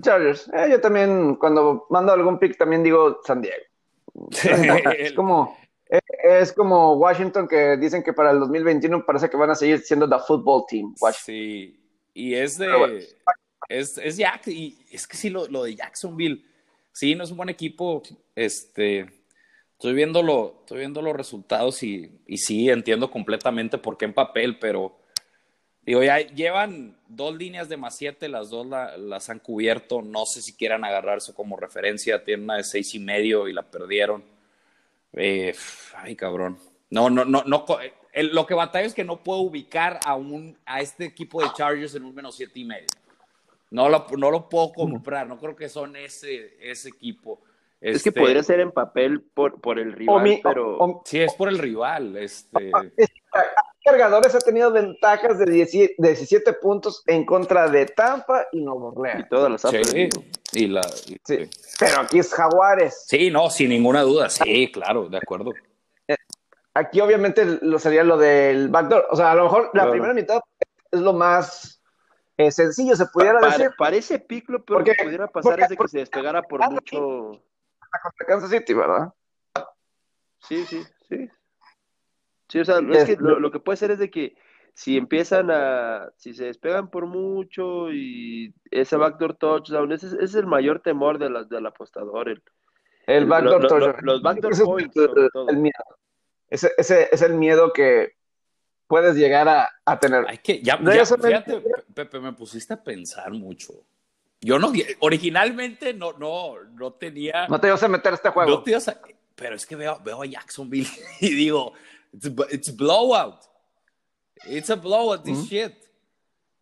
Chargers. 0.00 0.48
Eh, 0.48 0.68
yo 0.70 0.80
también, 0.80 1.36
cuando 1.36 1.86
mando 1.90 2.12
algún 2.12 2.38
pick, 2.38 2.56
también 2.56 2.82
digo 2.82 3.20
San 3.24 3.40
Diego. 3.40 3.62
es 4.98 5.12
como 5.12 5.56
es 6.22 6.52
como 6.52 6.94
Washington 6.94 7.46
que 7.46 7.76
dicen 7.76 8.02
que 8.02 8.12
para 8.12 8.32
el 8.32 8.40
2021 8.40 9.04
parece 9.06 9.30
que 9.30 9.36
van 9.36 9.50
a 9.50 9.54
seguir 9.54 9.80
siendo 9.80 10.08
the 10.08 10.16
football 10.26 10.64
team. 10.68 10.94
Sí, 11.12 11.78
y 12.12 12.34
es 12.34 12.58
de 12.58 13.06
es, 13.68 13.98
es 13.98 14.16
Jack, 14.16 14.48
y 14.48 14.78
es 14.90 15.06
que 15.06 15.16
sí 15.16 15.30
lo, 15.30 15.46
lo, 15.48 15.64
de 15.64 15.74
Jacksonville, 15.74 16.44
sí, 16.96 17.14
no 17.14 17.24
es 17.24 17.30
un 17.30 17.36
buen 17.36 17.50
equipo, 17.50 18.02
este 18.34 19.06
estoy 19.72 19.92
viendo, 19.92 20.56
estoy 20.60 20.78
viendo 20.78 21.02
los 21.02 21.14
resultados 21.14 21.82
y, 21.82 22.10
y 22.26 22.38
sí 22.38 22.70
entiendo 22.70 23.10
completamente 23.10 23.76
por 23.76 23.98
qué 23.98 24.06
en 24.06 24.14
papel, 24.14 24.58
pero 24.58 24.96
Digo, 25.86 26.02
ya 26.02 26.18
llevan 26.18 26.98
dos 27.06 27.36
líneas 27.36 27.68
de 27.68 27.76
más 27.76 27.96
siete, 27.96 28.28
las 28.28 28.50
dos 28.50 28.66
las 28.66 29.30
han 29.30 29.38
cubierto. 29.38 30.02
No 30.02 30.26
sé 30.26 30.42
si 30.42 30.52
quieran 30.52 30.84
agarrarse 30.84 31.32
como 31.32 31.56
referencia. 31.56 32.24
Tienen 32.24 32.42
una 32.42 32.56
de 32.56 32.64
seis 32.64 32.92
y 32.96 32.98
medio 32.98 33.46
y 33.46 33.52
la 33.52 33.62
perdieron. 33.62 34.24
Eh, 35.12 35.54
ay, 35.94 36.16
cabrón. 36.16 36.58
No, 36.90 37.08
no, 37.08 37.24
no, 37.24 37.44
no. 37.44 37.64
lo 38.14 38.46
que 38.46 38.54
batalla 38.54 38.84
es 38.84 38.94
que 38.94 39.04
no 39.04 39.22
puedo 39.22 39.42
ubicar 39.42 40.00
a, 40.04 40.16
un, 40.16 40.58
a 40.66 40.80
este 40.80 41.04
equipo 41.04 41.40
de 41.40 41.52
Chargers 41.56 41.94
en 41.94 42.04
un 42.04 42.16
menos 42.16 42.34
siete 42.34 42.58
y 42.58 42.64
medio. 42.64 42.88
No 43.70 43.88
lo, 43.88 44.06
no 44.16 44.30
lo 44.30 44.48
puedo 44.48 44.72
comprar. 44.72 45.26
No 45.26 45.38
creo 45.38 45.56
que 45.56 45.68
son 45.68 45.96
ese, 45.96 46.56
ese 46.60 46.88
equipo. 46.88 47.40
Es 47.80 48.02
que 48.02 48.08
este 48.08 48.20
podría 48.20 48.42
ser 48.42 48.60
en 48.60 48.72
papel 48.72 49.20
por, 49.20 49.60
por 49.60 49.78
el 49.78 49.92
rival, 49.92 50.40
pero... 50.42 51.02
sí, 51.04 51.20
es 51.20 51.34
por 51.34 51.48
el 51.48 51.58
rival. 51.58 52.16
Este 52.16 52.72
cargadores 53.86 54.34
ha 54.34 54.40
tenido 54.40 54.72
ventajas 54.72 55.38
de 55.38 55.46
17 55.46 56.52
puntos 56.54 57.02
en 57.06 57.24
contra 57.24 57.68
de 57.68 57.86
Tampa 57.86 58.46
y 58.50 58.60
Nuevo 58.60 58.88
Orleans. 58.88 59.20
Y 59.20 59.28
todas 59.28 59.50
las 59.50 59.64
ha 59.64 59.70
Y 60.52 60.66
la, 60.66 60.82
sí. 60.82 61.48
Pero 61.78 62.00
aquí 62.00 62.18
es 62.18 62.34
Jaguares. 62.34 63.04
Sí, 63.06 63.30
no, 63.30 63.48
sin 63.48 63.70
ninguna 63.70 64.02
duda. 64.02 64.28
Sí, 64.28 64.72
claro, 64.72 65.08
de 65.08 65.18
acuerdo. 65.18 65.52
Eh, 66.08 66.16
aquí 66.74 67.00
obviamente 67.00 67.44
lo 67.62 67.78
sería 67.78 68.02
lo 68.02 68.16
del 68.16 68.68
backdoor. 68.68 69.06
O 69.10 69.16
sea, 69.16 69.30
a 69.30 69.34
lo 69.36 69.44
mejor 69.44 69.70
la 69.72 69.88
primera 69.88 70.12
mitad 70.12 70.40
es 70.90 71.00
lo 71.00 71.12
más 71.12 71.80
eh, 72.36 72.50
sencillo, 72.50 72.94
se 72.96 73.06
pudiera 73.06 73.40
decir. 73.40 73.70
Parece 73.78 74.18
piclo, 74.18 74.64
pero 74.64 74.80
lo 74.80 74.84
que 74.84 74.94
pudiera 75.02 75.26
pasar 75.26 75.60
es 75.60 75.68
de 75.70 75.76
que 75.76 75.88
se 75.88 75.98
despegara 75.98 76.42
por 76.42 76.60
mucho. 76.70 77.42
Contra 78.02 78.26
Kansas 78.26 78.50
City, 78.50 78.74
¿verdad? 78.74 79.12
Sí, 80.40 80.64
sí, 80.66 80.82
sí. 81.08 81.28
Sí, 82.48 82.60
o 82.60 82.64
sea, 82.64 82.78
es 82.92 83.04
que 83.04 83.16
lo, 83.16 83.50
que 83.50 83.58
puede 83.58 83.76
ser 83.76 83.90
es 83.90 83.98
de 83.98 84.10
que 84.10 84.36
si 84.74 84.96
empiezan 84.96 85.50
a, 85.50 86.10
si 86.16 86.34
se 86.34 86.44
despegan 86.44 86.90
por 86.90 87.06
mucho 87.06 87.90
y 87.90 88.54
ese 88.70 88.96
backdoor 88.96 89.34
touchdown, 89.34 89.90
ese, 89.92 90.06
ese 90.06 90.22
es 90.22 90.34
el 90.34 90.46
mayor 90.46 90.80
temor 90.80 91.18
de 91.18 91.30
la, 91.30 91.44
del 91.44 91.66
apostador. 91.66 92.28
El, 92.28 92.42
el 93.06 93.24
backdoor 93.24 93.66
touchdown. 93.66 93.96
los 94.02 94.22
backdoor 94.22 94.62
points, 94.62 94.96
El 95.48 95.56
miedo. 95.56 95.74
Ese, 96.48 96.70
ese, 96.76 97.08
es 97.10 97.22
el 97.22 97.34
miedo 97.34 97.72
que 97.72 98.12
puedes 98.86 99.16
llegar 99.16 99.48
a, 99.48 99.68
a 99.84 99.98
tener. 99.98 100.24
Hay 100.28 100.38
que, 100.38 100.62
ya, 100.62 100.78
ya, 100.80 101.04
fíjate, 101.04 101.62
Pepe, 101.96 102.20
me 102.20 102.34
pusiste 102.34 102.74
a 102.74 102.84
pensar 102.84 103.32
mucho. 103.32 103.72
Yo 104.42 104.58
no, 104.58 104.70
originalmente 105.00 105.94
no, 105.94 106.12
no, 106.12 106.62
no 106.74 106.92
tenía. 106.92 107.48
No 107.48 107.58
te 107.58 107.68
ibas 107.68 107.82
a 107.82 107.88
meter 107.88 108.12
a 108.12 108.16
este 108.16 108.28
juego. 108.28 108.50
No 108.50 108.62
te 108.62 108.72
ibas 108.72 108.88
a, 108.88 109.00
pero 109.34 109.56
es 109.56 109.64
que 109.64 109.76
veo, 109.76 109.98
veo 110.04 110.22
a 110.22 110.26
Jacksonville 110.26 110.86
y 111.20 111.34
digo, 111.34 111.72
It's, 112.12 112.26
it's 112.50 112.76
blowout. 112.76 113.44
It's 114.46 114.68
a 114.68 114.76
blowout, 114.76 115.24
this 115.24 115.48
shit. 115.48 115.72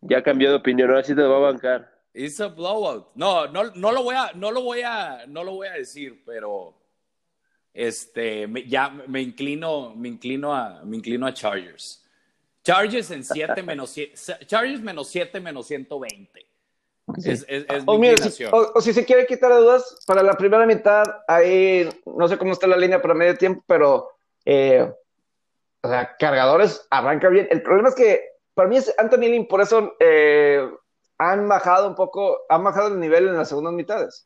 Ya 0.01 0.23
cambió 0.23 0.49
de 0.51 0.55
opinión, 0.55 0.89
ahora 0.89 1.03
sí 1.03 1.13
te 1.13 1.21
va 1.21 1.35
a 1.35 1.51
bancar. 1.51 1.91
It's 2.13 2.39
a 2.39 2.47
blowout. 2.47 3.11
No, 3.15 3.47
no, 3.47 3.71
no 3.75 3.91
lo 3.91 4.03
voy 4.03 4.15
a, 4.15 4.31
no 4.35 4.51
lo 4.51 4.61
voy 4.61 4.83
a, 4.83 5.25
no 5.27 5.43
lo 5.43 5.51
voy 5.55 5.67
a 5.67 5.73
decir, 5.73 6.23
pero 6.25 6.77
este, 7.73 8.47
ya 8.67 8.89
me 8.89 9.21
inclino, 9.21 9.93
me 9.95 10.07
inclino 10.07 10.55
a, 10.55 10.81
me 10.85 10.95
inclino 10.95 11.27
a 11.27 11.33
Chargers. 11.33 12.04
Chargers 12.65 13.11
en 13.11 13.23
7 13.23 13.61
menos 13.61 13.95
Chargers 14.47 14.81
menos 14.81 15.07
7 15.07 15.39
menos 15.39 15.67
120. 15.67 16.45
Es, 17.17 17.25
es, 17.27 17.45
es 17.47 17.83
o, 17.85 17.99
mira, 17.99 18.17
si, 18.17 18.43
o, 18.45 18.81
si, 18.81 18.91
se 18.91 19.05
quiere 19.05 19.27
quitar 19.27 19.53
dudas, 19.53 20.03
para 20.07 20.23
la 20.23 20.33
primera 20.33 20.65
mitad, 20.65 21.03
ahí 21.27 21.87
no 22.05 22.27
sé 22.27 22.37
cómo 22.39 22.53
está 22.53 22.65
la 22.65 22.77
línea 22.77 22.99
para 22.99 23.13
medio 23.13 23.37
tiempo, 23.37 23.63
pero 23.67 24.09
eh, 24.43 24.91
o 25.81 25.87
sea, 25.87 26.15
cargadores 26.17 26.87
arranca 26.89 27.29
bien. 27.29 27.47
El 27.51 27.61
problema 27.61 27.89
es 27.89 27.95
que 27.95 28.23
para 28.55 28.67
mí 28.67 28.77
es 28.77 28.91
Anthony 28.97 29.27
Lynn, 29.29 29.47
por 29.47 29.61
eso 29.61 29.93
eh, 29.99 30.67
han 31.19 31.47
bajado 31.47 31.87
un 31.89 31.95
poco, 31.95 32.39
han 32.49 32.63
bajado 32.63 32.87
el 32.87 32.99
nivel 32.99 33.27
en 33.27 33.37
las 33.37 33.49
segundas 33.49 33.73
mitades. 33.73 34.25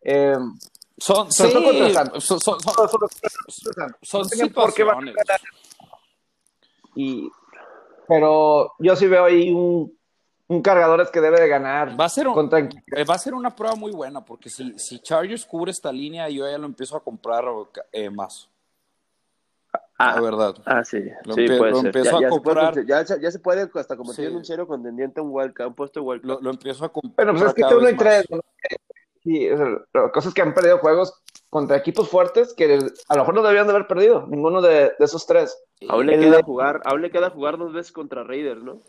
Eh, 0.00 0.34
son, 0.96 1.30
son, 1.30 1.50
son, 1.50 2.20
son, 2.20 2.40
son, 4.02 4.24
situaciones. 4.24 5.14
Y, 6.94 7.30
pero 8.08 8.72
yo 8.78 8.96
sí 8.96 9.06
veo 9.06 9.26
ahí 9.26 9.50
un, 9.52 9.96
un 10.48 10.62
cargadores 10.62 11.10
que 11.10 11.20
debe 11.20 11.40
de 11.40 11.48
ganar. 11.48 11.98
Va 11.98 12.06
a 12.06 12.08
ser, 12.08 12.26
eh, 12.26 13.04
va 13.04 13.14
a 13.14 13.18
ser 13.18 13.34
una 13.34 13.54
prueba 13.54 13.76
muy 13.76 13.92
buena, 13.92 14.24
porque 14.24 14.48
si, 14.48 14.78
si 14.78 14.98
Chargers 15.00 15.44
cubre 15.44 15.70
esta 15.70 15.92
línea, 15.92 16.28
yo 16.28 16.50
ya 16.50 16.58
lo 16.58 16.66
empiezo 16.66 16.96
a 16.96 17.04
comprar 17.04 17.44
eh, 17.92 18.10
más. 18.10 18.48
Ah, 19.98 20.14
la 20.14 20.20
verdad. 20.20 20.54
Ah, 20.64 20.84
sí. 20.84 21.02
Lo, 21.24 21.34
sí, 21.34 21.46
puede 21.46 21.74
ser. 21.74 21.86
empiezo 21.86 22.20
ya, 22.20 22.28
a 22.28 22.30
comprar. 22.30 22.74
Se 22.74 22.82
puede, 22.82 22.86
ya, 22.86 23.18
ya, 23.20 23.30
se 23.30 23.38
puede 23.40 23.68
hasta 23.74 23.96
convertir 23.96 24.26
sí. 24.26 24.30
en 24.30 24.36
un 24.36 24.44
cero 24.44 24.66
contendiente, 24.66 25.20
un 25.20 25.30
wild 25.32 25.54
un 25.66 25.74
puesto 25.74 26.02
wild 26.02 26.24
lo, 26.24 26.40
lo, 26.40 26.50
empiezo 26.50 26.84
a 26.84 26.92
comprar. 26.92 27.26
Bueno, 27.26 27.38
pues 27.38 27.56
es 27.56 27.68
que 27.68 27.74
uno 27.74 27.90
y 27.90 27.96
tres. 27.96 28.24
Sí, 29.22 29.48
cosas 30.12 30.32
que 30.32 30.42
han 30.42 30.54
perdido 30.54 30.78
juegos 30.78 31.22
contra 31.50 31.76
equipos 31.76 32.08
fuertes 32.08 32.54
que 32.54 32.78
a 33.08 33.14
lo 33.14 33.20
mejor 33.20 33.34
no 33.34 33.42
deberían 33.42 33.66
de 33.66 33.72
haber 33.72 33.86
perdido, 33.86 34.26
ninguno 34.26 34.60
de, 34.60 34.92
de 34.98 35.04
esos 35.04 35.26
tres. 35.26 35.58
Aún 35.88 36.06
le, 36.06 36.18
queda 36.18 36.42
jugar, 36.42 36.80
aún 36.84 37.02
le 37.02 37.10
queda 37.10 37.30
jugar 37.30 37.58
dos 37.58 37.72
veces 37.72 37.92
contra 37.92 38.24
Raiders, 38.24 38.62
¿no? 38.62 38.80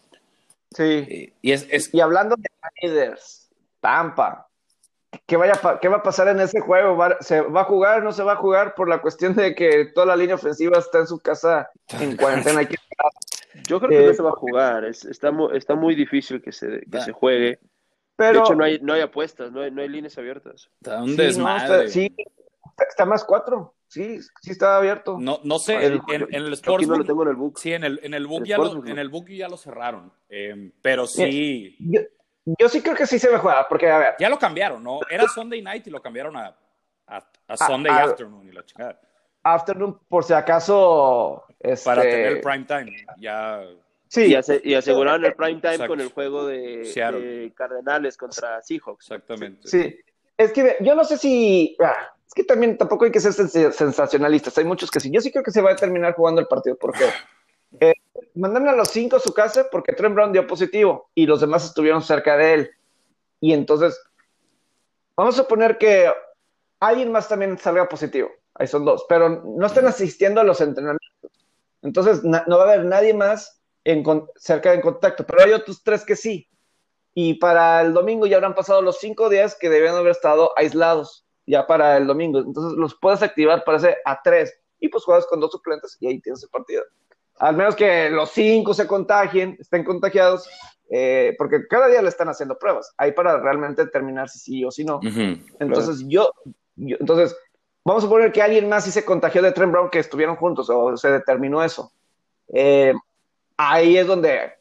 Sí. 0.72 1.34
Y, 1.42 1.52
es, 1.52 1.68
es... 1.72 1.94
y 1.94 2.00
hablando 2.00 2.36
de 2.36 2.50
Raiders, 2.82 3.50
Tampa, 3.80 4.50
¿Qué, 5.26 5.38
vaya, 5.38 5.60
¿Qué 5.82 5.88
va 5.88 5.98
a 5.98 6.04
pasar 6.04 6.28
en 6.28 6.40
ese 6.40 6.60
juego? 6.60 6.98
¿Se 7.22 7.42
va 7.42 7.62
a 7.62 7.66
jugar 7.66 8.00
o 8.00 8.04
no 8.04 8.12
se 8.12 8.24
va 8.24 8.34
a 8.34 8.38
jugar 8.38 8.76
por 8.76 8.88
la 8.88 9.02
cuestión 9.02 9.36
de 9.36 9.56
que 9.56 9.86
toda 9.94 10.06
la 10.06 10.16
línea 10.16 10.36
ofensiva 10.36 10.78
está 10.78 11.00
en 11.00 11.08
su 11.08 11.20
casa 11.20 11.70
en 12.00 12.16
cuarentena? 12.16 12.62
Yo 13.68 13.80
creo 13.80 13.90
que 13.90 14.08
no 14.08 14.14
se 14.14 14.22
va 14.22 14.30
a 14.30 14.34
jugar. 14.34 14.86
está, 14.86 15.32
está 15.54 15.76
muy 15.76 15.96
difícil 15.96 16.42
que 16.42 16.52
se, 16.52 16.82
que 16.82 17.02
se 17.02 17.12
juegue. 17.12 17.60
Pero, 18.20 18.40
de 18.40 18.46
hecho, 18.46 18.56
no 18.56 18.66
hay, 18.66 18.80
no 18.82 18.92
hay 18.92 19.00
apuestas, 19.00 19.50
no 19.50 19.62
hay, 19.62 19.72
no 19.72 19.82
hay 19.82 19.88
líneas 19.88 20.18
abiertas. 20.18 20.70
Está 20.82 21.02
un 21.02 21.16
desmadre. 21.16 21.88
sí, 21.88 22.14
está 22.78 23.06
más 23.06 23.24
cuatro. 23.24 23.74
Sí, 23.88 24.20
sí 24.42 24.52
está 24.52 24.76
abierto. 24.76 25.18
No, 25.18 25.40
no 25.46 25.58
sé, 25.58 25.86
en, 25.86 26.02
el 26.34 26.58
Sportsbook. 26.58 26.92
no 26.92 26.98
lo 26.98 27.06
tengo 27.06 27.24
en 27.24 27.30
el 27.30 27.36
book. 27.38 27.58
Sí, 27.58 27.72
en 27.72 27.86
el, 27.86 27.98
en 28.04 28.14
el 28.14 28.28
book, 28.28 28.44
ya, 28.44 28.58
lo, 28.58 28.86
en 28.86 29.00
el 29.00 29.08
book 29.08 29.30
ya 29.30 29.48
lo 29.48 29.56
cerraron. 29.56 30.12
Eh, 30.28 30.72
pero 30.82 31.08
sí. 31.08 31.78
Yo, 32.60 32.68
sí 32.68 32.82
creo 32.82 32.94
que 32.94 33.08
sí 33.08 33.18
se 33.18 33.30
va 33.30 33.38
a 33.38 33.40
jugar, 33.40 33.66
porque 33.70 33.90
a 33.90 33.98
ver. 33.98 34.16
Ya 34.20 34.28
lo 34.28 34.38
cambiaron, 34.38 34.84
¿no? 34.84 35.00
Era 35.10 35.30
Sunday 35.30 35.62
night 35.62 35.88
y 35.88 35.92
lo 35.92 36.02
cambiaron 36.02 36.36
a, 36.36 36.54
a, 37.08 37.58
Sunday 37.58 37.94
afternoon 37.94 38.50
y 38.50 38.52
la 38.52 38.66
chingada. 38.66 39.00
Afternoon, 39.44 39.98
por 40.10 40.26
si 40.26 40.34
acaso. 40.34 41.46
Para 41.86 42.04
este, 42.04 42.12
tener 42.12 42.32
el 42.34 42.42
prime 42.42 42.66
time. 42.66 43.06
Ya. 43.18 43.64
Sí. 44.10 44.36
Y, 44.64 44.74
aseguraron 44.74 45.24
el 45.24 45.36
prime 45.36 45.62
time 45.62 45.88
con 45.88 46.02
el 46.02 46.10
juego 46.10 46.48
de, 46.48 47.54
Cardenales 47.56 48.18
contra 48.18 48.60
Seahawks. 48.62 49.06
Exactamente. 49.06 49.68
Sí. 49.68 49.96
Es 50.36 50.52
que 50.52 50.78
yo 50.82 50.96
no 50.96 51.04
sé 51.04 51.18
si. 51.18 51.78
Ah, 51.80 52.12
es 52.26 52.34
que 52.34 52.44
también 52.44 52.76
tampoco 52.78 53.06
hay 53.06 53.12
que 53.12 53.20
ser 53.20 53.34
sensacionalistas. 53.34 54.58
Hay 54.58 54.66
muchos 54.66 54.90
que 54.90 55.00
sí. 55.00 55.12
Yo 55.12 55.22
sí 55.22 55.32
creo 55.32 55.44
que 55.44 55.52
se 55.52 55.62
va 55.62 55.72
a 55.72 55.76
terminar 55.76 56.16
jugando 56.16 56.42
el 56.42 56.48
partido 56.48 56.76
porque 56.76 57.06
eh, 57.80 57.94
mandaron 58.34 58.70
a 58.70 58.76
los 58.76 58.90
cinco 58.90 59.18
a 59.18 59.20
su 59.20 59.32
casa 59.32 59.68
porque 59.72 59.94
Trent 59.94 60.16
Brown 60.16 60.34
dio 60.34 60.48
positivo 60.48 61.12
y 61.14 61.28
los 61.28 61.42
demás 61.42 61.66
estuvieron 61.66 62.02
cerca 62.02 62.36
de 62.36 62.54
él. 62.56 62.72
Y 63.40 63.54
entonces, 63.54 64.02
vamos 65.16 65.36
a 65.36 65.44
suponer 65.44 65.78
que 65.78 66.12
alguien 66.80 67.12
más 67.12 67.30
también 67.30 67.60
salga 67.60 67.88
positivo. 67.88 68.32
Ahí 68.56 68.66
son 68.66 68.86
dos, 68.86 69.06
pero 69.08 69.30
no 69.30 69.68
están 69.68 69.86
asistiendo 69.86 70.42
a 70.42 70.44
los 70.44 70.60
entrenamientos. 70.62 71.32
Entonces, 71.84 72.24
no 72.24 72.58
va 72.58 72.64
a 72.64 72.74
haber 72.74 72.86
nadie 72.86 73.14
más 73.14 73.59
en 73.90 74.04
cerca 74.36 74.72
de 74.72 74.82
contacto, 74.82 75.26
pero 75.26 75.44
hay 75.44 75.52
otros 75.52 75.84
tres 75.84 76.06
que 76.06 76.16
sí. 76.16 76.48
Y 77.14 77.36
para 77.36 77.82
el 77.82 77.94
domingo 77.94 78.28
ya 78.28 78.36
habrán 78.36 78.54
pasado 78.54 78.82
los 78.82 79.00
cinco 79.00 79.30
días 79.30 79.58
que 79.60 79.70
debían 79.70 79.96
haber 79.96 80.12
estado 80.12 80.52
aislados 80.56 81.26
ya 81.48 81.66
para 81.66 81.98
el 81.98 82.06
domingo. 82.06 82.40
Entonces 82.40 82.78
los 82.78 82.96
puedes 82.96 83.24
activar 83.24 83.64
para 83.64 83.78
hacer 83.78 83.98
a 84.06 84.22
tres 84.22 84.54
y 84.80 84.90
pues 84.90 85.04
juegas 85.04 85.26
con 85.26 85.40
dos 85.40 85.52
suplentes 85.52 85.98
y 86.00 86.08
ahí 86.08 86.22
tienes 86.22 86.44
el 86.44 86.50
partido. 86.50 86.84
Al 87.40 87.56
menos 87.56 87.76
que 87.76 88.10
los 88.12 88.30
cinco 88.30 88.74
se 88.74 88.86
contagien, 88.86 89.58
estén 89.60 89.84
contagiados, 89.84 90.48
eh, 90.90 91.34
porque 91.38 91.68
cada 91.68 91.88
día 91.88 92.02
le 92.02 92.10
están 92.10 92.30
haciendo 92.30 92.60
pruebas, 92.60 92.94
ahí 92.98 93.12
para 93.14 93.40
realmente 93.40 93.86
determinar 93.86 94.30
si 94.30 94.40
sí 94.40 94.66
o 94.66 94.72
si 94.72 94.84
no. 94.84 95.00
entonces 95.60 96.06
yo, 96.08 96.32
entonces 96.78 97.36
vamos 97.84 98.04
a 98.04 98.08
suponer 98.08 98.32
que 98.32 98.42
alguien 98.42 98.70
más 98.70 98.84
sí 98.84 98.92
se 98.92 99.06
contagió 99.06 99.42
de 99.42 99.52
Trent 99.52 99.72
Brown 99.72 99.90
que 99.90 100.00
estuvieron 100.00 100.36
juntos 100.36 100.70
o 100.70 100.96
se 100.96 101.10
determinó 101.10 101.64
eso. 101.64 101.92
Eh, 102.54 102.94
ahí 103.60 103.98
es 103.98 104.08
donde, 104.08 104.54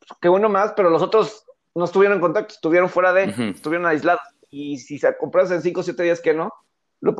pues, 0.00 0.18
que 0.20 0.28
uno 0.28 0.48
más, 0.48 0.72
pero 0.72 0.90
los 0.90 1.02
otros 1.02 1.46
no 1.74 1.84
estuvieron 1.84 2.16
en 2.16 2.20
contacto, 2.20 2.54
estuvieron 2.54 2.88
fuera 2.88 3.12
de, 3.12 3.50
estuvieron 3.54 3.86
aislados 3.86 4.22
y 4.50 4.78
si 4.78 4.98
se 4.98 5.16
compras 5.16 5.50
en 5.50 5.62
5 5.62 5.80
o 5.80 5.82
7 5.82 6.02
días 6.02 6.20
que 6.20 6.34
no, 6.34 6.52
lo, 7.00 7.14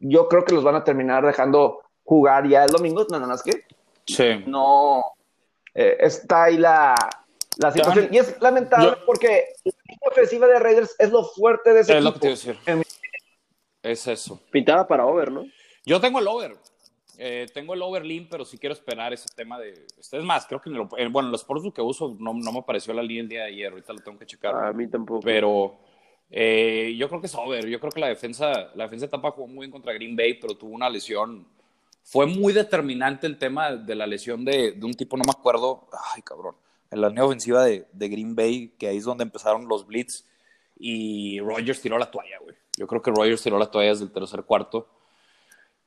yo 0.00 0.28
creo 0.28 0.44
que 0.44 0.54
los 0.54 0.64
van 0.64 0.74
a 0.74 0.84
terminar 0.84 1.24
dejando 1.24 1.82
jugar 2.02 2.48
ya 2.48 2.64
el 2.64 2.70
domingo, 2.70 3.06
nada 3.10 3.26
más 3.26 3.42
que 3.42 3.64
sí. 4.06 4.44
no 4.46 5.04
eh, 5.72 5.96
está 6.00 6.44
ahí 6.44 6.58
la, 6.58 6.94
la 7.58 7.70
situación. 7.70 8.08
y 8.10 8.18
es 8.18 8.40
lamentable 8.40 8.96
porque 9.06 9.44
la 9.64 10.10
ofensiva 10.10 10.48
de 10.48 10.58
Raiders 10.58 10.96
es 10.98 11.10
lo 11.10 11.24
fuerte 11.24 11.72
de 11.72 11.80
ese 11.80 11.92
es 11.92 12.04
equipo. 12.04 12.10
Lo 12.10 12.20
que 12.20 12.82
te 13.82 13.90
Es 13.90 14.06
eso. 14.08 14.40
Pintada 14.50 14.86
para 14.86 15.06
over, 15.06 15.30
¿no? 15.30 15.44
Yo 15.86 16.00
tengo 16.00 16.18
el 16.18 16.26
over. 16.26 16.56
Eh, 17.18 17.46
tengo 17.52 17.74
el 17.74 17.82
overlean, 17.82 18.26
pero 18.30 18.44
sí 18.44 18.58
quiero 18.58 18.72
esperar 18.72 19.12
ese 19.12 19.26
tema 19.34 19.58
de. 19.58 19.86
Es 19.98 20.12
más, 20.24 20.46
creo 20.46 20.60
que 20.60 20.70
en 20.70 20.76
lo, 20.76 20.88
bueno, 21.10 21.28
los 21.28 21.42
sports 21.42 21.72
que 21.74 21.82
uso 21.82 22.16
no, 22.18 22.34
no 22.34 22.52
me 22.52 22.58
apareció 22.58 22.92
la 22.94 23.02
línea 23.02 23.22
el 23.22 23.28
día 23.28 23.40
de 23.42 23.46
ayer. 23.48 23.72
Ahorita 23.72 23.92
lo 23.92 24.00
tengo 24.00 24.18
que 24.18 24.26
checar. 24.26 24.54
A 24.54 24.72
mí 24.72 24.88
tampoco. 24.88 25.20
Pero 25.20 25.78
eh, 26.30 26.94
yo 26.98 27.08
creo 27.08 27.20
que 27.20 27.26
es 27.26 27.34
over. 27.34 27.66
Yo 27.68 27.78
creo 27.78 27.92
que 27.92 28.00
la 28.00 28.08
defensa, 28.08 28.70
la 28.74 28.84
defensa 28.84 29.06
de 29.06 29.10
Tampa 29.10 29.30
jugó 29.30 29.46
muy 29.46 29.60
bien 29.60 29.70
contra 29.70 29.92
Green 29.92 30.16
Bay, 30.16 30.34
pero 30.34 30.56
tuvo 30.56 30.74
una 30.74 30.90
lesión. 30.90 31.46
Fue 32.02 32.26
muy 32.26 32.52
determinante 32.52 33.26
el 33.26 33.38
tema 33.38 33.72
de 33.72 33.94
la 33.94 34.06
lesión 34.06 34.44
de, 34.44 34.72
de 34.72 34.84
un 34.84 34.94
tipo, 34.94 35.16
no 35.16 35.22
me 35.24 35.32
acuerdo. 35.32 35.88
Ay, 36.14 36.22
cabrón. 36.22 36.56
En 36.90 37.00
la 37.00 37.08
línea 37.08 37.24
ofensiva 37.24 37.64
de, 37.64 37.86
de, 37.92 38.08
Green 38.08 38.34
Bay, 38.34 38.74
que 38.78 38.88
ahí 38.88 38.98
es 38.98 39.04
donde 39.04 39.24
empezaron 39.24 39.66
los 39.68 39.86
blitz. 39.86 40.26
Y 40.76 41.40
Rogers 41.40 41.80
tiró 41.80 41.98
la 41.98 42.10
toalla, 42.10 42.38
güey. 42.42 42.56
Yo 42.76 42.86
creo 42.86 43.00
que 43.00 43.10
Rogers 43.10 43.42
tiró 43.42 43.58
la 43.58 43.70
toalla 43.70 43.90
desde 43.90 44.04
el 44.04 44.12
tercer 44.12 44.42
cuarto. 44.42 44.88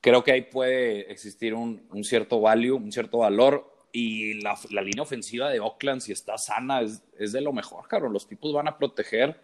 Creo 0.01 0.23
que 0.23 0.31
ahí 0.31 0.41
puede 0.43 1.11
existir 1.11 1.53
un, 1.53 1.87
un 1.91 2.03
cierto 2.03 2.39
value, 2.39 2.75
un 2.75 2.91
cierto 2.91 3.19
valor. 3.19 3.73
Y 3.91 4.41
la, 4.41 4.57
la, 4.69 4.81
línea 4.81 5.01
ofensiva 5.01 5.49
de 5.49 5.59
Oakland, 5.59 6.01
si 6.01 6.11
está 6.11 6.37
sana, 6.37 6.81
es, 6.81 7.03
es 7.17 7.31
de 7.31 7.41
lo 7.41 7.53
mejor, 7.53 7.87
cabrón. 7.87 8.13
Los 8.13 8.27
tipos 8.27 8.53
van 8.53 8.67
a 8.67 8.77
proteger 8.77 9.39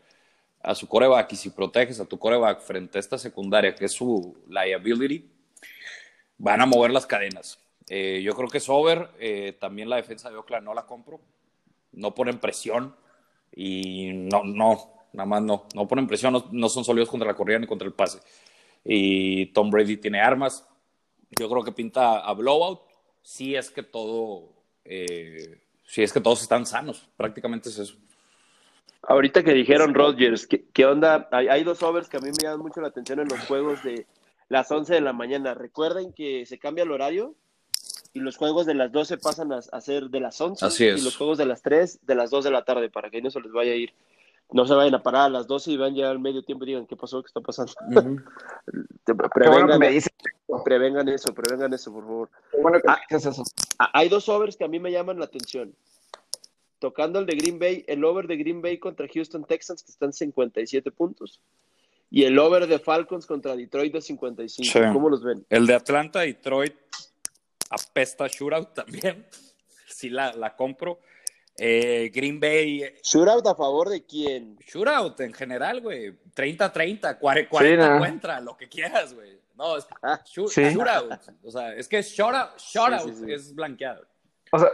a 0.62 0.76
su 0.76 0.88
coreback 0.88 1.34
y 1.34 1.36
si 1.36 1.50
proteges 1.50 2.00
a 2.00 2.06
tu 2.06 2.18
coreback 2.20 2.62
frente 2.62 2.98
a 2.98 3.02
esta 3.02 3.18
secundaria, 3.18 3.76
que 3.76 3.86
es 3.86 3.92
su 3.92 4.38
liability, 4.48 5.30
van 6.38 6.62
a 6.62 6.66
mover 6.66 6.92
las 6.92 7.06
cadenas. 7.06 7.60
Eh, 7.90 8.22
yo 8.24 8.34
creo 8.36 8.48
que 8.48 8.58
es 8.60 8.70
over. 8.70 9.10
Eh, 9.20 9.58
también 9.60 9.90
la 9.90 9.98
defensa 9.98 10.30
de 10.30 10.38
Oakland 10.38 10.66
no 10.66 10.74
la 10.74 10.86
compro. 10.86 11.20
No 11.92 12.16
ponen 12.16 12.40
presión 12.40 12.96
y 13.56 14.12
no, 14.14 14.44
no, 14.44 14.94
nada 15.14 15.28
más 15.28 15.42
no. 15.42 15.66
No 15.76 15.88
ponen 15.88 16.08
presión, 16.08 16.44
no, 16.52 16.70
son 16.70 16.84
sólidos 16.84 17.10
contra 17.10 17.28
la 17.28 17.36
corrida 17.36 17.60
ni 17.60 17.68
contra 17.68 17.88
el 17.88 17.94
pase. 17.94 18.20
Y 18.86 19.48
Tom 19.48 19.70
Brady 19.72 19.98
tiene 19.98 20.22
armas. 20.22 20.68
Yo 21.32 21.50
creo 21.50 21.64
que 21.64 21.72
pinta 21.72 22.20
a 22.20 22.34
blowout. 22.34 22.82
Si 23.22 23.56
es 23.56 23.72
que 23.72 23.84
todo, 23.84 24.50
eh, 24.86 25.62
si 25.86 26.04
es 26.04 26.12
que 26.12 26.20
todos 26.20 26.42
están 26.42 26.66
sanos. 26.66 27.10
Prácticamente 27.16 27.70
es 27.70 27.80
eso. 27.80 27.96
Ahorita 29.04 29.44
que 29.44 29.54
dijeron 29.54 29.94
Rodgers, 29.94 30.48
¿qué, 30.48 30.86
onda? 30.86 31.28
Hay, 31.32 31.64
dos 31.64 31.84
overs 31.84 32.08
que 32.08 32.18
a 32.18 32.20
mí 32.22 32.30
me 32.30 32.44
llaman 32.44 32.62
mucho 32.62 32.80
la 32.80 32.88
atención 32.88 33.20
en 33.20 33.28
los 33.28 33.40
juegos 33.42 33.84
de 33.84 34.06
las 34.48 34.72
11 34.72 34.94
de 34.94 35.02
la 35.02 35.12
mañana. 35.12 35.54
Recuerden 35.54 36.14
que 36.14 36.46
se 36.46 36.58
cambia 36.58 36.86
el 36.86 36.92
horario 36.92 37.36
y 38.14 38.20
los 38.20 38.38
juegos 38.38 38.66
de 38.66 38.76
las 38.76 38.94
12 38.94 39.18
pasan 39.18 39.52
a, 39.52 39.82
ser 39.82 40.10
de 40.10 40.20
las 40.22 40.40
11 40.40 40.66
Así 40.66 40.88
es. 40.88 41.02
y 41.02 41.04
los 41.04 41.18
juegos 41.18 41.38
de 41.38 41.46
las 41.46 41.62
3 41.62 42.00
de 42.06 42.16
las 42.16 42.30
2 42.30 42.46
de 42.46 42.52
la 42.52 42.64
tarde 42.64 42.90
para 42.90 43.10
que 43.10 43.22
no 43.22 43.30
se 43.30 43.42
les 43.42 43.52
vaya 43.52 43.74
a 43.74 43.76
ir. 43.76 43.94
No 44.54 44.66
se 44.66 44.74
vayan 44.74 44.96
a 44.96 45.04
parar 45.04 45.24
a 45.24 45.30
las 45.30 45.48
12 45.48 45.72
y 45.72 45.78
van 45.78 45.96
ya 45.96 46.10
al 46.10 46.20
medio 46.20 46.44
tiempo 46.44 46.64
y 46.64 46.68
digan 46.68 46.86
qué 46.86 46.96
pasó, 46.96 47.22
qué 47.22 47.28
está 47.28 47.42
pasando. 47.42 47.74
prevengan, 49.34 49.80
prevengan, 50.64 51.10
eso, 51.10 51.34
prevengan 51.34 51.74
eso, 51.74 51.92
por 51.92 52.04
favor. 52.04 52.30
Bueno 52.62 52.80
ah, 52.88 53.00
es 53.10 53.26
eso. 53.26 53.44
Ah, 53.80 53.90
hay 53.94 54.10
dos 54.10 54.30
overs 54.30 54.56
que 54.56 54.64
a 54.64 54.68
mí 54.68 54.80
me 54.80 54.92
llaman 54.92 55.20
la 55.20 55.26
atención 55.26 55.76
tocando 56.84 57.20
el 57.20 57.26
de 57.26 57.38
Green 57.38 57.60
Bay, 57.60 57.86
el 57.88 58.04
over 58.04 58.28
de 58.28 58.36
Green 58.36 58.62
Bay 58.62 58.78
contra 58.78 59.08
Houston 59.08 59.46
Texans, 59.46 59.84
que 59.84 59.92
están 59.94 60.12
57 60.12 60.92
puntos. 60.92 61.40
Y 62.12 62.26
el 62.26 62.38
over 62.38 62.68
de 62.68 62.78
Falcons 62.78 63.26
contra 63.26 63.56
Detroit 63.56 63.94
de 63.94 64.02
55. 64.02 64.92
¿Cómo 64.92 65.08
los 65.08 65.24
ven? 65.24 65.46
El 65.50 65.66
de 65.66 65.76
Atlanta, 65.76 66.20
Detroit, 66.20 66.76
apesta 67.70 68.28
shootout 68.28 68.74
también. 68.74 69.26
Sí, 69.88 70.10
la, 70.10 70.34
la 70.34 70.56
compro. 70.56 71.00
Eh, 71.58 72.12
Green 72.14 72.40
Bay. 72.40 72.96
¿Shootout 73.04 73.46
a 73.48 73.56
favor 73.56 73.90
de 73.90 74.06
quién? 74.06 74.58
Shootout 74.58 75.20
en 75.22 75.34
general, 75.34 75.82
güey. 75.82 76.18
30-30, 76.36 77.20
40 77.20 77.96
encuentra, 77.96 78.42
lo 78.42 78.58
que 78.58 78.68
quieras, 78.68 79.14
güey. 79.14 79.40
No, 79.56 79.78
es 79.78 79.88
ah, 80.02 80.20
shootout. 80.26 81.20
O 81.44 81.52
sea, 81.52 81.76
es 81.76 81.88
que 81.88 82.02
shootout, 82.02 82.58
shootout 82.58 83.30
es 83.30 83.54
blanqueado. 83.54 84.06
O 84.52 84.60
sea, 84.60 84.70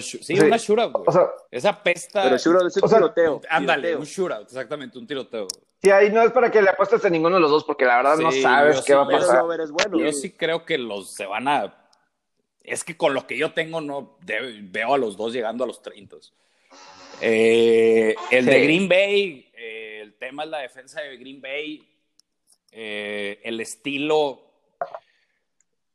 sí, 0.00 0.38
una 0.40 0.56
shootout, 0.56 1.08
O 1.08 1.12
sea, 1.12 1.28
Esa 1.50 1.82
pesta. 1.82 2.22
Pero 2.24 2.36
shootout 2.36 2.66
es 2.66 2.76
un 2.76 2.88
tiroteo. 2.88 3.40
Ándale, 3.48 3.96
un 3.96 4.04
shootout, 4.04 4.46
exactamente, 4.46 4.98
un 4.98 5.06
tiroteo. 5.06 5.46
Sí, 5.82 5.90
ahí 5.90 6.10
no 6.10 6.22
es 6.22 6.32
para 6.32 6.50
que 6.50 6.62
le 6.62 6.70
apuestes 6.70 7.04
a 7.04 7.10
ninguno 7.10 7.36
de 7.36 7.42
los 7.42 7.50
dos, 7.50 7.64
porque 7.64 7.84
la 7.84 7.96
verdad 7.96 8.16
no 8.16 8.32
sabes 8.32 8.80
qué 8.82 8.94
va 8.94 9.02
a 9.02 9.08
pasar. 9.08 9.44
Yo 9.92 10.12
sí 10.12 10.32
creo 10.32 10.64
que 10.64 10.78
los 10.78 11.12
se 11.12 11.26
van 11.26 11.46
a. 11.46 11.74
Es 12.64 12.82
que 12.82 12.96
con 12.96 13.12
lo 13.14 13.26
que 13.26 13.36
yo 13.36 13.52
tengo, 13.52 13.80
no 13.80 14.16
veo 14.22 14.94
a 14.94 14.98
los 14.98 15.16
dos 15.16 15.32
llegando 15.32 15.64
a 15.64 15.66
los 15.66 15.82
30. 15.82 16.16
Eh, 17.20 18.16
el 18.30 18.46
de 18.46 18.64
Green 18.64 18.88
Bay, 18.88 19.50
eh, 19.52 20.00
el 20.02 20.14
tema 20.14 20.44
es 20.44 20.50
la 20.50 20.58
defensa 20.58 21.02
de 21.02 21.16
Green 21.16 21.40
Bay, 21.40 21.86
eh, 22.72 23.40
el 23.44 23.60
estilo 23.60 24.40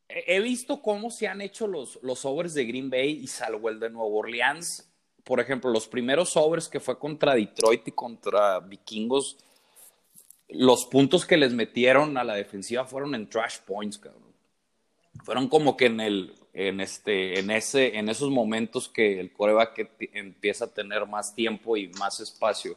he 0.09 0.39
visto 0.39 0.81
cómo 0.81 1.11
se 1.11 1.27
han 1.27 1.41
hecho 1.41 1.67
los, 1.67 1.99
los 2.01 2.25
overs 2.25 2.53
de 2.53 2.65
Green 2.65 2.89
Bay 2.89 3.11
y 3.21 3.27
salvo 3.27 3.69
el 3.69 3.79
de 3.79 3.89
Nueva 3.89 4.09
Orleans. 4.09 4.89
Por 5.23 5.39
ejemplo, 5.39 5.69
los 5.69 5.87
primeros 5.87 6.35
overs 6.35 6.67
que 6.67 6.79
fue 6.79 6.97
contra 6.97 7.35
Detroit 7.35 7.87
y 7.87 7.91
contra 7.91 8.59
Vikingos, 8.59 9.37
los 10.47 10.85
puntos 10.85 11.25
que 11.25 11.37
les 11.37 11.53
metieron 11.53 12.17
a 12.17 12.23
la 12.23 12.33
defensiva 12.33 12.85
fueron 12.85 13.13
en 13.13 13.29
trash 13.29 13.59
points, 13.59 13.99
cabrón. 13.99 14.33
Fueron 15.23 15.47
como 15.47 15.77
que 15.77 15.85
en 15.85 15.99
el, 15.99 16.33
en 16.53 16.81
este, 16.81 17.39
en 17.39 17.51
ese, 17.51 17.97
en 17.97 18.09
esos 18.09 18.29
momentos 18.29 18.89
que 18.89 19.19
el 19.19 19.31
coreback 19.31 19.89
empieza 20.13 20.65
a 20.65 20.73
tener 20.73 21.05
más 21.05 21.33
tiempo 21.35 21.77
y 21.77 21.89
más 21.99 22.19
espacio 22.19 22.75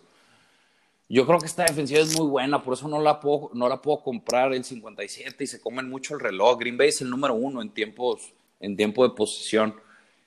yo 1.12 1.26
creo 1.26 1.38
que 1.38 1.44
esta 1.44 1.64
defensiva 1.64 2.00
es 2.00 2.18
muy 2.18 2.26
buena, 2.26 2.62
por 2.62 2.72
eso 2.72 2.88
no 2.88 2.98
la 2.98 3.20
puedo, 3.20 3.50
no 3.52 3.68
la 3.68 3.82
puedo 3.82 4.02
comprar 4.02 4.54
en 4.54 4.64
57 4.64 5.44
y 5.44 5.46
se 5.46 5.60
comen 5.60 5.90
mucho 5.90 6.14
el 6.14 6.20
reloj. 6.20 6.58
Green 6.58 6.78
Bay 6.78 6.88
es 6.88 7.02
el 7.02 7.10
número 7.10 7.34
uno 7.34 7.60
en 7.60 7.68
tiempos, 7.68 8.32
en 8.60 8.78
tiempo 8.78 9.06
de 9.06 9.14
posición. 9.14 9.74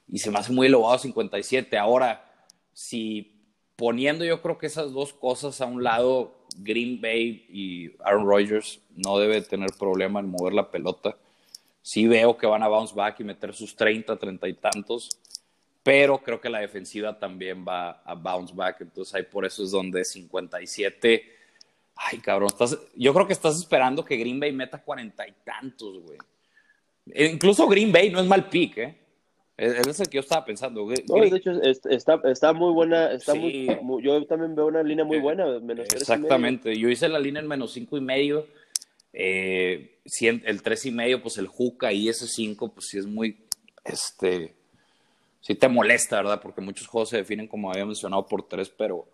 y 0.07 0.19
se 0.19 0.29
me 0.29 0.37
hace 0.37 0.53
muy 0.53 0.67
elevado 0.67 0.95
57. 0.99 1.75
Ahora, 1.79 2.31
si 2.71 3.33
poniendo 3.75 4.23
yo 4.25 4.43
creo 4.43 4.59
que 4.59 4.67
esas 4.67 4.93
dos 4.93 5.11
cosas 5.11 5.59
a 5.59 5.65
un 5.65 5.83
lado, 5.83 6.45
Green 6.57 7.01
Bay 7.01 7.47
y 7.49 7.91
Aaron 8.03 8.27
Rodgers 8.27 8.79
no 8.95 9.17
debe 9.17 9.41
tener 9.41 9.71
problema 9.79 10.19
en 10.19 10.29
mover 10.29 10.53
la 10.53 10.69
pelota. 10.69 11.17
Sí 11.85 12.07
veo 12.07 12.35
que 12.35 12.47
van 12.47 12.63
a 12.63 12.67
bounce 12.67 12.95
back 12.95 13.19
y 13.19 13.23
meter 13.23 13.53
sus 13.53 13.75
30, 13.75 14.17
30 14.17 14.47
y 14.47 14.53
tantos, 14.55 15.07
pero 15.83 16.17
creo 16.17 16.41
que 16.41 16.49
la 16.49 16.57
defensiva 16.57 17.19
también 17.19 17.63
va 17.63 18.01
a 18.03 18.15
bounce 18.15 18.55
back, 18.55 18.81
entonces 18.81 19.13
ahí 19.13 19.21
por 19.21 19.45
eso 19.45 19.63
es 19.63 19.69
donde 19.69 20.03
57, 20.03 21.23
ay 21.95 22.17
cabrón, 22.17 22.47
estás, 22.51 22.75
yo 22.95 23.13
creo 23.13 23.27
que 23.27 23.33
estás 23.33 23.59
esperando 23.59 24.03
que 24.03 24.17
Green 24.17 24.39
Bay 24.39 24.51
meta 24.51 24.81
cuarenta 24.81 25.27
y 25.27 25.33
tantos, 25.43 25.99
güey. 25.99 26.17
E 27.05 27.27
incluso 27.27 27.67
Green 27.67 27.91
Bay 27.91 28.09
no 28.09 28.19
es 28.19 28.25
mal 28.25 28.49
pick, 28.49 28.77
¿eh? 28.79 28.97
Es, 29.55 29.85
es 29.85 29.99
el 29.99 30.09
que 30.09 30.15
yo 30.15 30.21
estaba 30.21 30.43
pensando. 30.43 30.87
No, 31.07 31.15
de 31.15 31.37
hecho, 31.37 31.51
está, 31.61 32.19
está 32.25 32.51
muy 32.51 32.73
buena. 32.73 33.11
Está 33.11 33.33
sí. 33.33 33.67
muy, 33.83 34.03
yo 34.03 34.25
también 34.25 34.55
veo 34.55 34.65
una 34.65 34.81
línea 34.81 35.05
muy 35.05 35.19
buena. 35.19 35.59
Menos 35.59 35.85
Exactamente. 35.93 36.75
Yo 36.75 36.89
hice 36.89 37.07
la 37.07 37.19
línea 37.19 37.43
en 37.43 37.47
menos 37.47 37.73
cinco 37.73 37.95
y 37.95 38.01
medio. 38.01 38.47
Eh, 39.17 39.99
el 40.21 40.61
tres 40.61 40.85
y 40.85 40.91
medio, 40.91 41.21
pues 41.21 41.37
el 41.37 41.47
Juca 41.47 41.91
y 41.91 42.09
ese 42.09 42.27
cinco, 42.27 42.73
pues 42.73 42.87
sí 42.89 42.97
es 42.97 43.05
muy. 43.05 43.37
Este. 43.83 44.53
Sí 45.41 45.55
te 45.55 45.67
molesta, 45.67 46.17
¿verdad? 46.17 46.41
Porque 46.41 46.61
muchos 46.61 46.87
juegos 46.87 47.09
se 47.09 47.17
definen, 47.17 47.47
como 47.47 47.71
había 47.71 47.85
mencionado, 47.85 48.27
por 48.27 48.47
tres, 48.47 48.69
pero 48.69 49.07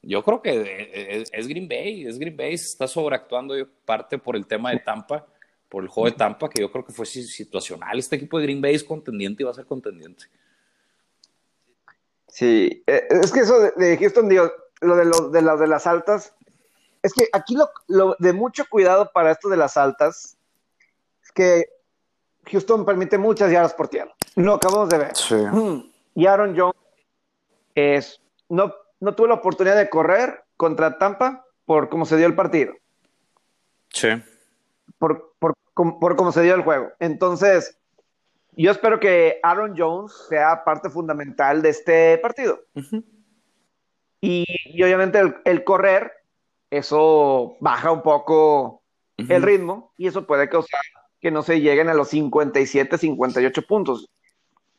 yo 0.00 0.22
creo 0.22 0.40
que 0.40 1.20
es, 1.20 1.28
es 1.32 1.48
Green 1.48 1.68
Bay. 1.68 2.06
Es 2.06 2.18
Green 2.18 2.36
Bay. 2.36 2.56
Se 2.56 2.66
está 2.66 2.86
sobreactuando 2.86 3.54
parte 3.84 4.16
por 4.18 4.36
el 4.36 4.46
tema 4.46 4.70
de 4.70 4.78
Tampa 4.78 5.26
por 5.72 5.82
el 5.82 5.88
juego 5.88 6.10
de 6.10 6.16
Tampa, 6.16 6.50
que 6.50 6.60
yo 6.60 6.70
creo 6.70 6.84
que 6.84 6.92
fue 6.92 7.06
situacional. 7.06 7.98
Este 7.98 8.16
equipo 8.16 8.36
de 8.38 8.44
Green 8.44 8.60
Bay 8.60 8.74
es 8.74 8.84
contendiente 8.84 9.42
y 9.42 9.46
va 9.46 9.52
a 9.52 9.54
ser 9.54 9.64
contendiente. 9.64 10.26
Sí, 12.28 12.84
eh, 12.86 13.08
es 13.08 13.32
que 13.32 13.40
eso 13.40 13.58
de, 13.58 13.96
Houston, 13.96 14.28
digo, 14.28 14.52
lo 14.82 14.96
de, 14.96 15.06
lo, 15.06 15.30
de, 15.30 15.40
de 15.40 15.66
las 15.66 15.86
altas, 15.86 16.34
es 17.02 17.12
que 17.12 17.28
aquí 17.32 17.56
lo, 17.56 17.70
lo, 17.88 18.16
de 18.18 18.32
mucho 18.32 18.64
cuidado 18.68 19.10
para 19.12 19.30
esto 19.30 19.48
de 19.48 19.56
las 19.56 19.76
altas, 19.76 20.36
es 21.22 21.32
que 21.32 21.64
Houston 22.46 22.84
permite 22.84 23.18
muchas 23.18 23.50
yardas 23.50 23.74
por 23.74 23.88
tierra. 23.88 24.14
Lo 24.36 24.54
acabamos 24.54 24.88
de 24.88 24.98
ver. 24.98 25.16
Sí. 25.16 25.36
Y 26.14 26.26
Aaron 26.26 26.56
Jones 26.56 26.76
es, 27.74 28.20
no, 28.48 28.74
no 29.00 29.14
tuvo 29.14 29.28
la 29.28 29.34
oportunidad 29.34 29.76
de 29.76 29.88
correr 29.88 30.44
contra 30.56 30.98
Tampa 30.98 31.44
por 31.64 31.88
cómo 31.88 32.04
se 32.04 32.16
dio 32.16 32.26
el 32.26 32.34
partido. 32.34 32.74
Sí. 33.90 34.08
Por, 34.98 35.34
por, 35.38 35.54
por 35.74 36.16
cómo 36.16 36.32
se 36.32 36.42
dio 36.42 36.54
el 36.54 36.62
juego. 36.62 36.92
Entonces, 36.98 37.78
yo 38.52 38.70
espero 38.70 39.00
que 39.00 39.40
Aaron 39.42 39.74
Jones 39.76 40.12
sea 40.28 40.64
parte 40.64 40.90
fundamental 40.90 41.62
de 41.62 41.68
este 41.70 42.18
partido. 42.18 42.60
Uh 42.74 42.80
-huh. 42.80 43.04
y, 44.20 44.44
y, 44.66 44.82
obviamente 44.82 45.18
el, 45.18 45.36
el, 45.44 45.64
correr, 45.64 46.12
eso 46.72 47.56
baja 47.60 47.92
un 47.92 48.02
poco 48.02 48.82
uh 49.18 49.22
-huh. 49.22 49.34
el 49.34 49.42
ritmo 49.42 49.92
y 49.96 50.06
eso 50.06 50.26
puede 50.26 50.48
causar 50.48 50.80
que 51.20 51.30
no 51.30 51.42
se 51.42 51.60
lleguen 51.60 51.88
a 51.88 51.94
los 51.94 52.08
57, 52.08 52.98
58 52.98 53.62
puntos. 53.62 54.08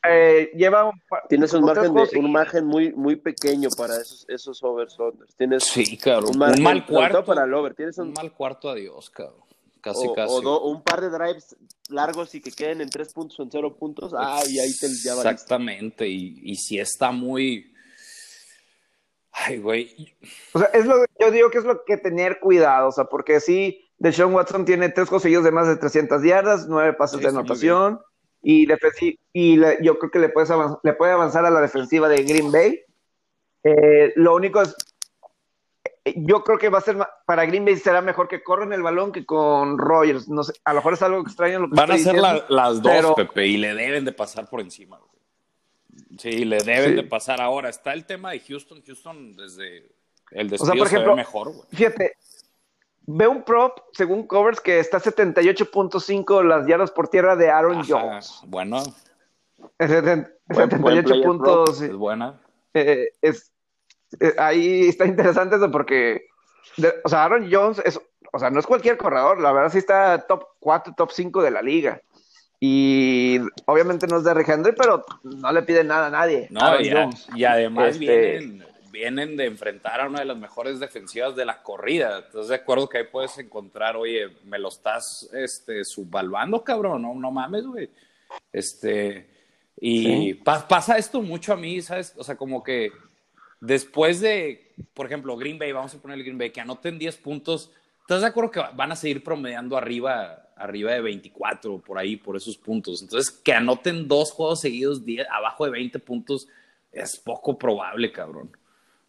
Eh, 0.06 0.50
lleva 0.54 0.84
un, 0.84 1.00
tienes 1.30 1.54
un 1.54 1.64
margen, 1.64 1.94
de, 1.94 2.18
un 2.18 2.30
margen 2.30 2.66
muy 2.66 2.92
muy 2.92 3.16
pequeño 3.16 3.70
para 3.74 3.96
esos 3.96 4.26
esos 4.28 4.62
overs 4.62 4.98
tienes 5.38 5.64
sí 5.64 5.96
claro 5.96 6.28
un, 6.28 6.36
margen, 6.36 6.58
un 6.58 6.62
mal 6.62 6.84
cuarto 6.84 7.24
para 7.24 7.44
el 7.44 7.54
over 7.54 7.74
tienes 7.74 7.96
un, 7.96 8.08
un 8.08 8.12
mal 8.12 8.30
cuarto 8.30 8.68
adiós 8.68 9.08
cabrón 9.08 9.44
casi, 9.84 10.06
o, 10.06 10.14
casi. 10.14 10.34
O, 10.34 10.40
do, 10.40 10.62
un 10.64 10.82
par 10.82 11.00
de 11.00 11.10
drives 11.10 11.56
largos 11.88 12.34
y 12.34 12.40
que 12.40 12.50
queden 12.50 12.80
en 12.80 12.88
tres 12.88 13.12
puntos 13.12 13.38
o 13.38 13.42
en 13.42 13.50
cero 13.50 13.76
puntos. 13.76 14.12
Ah, 14.16 14.42
y 14.48 14.58
ahí 14.58 14.72
te 14.76 14.88
ya 15.04 15.14
Exactamente, 15.14 16.08
y, 16.08 16.40
y 16.42 16.56
si 16.56 16.78
está 16.78 17.12
muy. 17.12 17.73
Ay, 19.34 19.58
güey. 19.58 20.14
O 20.52 20.58
sea, 20.60 20.68
es 20.68 20.86
lo, 20.86 20.94
yo 21.18 21.30
digo 21.30 21.50
que 21.50 21.58
es 21.58 21.64
lo 21.64 21.84
que 21.84 21.96
tener 21.96 22.38
cuidado, 22.38 22.88
o 22.88 22.92
sea, 22.92 23.04
porque 23.04 23.40
sí, 23.40 23.84
Deshaun 23.98 24.32
Watson 24.32 24.64
tiene 24.64 24.88
tres 24.90 25.08
conseguidos 25.08 25.44
de 25.44 25.50
más 25.50 25.66
de 25.66 25.76
300 25.76 26.22
yardas, 26.22 26.66
nueve 26.68 26.92
pasos 26.92 27.18
sí, 27.18 27.24
de 27.24 27.30
anotación, 27.30 28.00
y, 28.42 28.68
y 29.32 29.56
le, 29.56 29.78
yo 29.82 29.98
creo 29.98 30.10
que 30.10 30.18
le, 30.18 30.28
puedes 30.28 30.50
le 30.82 30.92
puede 30.92 31.12
avanzar 31.12 31.44
a 31.46 31.50
la 31.50 31.60
defensiva 31.60 32.08
de 32.08 32.22
Green 32.22 32.52
Bay. 32.52 32.80
Eh, 33.64 34.12
lo 34.16 34.36
único 34.36 34.60
es, 34.60 34.76
yo 36.14 36.44
creo 36.44 36.58
que 36.58 36.68
va 36.68 36.78
a 36.78 36.82
ser 36.82 36.98
para 37.26 37.46
Green 37.46 37.64
Bay 37.64 37.76
será 37.76 38.02
mejor 38.02 38.28
que 38.28 38.42
corran 38.42 38.72
el 38.72 38.82
balón 38.82 39.10
que 39.10 39.24
con 39.24 39.78
Rogers. 39.78 40.28
No 40.28 40.44
sé, 40.44 40.52
a 40.64 40.74
lo 40.74 40.76
mejor 40.76 40.92
es 40.92 41.02
algo 41.02 41.20
extraño 41.22 41.60
lo 41.60 41.70
que 41.70 41.76
Van 41.76 41.90
a 41.90 41.98
ser 41.98 42.16
la, 42.16 42.44
las 42.48 42.82
dos, 42.82 42.92
pero... 42.92 43.14
Pepe, 43.14 43.46
y 43.46 43.56
le 43.56 43.74
deben 43.74 44.04
de 44.04 44.12
pasar 44.12 44.48
por 44.48 44.60
encima. 44.60 44.98
Güey. 44.98 45.13
Sí, 46.18 46.44
le 46.44 46.58
deben 46.58 46.90
sí. 46.90 46.94
de 46.96 47.02
pasar 47.04 47.40
ahora. 47.40 47.68
Está 47.68 47.92
el 47.92 48.06
tema 48.06 48.32
de 48.32 48.40
Houston. 48.40 48.82
Houston 48.86 49.36
desde 49.36 49.90
el 50.30 50.50
despido 50.50 50.72
o 50.72 50.74
sea, 50.74 50.78
por 50.78 50.86
ejemplo, 50.86 51.04
se 51.04 51.10
ve 51.10 51.16
mejor. 51.16 51.52
Güey. 51.52 51.66
Fíjate, 51.72 52.16
ve 53.06 53.26
un 53.26 53.42
prop 53.42 53.78
según 53.92 54.26
covers 54.26 54.60
que 54.60 54.78
está 54.78 55.00
78.5 55.00 56.42
las 56.44 56.66
yardas 56.66 56.90
por 56.90 57.08
tierra 57.08 57.36
de 57.36 57.50
Aaron 57.50 57.80
Ajá, 57.80 57.86
Jones. 57.88 58.40
Bueno. 58.46 58.82
78 59.78 61.22
puntos. 61.22 61.80
Es 61.80 61.94
buena. 61.94 62.40
Eh, 62.74 63.08
es 63.22 63.52
eh, 64.20 64.34
ahí 64.38 64.88
está 64.88 65.06
interesante 65.06 65.56
eso 65.56 65.70
porque, 65.70 66.26
de, 66.76 66.94
o 67.04 67.08
sea, 67.08 67.24
Aaron 67.24 67.48
Jones 67.50 67.80
es, 67.84 68.00
o 68.32 68.38
sea, 68.38 68.50
no 68.50 68.60
es 68.60 68.66
cualquier 68.66 68.96
corredor, 68.96 69.40
la 69.40 69.52
verdad 69.52 69.70
sí 69.70 69.78
está 69.78 70.26
top 70.26 70.44
4, 70.60 70.94
top 70.96 71.10
5 71.12 71.42
de 71.42 71.50
la 71.50 71.62
liga. 71.62 72.00
Y 72.60 73.40
obviamente 73.66 74.06
no 74.06 74.18
es 74.18 74.24
de 74.24 74.44
Henry, 74.46 74.72
pero 74.76 75.04
no 75.22 75.52
le 75.52 75.62
pide 75.62 75.84
nada 75.84 76.06
a 76.06 76.10
nadie. 76.10 76.48
No, 76.50 76.80
y, 76.80 76.88
a, 76.88 77.10
y, 77.34 77.44
además 77.44 77.94
este... 77.94 78.06
vienen, 78.06 78.66
vienen, 78.90 79.36
de 79.36 79.46
enfrentar 79.46 80.00
a 80.00 80.08
una 80.08 80.20
de 80.20 80.24
las 80.24 80.38
mejores 80.38 80.80
defensivas 80.80 81.36
de 81.36 81.44
la 81.44 81.62
corrida. 81.62 82.22
Entonces, 82.24 82.48
de 82.48 82.54
acuerdo 82.54 82.88
que 82.88 82.98
ahí 82.98 83.04
puedes 83.10 83.36
encontrar, 83.38 83.96
oye, 83.96 84.28
me 84.44 84.58
lo 84.58 84.68
estás 84.68 85.28
este, 85.34 85.84
subvaluando, 85.84 86.64
cabrón, 86.64 87.02
no, 87.02 87.14
no 87.14 87.30
mames, 87.30 87.66
güey. 87.66 87.90
Este, 88.52 89.28
y 89.80 90.04
¿Sí? 90.04 90.34
pa 90.34 90.66
pasa 90.66 90.96
esto 90.96 91.20
mucho 91.20 91.52
a 91.52 91.56
mí, 91.56 91.82
¿sabes? 91.82 92.14
O 92.16 92.24
sea, 92.24 92.36
como 92.36 92.62
que 92.62 92.92
después 93.60 94.20
de, 94.20 94.72
por 94.94 95.06
ejemplo, 95.06 95.36
Green 95.36 95.58
Bay, 95.58 95.72
vamos 95.72 95.94
a 95.94 95.98
poner 95.98 96.18
el 96.18 96.24
Green 96.24 96.38
Bay, 96.38 96.50
que 96.50 96.60
anoten 96.60 96.98
10 96.98 97.16
puntos, 97.18 97.72
¿estás 98.00 98.20
de 98.20 98.28
acuerdo 98.28 98.50
que 98.50 98.62
van 98.74 98.92
a 98.92 98.96
seguir 98.96 99.24
promediando 99.24 99.76
arriba, 99.76 100.43
arriba 100.56 100.92
de 100.92 101.00
24 101.00 101.78
por 101.78 101.98
ahí, 101.98 102.16
por 102.16 102.36
esos 102.36 102.56
puntos? 102.56 103.02
Entonces, 103.02 103.30
que 103.30 103.52
anoten 103.52 104.08
dos 104.08 104.32
juegos 104.32 104.60
seguidos 104.60 105.04
10, 105.04 105.26
abajo 105.30 105.64
de 105.64 105.70
20 105.72 105.98
puntos 106.00 106.48
es 106.92 107.16
poco 107.18 107.58
probable, 107.58 108.12
cabrón. 108.12 108.56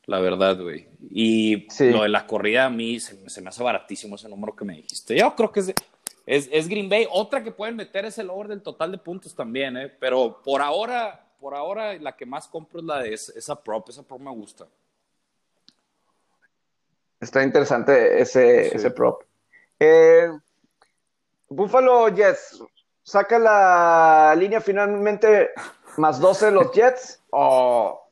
La 0.05 0.19
verdad, 0.19 0.61
güey. 0.61 0.87
Y 1.09 1.67
sí. 1.69 1.89
lo 1.89 2.03
de 2.03 2.09
la 2.09 2.27
corrida 2.27 2.65
a 2.65 2.69
mí 2.69 2.99
se, 2.99 3.29
se, 3.29 3.41
me 3.41 3.49
hace 3.49 3.63
baratísimo 3.63 4.15
ese 4.15 4.29
número 4.29 4.55
que 4.55 4.65
me 4.65 4.75
dijiste. 4.75 5.17
Yo 5.17 5.35
creo 5.35 5.51
que 5.51 5.61
es, 5.61 5.73
es, 6.25 6.49
es 6.51 6.67
Green 6.67 6.89
Bay. 6.89 7.07
Otra 7.09 7.43
que 7.43 7.51
pueden 7.51 7.75
meter 7.75 8.05
es 8.05 8.17
el 8.19 8.29
over 8.29 8.47
del 8.47 8.61
total 8.61 8.91
de 8.91 8.99
puntos 8.99 9.33
también, 9.33 9.77
¿eh? 9.77 9.91
Pero 9.99 10.41
por 10.43 10.61
ahora 10.61 11.25
por 11.45 11.53
ahora 11.53 11.93
la 11.99 12.15
que 12.15 12.25
más 12.25 12.47
compro 12.47 12.79
es 12.79 12.85
la 12.85 13.03
de 13.03 13.13
esa 13.13 13.61
prop, 13.61 13.89
esa 13.89 14.01
prop 14.03 14.19
me 14.19 14.31
gusta. 14.31 14.67
Está 17.19 17.43
interesante 17.43 18.19
ese, 18.19 18.69
sí. 18.69 18.75
ese 18.75 18.89
prop. 18.89 19.21
Eh, 19.79 20.27
Buffalo 21.55 22.09
Jets, 22.09 22.63
saca 23.01 23.39
la 23.39 24.35
línea 24.37 24.59
finalmente 24.59 25.51
más 25.97 26.19
12 26.19 26.51
los 26.51 26.71
Jets 26.71 27.21
o, 27.31 28.09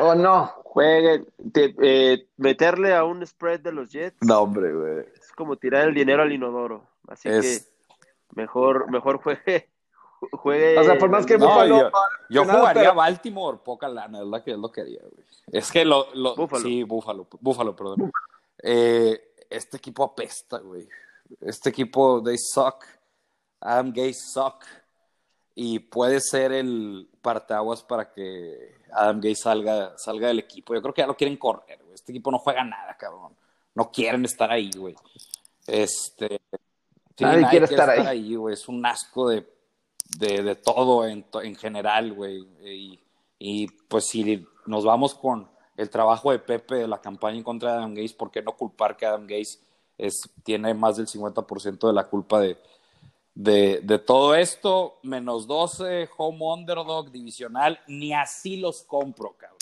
o 0.00 0.14
no. 0.14 0.54
Jueguen, 0.64 1.26
te, 1.52 1.74
eh, 1.82 2.28
meterle 2.36 2.94
a 2.94 3.04
un 3.04 3.26
spread 3.26 3.60
de 3.60 3.72
los 3.72 3.90
Jets. 3.90 4.18
No, 4.20 4.40
hombre, 4.40 4.72
güey. 4.72 5.06
Es 5.20 5.32
como 5.32 5.56
tirar 5.56 5.88
el 5.88 5.94
dinero 5.94 6.22
al 6.22 6.32
inodoro. 6.32 6.82
Así 7.08 7.28
es... 7.28 7.60
que 7.60 8.36
mejor, 8.40 8.90
mejor 8.90 9.20
juegue 9.22 9.68
juegue. 10.32 10.78
O 10.78 10.84
sea, 10.84 10.98
por 10.98 11.10
más 11.10 11.26
que 11.26 11.38
no, 11.38 11.46
Buffalo. 11.46 11.78
Yo, 11.78 11.90
yo 12.30 12.44
nada, 12.44 12.58
jugaría 12.58 12.82
pero... 12.82 12.94
Baltimore, 12.94 13.58
poca 13.64 13.88
lana, 13.88 14.20
es 14.20 14.26
la 14.26 14.42
que 14.42 14.52
es 14.52 14.58
lo 14.58 14.70
quería, 14.70 15.00
güey. 15.00 15.24
Es 15.52 15.70
que 15.70 15.84
lo. 15.84 16.08
lo 16.14 16.34
Buffalo. 16.34 16.62
Sí, 16.62 16.82
Búfalo, 16.82 17.26
Búfalo, 17.40 17.76
perdón. 17.76 18.10
Eh, 18.62 19.32
este 19.48 19.76
equipo 19.76 20.04
apesta, 20.04 20.58
güey. 20.58 20.88
Este 21.40 21.70
equipo, 21.70 22.22
they 22.22 22.36
suck. 22.38 22.84
Adam 23.60 23.92
Gay 23.92 24.12
suck. 24.14 24.64
Y 25.54 25.80
puede 25.80 26.20
ser 26.20 26.52
el 26.52 27.08
parteaguas 27.20 27.82
para 27.82 28.12
que 28.12 28.76
Adam 28.92 29.20
Gay 29.20 29.34
salga, 29.34 29.98
salga 29.98 30.28
del 30.28 30.38
equipo. 30.38 30.74
Yo 30.74 30.82
creo 30.82 30.94
que 30.94 31.02
ya 31.02 31.06
lo 31.06 31.16
quieren 31.16 31.36
correr, 31.36 31.82
güey. 31.82 31.94
Este 31.94 32.12
equipo 32.12 32.30
no 32.30 32.38
juega 32.38 32.62
nada, 32.64 32.96
cabrón. 32.96 33.34
No 33.74 33.90
quieren 33.90 34.24
estar 34.24 34.50
ahí, 34.50 34.70
güey. 34.76 34.94
Este. 35.66 36.40
Sí, 37.16 37.24
nadie, 37.24 37.40
nadie, 37.40 37.50
quiere 37.50 37.64
estar, 37.64 37.90
estar 37.90 38.06
ahí, 38.06 38.36
güey. 38.36 38.54
Es 38.54 38.68
un 38.68 38.86
asco 38.86 39.28
de 39.28 39.58
de, 40.16 40.42
de 40.42 40.54
todo 40.54 41.06
en, 41.06 41.24
en 41.42 41.54
general, 41.56 42.12
güey. 42.12 42.46
Y, 42.64 43.00
y, 43.38 43.66
pues 43.88 44.06
si 44.06 44.46
nos 44.66 44.84
vamos 44.84 45.14
con 45.14 45.48
el 45.76 45.90
trabajo 45.90 46.32
de 46.32 46.38
Pepe 46.38 46.76
de 46.76 46.88
la 46.88 47.00
campaña 47.00 47.36
en 47.36 47.42
contra 47.42 47.72
de 47.72 47.78
Adam 47.78 47.94
Gates, 47.94 48.14
¿por 48.14 48.30
qué 48.30 48.42
no 48.42 48.56
culpar 48.56 48.96
que 48.96 49.06
Adam 49.06 49.22
Gates 49.22 49.60
es, 49.98 50.22
tiene 50.44 50.72
más 50.74 50.96
del 50.96 51.06
50% 51.08 51.86
de 51.88 51.92
la 51.92 52.06
culpa 52.08 52.40
de, 52.40 52.56
de, 53.34 53.80
de, 53.82 53.98
todo 53.98 54.34
esto, 54.34 54.98
menos 55.02 55.46
12, 55.46 56.08
home 56.16 56.44
underdog, 56.44 57.10
divisional, 57.10 57.78
ni 57.88 58.14
así 58.14 58.56
los 58.56 58.82
compro, 58.82 59.34
cabrón. 59.36 59.58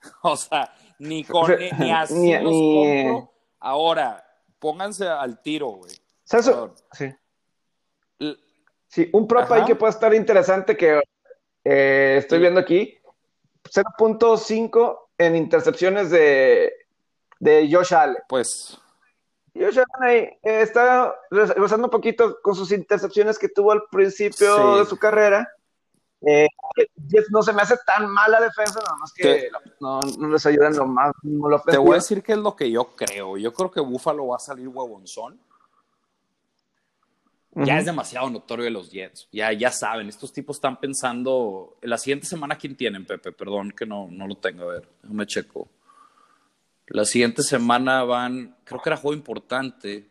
O 0.22 0.36
sea, 0.36 0.72
ni, 0.98 1.22
con, 1.24 1.50
ni, 1.78 1.90
así 1.92 2.14
Ni- 2.14 2.38
los 2.38 2.52
compro. 3.14 3.32
Ahora, 3.60 4.24
pónganse 4.58 5.06
al 5.06 5.40
tiro, 5.42 5.68
güey. 5.68 5.92
Sí. 6.92 7.14
Sí, 8.88 9.08
un 9.12 9.26
prop 9.28 9.42
Ajá. 9.42 9.56
ahí 9.56 9.64
que 9.64 9.74
puede 9.76 9.90
estar 9.92 10.14
interesante 10.14 10.76
que 10.76 11.00
eh, 11.64 12.16
estoy 12.18 12.38
Sí. 12.38 12.40
viendo 12.42 12.60
aquí. 12.60 12.94
0.5 13.64 14.98
en 15.18 15.36
intercepciones 15.36 16.10
de, 16.10 16.72
de 17.38 17.68
Josh 17.70 17.92
Allen. 17.94 18.16
Pues, 18.28 18.78
Josh 19.54 19.78
Allen 19.78 20.02
ahí, 20.02 20.16
eh, 20.42 20.62
está 20.62 21.14
regresando 21.30 21.86
un 21.86 21.90
poquito 21.90 22.40
con 22.42 22.54
sus 22.54 22.70
intercepciones 22.72 23.38
que 23.38 23.48
tuvo 23.48 23.72
al 23.72 23.82
principio 23.90 24.74
Sí. 24.74 24.78
de 24.80 24.84
su 24.86 24.98
carrera. 24.98 25.48
Eh, 26.20 26.48
no 27.30 27.42
se 27.42 27.52
me 27.52 27.62
hace 27.62 27.76
tan 27.86 28.08
mala 28.10 28.40
defensa, 28.40 28.80
nada 28.80 28.96
más 29.00 29.12
que 29.12 29.22
Te- 29.22 29.50
no, 29.80 30.00
no 30.00 30.28
les 30.28 30.44
ayudan 30.46 30.76
lo 30.76 30.86
más. 30.86 31.12
no 31.22 31.48
lo 31.48 31.60
te 31.60 31.78
voy 31.78 31.92
a 31.92 31.94
decir 31.96 32.22
qué 32.22 32.32
es 32.32 32.38
lo 32.38 32.56
que 32.56 32.70
yo 32.70 32.86
creo. 32.96 33.36
Yo 33.36 33.52
creo 33.52 33.70
que 33.70 33.80
Buffalo 33.80 34.26
va 34.26 34.36
a 34.36 34.40
salir 34.40 34.66
huevonzón. 34.68 35.40
Ya 37.54 37.78
es 37.78 37.86
demasiado 37.86 38.30
notorio 38.30 38.64
de 38.66 38.70
los 38.70 38.90
Jets. 38.90 39.28
Ya, 39.32 39.52
ya 39.52 39.70
saben, 39.72 40.08
estos 40.08 40.32
tipos 40.32 40.56
están 40.58 40.78
pensando. 40.78 41.76
La 41.82 41.98
siguiente 41.98 42.26
semana, 42.26 42.56
¿quién 42.56 42.76
tienen, 42.76 43.04
Pepe? 43.04 43.32
Perdón 43.32 43.72
que 43.72 43.84
no, 43.84 44.06
no 44.10 44.28
lo 44.28 44.36
tengo. 44.36 44.64
A 44.70 44.74
ver, 44.74 44.88
déjame 45.02 45.26
checo. 45.26 45.68
La 46.90 47.04
siguiente 47.04 47.42
semana 47.42 48.02
van, 48.04 48.56
creo 48.64 48.80
que 48.80 48.88
era 48.88 48.96
juego 48.96 49.14
importante. 49.16 50.08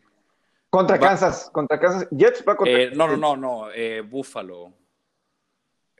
Contra 0.70 0.96
Va- 0.96 1.08
Kansas, 1.08 1.50
contra 1.52 1.78
Kansas. 1.80 2.08
Jets 2.10 2.44
va 2.46 2.56
contra 2.56 2.78
Eh, 2.82 2.90
no, 2.94 3.06
no, 3.08 3.16
no, 3.16 3.36
no. 3.36 3.70
Eh, 3.72 4.00
Buffalo. 4.02 4.72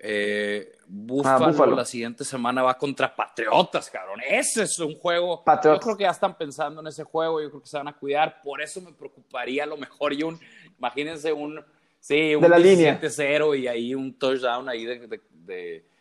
Eh, 0.01 0.77
Buffalo, 0.87 1.45
Ah, 1.47 1.49
Buffalo. 1.51 1.75
la 1.77 1.85
siguiente 1.85 2.25
semana 2.25 2.63
va 2.63 2.75
contra 2.79 3.15
Patriotas, 3.15 3.91
cabrón. 3.91 4.21
Ese 4.27 4.63
es 4.63 4.79
un 4.79 4.95
juego. 4.97 5.43
Patriotas. 5.43 5.81
Yo 5.81 5.85
creo 5.85 5.97
que 5.97 6.03
ya 6.05 6.11
están 6.11 6.37
pensando 6.37 6.81
en 6.81 6.87
ese 6.87 7.03
juego. 7.03 7.41
Yo 7.43 7.49
creo 7.51 7.63
que 7.63 7.69
se 7.69 7.77
van 7.79 7.89
a 7.89 7.97
cuidar. 7.97 8.41
Por 8.43 8.63
eso 8.63 8.81
me 8.81 8.93
preocuparía 8.93 9.65
a 9.65 9.67
lo 9.67 9.77
mejor. 9.77 10.13
Y 10.13 10.23
un, 10.23 10.39
imagínense 10.79 11.33
un, 11.33 11.65
sí, 11.99 12.35
un 12.37 12.43
De 12.43 12.49
la 12.49 12.59
línea. 12.59 13.01
17-0 13.01 13.55
y 13.59 13.67
ahí 13.67 13.95
un 13.95 14.17
touchdown 14.17 14.69
ahí 14.69 14.85
de. 14.85 14.99
de- 15.09 15.21
de- 15.33 15.85
A- 15.89 15.98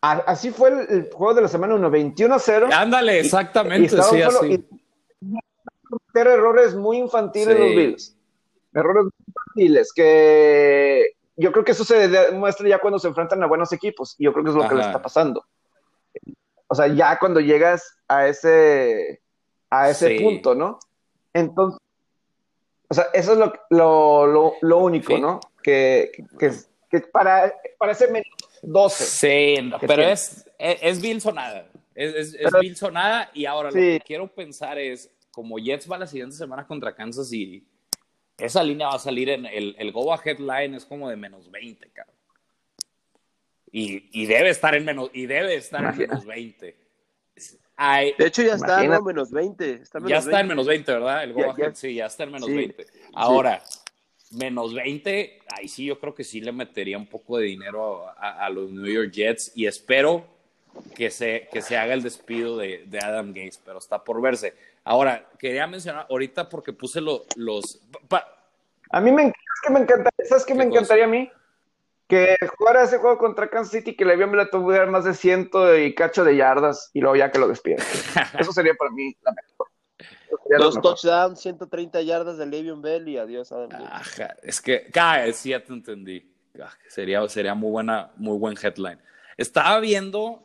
Así 0.00 0.50
fue 0.50 0.68
el, 0.70 0.78
el 0.90 1.10
juego 1.12 1.34
de 1.34 1.42
la 1.42 1.48
semana 1.48 1.74
1, 1.74 1.90
21-0. 1.90 2.72
Ándale, 2.72 3.16
Y 3.16 3.20
exactamente. 3.20 3.86
estaba 3.86 4.10
sí, 4.10 4.22
solo- 4.22 4.38
así. 4.40 4.52
y- 4.52 5.38
errores 6.14 6.74
muy 6.74 6.98
infantiles 6.98 7.56
Sí. 7.56 7.62
los 7.62 7.70
Bills. 7.70 8.16
Errores 8.74 9.04
muy 9.04 9.12
infantiles 9.28 9.92
que 9.92 11.12
yo 11.36 11.52
creo 11.52 11.64
que 11.64 11.72
eso 11.72 11.84
se 11.84 12.08
demuestra 12.08 12.68
ya 12.68 12.78
cuando 12.78 12.98
se 12.98 13.08
enfrentan 13.08 13.42
a 13.42 13.46
buenos 13.46 13.72
equipos. 13.72 14.14
Y 14.18 14.24
yo 14.24 14.32
creo 14.32 14.44
que 14.44 14.50
es 14.50 14.56
lo 14.56 14.68
que 14.68 14.74
les 14.76 14.86
está 14.86 15.02
pasando. 15.02 15.44
O 16.68 16.74
sea, 16.74 16.86
ya 16.88 17.18
cuando 17.18 17.40
llegas 17.40 17.96
a 18.08 18.26
ese, 18.28 19.20
a 19.70 19.90
ese 19.90 20.16
Sí. 20.16 20.24
punto, 20.24 20.54
¿no? 20.54 20.78
Entonces, 21.34 21.78
o 22.88 22.94
sea, 22.94 23.06
eso 23.12 23.32
es 23.32 23.38
lo, 23.38 23.52
lo, 23.70 24.26
lo, 24.26 24.52
lo 24.62 24.78
único, 24.78 25.14
Sí. 25.14 25.20
¿no? 25.20 25.40
Que, 25.62 26.12
que, 26.38 26.52
que 26.90 27.00
para, 27.00 27.52
para 27.78 27.92
ese 27.92 28.08
12. 28.66 29.04
Sí, 29.04 29.62
no, 29.62 29.78
pero 29.80 29.94
tiene. 29.94 30.12
es, 30.12 30.46
es, 30.58 30.78
es 30.82 31.00
Bill 31.02 31.20
sonada. 31.20 31.68
Es, 31.94 32.14
es, 32.14 32.34
es 32.34 32.40
Pero- 32.44 32.60
Bill 32.60 32.76
sonada. 32.76 33.30
Y 33.34 33.46
ahora 33.46 33.70
Sí. 33.72 33.76
lo 33.78 33.82
que 33.98 34.00
quiero 34.06 34.26
pensar 34.28 34.78
es: 34.78 35.10
como 35.30 35.58
Jets 35.58 35.90
va 35.90 35.98
la 35.98 36.06
siguiente 36.06 36.36
semana 36.36 36.66
contra 36.66 36.94
Kansas 36.94 37.28
City, 37.28 37.66
esa 38.38 38.62
línea 38.62 38.88
va 38.88 38.94
a 38.96 38.98
salir 38.98 39.28
en 39.30 39.46
el, 39.46 39.74
el 39.78 39.92
go 39.92 40.12
ahead 40.12 40.38
line 40.38 40.76
es 40.76 40.84
como 40.84 41.08
de 41.08 41.16
menos 41.16 41.50
20, 41.50 41.88
cabrón. 41.90 42.14
Y, 43.72 44.08
y 44.22 44.26
debe 44.26 44.50
estar 44.50 44.74
en 44.74 44.84
menos, 44.84 45.10
y 45.12 45.26
debe 45.26 45.54
estar 45.56 45.84
en 45.84 45.96
menos 45.98 46.24
20. 46.24 46.76
Ay, 47.78 48.14
De 48.18 48.26
hecho, 48.28 48.42
ya 48.42 48.54
está. 48.54 48.82
¿no? 48.84 49.02
Menos 49.02 49.30
20. 49.30 49.72
Está 49.82 49.98
menos 49.98 50.10
ya 50.10 50.18
está 50.18 50.30
20. 50.30 50.40
en 50.40 50.48
menos 50.48 50.66
20, 50.66 50.92
¿verdad? 50.92 51.24
El 51.24 51.32
go 51.34 51.40
Ya, 51.40 51.46
ahead, 51.52 51.68
ya. 51.70 51.74
sí, 51.74 51.94
ya 51.94 52.06
está 52.06 52.24
en 52.24 52.32
menos 52.32 52.48
Sí. 52.48 52.54
20. 52.54 52.86
Ahora, 53.12 53.62
menos 54.32 54.74
20, 54.74 55.40
ahí 55.56 55.68
sí 55.68 55.84
yo 55.86 55.98
creo 56.00 56.14
que 56.14 56.24
sí 56.24 56.40
le 56.40 56.52
metería 56.52 56.98
un 56.98 57.06
poco 57.06 57.38
de 57.38 57.44
dinero 57.46 58.08
a, 58.08 58.12
a- 58.12 58.46
a 58.46 58.50
los 58.50 58.70
New 58.70 58.86
York 58.86 59.10
Jets 59.12 59.52
y 59.54 59.66
espero 59.66 60.26
que 60.94 61.10
se, 61.10 61.48
que 61.52 61.62
se 61.62 61.76
haga 61.76 61.94
el 61.94 62.02
despido 62.02 62.56
de, 62.58 62.84
de 62.86 62.98
Adam 62.98 63.28
Gates, 63.28 63.60
pero 63.64 63.78
está 63.78 64.02
por 64.02 64.20
verse. 64.20 64.54
Ahora, 64.84 65.26
quería 65.38 65.66
mencionar 65.66 66.06
ahorita 66.10 66.48
porque 66.48 66.72
puse 66.72 67.00
lo- 67.00 67.24
los... 67.36 67.80
pa- 68.08 68.26
A 68.90 69.00
mí 69.00 69.10
me, 69.12 69.28
es 69.28 69.32
que 69.62 69.72
me 69.72 69.80
encanta, 69.80 70.10
¿sabes 70.28 70.44
qué 70.44 70.54
me 70.54 70.64
encantaría 70.64 71.04
a 71.04 71.08
mí? 71.08 71.30
Que 72.08 72.36
jugara 72.56 72.84
ese 72.84 72.98
juego 72.98 73.18
contra 73.18 73.48
Kansas 73.50 73.72
City, 73.72 73.96
que 73.96 74.04
le 74.04 74.16
le 74.16 74.46
tuviera 74.46 74.86
más 74.86 75.04
de 75.04 75.14
ciento 75.14 75.76
y 75.76 75.92
cacho 75.94 76.24
de 76.24 76.36
yardas 76.36 76.90
y 76.92 77.00
luego 77.00 77.16
ya 77.16 77.32
que 77.32 77.38
lo 77.40 77.48
despida. 77.48 77.76
Eso 78.38 78.52
sería 78.52 78.74
para 78.74 78.90
mí 78.92 79.16
la 79.22 79.32
mejor. 79.32 79.65
Dos 80.58 80.80
touchdowns, 80.80 81.40
130 81.40 82.02
yardas 82.02 82.38
de 82.38 82.46
Le'Veon 82.46 82.82
Bell 82.82 83.08
y 83.08 83.18
adiós 83.18 83.52
Adam. 83.52 83.70
Ajá, 83.72 84.36
es 84.42 84.60
que, 84.60 84.90
ah, 84.98 85.24
sí, 85.32 85.50
ya 85.50 85.62
te 85.62 85.72
entendí. 85.72 86.32
Ah, 86.60 86.72
sería, 86.88 87.26
sería 87.28 87.54
muy, 87.54 87.70
buena, 87.70 88.12
muy 88.16 88.38
buen 88.38 88.56
headline. 88.60 88.98
Estaba 89.36 89.78
viendo 89.80 90.42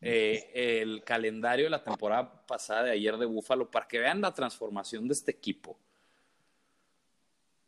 eh, 0.00 0.80
el 0.80 1.04
calendario 1.04 1.66
de 1.66 1.70
la 1.70 1.82
temporada 1.82 2.46
pasada 2.46 2.84
de 2.84 2.90
ayer 2.92 3.16
de 3.16 3.26
Búfalo 3.26 3.70
para 3.70 3.86
que 3.86 3.98
vean 3.98 4.20
la 4.20 4.34
transformación 4.34 5.08
de 5.08 5.14
este 5.14 5.30
equipo. 5.30 5.78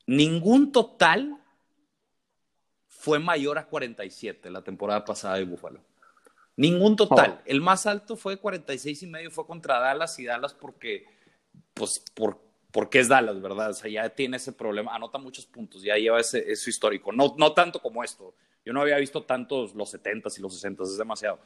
Ningún 0.07 0.73
total 0.73 1.39
fue 2.87 3.19
mayor 3.19 3.59
a 3.59 3.67
47 3.67 4.51
la 4.51 4.63
temporada 4.63 5.05
pasada 5.05 5.37
de 5.37 5.45
Búfalo. 5.45 5.81
Ningún 6.57 6.97
total. 6.97 7.41
El 7.45 7.61
más 7.61 7.87
alto 7.87 8.17
fue 8.17 8.37
46 8.37 9.05
y 9.05 9.07
medio, 9.07 9.31
fue 9.31 9.47
contra 9.47 9.79
Dallas 9.79 10.19
y 10.19 10.25
Dallas 10.25 10.55
porque, 10.55 11.07
pues, 11.75 12.03
por, 12.15 12.41
porque 12.71 13.01
es 13.01 13.09
Dallas, 13.09 13.41
¿verdad? 13.41 13.71
O 13.71 13.75
sea, 13.75 13.91
ya 13.91 14.09
tiene 14.11 14.37
ese 14.37 14.53
problema, 14.53 14.95
anota 14.95 15.19
muchos 15.19 15.47
puntos, 15.47 15.83
ya 15.83 15.97
lleva 15.97 16.21
ese, 16.21 16.51
ese 16.51 16.71
histórico. 16.71 17.13
No, 17.13 17.35
no 17.39 17.53
tanto 17.53 17.81
como 17.81 18.05
esto. 18.05 18.35
Yo 18.65 18.73
no 18.73 18.83
había 18.83 18.99
visto 18.99 19.25
tantos 19.25 19.75
los 19.75 19.95
70s 19.95 20.39
y 20.39 20.43
los 20.43 20.63
60s, 20.63 20.83
es 20.83 20.99
demasiado. 20.99 21.41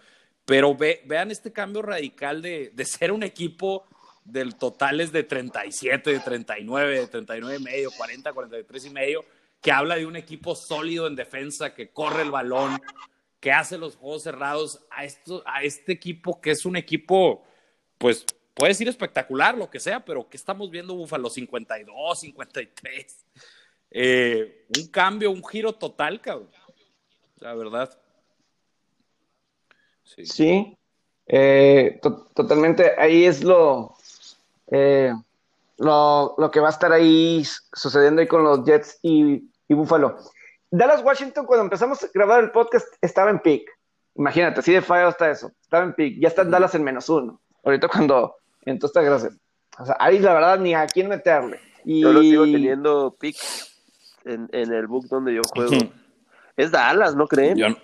Pero 0.44 0.74
ve, 0.74 1.02
vean 1.06 1.30
este 1.30 1.52
cambio 1.52 1.82
radical 1.82 2.42
de, 2.42 2.70
de 2.74 2.84
ser 2.84 3.12
un 3.12 3.22
equipo 3.22 3.84
del 4.24 4.56
totales 4.56 5.12
de 5.12 5.22
37, 5.22 6.10
de 6.10 6.20
39, 6.20 7.00
de 7.00 7.06
39 7.06 7.56
y 7.56 7.62
medio, 7.62 7.90
40, 7.96 8.32
43 8.32 8.86
y 8.86 8.90
medio, 8.90 9.24
que 9.60 9.72
habla 9.72 9.96
de 9.96 10.06
un 10.06 10.16
equipo 10.16 10.54
sólido 10.54 11.06
en 11.06 11.14
defensa, 11.14 11.74
que 11.74 11.90
corre 11.90 12.22
el 12.22 12.30
balón, 12.30 12.80
que 13.40 13.52
hace 13.52 13.78
los 13.78 13.96
juegos 13.96 14.22
cerrados, 14.22 14.84
a, 14.90 15.04
esto, 15.04 15.42
a 15.46 15.62
este 15.62 15.92
equipo 15.92 16.40
que 16.40 16.52
es 16.52 16.64
un 16.64 16.76
equipo, 16.76 17.44
pues 17.98 18.24
puede 18.54 18.70
decir 18.70 18.88
espectacular, 18.88 19.56
lo 19.56 19.70
que 19.70 19.80
sea, 19.80 20.04
pero 20.04 20.28
que 20.28 20.36
estamos 20.36 20.70
viendo 20.70 20.94
Búfalo 20.94 21.30
52, 21.30 22.20
53. 22.20 23.26
Eh, 23.90 24.66
un 24.78 24.86
cambio, 24.88 25.30
un 25.30 25.44
giro 25.44 25.72
total, 25.74 26.20
cabrón. 26.20 26.50
La 27.36 27.54
verdad. 27.54 27.98
Sí. 30.04 30.26
Sí, 30.26 30.78
eh, 31.26 31.98
to- 32.02 32.28
totalmente. 32.34 32.92
Ahí 32.98 33.24
es 33.24 33.42
lo, 33.42 33.96
eh, 34.70 35.12
lo, 35.78 36.34
lo 36.38 36.50
que 36.50 36.60
va 36.60 36.68
a 36.68 36.72
estar 36.72 36.92
ahí 36.92 37.42
sucediendo 37.72 38.20
ahí 38.20 38.28
con 38.28 38.44
los 38.44 38.64
Jets 38.64 38.98
y, 39.02 39.50
y 39.68 39.74
Buffalo. 39.74 40.18
Dallas 40.70 41.02
Washington, 41.02 41.46
cuando 41.46 41.64
empezamos 41.64 42.02
a 42.02 42.08
grabar 42.14 42.42
el 42.44 42.50
podcast, 42.50 42.86
estaba 43.00 43.30
en 43.30 43.40
pick. 43.40 43.70
Imagínate, 44.14 44.60
así 44.60 44.72
de 44.72 44.82
feo 44.82 45.08
está 45.08 45.30
eso. 45.30 45.52
Estaba 45.62 45.84
en 45.84 45.94
pick. 45.94 46.18
Ya 46.20 46.28
está 46.28 46.42
en 46.42 46.50
Dallas 46.50 46.74
en 46.74 46.84
menos 46.84 47.08
uno. 47.08 47.40
Ahorita 47.64 47.88
cuando 47.88 48.36
entró 48.64 48.86
esta 48.86 49.02
gracia. 49.02 49.30
O 49.78 49.86
sea, 49.86 49.96
ahí 49.98 50.18
la 50.18 50.34
verdad 50.34 50.58
ni 50.58 50.74
a 50.74 50.86
quién 50.86 51.08
meterle. 51.08 51.60
Y... 51.84 52.00
Yo 52.02 52.12
lo 52.12 52.20
sigo 52.20 52.44
teniendo 52.44 53.16
pick 53.18 53.36
en, 54.24 54.48
en 54.52 54.72
el 54.72 54.86
book 54.86 55.06
donde 55.08 55.34
yo 55.34 55.40
juego. 55.54 55.72
es 56.56 56.70
Dallas, 56.70 57.14
¿no 57.16 57.26
creen? 57.26 57.56
Yo 57.56 57.68
no- 57.70 57.76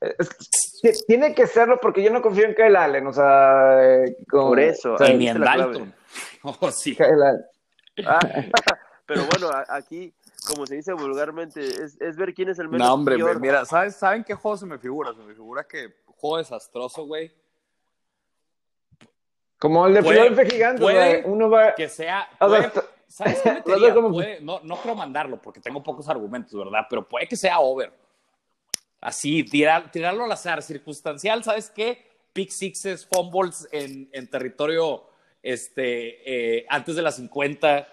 Es 0.00 0.80
que 0.82 0.92
tiene 1.06 1.34
que 1.34 1.46
serlo 1.46 1.78
porque 1.80 2.02
yo 2.02 2.10
no 2.10 2.20
confío 2.22 2.44
en 2.46 2.54
Kyle 2.54 2.76
Allen. 2.76 3.06
O 3.06 3.12
sea, 3.12 3.78
eh, 4.04 4.16
como- 4.28 4.48
Por 4.48 4.60
eso, 4.60 4.94
o 4.94 4.98
sea, 4.98 5.08
y 5.08 5.12
ahí 5.12 5.18
ni 5.18 5.28
en. 5.28 5.40
Dalton. 5.40 5.94
Oh, 6.60 6.70
sí. 6.70 6.94
Kyle 6.94 7.22
Allen. 7.22 7.44
Ah, 8.06 8.18
pero 9.06 9.22
bueno, 9.30 9.48
a- 9.48 9.64
aquí, 9.76 10.12
como 10.46 10.66
se 10.66 10.74
dice 10.76 10.92
vulgarmente, 10.92 11.60
es, 11.60 11.98
es 12.00 12.16
ver 12.16 12.34
quién 12.34 12.50
es 12.50 12.58
el 12.58 12.68
menos 12.68 12.86
No, 12.86 12.94
hombre, 12.94 13.16
peor. 13.16 13.40
mira, 13.40 13.64
¿sabes, 13.64 13.96
¿saben 13.96 14.24
qué 14.24 14.34
juego 14.34 14.56
se 14.58 14.66
me 14.66 14.78
figura? 14.78 15.12
Se 15.14 15.22
me 15.22 15.32
figura 15.34 15.64
que 15.64 15.94
juego 16.06 16.36
desastroso, 16.38 17.06
güey. 17.06 17.32
Como 19.64 19.86
el 19.86 19.94
de 19.94 20.02
Philadelphia 20.02 20.44
Gigantes, 20.44 20.82
puede 20.82 21.22
uno 21.24 21.48
va. 21.48 21.74
Que 21.74 21.88
sea. 21.88 22.28
No, 24.42 24.60
no 24.62 24.76
creo 24.76 24.94
mandarlo 24.94 25.40
porque 25.40 25.60
tengo 25.60 25.82
pocos 25.82 26.06
argumentos, 26.08 26.52
¿verdad? 26.52 26.86
Pero 26.90 27.08
puede 27.08 27.26
que 27.26 27.36
sea 27.36 27.60
over. 27.60 27.90
Así, 29.00 29.42
tirar, 29.44 29.90
tirarlo 29.90 30.24
al 30.24 30.32
azar, 30.32 30.62
circunstancial, 30.62 31.42
¿sabes 31.44 31.70
qué? 31.70 32.04
Pick 32.34 32.50
sixes, 32.50 33.06
fumbles 33.06 33.66
en, 33.72 34.10
en 34.12 34.28
territorio 34.28 35.04
este, 35.42 36.58
eh, 36.58 36.66
antes 36.68 36.96
de 36.96 37.02
las 37.02 37.16
50. 37.16 37.88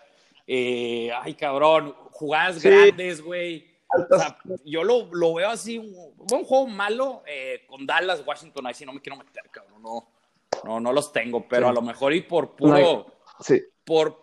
Eh, 0.47 1.11
ay, 1.21 1.35
cabrón, 1.35 1.95
jugadas 2.11 2.61
grandes, 2.61 3.21
güey. 3.21 3.65
O 4.11 4.17
sea, 4.17 4.37
yo 4.65 4.83
lo, 4.83 5.07
lo, 5.13 5.35
veo 5.35 5.49
así, 5.49 5.77
un, 5.77 5.95
un 6.17 6.43
juego 6.43 6.67
malo 6.67 7.23
eh, 7.25 7.63
con 7.67 7.85
Dallas, 7.85 8.23
Washington, 8.25 8.67
ahí 8.67 8.73
sí 8.73 8.85
no 8.85 8.91
me 8.91 9.01
quiero 9.01 9.17
meter, 9.17 9.43
cabrón, 9.51 9.81
no, 9.81 10.07
no, 10.63 10.79
no 10.79 10.93
los 10.93 11.11
tengo, 11.11 11.47
pero 11.47 11.67
a 11.67 11.73
lo 11.73 11.81
mejor 11.81 12.13
y 12.13 12.21
por 12.21 12.55
puro, 12.55 13.07
sí. 13.39 13.61
por, 13.83 14.19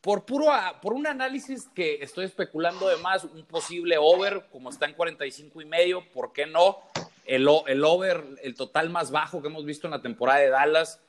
por 0.00 0.24
puro, 0.24 0.46
por 0.82 0.92
un 0.92 1.06
análisis 1.06 1.68
que 1.74 2.02
estoy 2.02 2.24
especulando 2.24 2.88
de 2.88 2.96
más, 2.96 3.24
un 3.24 3.44
posible 3.44 3.96
over, 3.98 4.46
como 4.50 4.70
está 4.70 4.86
en 4.86 4.94
45 4.94 5.60
y 5.60 5.64
medio, 5.64 6.04
¿por 6.12 6.32
qué 6.32 6.46
no? 6.46 6.78
El, 7.24 7.48
el 7.66 7.84
over, 7.84 8.24
el 8.42 8.54
total 8.54 8.90
más 8.90 9.10
bajo 9.10 9.40
que 9.40 9.48
hemos 9.48 9.64
visto 9.64 9.86
en 9.86 9.92
la 9.92 10.02
temporada 10.02 10.40
de 10.40 10.48
Dallas, 10.48 11.00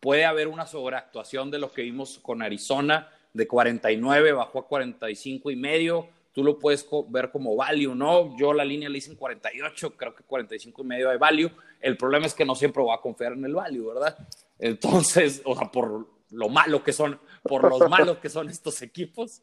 puede 0.00 0.24
haber 0.24 0.48
una 0.48 0.66
sobreactuación 0.66 1.50
de 1.50 1.58
lo 1.58 1.72
que 1.72 1.82
vimos 1.82 2.18
con 2.18 2.42
Arizona, 2.42 3.08
de 3.32 3.46
49 3.46 4.32
bajó 4.32 4.60
a 4.60 4.66
45 4.66 5.50
y 5.50 5.56
medio, 5.56 6.08
tú 6.32 6.44
lo 6.44 6.58
puedes 6.58 6.86
ver 7.08 7.30
como 7.30 7.56
value, 7.56 7.94
¿no? 7.94 8.36
Yo 8.36 8.52
la 8.52 8.64
línea 8.64 8.88
le 8.88 8.98
hice 8.98 9.10
en 9.10 9.16
48, 9.16 9.96
creo 9.96 10.14
que 10.14 10.22
45 10.22 10.82
y 10.82 10.84
medio 10.84 11.10
de 11.10 11.16
value. 11.16 11.50
El 11.80 11.96
problema 11.96 12.26
es 12.26 12.34
que 12.34 12.44
no 12.44 12.54
siempre 12.54 12.82
voy 12.82 12.94
a 12.94 13.00
confiar 13.00 13.32
en 13.32 13.44
el 13.44 13.54
value, 13.54 13.86
¿verdad? 13.88 14.16
Entonces, 14.58 15.42
o 15.44 15.56
sea, 15.56 15.70
por 15.70 16.06
lo 16.30 16.48
malo 16.48 16.82
que 16.82 16.92
son, 16.92 17.20
por 17.42 17.68
los 17.68 17.90
malos 17.90 18.18
que 18.18 18.28
son 18.28 18.48
estos 18.48 18.80
equipos. 18.82 19.42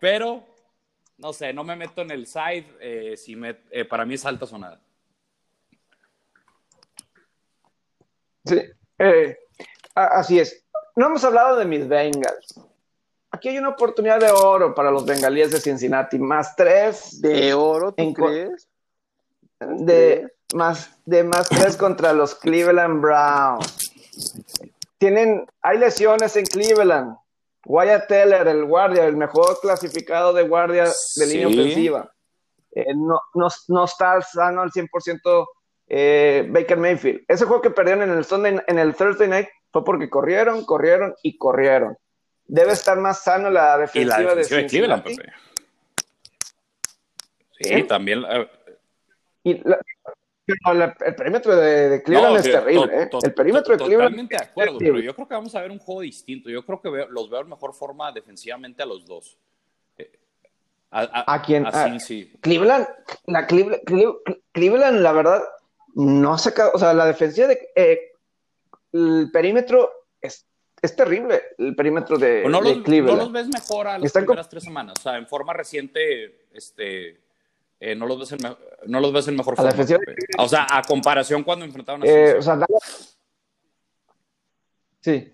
Pero, 0.00 0.44
no 1.18 1.32
sé, 1.32 1.52
no 1.52 1.64
me 1.64 1.76
meto 1.76 2.02
en 2.02 2.10
el 2.10 2.26
side, 2.26 2.66
eh, 2.80 3.16
si 3.16 3.36
me, 3.36 3.56
eh, 3.70 3.84
para 3.84 4.04
mí 4.04 4.14
es 4.14 4.24
alta 4.24 4.46
sonada. 4.46 4.80
Sí, 8.44 8.58
eh, 8.98 9.38
así 9.94 10.38
es. 10.38 10.64
No 10.96 11.06
hemos 11.06 11.22
hablado 11.24 11.56
de 11.56 11.64
mis 11.64 11.86
Bengals 11.86 12.54
aquí 13.30 13.48
hay 13.48 13.58
una 13.58 13.70
oportunidad 13.70 14.20
de 14.20 14.30
oro 14.30 14.74
para 14.74 14.90
los 14.90 15.04
bengalíes 15.04 15.50
de 15.50 15.60
Cincinnati, 15.60 16.18
más 16.18 16.56
tres. 16.56 17.20
¿De 17.20 17.54
oro, 17.54 17.92
tú 17.92 18.12
crees? 18.12 18.68
De 19.60 20.28
más, 20.54 20.90
de 21.04 21.24
más 21.24 21.48
tres 21.48 21.76
contra 21.76 22.12
los 22.12 22.34
Cleveland 22.34 23.00
Browns. 23.00 23.92
Tienen, 24.98 25.46
hay 25.62 25.78
lesiones 25.78 26.36
en 26.36 26.44
Cleveland. 26.44 27.16
Wyatt 27.66 28.08
Teller, 28.08 28.48
el 28.48 28.64
guardia, 28.64 29.04
el 29.06 29.16
mejor 29.16 29.60
clasificado 29.60 30.32
de 30.32 30.48
guardia 30.48 30.90
de 31.16 31.26
línea 31.26 31.48
ofensiva. 31.48 32.10
Eh, 32.72 32.94
no, 32.94 33.20
no, 33.34 33.48
no, 33.68 33.84
está 33.84 34.20
sano 34.22 34.62
al 34.62 34.70
100% 34.70 35.46
eh, 35.88 36.48
Baker 36.50 36.78
Mayfield. 36.78 37.22
Ese 37.28 37.44
juego 37.44 37.60
que 37.60 37.70
perdieron 37.70 38.08
en 38.08 38.16
el, 38.16 38.24
Sunday, 38.24 38.60
en 38.66 38.78
el 38.78 38.94
Thursday 38.94 39.28
Night 39.28 39.48
fue 39.72 39.84
porque 39.84 40.08
corrieron, 40.08 40.64
corrieron 40.64 41.14
y 41.22 41.36
corrieron 41.36 41.96
debe 42.50 42.72
estar 42.72 42.98
más 42.98 43.22
sano 43.22 43.48
la 43.48 43.78
defensiva, 43.78 44.20
y 44.20 44.24
la 44.24 44.34
defensiva 44.34 44.60
de, 44.60 44.66
Cleveland, 44.66 45.02
Pepe. 45.04 45.32
Sí, 47.60 47.82
también. 47.84 48.24
Y 49.44 49.52
el 49.52 51.14
perímetro 51.16 51.54
de, 51.54 52.02
Cleveland 52.02 52.36
es 52.38 52.42
terrible. 52.42 53.02
¿eh? 53.02 53.10
El 53.22 53.34
perímetro 53.34 53.76
de 53.76 53.84
Cleveland. 53.84 54.10
Totalmente 54.10 54.36
de 54.36 54.42
acuerdo, 54.42 54.78
pero 54.78 54.98
yo 54.98 55.14
creo 55.14 55.28
que 55.28 55.34
vamos 55.34 55.54
a 55.54 55.60
ver 55.60 55.70
un 55.70 55.78
juego 55.78 56.00
distinto. 56.00 56.50
Yo 56.50 56.64
creo 56.66 56.80
que 56.82 57.06
los 57.10 57.30
veo 57.30 57.40
en 57.40 57.48
mejor 57.48 57.72
forma 57.72 58.10
defensivamente 58.10 58.82
a 58.82 58.86
los 58.86 59.06
dos. 59.06 59.38
Eh, 59.96 60.10
a, 60.90 61.34
¿A, 61.34 61.42
quién? 61.42 61.66
A, 61.66 62.00
sí. 62.00 62.32
Cleveland, 62.40 62.88
la 63.26 63.46
Cleveland, 63.46 63.82
Cleveland, 64.50 65.00
la 65.00 65.12
verdad, 65.12 65.42
no 65.94 66.36
se. 66.36 66.52
O 66.74 66.78
sea, 66.78 66.92
la 66.94 67.06
defensiva 67.06 67.46
de. 67.46 67.68
Eh, 67.76 68.12
el 68.92 69.30
perímetro 69.32 69.88
es 70.20 70.49
es 70.82 70.96
terrible 70.96 71.42
el 71.58 71.74
perímetro 71.74 72.18
de, 72.18 72.44
no 72.48 72.60
los, 72.60 72.78
Cleveland. 72.82 73.18
No 73.18 73.24
los 73.24 73.32
ves 73.32 73.48
mejor 73.48 73.86
a 73.88 73.98
las 73.98 74.12
primeras 74.12 74.48
tres 74.48 74.64
semanas. 74.64 74.94
O 74.98 75.02
sea, 75.02 75.16
en 75.16 75.26
forma 75.26 75.52
reciente, 75.52 76.46
este, 76.52 77.20
eh, 77.80 77.94
no, 77.94 78.06
los 78.06 78.18
ves 78.18 78.32
en, 78.32 78.56
no 78.86 79.00
los 79.00 79.12
ves 79.12 79.28
en 79.28 79.36
mejor 79.36 79.56
forma. 79.56 79.72
O 80.38 80.48
sea, 80.48 80.66
a 80.70 80.82
comparación 80.82 81.42
cuando 81.42 81.64
enfrentaron 81.64 82.02
a 82.02 82.06
eh, 82.06 82.34
o 82.38 82.42
sea, 82.42 82.58
Sí. 85.00 85.32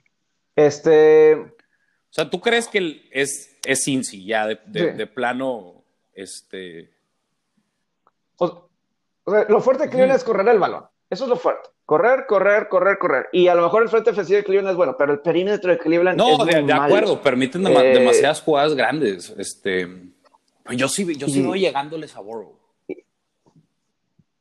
Este. 0.55 1.35
O 1.35 2.16
sea, 2.16 2.31
¿tú 2.31 2.40
crees 2.40 2.68
que 2.68 3.09
es, 3.10 3.56
es 3.64 3.85
Cincy 3.85 4.24
ya 4.24 4.47
de, 4.47 4.56
de, 4.93 5.06
plano? 5.06 5.85
Este. 6.14 6.90
O, 8.36 8.68
sea, 9.27 9.44
lo 9.48 9.60
fuerte 9.60 9.85
de 9.85 9.90
Cleveland 9.90 10.16
es 10.16 10.24
correr 10.24 10.48
el 10.48 10.59
balón. 10.59 10.86
Eso 11.08 11.24
es 11.24 11.30
lo 11.30 11.36
fuerte. 11.36 11.68
Correr, 11.84 12.26
correr, 12.26 12.68
correr, 12.68 12.98
correr. 12.98 13.28
Y 13.32 13.46
a 13.46 13.54
lo 13.54 13.62
mejor 13.62 13.82
el 13.84 13.88
frente 13.88 14.10
ofensivo 14.10 14.38
de 14.38 14.44
Cleveland 14.44 14.70
es 14.70 14.76
bueno, 14.76 14.96
pero 14.98 15.12
el 15.12 15.20
perímetro 15.20 15.70
de 15.70 15.78
Cleveland 15.78 16.18
no, 16.18 16.32
es 16.32 16.38
muy 16.38 16.52
de, 16.52 16.62
de 16.62 16.72
acuerdo, 16.72 17.22
permiten 17.22 17.64
eh, 17.64 17.98
demasiadas 17.98 18.42
jugadas 18.42 18.74
grandes. 18.74 19.30
Este, 19.38 19.88
yo 20.72 20.88
sí, 20.88 21.16
yo 21.16 21.28
sí 21.28 21.42
voy 21.42 21.60
llegándoles 21.60 22.16
a 22.16 22.20
Burrow. 22.20 22.58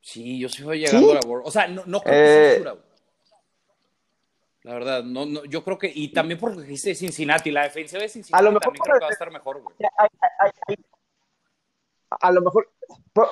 Sí, 0.01 0.39
yo 0.39 0.49
sí 0.49 0.63
voy 0.63 0.79
llegando 0.79 1.13
a 1.13 1.19
Burrow. 1.19 1.45
O 1.45 1.51
sea, 1.51 1.67
no, 1.67 1.83
no 1.85 2.01
creo 2.01 2.13
que 2.13 2.63
sea 2.63 2.71
eh, 2.73 2.77
La 4.63 4.73
verdad, 4.73 5.03
no, 5.03 5.27
no, 5.27 5.45
yo 5.45 5.63
creo 5.63 5.77
que, 5.77 5.91
y 5.93 6.07
también 6.07 6.39
porque 6.39 6.63
dice 6.63 6.95
Cincinnati, 6.95 7.51
la 7.51 7.63
defensa 7.63 7.99
de 7.99 8.09
Cincinnati 8.09 8.41
a 8.41 8.43
lo 8.43 8.53
mejor 8.53 8.63
también 8.63 8.83
creo 8.83 8.97
que 8.97 9.03
va 9.03 9.09
a 9.09 9.13
estar 9.13 9.31
mejor, 9.31 9.61
güey. 9.61 9.75
A 12.09 12.31
lo 12.31 12.41
mejor 12.41 12.71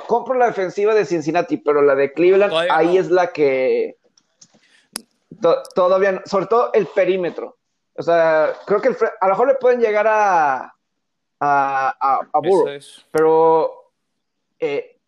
compro 0.08 0.36
la 0.36 0.48
defensiva 0.48 0.94
de 0.94 1.06
Cincinnati, 1.06 1.58
pero 1.58 1.82
la 1.82 1.96
de 1.96 2.14
Cleveland, 2.14 2.54
ahí 2.72 2.98
es 2.98 3.10
la 3.10 3.32
que 3.32 3.98
todavía, 5.76 6.22
sobre 6.26 6.46
todo 6.48 6.72
el 6.74 6.88
perímetro. 6.88 7.58
O 7.96 8.02
sea, 8.02 8.54
creo 8.66 8.82
que 8.82 8.90
a 8.90 9.28
lo 9.28 9.34
mejor 9.34 9.48
le 9.48 9.56
pueden 9.56 9.80
llegar 9.80 10.08
a, 10.08 10.74
a, 11.40 11.96
a, 12.32 12.40
Burrow, 12.40 12.80
pero 13.12 13.92
eh, 14.60 15.00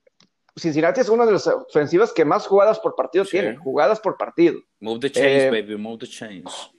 Cincinnati 0.56 1.02
es 1.02 1.10
una 1.10 1.26
de 1.26 1.32
las 1.32 1.48
ofensivas 1.48 2.14
que 2.14 2.26
más 2.26 2.46
jugadas 2.46 2.80
por 2.80 2.96
partido 2.96 3.26
tiene, 3.26 3.58
jugadas 3.58 4.00
por 4.00 4.18
partido. 4.18 4.60
Move 4.80 5.00
the 5.00 5.12
chains, 5.12 5.44
eh, 5.44 5.50
baby, 5.50 5.76
move 5.78 6.00
the 6.00 6.08
chains. 6.08 6.72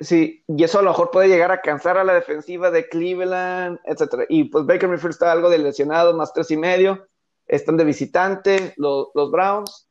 Sí, 0.00 0.44
y 0.48 0.64
eso 0.64 0.78
a 0.78 0.82
lo 0.82 0.90
mejor 0.90 1.10
puede 1.10 1.28
llegar 1.28 1.52
a 1.52 1.60
cansar 1.60 1.96
a 1.98 2.04
la 2.04 2.14
defensiva 2.14 2.70
de 2.70 2.88
Cleveland, 2.88 3.78
etcétera. 3.84 4.24
Y 4.28 4.44
pues 4.44 4.66
Baker 4.66 4.88
Mayfield 4.88 5.12
está 5.12 5.32
algo 5.32 5.50
de 5.50 5.58
lesionado, 5.58 6.14
más 6.14 6.32
tres 6.32 6.50
y 6.50 6.56
medio. 6.56 7.08
Están 7.46 7.76
de 7.76 7.84
visitante 7.84 8.74
los, 8.76 9.08
los 9.14 9.30
Browns. 9.30 9.88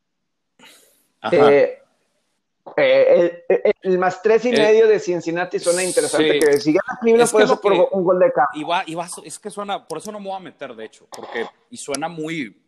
Eh, 2.77 3.43
eh, 3.49 3.73
el, 3.81 3.99
más 3.99 4.21
tres 4.21 4.45
y 4.45 4.49
eh, 4.49 4.57
medio 4.57 4.87
de 4.87 4.99
Cincinnati 4.99 5.59
suena 5.59 5.83
interesante. 5.83 6.39
Que 6.39 6.59
si 6.59 6.71
gana 6.71 6.97
Cleveland, 7.01 7.31
puede 7.31 7.47
ser 7.47 7.57
por 7.57 7.73
un 7.73 8.03
gol 8.03 8.19
de 8.19 8.31
campo. 8.31 8.51
Y 8.53 8.63
va, 8.63 8.83
y 8.85 8.95
va, 8.95 9.07
es 9.23 9.37
que 9.37 9.49
suena, 9.49 9.85
por 9.85 9.97
eso 9.97 10.11
no 10.11 10.19
me 10.19 10.29
voy 10.29 10.37
a 10.37 10.39
meter, 10.39 10.73
de 10.73 10.85
hecho, 10.85 11.07
porque, 11.15 11.45
y 11.69 11.77
suena 11.77 12.07
muy, 12.07 12.61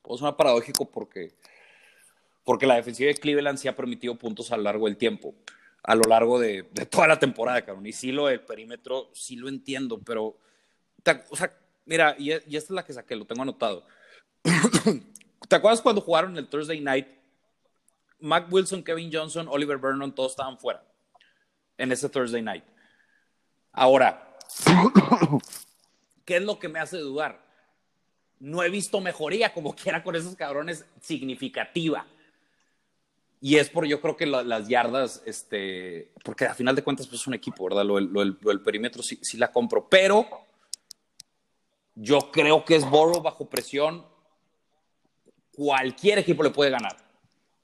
pues 0.00 0.20
suena 0.20 0.36
paradójico 0.36 0.86
porque, 0.86 1.34
porque 2.44 2.66
la 2.66 2.76
defensiva 2.76 3.08
de 3.08 3.14
Cleveland 3.14 3.58
sí 3.58 3.68
ha 3.68 3.76
permitido 3.76 4.16
puntos 4.16 4.50
a 4.52 4.56
lo 4.56 4.62
largo 4.62 4.86
del 4.86 4.96
tiempo, 4.96 5.34
a 5.82 5.94
lo 5.94 6.02
largo 6.08 6.38
de, 6.38 6.62
toda 6.90 7.08
la 7.08 7.18
temporada, 7.18 7.64
cabrón. 7.64 7.86
Y 7.86 7.92
sí, 7.92 8.12
lo 8.12 8.26
del 8.26 8.40
perímetro, 8.40 9.10
sí 9.14 9.36
lo 9.36 9.48
entiendo, 9.48 10.00
pero, 10.00 10.38
o 11.30 11.36
sea, 11.36 11.52
mira, 11.86 12.14
y, 12.18 12.30
y 12.30 12.56
esta 12.56 12.56
es 12.56 12.70
la 12.70 12.84
que 12.84 12.92
saqué, 12.92 13.16
lo 13.16 13.26
tengo 13.26 13.42
anotado. 13.42 13.86
¿Te 15.48 15.56
acuerdas 15.56 15.80
cuando 15.80 16.00
jugaron 16.00 16.36
el 16.36 16.48
Thursday 16.48 16.80
Night? 16.80 17.08
Mac 18.22 18.46
Wilson, 18.50 18.82
Kevin 18.84 19.10
Johnson, 19.12 19.48
Oliver 19.50 19.78
Vernon, 19.78 20.14
todos 20.14 20.32
estaban 20.32 20.56
fuera 20.58 20.84
en 21.76 21.92
ese 21.92 22.08
Thursday 22.08 22.40
night. 22.40 22.64
Ahora, 23.72 24.38
¿qué 26.24 26.36
es 26.36 26.42
lo 26.42 26.58
que 26.58 26.68
me 26.68 26.78
hace 26.78 26.98
dudar? 26.98 27.44
No 28.38 28.62
he 28.62 28.70
visto 28.70 29.00
mejoría 29.00 29.52
como 29.52 29.74
quiera 29.74 30.02
con 30.02 30.14
esos 30.14 30.36
cabrones 30.36 30.84
significativa. 31.00 32.06
Y 33.44 33.56
es 33.56 33.68
por, 33.68 33.84
yo 33.86 34.00
creo 34.00 34.16
que 34.16 34.24
las 34.24 34.68
yardas, 34.68 35.20
este, 35.26 36.12
porque 36.22 36.44
a 36.46 36.54
final 36.54 36.76
de 36.76 36.84
cuentas 36.84 37.08
pues 37.08 37.22
es 37.22 37.26
un 37.26 37.34
equipo, 37.34 37.64
¿verdad? 37.64 37.84
Lo, 37.84 37.98
el 37.98 38.62
perímetro 38.64 39.02
sí, 39.02 39.18
sí, 39.20 39.36
la 39.36 39.50
compro, 39.50 39.88
pero 39.88 40.24
yo 41.96 42.30
creo 42.30 42.64
que 42.64 42.76
es 42.76 42.88
Borough 42.88 43.20
bajo 43.20 43.50
presión. 43.50 44.06
Cualquier 45.56 46.20
equipo 46.20 46.44
le 46.44 46.50
puede 46.50 46.70
ganar 46.70 46.96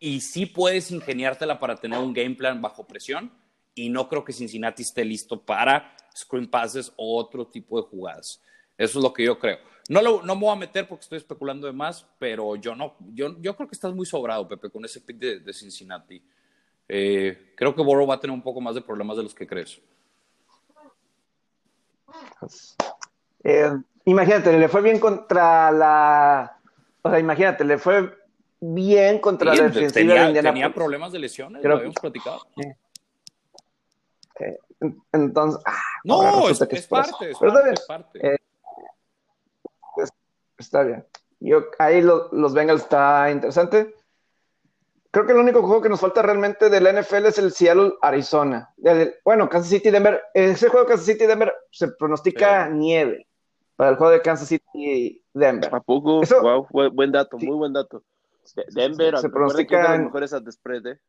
y 0.00 0.20
sí 0.20 0.46
puedes 0.46 0.90
ingeniártela 0.90 1.60
para 1.60 1.76
tener 1.76 2.00
un 2.00 2.12
game 2.12 2.34
plan 2.34 2.60
bajo 2.60 2.84
presión 2.84 3.32
y 3.72 3.88
no 3.88 4.08
creo 4.08 4.24
que 4.24 4.32
Cincinnati 4.32 4.82
esté 4.82 5.04
listo 5.04 5.40
para 5.40 5.96
screen 6.12 6.50
passes 6.50 6.92
o 6.96 7.16
otro 7.16 7.46
tipo 7.46 7.80
de 7.80 7.86
jugadas. 7.86 8.42
Eso 8.76 8.98
es 8.98 9.02
lo 9.04 9.12
que 9.12 9.22
yo 9.22 9.38
creo. 9.38 9.58
No, 9.88 10.02
lo, 10.02 10.22
no 10.22 10.34
me 10.34 10.42
voy 10.42 10.52
a 10.52 10.56
meter 10.56 10.86
porque 10.86 11.02
estoy 11.02 11.16
especulando 11.16 11.66
de 11.66 11.72
más, 11.72 12.06
pero 12.18 12.56
yo 12.56 12.76
no, 12.76 12.94
yo, 13.14 13.34
yo 13.40 13.56
creo 13.56 13.66
que 13.66 13.74
estás 13.74 13.94
muy 13.94 14.04
sobrado, 14.04 14.46
Pepe, 14.46 14.68
con 14.68 14.84
ese 14.84 15.00
pick 15.00 15.16
de, 15.16 15.52
Cincinnati. 15.54 16.22
Eh, 16.86 17.54
creo 17.56 17.74
que 17.74 17.82
Borough 17.82 18.08
va 18.08 18.14
a 18.14 18.20
tener 18.20 18.34
un 18.34 18.42
poco 18.42 18.60
más 18.60 18.74
de 18.74 18.82
problemas 18.82 19.16
de 19.16 19.22
los 19.22 19.34
que 19.34 19.46
crees. 19.46 19.80
Eh, 23.44 23.70
imagínate, 24.04 24.58
le 24.58 24.68
fue 24.68 24.82
bien 24.82 24.98
contra 24.98 25.70
la. 25.70 26.58
O 27.00 27.08
sea, 27.08 27.18
imagínate, 27.18 27.64
le 27.64 27.78
fue 27.78 28.14
bien 28.60 29.20
contra 29.20 29.54
la 29.54 29.62
defensiva 29.62 30.14
tenía, 30.14 30.32
de 30.32 30.42
Tenía 30.42 30.74
problemas 30.74 31.12
de 31.12 31.18
lesiones, 31.18 31.64
lo 31.64 31.76
habíamos 31.76 31.96
platicado. 31.96 32.46
entonces, 35.12 35.62
ah, 35.64 35.80
no, 36.04 36.48
es, 36.50 36.60
es, 36.60 36.86
parte, 36.86 37.30
es, 37.30 37.38
parte, 37.38 37.72
es 37.72 37.86
parte. 37.86 38.38
Está 40.58 40.82
bien. 40.82 41.06
Yo, 41.40 41.66
ahí 41.78 42.02
los 42.02 42.52
Bengals 42.52 42.82
está 42.82 43.30
interesante. 43.30 43.94
Creo 45.10 45.24
que 45.24 45.32
el 45.32 45.38
único 45.38 45.62
juego 45.62 45.80
que 45.80 45.88
nos 45.88 46.00
falta 46.00 46.20
realmente 46.20 46.68
del 46.68 46.84
NFL 46.84 47.26
es 47.26 47.38
el 47.38 47.52
Seattle-Arizona. 47.52 48.74
Bueno, 49.24 49.48
Kansas 49.48 49.70
City-Denver. 49.70 50.22
Ese 50.34 50.68
juego 50.68 50.84
de 50.84 50.90
Kansas 50.90 51.06
City-Denver 51.06 51.54
se 51.70 51.88
pronostica 51.88 52.68
nieve 52.68 53.26
para 53.76 53.90
el 53.90 53.96
juego 53.96 54.12
de 54.12 54.20
Kansas 54.20 54.48
City-Denver. 54.48 55.74
¿A 55.74 55.80
poco? 55.80 56.20
wow, 56.42 56.66
buen, 56.92 57.12
dato, 57.12 57.38
muy 57.38 57.56
buen 57.56 57.72
dato. 57.72 58.02
Denver, 58.74 59.16
se 59.18 59.30
pronostica 59.30 59.92
de 59.92 59.98
los 59.98 60.06
mejores 60.06 60.34
spread, 60.50 60.86
¿eh? 60.86 61.00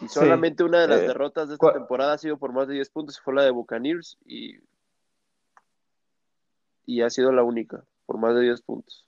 Y 0.00 0.08
solamente 0.08 0.64
una 0.64 0.80
de 0.80 0.88
las 0.88 1.00
eh, 1.00 1.06
derrotas 1.06 1.48
de 1.48 1.54
esta 1.54 1.72
temporada 1.72 2.14
ha 2.14 2.18
sido 2.18 2.36
por 2.36 2.52
más 2.52 2.66
de 2.66 2.74
10 2.74 2.90
puntos, 2.90 3.20
fue 3.20 3.34
la 3.34 3.44
de 3.44 3.50
Buccaneers 3.50 4.18
y, 4.24 4.56
y 6.84 7.02
ha 7.02 7.10
sido 7.10 7.30
la 7.30 7.44
única, 7.44 7.84
por 8.06 8.18
más 8.18 8.34
de 8.34 8.42
10 8.42 8.62
puntos. 8.62 9.06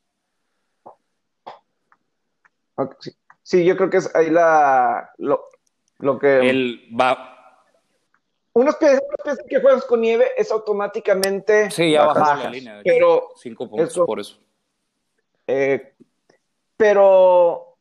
Okay, 2.76 3.12
Sí, 3.46 3.64
yo 3.64 3.76
creo 3.76 3.88
que 3.88 3.98
es 3.98 4.12
ahí 4.16 4.28
la 4.28 5.12
lo, 5.18 5.46
lo 5.98 6.18
que. 6.18 6.50
Él 6.50 6.88
va. 7.00 7.62
Unos 8.54 8.74
piensan, 8.74 9.46
que 9.48 9.60
juegas 9.60 9.84
con 9.84 10.00
nieve 10.00 10.26
es 10.36 10.50
automáticamente. 10.50 11.70
Sí, 11.70 11.92
ya 11.92 12.06
bajas, 12.06 12.42
la 12.42 12.50
línea. 12.50 12.80
Pero. 12.82 13.28
Cinco 13.36 13.70
puntos 13.70 13.94
por 14.04 14.18
eso. 14.18 14.38
Eh, 15.46 15.94
pero 16.76 17.76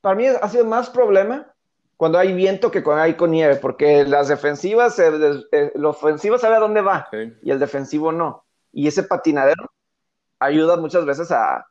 para 0.00 0.16
mí 0.16 0.26
ha 0.26 0.48
sido 0.48 0.64
más 0.64 0.90
problema 0.90 1.54
cuando 1.96 2.18
hay 2.18 2.32
viento 2.32 2.72
que 2.72 2.82
cuando 2.82 3.04
hay 3.04 3.14
con 3.14 3.30
nieve, 3.30 3.56
porque 3.56 4.04
las 4.04 4.26
defensivas, 4.26 4.98
eh, 4.98 5.70
la 5.76 5.88
ofensiva 5.88 6.36
sabe 6.36 6.56
a 6.56 6.60
dónde 6.60 6.82
va 6.82 7.08
y 7.42 7.48
el 7.48 7.60
defensivo 7.60 8.10
no. 8.10 8.44
Y 8.72 8.88
ese 8.88 9.04
patinadero 9.04 9.70
ayuda 10.38 10.76
muchas 10.76 11.04
veces 11.04 11.30
a, 11.30 11.66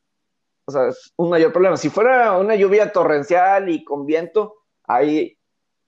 o 0.66 0.72
sea, 0.72 0.88
es 0.88 1.14
un 1.16 1.30
mayor 1.30 1.52
problema. 1.52 1.78
Si 1.78 1.90
fuera 1.90 2.38
una 2.38 2.56
lluvia 2.56 2.92
torrencial 2.92 3.70
y 3.70 3.84
con 3.84 4.06
viento, 4.06 4.56
ahí 4.84 5.38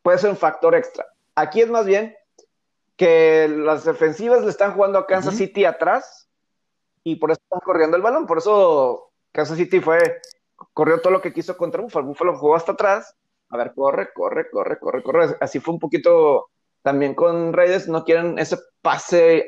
puede 0.01 0.19
ser 0.19 0.29
un 0.29 0.37
factor 0.37 0.75
extra. 0.75 1.05
Aquí 1.35 1.61
es 1.61 1.69
más 1.69 1.85
bien 1.85 2.15
que 2.95 3.47
las 3.47 3.85
defensivas 3.85 4.43
le 4.43 4.49
están 4.49 4.73
jugando 4.73 4.99
a 4.99 5.07
Kansas 5.07 5.35
City 5.35 5.65
atrás 5.65 6.29
y 7.03 7.15
por 7.15 7.31
eso 7.31 7.41
están 7.43 7.59
corriendo 7.63 7.97
el 7.97 8.03
balón. 8.03 8.25
Por 8.25 8.39
eso 8.39 9.11
Kansas 9.31 9.57
City 9.57 9.79
fue, 9.79 9.99
corrió 10.73 11.01
todo 11.01 11.13
lo 11.13 11.21
que 11.21 11.33
quiso 11.33 11.57
contra 11.57 11.81
Buffalo. 11.81 12.07
Buffalo 12.07 12.37
jugó 12.37 12.55
hasta 12.55 12.73
atrás. 12.73 13.15
A 13.49 13.57
ver, 13.57 13.73
corre, 13.73 14.09
corre, 14.13 14.49
corre, 14.49 14.79
corre, 14.79 15.03
corre. 15.03 15.37
Así 15.39 15.59
fue 15.59 15.73
un 15.73 15.79
poquito 15.79 16.49
también 16.81 17.15
con 17.15 17.53
Raiders. 17.53 17.87
No 17.87 18.03
quieren 18.03 18.37
ese 18.39 18.57
pase 18.81 19.47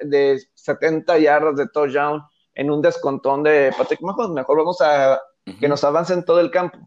de 0.00 0.42
70 0.54 1.18
yardas 1.18 1.56
de 1.56 1.68
touchdown 1.68 2.22
en 2.56 2.70
un 2.70 2.82
descontón 2.82 3.42
de 3.42 3.72
Patrick 3.76 4.00
Mahomes. 4.00 4.30
Mejor 4.30 4.58
vamos 4.58 4.80
a 4.80 5.20
que 5.60 5.68
nos 5.68 5.84
avancen 5.84 6.24
todo 6.24 6.40
el 6.40 6.50
campo. 6.50 6.78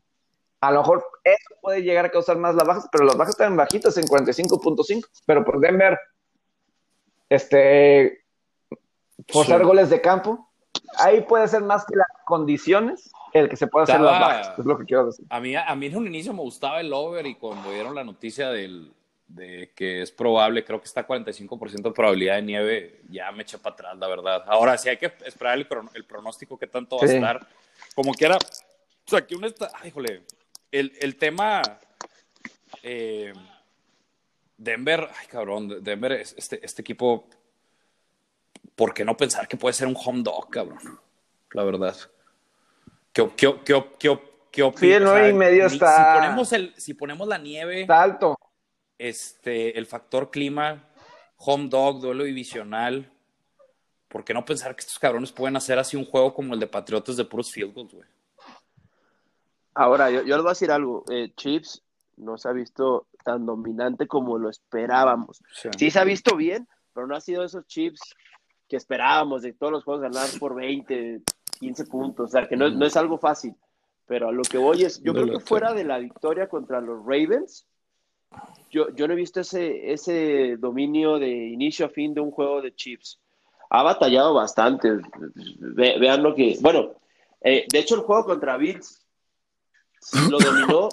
A 0.59 0.71
lo 0.71 0.81
mejor 0.81 1.05
eso 1.23 1.55
puede 1.61 1.83
llegar 1.83 2.05
a 2.05 2.11
causar 2.11 2.37
más 2.37 2.55
las 2.55 2.67
bajas, 2.67 2.89
pero 2.91 3.05
las 3.05 3.15
bajas 3.15 3.35
están 3.35 3.55
bajitas 3.55 3.95
en 3.97 4.05
45.5. 4.05 5.05
Pero 5.25 5.45
por 5.45 5.61
Denver, 5.61 5.97
este, 7.29 8.25
forzar 9.29 9.63
goles 9.63 9.89
de 9.89 10.01
campo, 10.01 10.49
ahí 10.97 11.21
puede 11.21 11.47
ser 11.47 11.61
más 11.61 11.85
que 11.85 11.95
las 11.95 12.07
condiciones 12.25 13.09
el 13.31 13.47
que 13.47 13.55
se 13.55 13.67
pueda 13.67 13.83
hacer 13.83 14.01
las 14.01 14.19
bajas, 14.19 14.59
es 14.59 14.65
lo 14.65 14.77
que 14.77 14.85
quiero 14.85 15.05
decir. 15.05 15.25
A 15.29 15.39
mí, 15.39 15.55
a 15.55 15.75
mí 15.75 15.85
en 15.85 15.95
un 15.95 16.07
inicio 16.07 16.33
me 16.33 16.41
gustaba 16.41 16.81
el 16.81 16.91
over 16.91 17.27
y 17.27 17.35
cuando 17.35 17.71
dieron 17.71 17.93
la 17.93 18.03
noticia 18.03 18.49
del, 18.49 18.91
de 19.29 19.71
que 19.75 20.01
es 20.01 20.11
probable, 20.11 20.65
creo 20.65 20.81
que 20.81 20.87
está 20.87 21.07
45% 21.07 21.81
de 21.83 21.91
probabilidad 21.91 22.35
de 22.35 22.41
nieve, 22.41 23.01
ya 23.09 23.31
me 23.31 23.43
eché 23.43 23.59
para 23.59 23.73
atrás, 23.73 23.97
la 23.97 24.07
verdad. 24.07 24.43
Ahora 24.47 24.77
sí 24.77 24.89
hay 24.89 24.97
que 24.97 25.13
esperar 25.23 25.57
el, 25.57 25.67
el 25.93 26.05
pronóstico 26.05 26.57
que 26.57 26.67
tanto 26.67 26.97
va 26.97 27.03
a 27.03 27.05
estar. 27.05 27.47
Como 27.95 28.11
quiera, 28.13 28.37
o 28.37 29.09
sea, 29.09 29.25
que 29.25 29.35
está, 29.45 29.71
ay, 29.75 29.89
híjole, 29.89 30.23
el, 30.71 30.91
el 30.99 31.15
tema 31.15 31.61
eh, 32.81 33.31
Denver, 34.57 35.07
ay 35.19 35.27
cabrón, 35.27 35.83
Denver, 35.83 36.11
este, 36.13 36.65
este 36.65 36.81
equipo, 36.81 37.29
¿por 38.75 38.95
qué 38.95 39.05
no 39.05 39.15
pensar 39.15 39.47
que 39.47 39.57
puede 39.57 39.73
ser 39.73 39.87
un 39.87 39.95
home 40.03 40.23
dog, 40.23 40.49
cabrón? 40.49 40.99
La 41.51 41.63
verdad. 41.63 41.95
¿Qué, 43.13 43.29
qué, 43.37 43.55
qué, 43.63 43.85
qué, 43.99 44.19
qué 44.51 44.63
opinas? 44.63 45.23
Sí, 45.23 45.29
y 45.29 45.33
medio 45.33 45.67
está... 45.67 46.13
Si 46.13 46.19
ponemos, 46.19 46.53
el, 46.53 46.73
si 46.77 46.93
ponemos 46.95 47.27
la 47.27 47.37
nieve... 47.37 47.81
Está 47.81 48.01
alto 48.01 48.35
este, 48.99 49.79
el 49.79 49.87
factor 49.87 50.29
clima, 50.29 50.83
home 51.37 51.69
dog, 51.69 52.01
duelo 52.01 52.25
divisional. 52.25 53.11
¿Por 54.07 54.23
qué 54.23 54.33
no 54.33 54.45
pensar 54.45 54.75
que 54.75 54.81
estos 54.81 54.99
cabrones 54.99 55.31
pueden 55.31 55.55
hacer 55.55 55.79
así 55.79 55.95
un 55.97 56.05
juego 56.05 56.33
como 56.33 56.53
el 56.53 56.59
de 56.59 56.67
Patriotas 56.67 57.15
de 57.15 57.25
puros 57.25 57.51
field 57.51 57.73
goals, 57.73 57.93
güey? 57.93 58.07
Ahora, 59.73 60.11
yo, 60.11 60.23
yo, 60.23 60.35
les 60.35 60.43
voy 60.43 60.49
a 60.49 60.51
decir 60.51 60.71
algo. 60.71 61.05
Eh, 61.09 61.31
Chips 61.35 61.83
no 62.17 62.37
se 62.37 62.49
ha 62.49 62.51
visto 62.51 63.07
tan 63.23 63.45
dominante 63.45 64.07
como 64.07 64.37
lo 64.37 64.49
esperábamos. 64.49 65.41
Sí. 65.77 65.89
se 65.89 65.99
ha 65.99 66.03
visto 66.03 66.35
bien, 66.35 66.67
pero 66.93 67.07
no 67.07 67.15
ha 67.15 67.21
sido 67.21 67.43
esos 67.43 67.65
Chips 67.65 68.01
que 68.67 68.75
esperábamos 68.75 69.41
de 69.43 69.53
todos 69.53 69.71
los 69.71 69.83
juegos 69.83 70.01
ganar 70.01 70.27
por 70.39 70.55
20, 70.55 71.21
15 71.59 71.85
puntos. 71.85 72.25
O 72.25 72.31
sea, 72.31 72.47
que 72.47 72.57
no, 72.57 72.69
no 72.69 72.85
es 72.85 72.97
algo 72.97 73.17
fácil. 73.17 73.55
Pero 74.05 74.27
a 74.27 74.31
lo 74.31 74.41
que 74.41 74.57
voy 74.57 74.83
es, 74.83 75.01
yo 75.03 75.13
creo 75.13 75.27
que 75.27 75.39
fuera 75.39 75.73
de 75.73 75.83
la 75.83 75.99
victoria 75.99 76.49
contra 76.49 76.81
los 76.81 77.05
Ravens, 77.05 77.67
yo, 78.69 78.93
yo 78.95 79.07
no 79.07 79.13
he 79.13 79.17
visto 79.17 79.41
ese, 79.41 79.91
ese 79.91 80.57
dominio 80.57 81.17
de 81.17 81.29
inicio 81.29 81.85
a 81.85 81.89
fin 81.89 82.13
de 82.13 82.21
un 82.21 82.31
juego 82.31 82.61
de 82.61 82.75
chips. 82.75 83.19
Ha 83.69 83.83
batallado 83.83 84.33
bastante. 84.33 84.89
vean 85.35 86.23
lo 86.23 86.33
que. 86.35 86.57
Bueno, 86.61 86.93
eh, 87.41 87.65
de 87.71 87.79
hecho, 87.79 87.95
el 87.95 88.01
juego 88.01 88.25
contra 88.25 88.57
Bills 88.57 89.05
lo 90.29 90.37
dominó, 90.39 90.89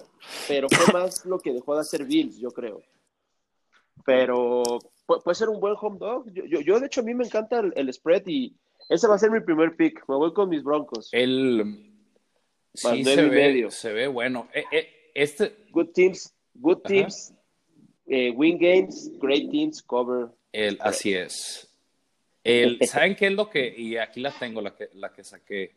pero 0.48 0.68
fue 0.68 0.92
más 0.92 1.24
lo 1.24 1.38
que 1.38 1.52
dejó 1.52 1.74
de 1.74 1.80
hacer 1.80 2.04
Bills, 2.04 2.38
yo 2.38 2.50
creo. 2.50 2.82
Pero 4.04 4.62
puede 5.06 5.34
ser 5.34 5.48
un 5.48 5.60
buen 5.60 5.74
home 5.80 5.98
dog. 5.98 6.30
Yo, 6.32 6.60
yo, 6.60 6.80
de 6.80 6.86
hecho, 6.86 7.00
a 7.00 7.04
mí 7.04 7.14
me 7.14 7.24
encanta 7.24 7.60
el, 7.60 7.92
spread 7.92 8.26
y 8.26 8.54
ese 8.88 9.08
va 9.08 9.16
a 9.16 9.18
ser 9.18 9.30
mi 9.30 9.40
primer 9.40 9.76
pick. 9.76 10.04
Me 10.08 10.16
voy 10.16 10.32
con 10.32 10.48
mis 10.48 10.62
broncos. 10.62 11.08
El. 11.12 11.92
Sí, 12.74 13.04
se 13.04 13.24
ve, 13.24 13.70
se 13.70 13.92
ve 13.92 14.06
bueno. 14.06 14.48
Eh, 14.52 14.64
eh, 14.70 14.88
este... 15.14 15.64
Good 15.70 15.92
teams 15.94 16.35
Good 16.60 16.82
teams, 16.82 17.32
eh, 18.06 18.30
win 18.30 18.58
games, 18.58 19.10
great 19.18 19.50
teams, 19.50 19.82
cover. 19.82 20.28
El, 20.52 20.78
así 20.80 21.14
es. 21.14 21.68
El, 22.42 22.78
¿Saben 22.86 23.16
qué 23.16 23.26
es 23.26 23.32
lo 23.32 23.50
que.? 23.50 23.74
Y 23.76 23.96
aquí 23.96 24.20
la 24.20 24.30
tengo, 24.30 24.60
la 24.60 24.74
que, 24.74 24.90
la 24.94 25.12
que 25.12 25.24
saqué. 25.24 25.74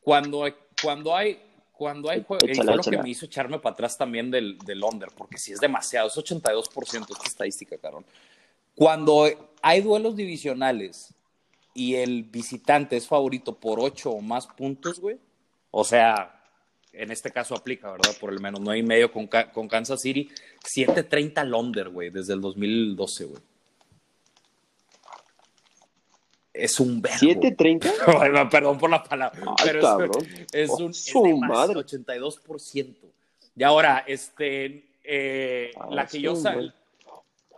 Cuando, 0.00 0.44
cuando 0.82 1.14
hay. 1.14 1.46
Cuando 1.72 2.10
hay 2.10 2.22
juegos, 2.22 2.44
fue 2.54 2.76
lo 2.76 2.82
que 2.82 2.98
me 2.98 3.08
hizo 3.08 3.24
echarme 3.24 3.58
para 3.58 3.72
atrás 3.72 3.96
también 3.96 4.30
del, 4.30 4.58
del 4.58 4.84
under, 4.84 5.08
porque 5.16 5.38
si 5.38 5.52
es 5.52 5.60
demasiado, 5.60 6.08
es 6.08 6.14
82% 6.14 7.10
esta 7.10 7.24
estadística, 7.24 7.78
carón. 7.78 8.04
Cuando 8.74 9.26
hay 9.62 9.80
duelos 9.80 10.14
divisionales 10.14 11.14
y 11.74 11.94
el 11.94 12.24
visitante 12.24 12.96
es 12.96 13.06
favorito 13.06 13.58
por 13.58 13.80
8 13.80 14.10
o 14.10 14.20
más 14.20 14.46
puntos, 14.46 15.00
güey, 15.00 15.18
o 15.70 15.84
sea, 15.84 16.39
en 16.92 17.10
este 17.10 17.30
caso 17.30 17.54
aplica, 17.54 17.90
¿verdad? 17.90 18.12
Por 18.20 18.32
el 18.32 18.40
menos 18.40 18.60
no 18.60 18.70
hay 18.70 18.82
medio 18.82 19.12
con, 19.12 19.26
con 19.26 19.68
Kansas 19.68 20.00
City. 20.00 20.30
7.30 20.62 21.44
Londer, 21.44 21.88
güey, 21.88 22.10
desde 22.10 22.34
el 22.34 22.40
2012, 22.40 23.24
güey. 23.24 23.42
Es 26.52 26.80
un 26.80 27.00
verbo. 27.00 27.16
¿7.30? 27.16 28.50
Perdón 28.50 28.78
por 28.78 28.90
la 28.90 29.02
palabra. 29.02 29.40
pero 29.64 30.10
es, 30.52 30.70
es, 30.70 30.80
un 30.80 30.90
es 30.90 31.38
madre. 31.38 31.74
82%. 31.74 32.96
Y 33.56 33.62
ahora, 33.62 34.04
este, 34.06 34.84
eh, 35.04 35.72
ah, 35.78 35.88
la 35.90 36.06
que 36.06 36.20
yo 36.20 36.36
saqué. 36.36 36.72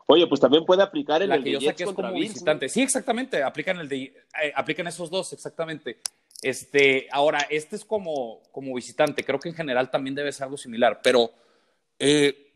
Oye, 0.07 0.27
pues 0.27 0.41
también 0.41 0.65
puede 0.65 0.83
aplicar 0.83 1.23
en 1.23 1.31
la 1.31 1.37
el 1.37 1.45
que 1.45 1.53
yo 1.53 1.61
saqué 1.61 1.85
es 1.85 1.93
como 1.93 2.13
visitante. 2.13 2.69
Sí, 2.69 2.83
exactamente. 2.83 3.43
Aplican 3.43 3.79
el 3.79 3.89
de, 3.89 4.03
eh, 4.43 4.53
aplican 4.55 4.87
esos 4.87 5.11
dos, 5.11 5.33
exactamente. 5.33 5.99
Este, 6.43 7.09
ahora, 7.13 7.47
este 7.49 7.77
es 7.77 7.85
como, 7.85 8.43
como 8.51 8.75
visitante, 8.75 9.25
creo 9.25 9.39
que 9.39 9.49
en 9.49 9.55
general 9.55 9.91
también 9.91 10.15
debe 10.15 10.33
ser 10.33 10.45
algo 10.45 10.57
similar, 10.57 11.01
pero 11.03 11.31
eh, 11.99 12.53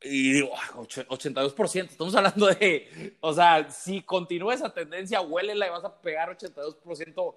y 0.00 0.32
digo, 0.32 0.52
82%, 0.76 1.90
estamos 1.90 2.14
hablando 2.14 2.46
de, 2.46 3.16
o 3.20 3.32
sea, 3.32 3.68
si 3.70 4.02
continúa 4.02 4.54
esa 4.54 4.72
tendencia, 4.72 5.20
huélela 5.20 5.66
y 5.66 5.70
vas 5.70 5.84
a 5.84 6.00
pegar 6.00 6.30
82%. 6.36 7.34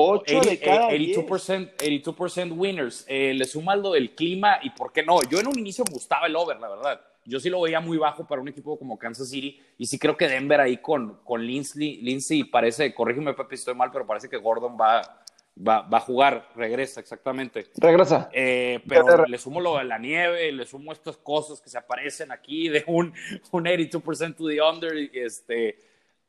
8 0.00 0.40
de 0.42 0.60
cada 0.60 0.90
82%, 0.90 1.76
82% 1.76 2.56
winners. 2.56 3.04
Eh, 3.08 3.34
le 3.34 3.44
suma 3.44 3.74
lo 3.74 3.90
del 3.90 4.14
clima 4.14 4.60
y 4.62 4.70
por 4.70 4.92
qué 4.92 5.02
no. 5.02 5.20
Yo 5.28 5.40
en 5.40 5.48
un 5.48 5.58
inicio 5.58 5.82
me 5.84 5.94
gustaba 5.94 6.28
el 6.28 6.36
over, 6.36 6.60
la 6.60 6.68
verdad 6.68 7.00
yo 7.28 7.38
sí 7.40 7.50
lo 7.50 7.60
veía 7.60 7.80
muy 7.80 7.98
bajo 7.98 8.26
para 8.26 8.40
un 8.40 8.48
equipo 8.48 8.78
como 8.78 8.98
Kansas 8.98 9.28
City. 9.28 9.60
Y 9.76 9.86
sí 9.86 9.98
creo 9.98 10.16
que 10.16 10.28
Denver 10.28 10.60
ahí 10.60 10.78
con, 10.78 11.20
con 11.24 11.44
Lindsay, 11.44 11.98
Lindsay 11.98 12.44
parece, 12.44 12.94
corrígeme 12.94 13.34
Pepe 13.34 13.56
si 13.56 13.60
estoy 13.60 13.74
mal, 13.74 13.90
pero 13.92 14.06
parece 14.06 14.28
que 14.28 14.38
Gordon 14.38 14.76
va, 14.80 15.02
Va, 15.60 15.82
va 15.82 15.98
a 15.98 16.02
jugar, 16.02 16.50
regresa, 16.54 17.00
exactamente. 17.00 17.66
Regresa. 17.76 18.30
Eh, 18.32 18.80
pero 18.88 19.26
le 19.26 19.38
sumo 19.38 19.60
lo 19.60 19.76
de 19.78 19.84
la 19.84 19.98
nieve, 19.98 20.52
le 20.52 20.64
sumo 20.64 20.92
estas 20.92 21.16
cosas 21.16 21.60
que 21.60 21.68
se 21.68 21.76
aparecen 21.76 22.30
aquí 22.30 22.68
de 22.68 22.84
un, 22.86 23.12
un 23.50 23.64
82% 23.64 24.36
to 24.36 24.46
the 24.46 24.62
under. 24.62 24.96
Este, 25.12 25.80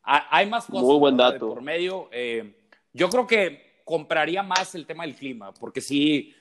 hay 0.01 0.47
más 0.47 0.65
cosas 0.65 0.83
Muy 0.83 0.97
buen 0.97 1.15
dato. 1.15 1.47
por 1.47 1.61
medio. 1.61 2.09
Eh, 2.11 2.55
yo 2.91 3.07
creo 3.09 3.27
que 3.27 3.81
compraría 3.85 4.41
más 4.41 4.73
el 4.73 4.87
tema 4.87 5.05
del 5.05 5.15
clima, 5.15 5.53
porque 5.53 5.79
sí. 5.79 6.35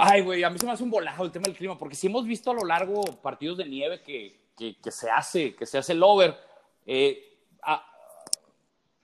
Ay, 0.00 0.22
güey, 0.22 0.44
a 0.44 0.50
mí 0.50 0.58
se 0.58 0.66
me 0.66 0.72
hace 0.72 0.84
un 0.84 0.90
volado 0.90 1.24
el 1.24 1.32
tema 1.32 1.44
del 1.44 1.56
clima, 1.56 1.78
porque 1.78 1.96
sí 1.96 2.06
hemos 2.06 2.24
visto 2.24 2.50
a 2.50 2.54
lo 2.54 2.64
largo 2.64 3.02
partidos 3.20 3.58
de 3.58 3.66
nieve 3.66 4.02
que, 4.02 4.38
que, 4.56 4.76
que 4.80 4.90
se 4.90 5.10
hace, 5.10 5.54
que 5.54 5.66
se 5.66 5.78
hace 5.78 5.92
el 5.92 6.02
over. 6.02 6.36
Eh, 6.86 7.28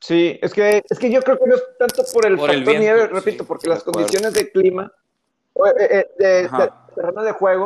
Sí, 0.05 0.39
es 0.43 0.53
que, 0.53 0.83
es 0.87 0.99
que 0.99 1.11
yo 1.11 1.23
creo 1.23 1.39
que 1.39 1.47
no 1.47 1.55
es 1.55 1.63
tanto 1.79 2.03
por 2.13 2.27
el 2.27 2.39
factor 2.39 2.79
nieve, 2.79 3.07
repito, 3.07 3.47
porque 3.47 3.71
las 3.71 3.83
condiciones 3.83 4.35
de 4.35 4.53
clima, 4.53 4.93
eh, 5.55 6.07
eh, 6.19 6.49
de, 6.49 6.71
terreno 6.95 7.23
de 7.23 7.33
juego, 7.33 7.65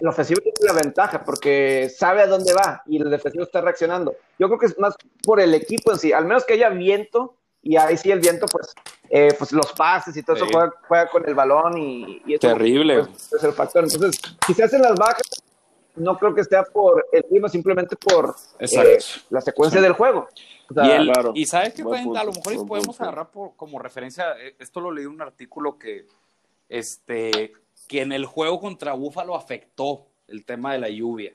el 0.00 0.06
ofensivo 0.06 0.40
tiene 0.40 0.58
la 0.60 0.74
ventaja 0.74 1.24
porque 1.24 1.90
sabe 1.92 2.22
a 2.22 2.28
dónde 2.28 2.52
va 2.52 2.84
y 2.86 3.02
el 3.02 3.10
defensivo 3.10 3.42
está 3.42 3.60
reaccionando. 3.62 4.14
Yo 4.38 4.46
creo 4.46 4.60
que 4.60 4.66
es 4.66 4.78
más 4.78 4.94
por 5.24 5.40
el 5.40 5.52
equipo 5.52 5.90
en 5.90 5.98
sí, 5.98 6.12
al 6.12 6.24
menos 6.24 6.44
que 6.44 6.52
haya 6.52 6.68
viento 6.68 7.34
y 7.62 7.76
ahí 7.76 7.96
sí 7.96 8.10
el 8.10 8.20
viento, 8.20 8.46
pues, 8.46 8.74
eh, 9.08 9.34
pues 9.38 9.52
los 9.52 9.72
pases 9.72 10.16
y 10.16 10.22
todo 10.22 10.36
eso 10.36 10.46
juega, 10.86 11.08
con 11.08 11.28
el 11.28 11.34
balón 11.34 11.76
y, 11.78 12.22
y 12.26 12.38
Terrible. 12.38 13.04
Pues, 13.04 13.32
es 13.32 13.44
el 13.44 13.52
factor. 13.52 13.84
Entonces, 13.84 14.20
si 14.46 14.54
se 14.54 14.64
hacen 14.64 14.82
las 14.82 14.94
bajas, 14.94 15.42
no 15.96 16.18
creo 16.18 16.34
que 16.34 16.44
sea 16.44 16.62
por 16.62 17.06
el 17.12 17.24
clima, 17.24 17.48
simplemente 17.48 17.96
por 17.96 18.34
la 19.30 19.40
secuencia 19.40 19.80
del 19.80 19.92
juego 19.92 20.28
y, 21.34 21.46
sabes 21.46 21.74
que 21.74 21.82
a 21.82 22.24
lo 22.24 22.32
mejor 22.32 22.66
podemos 22.66 23.00
agarrar 23.00 23.30
como 23.56 23.78
referencia, 23.78 24.34
eh, 24.38 24.54
esto 24.58 24.80
lo 24.80 24.92
leí 24.92 25.04
en 25.04 25.10
un 25.10 25.22
artículo 25.22 25.78
que, 25.78 26.06
este, 26.68 27.52
que 27.88 28.02
en 28.02 28.12
el 28.12 28.24
juego 28.24 28.60
contra 28.60 28.92
Búfalo 28.92 29.34
afectó 29.34 30.06
el 30.28 30.44
tema 30.44 30.72
de 30.72 30.78
la 30.78 30.88
lluvia. 30.88 31.34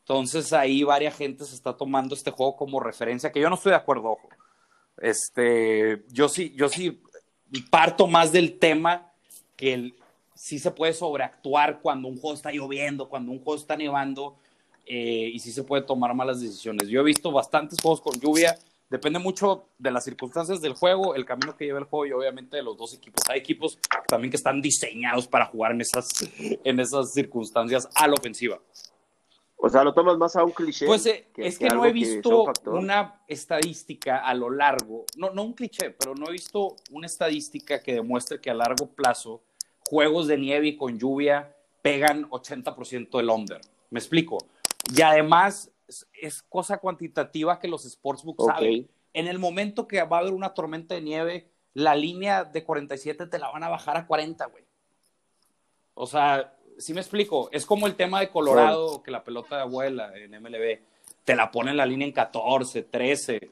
Entonces 0.00 0.52
ahí 0.52 0.82
varias 0.82 1.16
gente 1.16 1.44
se 1.44 1.54
está 1.54 1.76
tomando 1.76 2.14
este 2.14 2.30
juego 2.30 2.56
como 2.56 2.80
referencia, 2.80 3.32
que 3.32 3.40
yo 3.40 3.48
no 3.48 3.54
estoy 3.54 3.70
de 3.70 3.76
acuerdo, 3.76 4.10
ojo. 4.10 4.28
Este, 4.98 6.04
yo 6.10 6.28
sí, 6.28 6.52
yo 6.56 6.68
sí 6.68 7.00
parto 7.70 8.06
más 8.06 8.32
del 8.32 8.58
tema 8.58 9.12
que 9.56 9.74
el, 9.74 9.94
sí 10.34 10.58
se 10.58 10.70
puede 10.70 10.92
sobreactuar 10.92 11.80
cuando 11.80 12.08
un 12.08 12.18
juego 12.18 12.34
está 12.34 12.50
lloviendo, 12.50 13.08
cuando 13.08 13.32
un 13.32 13.38
juego 13.38 13.60
está 13.60 13.76
nevando, 13.76 14.36
eh, 14.86 15.30
y 15.32 15.38
sí 15.38 15.52
se 15.52 15.62
puede 15.62 15.82
tomar 15.82 16.14
malas 16.14 16.40
decisiones. 16.40 16.88
Yo 16.88 17.00
he 17.00 17.04
visto 17.04 17.30
bastantes 17.30 17.80
juegos 17.80 18.00
con 18.00 18.18
lluvia, 18.18 18.58
depende 18.90 19.18
mucho 19.18 19.68
de 19.78 19.90
las 19.90 20.04
circunstancias 20.04 20.60
del 20.60 20.74
juego, 20.74 21.14
el 21.14 21.24
camino 21.24 21.56
que 21.56 21.64
lleva 21.64 21.78
el 21.78 21.84
juego 21.84 22.06
y 22.06 22.12
obviamente 22.12 22.56
de 22.56 22.62
los 22.62 22.76
dos 22.76 22.92
equipos. 22.92 23.22
Hay 23.28 23.38
equipos 23.38 23.78
también 24.08 24.30
que 24.30 24.36
están 24.36 24.60
diseñados 24.60 25.28
para 25.28 25.46
jugar 25.46 25.72
en 25.72 25.80
esas, 25.80 26.08
en 26.38 26.80
esas 26.80 27.12
circunstancias 27.12 27.88
a 27.94 28.08
la 28.08 28.14
ofensiva. 28.14 28.60
O 29.64 29.68
sea, 29.68 29.84
lo 29.84 29.94
tomas 29.94 30.18
más 30.18 30.34
a 30.34 30.42
un 30.42 30.50
cliché. 30.50 30.86
Pues 30.86 31.06
eh, 31.06 31.28
es 31.36 31.56
que, 31.56 31.68
no 31.68 31.86
he 31.86 31.92
visto 31.92 32.52
una 32.66 33.22
estadística 33.28 34.18
a 34.18 34.34
lo 34.34 34.50
largo, 34.50 35.04
no, 35.16 35.30
no 35.30 35.44
un 35.44 35.52
cliché, 35.52 35.90
pero 35.90 36.16
no 36.16 36.28
he 36.28 36.32
visto 36.32 36.74
una 36.90 37.06
estadística 37.06 37.80
que 37.80 37.94
demuestre 37.94 38.40
que 38.40 38.50
a 38.50 38.54
largo 38.54 38.88
plazo 38.88 39.40
juegos 39.88 40.26
de 40.26 40.36
nieve 40.36 40.66
y 40.66 40.76
con 40.76 40.98
lluvia 40.98 41.54
pegan 41.80 42.28
80% 42.28 43.16
del 43.16 43.30
under. 43.30 43.60
¿Me 43.90 44.00
explico? 44.00 44.38
Y 44.96 45.00
además 45.02 45.70
es, 46.20 46.42
cosa 46.42 46.78
cuantitativa 46.78 47.60
que 47.60 47.68
los 47.68 47.84
sportsbooks 47.84 48.44
saben. 48.44 48.88
En 49.14 49.28
el 49.28 49.38
momento 49.38 49.86
que 49.86 50.02
va 50.02 50.16
a 50.16 50.20
haber 50.22 50.32
una 50.32 50.54
tormenta 50.54 50.96
de 50.96 51.02
nieve, 51.02 51.52
la 51.72 51.94
línea 51.94 52.42
de 52.42 52.64
47 52.64 53.28
te 53.28 53.38
la 53.38 53.48
van 53.52 53.62
a 53.62 53.68
bajar 53.68 53.96
a 53.96 54.08
40, 54.08 54.44
güey. 54.46 54.64
O 55.94 56.06
sea, 56.06 56.52
si 56.82 56.92
me 56.92 57.00
explico, 57.00 57.48
es 57.52 57.64
como 57.64 57.86
el 57.86 57.94
tema 57.94 58.20
de 58.20 58.28
Colorado, 58.28 59.02
que 59.02 59.10
la 59.10 59.22
pelota 59.22 59.56
de 59.56 59.62
abuela 59.62 60.12
en 60.16 60.32
MLB, 60.42 60.80
te 61.24 61.36
la 61.36 61.50
ponen 61.50 61.76
la 61.76 61.86
línea 61.86 62.06
en 62.06 62.12
14, 62.12 62.82
13. 62.82 63.50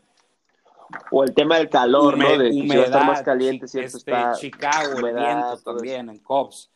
O 1.12 1.22
el 1.22 1.32
tema 1.32 1.58
del 1.58 1.68
calor, 1.68 2.18
¿no? 2.18 2.36
De 2.36 2.50
humedad, 2.50 3.04
más 3.04 3.22
caliente, 3.22 3.68
¿cierto? 3.68 3.98
Este, 3.98 4.12
Chicago, 4.40 5.06
el 5.06 5.14
viento 5.14 5.58
también, 5.64 6.10
en 6.10 6.18
Cubs, 6.18 6.68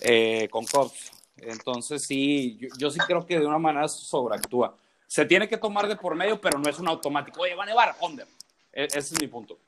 eh, 0.00 0.48
con 0.50 0.64
Cubs. 0.64 1.12
Entonces 1.36 2.02
sí, 2.02 2.58
yo, 2.78 2.90
sí 2.90 2.98
creo 3.00 3.26
que 3.26 3.38
de 3.38 3.46
una 3.46 3.58
manera 3.58 3.88
sobreactúa. 3.88 4.74
Se 5.06 5.26
tiene 5.26 5.46
que 5.46 5.58
tomar 5.58 5.86
de 5.86 5.96
por 5.96 6.14
medio, 6.14 6.40
pero 6.40 6.58
no 6.58 6.70
es 6.70 6.78
un 6.78 6.88
automático. 6.88 7.42
Oye, 7.42 7.54
va 7.54 7.64
a 7.64 7.66
nevar, 7.66 7.94
Under. 8.00 8.26
E, 8.72 8.84
ese 8.84 8.98
es 8.98 9.20
mi 9.20 9.26
punto. 9.26 9.58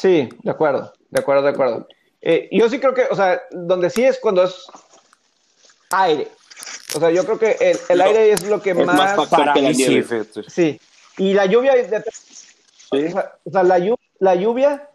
Sí, 0.00 0.28
de 0.42 0.50
acuerdo, 0.50 0.92
de 1.10 1.20
acuerdo, 1.20 1.42
de 1.42 1.50
acuerdo. 1.50 1.86
Eh, 2.20 2.48
yo 2.50 2.68
sí 2.68 2.78
creo 2.80 2.94
que, 2.94 3.06
o 3.10 3.14
sea, 3.14 3.40
donde 3.50 3.90
sí 3.90 4.04
es 4.04 4.18
cuando 4.18 4.42
es 4.44 4.66
aire. 5.90 6.28
O 6.94 7.00
sea, 7.00 7.10
yo 7.10 7.24
creo 7.24 7.38
que 7.38 7.76
el, 7.88 8.00
aire 8.00 8.32
es 8.32 8.42
lo 8.46 8.60
que 8.60 8.74
más... 8.74 9.28
para 9.28 9.54
mí 9.54 9.74
sí, 9.74 10.04
sí. 10.48 10.80
Y 11.18 11.34
la 11.34 11.46
lluvia... 11.46 11.74
O 12.90 13.50
sea, 13.50 13.62
la, 13.62 13.78
la 14.18 14.34
lluvia, 14.34 14.88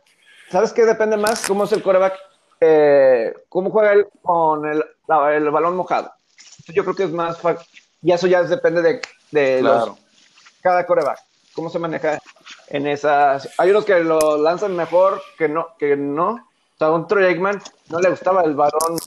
¿sabes 0.51 0.73
qué 0.73 0.85
depende 0.85 1.17
más? 1.17 1.45
¿Cómo 1.45 1.65
es 1.65 1.71
el 1.71 1.83
coreback? 1.83 2.15
Eh, 2.59 3.33
cómo 3.49 3.69
juega 3.69 3.93
él 3.93 4.07
con 4.21 4.65
el, 4.65 4.83
el, 5.31 5.49
balón 5.51 5.75
mojado. 5.75 6.11
Yo 6.73 6.83
creo 6.83 6.95
que 6.95 7.03
es 7.03 7.11
más, 7.11 7.37
y 8.01 8.11
eso 8.11 8.27
ya 8.27 8.43
depende 8.43 8.81
de, 8.81 9.01
de 9.31 9.61
los, 9.61 9.91
cada 10.61 10.85
coreback, 10.85 11.19
cómo 11.53 11.69
se 11.69 11.79
maneja 11.79 12.19
en 12.69 12.87
esas. 12.87 13.49
Hay 13.57 13.69
unos 13.69 13.85
que 13.85 13.99
lo 13.99 14.37
lanzan 14.37 14.75
mejor 14.75 15.21
que 15.37 15.49
no, 15.49 15.75
que 15.77 15.95
no. 15.95 16.47
Sea, 16.83 16.91
un 16.91 17.07
Troy 17.07 17.23
Aikman 17.23 17.61
no 17.89 17.99
le 17.99 18.09
gustaba 18.09 18.43
el 18.43 18.55
balón 18.55 18.99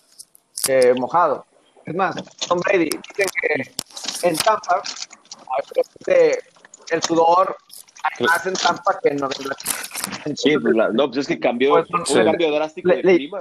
eh, 0.69 0.94
mojado. 0.98 1.44
Es 1.85 1.94
más, 1.94 2.16
Tom 2.48 2.61
Brady, 2.61 2.89
dicen 2.89 3.28
que 3.40 4.28
en 4.28 4.36
Tampa, 4.36 4.82
el 6.90 7.03
sudor 7.03 7.57
hay 8.03 8.27
más 8.27 8.47
en 8.47 8.55
Tampa 8.55 8.98
que 9.03 9.11
en 9.11 9.16
Nueva 9.19 9.35
Sí, 10.35 10.57
pues 10.59 10.74
no, 10.74 11.07
pues 11.07 11.19
es 11.19 11.27
que 11.28 11.39
cambió, 11.39 11.85
pues, 11.90 12.11
un 12.11 12.24
cambio 12.24 12.51
drástico 12.51 12.89
de 12.89 13.03
clima. 13.03 13.39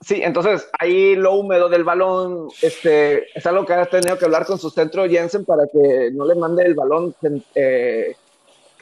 Sí, 0.00 0.20
entonces 0.22 0.68
ahí 0.78 1.16
lo 1.16 1.34
húmedo 1.34 1.68
del 1.68 1.84
balón 1.84 2.48
este, 2.62 3.26
es 3.36 3.46
algo 3.46 3.64
que 3.64 3.72
ha 3.72 3.86
tenido 3.86 4.18
que 4.18 4.24
hablar 4.24 4.46
con 4.46 4.58
su 4.58 4.70
centro 4.70 5.08
Jensen 5.08 5.44
para 5.44 5.64
que 5.66 6.10
no 6.12 6.24
le 6.24 6.34
mande 6.34 6.64
el 6.64 6.74
balón 6.74 7.14
eh, 7.54 8.14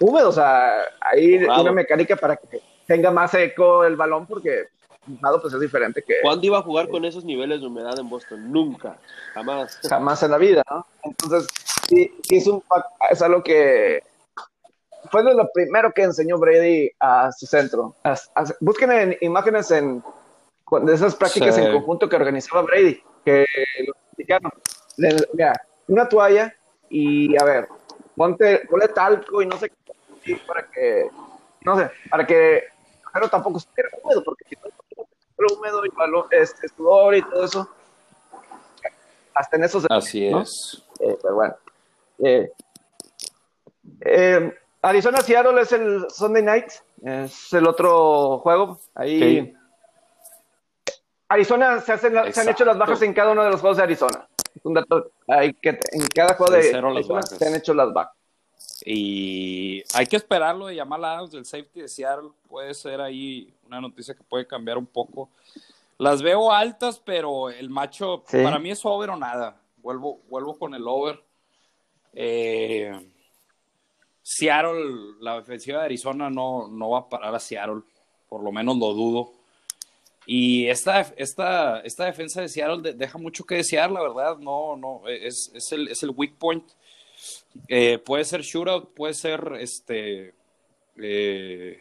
húmedo. 0.00 0.30
O 0.30 0.32
sea, 0.32 0.82
ahí 1.00 1.36
una 1.36 1.72
mecánica 1.72 2.16
para 2.16 2.36
que 2.36 2.60
tenga 2.86 3.10
más 3.10 3.34
eco 3.34 3.84
el 3.84 3.96
balón 3.96 4.26
porque 4.26 4.68
mojado 5.06 5.40
pues 5.40 5.54
es 5.54 5.60
diferente 5.60 6.02
que... 6.02 6.16
¿Cuándo 6.22 6.46
iba 6.46 6.58
a 6.58 6.62
jugar 6.62 6.88
con 6.88 7.04
esos 7.04 7.24
niveles 7.24 7.60
de 7.60 7.66
humedad 7.66 7.98
en 7.98 8.08
Boston? 8.08 8.50
Nunca, 8.50 8.96
jamás. 9.34 9.78
Jamás 9.88 10.22
en 10.22 10.30
la 10.32 10.38
vida, 10.38 10.62
¿no? 10.70 10.86
Entonces, 11.04 11.48
sí, 11.88 12.12
sí 12.22 12.36
es, 12.36 12.46
un, 12.46 12.62
es 13.10 13.22
algo 13.22 13.42
que 13.42 14.02
fue 15.10 15.22
lo 15.22 15.48
primero 15.52 15.92
que 15.92 16.02
enseñó 16.02 16.38
Brady 16.38 16.90
a 17.00 17.30
su 17.32 17.46
centro. 17.46 17.94
busquen 18.60 18.92
en, 18.92 19.16
imágenes 19.20 19.70
en, 19.70 20.02
de 20.82 20.94
esas 20.94 21.14
prácticas 21.14 21.56
en 21.58 21.72
conjunto 21.72 22.08
que 22.08 22.16
organizaba 22.16 22.62
Brady, 22.62 23.00
que 23.24 23.46
lo 23.86 23.92
explicaron. 23.92 24.52
Mira, 25.32 25.52
una 25.88 26.08
toalla 26.08 26.54
y 26.88 27.40
a 27.40 27.44
ver, 27.44 27.68
ponte, 28.16 28.62
ponle 28.68 28.88
talco 28.88 29.42
y 29.42 29.46
no 29.46 29.58
sé 29.58 29.70
qué, 30.24 30.40
para 30.46 30.66
que, 30.66 31.08
no 31.62 31.78
sé, 31.78 31.90
para 32.10 32.26
que, 32.26 32.64
pero 33.16 33.30
tampoco 33.30 33.56
esté 33.56 33.82
húmedo, 34.02 34.22
porque 34.22 34.44
si 34.46 34.56
no 34.56 35.46
húmedo 35.56 35.86
y 35.86 35.88
balón, 35.88 36.26
este, 36.30 36.68
sudor 36.68 37.14
y 37.14 37.22
todo 37.22 37.44
eso, 37.44 37.68
hasta 39.32 39.56
en 39.56 39.64
esos. 39.64 39.86
Así 39.88 40.26
es. 40.26 40.84
Eh, 41.00 41.16
pero 41.22 41.34
bueno. 41.34 41.54
Eh, 42.18 42.52
eh, 44.02 44.54
Arizona 44.82 45.22
Seattle 45.22 45.60
es 45.62 45.72
el 45.72 46.06
Sunday 46.10 46.42
Night, 46.42 46.66
es 47.02 47.52
el 47.54 47.66
otro 47.66 48.38
juego. 48.40 48.80
Ahí. 48.94 49.54
Arizona 51.28 51.80
se, 51.80 51.92
han 51.92 52.48
hecho 52.50 52.66
las 52.66 52.76
bajas 52.76 53.00
en 53.00 53.14
cada 53.14 53.32
uno 53.32 53.44
de 53.44 53.50
los 53.50 53.60
juegos 53.60 53.78
de 53.78 53.82
Arizona. 53.82 54.28
un 54.62 54.74
dato, 54.74 55.10
hay 55.26 55.54
que, 55.54 55.70
en 55.70 56.06
cada 56.14 56.34
juego 56.34 56.52
de 56.52 56.76
Arizona 56.76 57.22
se 57.22 57.46
han 57.46 57.54
hecho 57.54 57.72
las 57.72 57.92
bajas. 57.94 58.15
Y 58.84 59.82
hay 59.94 60.06
que 60.06 60.16
esperarlo 60.16 60.66
de 60.66 60.74
llamar 60.74 61.04
Adams 61.04 61.30
del 61.30 61.44
safety 61.44 61.80
de 61.82 61.88
Seattle. 61.88 62.30
Puede 62.48 62.74
ser 62.74 63.00
ahí 63.00 63.52
una 63.66 63.80
noticia 63.80 64.14
que 64.14 64.22
puede 64.22 64.46
cambiar 64.46 64.78
un 64.78 64.86
poco. 64.86 65.30
Las 65.98 66.22
veo 66.22 66.52
altas, 66.52 67.00
pero 67.04 67.48
el 67.50 67.70
macho 67.70 68.22
para 68.30 68.58
mí 68.58 68.70
es 68.70 68.84
over 68.84 69.10
o 69.10 69.16
nada. 69.16 69.60
Vuelvo, 69.78 70.20
vuelvo 70.28 70.58
con 70.58 70.74
el 70.74 70.86
over. 70.86 71.22
Eh, 72.12 72.92
Seattle, 74.22 75.14
la 75.20 75.36
defensiva 75.36 75.78
de 75.78 75.84
Arizona 75.84 76.28
no, 76.28 76.68
no 76.68 76.90
va 76.90 76.98
a 76.98 77.08
parar 77.08 77.34
a 77.34 77.38
Seattle, 77.38 77.82
por 78.28 78.42
lo 78.42 78.50
menos 78.50 78.76
lo 78.76 78.92
dudo. 78.92 79.32
Y 80.26 80.66
esta, 80.66 81.00
esta, 81.16 81.80
esta 81.80 82.06
defensa 82.06 82.40
de 82.40 82.48
Seattle 82.48 82.94
deja 82.94 83.18
mucho 83.18 83.44
que 83.44 83.54
desear, 83.54 83.90
la 83.92 84.02
verdad, 84.02 84.36
no, 84.38 84.76
no, 84.76 85.02
es, 85.06 85.52
el, 85.70 85.88
es 85.88 86.02
el 86.02 86.10
weak 86.10 86.34
point. 86.34 86.64
Eh, 87.68 87.98
puede 87.98 88.24
ser 88.24 88.42
shootout, 88.42 88.94
puede 88.94 89.14
ser 89.14 89.56
este 89.60 90.34
eh, 90.98 91.80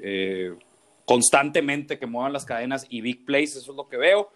eh, 0.00 0.56
constantemente 1.04 1.98
que 1.98 2.06
muevan 2.06 2.32
las 2.32 2.44
cadenas 2.44 2.86
y 2.88 3.00
big 3.00 3.24
plays, 3.24 3.56
eso 3.56 3.70
es 3.72 3.76
lo 3.76 3.88
que 3.88 3.96
veo. 3.96 4.30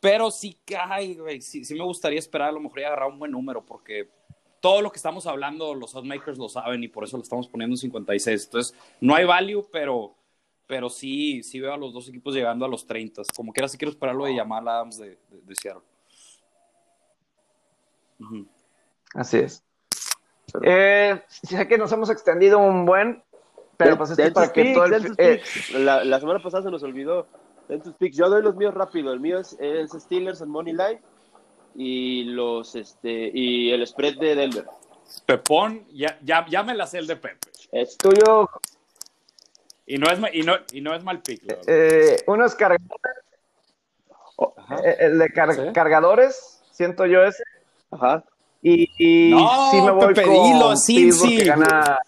Pero 0.00 0.30
sí, 0.30 0.56
ay, 0.78 1.14
güey, 1.14 1.42
sí, 1.42 1.64
sí, 1.64 1.74
me 1.74 1.84
gustaría 1.84 2.18
esperar 2.18 2.48
a 2.48 2.52
lo 2.52 2.60
mejor 2.60 2.80
y 2.80 2.84
agarrar 2.84 3.10
un 3.10 3.18
buen 3.18 3.32
número, 3.32 3.64
porque 3.64 4.08
todo 4.60 4.82
lo 4.82 4.90
que 4.90 4.96
estamos 4.96 5.26
hablando, 5.26 5.74
los 5.74 5.94
outmakers 5.94 6.38
lo 6.38 6.48
saben 6.48 6.82
y 6.82 6.88
por 6.88 7.04
eso 7.04 7.16
lo 7.16 7.22
estamos 7.22 7.48
poniendo 7.48 7.74
en 7.74 7.78
56. 7.78 8.44
Entonces, 8.44 8.74
no 9.00 9.14
hay 9.14 9.24
value, 9.24 9.66
pero, 9.70 10.14
pero 10.66 10.88
sí, 10.88 11.42
sí 11.42 11.60
veo 11.60 11.74
a 11.74 11.76
los 11.76 11.92
dos 11.92 12.08
equipos 12.08 12.34
llegando 12.34 12.64
a 12.64 12.68
los 12.68 12.86
30. 12.86 13.22
Como 13.36 13.52
quiera, 13.52 13.68
sí 13.68 13.76
quiero 13.76 13.90
esperar 13.90 14.14
lo 14.14 14.24
de 14.24 14.36
Jamal 14.36 14.66
Adams 14.68 14.98
de, 14.98 15.18
de, 15.28 15.40
de 15.42 15.54
Seattle. 15.54 15.82
Uh 18.20 18.24
-huh. 18.24 18.48
Así 19.14 19.38
es. 19.38 19.62
Eh, 20.62 21.22
sé 21.28 21.68
que 21.68 21.78
nos 21.78 21.92
hemos 21.92 22.10
extendido 22.10 22.58
un 22.58 22.84
buen, 22.86 23.22
pero 23.76 23.96
pues 23.96 24.10
esto 24.10 24.32
para 24.32 24.52
que 24.52 24.74
todo 24.74 24.84
el... 24.84 25.14
eh, 25.18 25.42
la, 25.74 26.04
la, 26.04 26.20
semana 26.20 26.40
pasada 26.40 26.64
se 26.64 26.70
nos 26.70 26.82
olvidó. 26.82 27.26
Picks. 27.98 28.16
Yo 28.16 28.28
doy 28.28 28.42
los 28.42 28.56
míos 28.56 28.74
rápido. 28.74 29.12
El 29.12 29.20
mío 29.20 29.38
es, 29.38 29.56
es 29.60 29.92
Steelers 29.92 30.40
en 30.40 30.48
Money 30.48 30.72
Line 30.72 31.00
y 31.74 32.24
los 32.24 32.74
este 32.74 33.30
y 33.32 33.70
el 33.70 33.86
spread 33.86 34.18
de 34.18 34.34
Denver. 34.34 34.66
Pepón, 35.26 35.86
ya, 35.92 36.18
ya, 36.22 36.46
ya 36.48 36.62
me 36.62 36.74
la 36.74 36.86
sé 36.86 36.98
el 36.98 37.06
de 37.06 37.16
Pepe. 37.16 37.48
Es 37.72 37.96
tuyo. 37.96 38.48
Y 39.86 39.98
no 39.98 40.06
es, 40.10 40.20
y 40.32 40.42
no, 40.42 40.54
y 40.72 40.80
no 40.80 40.94
es 40.94 41.02
mal 41.02 41.20
pick. 41.20 41.42
Eh, 41.66 42.22
unos 42.26 42.54
cargadores. 42.54 43.16
Eh, 44.84 44.96
el 45.00 45.18
de 45.18 45.32
car 45.32 45.52
¿Sí? 45.52 45.60
cargadores, 45.74 46.62
siento 46.70 47.06
yo 47.06 47.24
ese. 47.24 47.42
Ajá. 47.90 48.24
Y, 48.62 48.90
y 48.98 49.30
no, 49.30 49.70
sí 49.70 49.80
me 49.80 49.90
voy 49.90 50.14
Pepe, 50.14 50.22
con 50.26 50.34
dilo, 50.34 50.76
sí. 50.76 51.38
que 51.38 51.44
gana. 51.44 51.98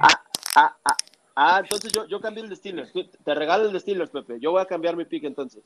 Ah, 0.00 0.22
ah, 0.54 0.76
ah, 0.84 0.96
ah, 1.36 1.60
entonces 1.62 1.92
yo, 1.92 2.06
yo 2.06 2.20
cambié 2.20 2.42
el 2.42 2.50
de 2.50 2.56
Steelers. 2.56 2.92
Te 2.92 3.34
regalo 3.34 3.66
el 3.66 3.72
de 3.72 3.80
Steelers, 3.80 4.10
Pepe. 4.10 4.38
Yo 4.40 4.52
voy 4.52 4.60
a 4.60 4.66
cambiar 4.66 4.96
mi 4.96 5.04
pick 5.04 5.24
entonces. 5.24 5.62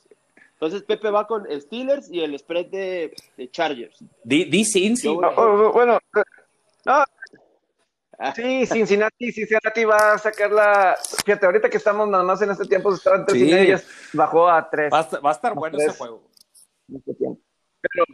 Entonces 0.52 0.82
Pepe 0.82 1.10
va 1.10 1.26
con 1.26 1.46
Steelers 1.60 2.10
y 2.10 2.20
el 2.20 2.38
spread 2.38 2.66
de, 2.66 3.14
de 3.36 3.50
Chargers. 3.50 4.04
Di, 4.22 4.44
di 4.44 4.64
Cincy. 4.64 5.08
Oh, 5.08 5.20
oh, 5.36 5.72
bueno, 5.72 5.98
no. 6.84 7.04
Sí, 8.34 8.66
Cincinnati, 8.66 9.32
Cincinnati 9.32 9.84
va 9.86 10.12
a 10.12 10.18
sacar 10.18 10.52
la. 10.52 10.94
Fíjate, 11.24 11.46
ahorita 11.46 11.70
que 11.70 11.78
estamos 11.78 12.06
nada 12.06 12.22
más 12.22 12.42
en 12.42 12.50
este 12.50 12.66
tiempo, 12.66 12.92
estaban 12.92 13.24
tres 13.24 13.40
sí. 13.40 14.12
y 14.12 14.16
bajó 14.16 14.50
a 14.50 14.68
tres. 14.68 14.92
Va 14.92 14.98
a 14.98 15.00
estar, 15.00 15.24
va 15.24 15.30
a 15.30 15.32
estar 15.32 15.54
bueno 15.54 15.78
ese 15.78 15.96
juego. 15.96 16.22
Este 16.94 17.14
tiempo. 17.14 17.40
Pero, 17.80 18.04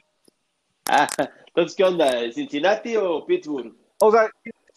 ah, 0.89 1.09
entonces, 1.47 1.77
¿qué 1.77 1.85
onda? 1.85 2.33
¿Cincinnati 2.33 2.97
o 2.97 3.25
Pittsburgh? 3.25 3.75
O 3.99 4.11
sea, 4.11 4.31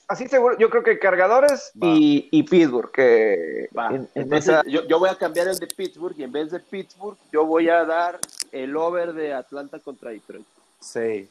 así 0.07 0.27
seguro, 0.27 0.57
yo 0.57 0.69
creo 0.69 0.83
que 0.83 0.99
cargadores 0.99 1.71
y, 1.81 2.27
y, 2.31 2.43
Pittsburgh. 2.43 2.91
Que 2.91 3.65
en, 3.65 3.95
en 3.95 4.09
Entonces, 4.15 4.49
esa... 4.49 4.63
yo, 4.65 4.85
yo, 4.87 4.99
voy 4.99 5.09
a 5.09 5.15
cambiar 5.15 5.47
el 5.47 5.57
de 5.57 5.67
Pittsburgh 5.67 6.15
y 6.17 6.23
en 6.23 6.31
vez 6.31 6.51
de 6.51 6.59
Pittsburgh, 6.59 7.17
yo 7.31 7.45
voy 7.45 7.69
a 7.69 7.85
dar 7.85 8.19
el 8.51 8.75
over 8.75 9.13
de 9.13 9.33
Atlanta 9.33 9.79
contra 9.79 10.11
Detroit. 10.11 10.45
Sí. 10.79 11.29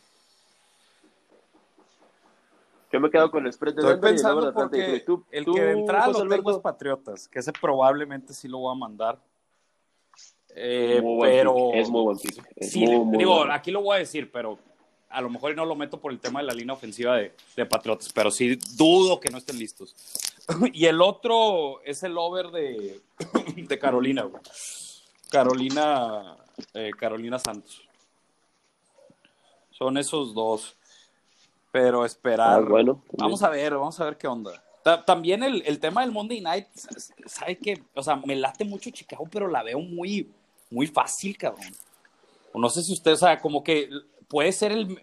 Yo 2.90 3.00
me 3.00 3.10
quedo 3.10 3.30
con 3.30 3.46
el 3.46 3.52
spread 3.52 3.74
de 3.74 3.80
Estoy 3.80 3.94
Denver 3.94 4.10
pensando 4.10 4.42
y 4.42 4.46
el 4.46 4.52
porque 4.52 5.02
tú, 5.05 5.24
el 5.30 5.44
tú, 5.44 5.55
que 5.55 5.62
de 5.62 5.72
entrada 5.72 6.09
lo 6.09 6.26
tengo 6.26 6.50
es 6.50 6.59
Patriotas, 6.59 7.28
que 7.28 7.40
ese 7.40 7.52
probablemente 7.52 8.32
sí 8.32 8.48
lo 8.48 8.59
voy 8.59 8.74
a 8.74 8.78
mandar. 8.78 9.18
Eh, 10.55 11.00
muy 11.02 11.28
pero 11.28 11.72
es 11.74 11.88
muy 11.90 12.02
buen 12.02 12.18
pick. 12.18 12.42
Sí, 12.62 12.86
muy, 12.86 12.98
muy 12.98 13.18
digo, 13.18 13.36
bueno. 13.36 13.52
aquí 13.52 13.70
lo 13.70 13.82
voy 13.82 13.96
a 13.96 13.98
decir, 13.98 14.32
pero 14.32 14.59
a 15.10 15.20
lo 15.20 15.30
mejor 15.30 15.55
no 15.56 15.64
lo 15.64 15.74
meto 15.74 15.98
por 15.98 16.12
el 16.12 16.20
tema 16.20 16.40
de 16.40 16.47
la 16.47 16.55
línea 16.55 16.74
ofensiva 16.74 17.16
de, 17.16 17.32
de 17.56 17.66
Patriotas, 17.66 18.12
pero 18.12 18.30
sí 18.30 18.59
dudo 18.76 19.18
que 19.20 19.30
no 19.30 19.39
estén 19.39 19.59
listos. 19.59 19.94
y 20.72 20.86
el 20.86 21.01
otro 21.01 21.82
es 21.82 22.02
el 22.02 22.16
over 22.16 22.48
de, 22.48 23.01
de 23.56 23.78
Carolina, 23.78 24.22
güey. 24.22 24.43
Carolina, 25.30 26.36
eh, 26.74 26.90
Carolina 26.98 27.39
Santos. 27.39 27.82
Son 29.70 29.97
esos 29.97 30.35
dos. 30.35 30.74
Pero 31.70 32.05
esperar. 32.05 32.60
Ah, 32.60 32.66
bueno, 32.66 33.02
vamos 33.12 33.43
a 33.43 33.51
ver, 33.51 33.74
vamos 33.74 34.01
a 34.01 34.05
ver 34.06 34.16
qué 34.16 34.26
onda. 34.26 34.62
También 35.05 35.43
el, 35.43 35.62
el 35.66 35.78
tema 35.78 36.01
del 36.01 36.12
Monday 36.12 36.40
Night, 36.40 36.66
¿sabe 37.26 37.59
qué? 37.59 37.82
O 37.94 38.02
sea, 38.02 38.16
me 38.16 38.35
late 38.35 38.64
mucho 38.64 38.89
Chicago, 38.89 39.28
pero 39.30 39.47
la 39.47 39.62
veo 39.62 39.78
muy, 39.78 40.32
muy 40.70 40.86
fácil, 40.86 41.36
cabrón. 41.36 41.74
No 42.55 42.70
sé 42.70 42.82
si 42.82 42.94
usted, 42.94 43.12
o 43.12 43.16
sea, 43.16 43.39
como 43.39 43.62
que 43.62 43.90
puede 44.28 44.52
ser 44.52 44.72
el. 44.72 45.02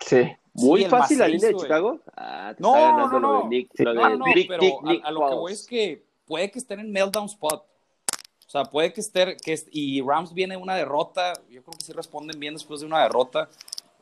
Sí. 0.00 0.36
Muy 0.52 0.84
sí, 0.84 0.88
fácil 0.88 1.18
la 1.18 1.28
línea 1.28 1.48
de 1.48 1.56
Chicago. 1.56 2.00
Ah, 2.16 2.54
no, 2.58 3.08
no, 3.08 3.20
no. 3.20 3.48
Nick, 3.48 3.78
no, 3.78 3.92
no, 3.92 4.16
no, 4.16 4.24
pero 4.48 4.82
Nick, 4.82 5.04
a, 5.04 5.08
a, 5.08 5.10
lo 5.10 5.28
que 5.28 5.34
voy 5.34 5.52
es 5.52 5.66
que 5.66 6.02
puede 6.24 6.50
que 6.50 6.58
estén 6.58 6.80
en 6.80 6.90
meltdown 6.90 7.26
spot. 7.26 7.66
O 8.46 8.50
sea, 8.50 8.64
puede 8.64 8.92
que 8.92 9.00
estén, 9.00 9.36
que 9.42 9.58
y 9.70 10.00
Rams 10.00 10.32
viene 10.32 10.56
una 10.56 10.74
derrota. 10.74 11.32
Yo 11.50 11.62
creo 11.62 11.76
que 11.76 11.84
sí 11.84 11.92
responden 11.92 12.38
bien 12.38 12.54
después 12.54 12.80
de 12.80 12.86
una 12.86 13.02
derrota. 13.02 13.50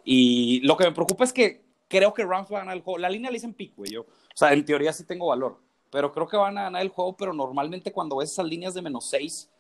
Y 0.05 0.61
lo 0.61 0.77
que 0.77 0.85
me 0.85 0.93
preocupa 0.93 1.25
es 1.25 1.33
que 1.33 1.65
creo 1.89 2.13
que 2.13 2.25
Rams 2.25 2.53
va 2.53 2.59
a 2.59 2.61
ganar 2.61 2.77
el 2.77 2.83
juego. 2.83 2.99
La 2.99 3.09
línea 3.09 3.31
le 3.31 3.37
dicen 3.37 3.55
pick, 3.55 3.75
güey. 3.75 3.91
Yo, 3.91 4.03
o 4.03 4.07
sea, 4.37 4.53
en 4.53 4.65
teoría 4.65 4.93
sí 4.93 5.05
tengo 5.05 5.29
valor. 5.29 5.59
Pero 5.91 6.13
creo 6.13 6.29
que 6.29 6.37
van 6.37 6.59
a 6.59 6.65
ganar 6.65 6.83
el 6.83 6.89
juego. 6.89 7.17
Pero 7.17 7.33
normalmente 7.33 7.91
cuando 7.91 8.19
ves 8.19 8.31
esas 8.31 8.47
líneas 8.47 8.75
de 8.75 8.83
menos 8.83 9.07
6, 9.11 9.51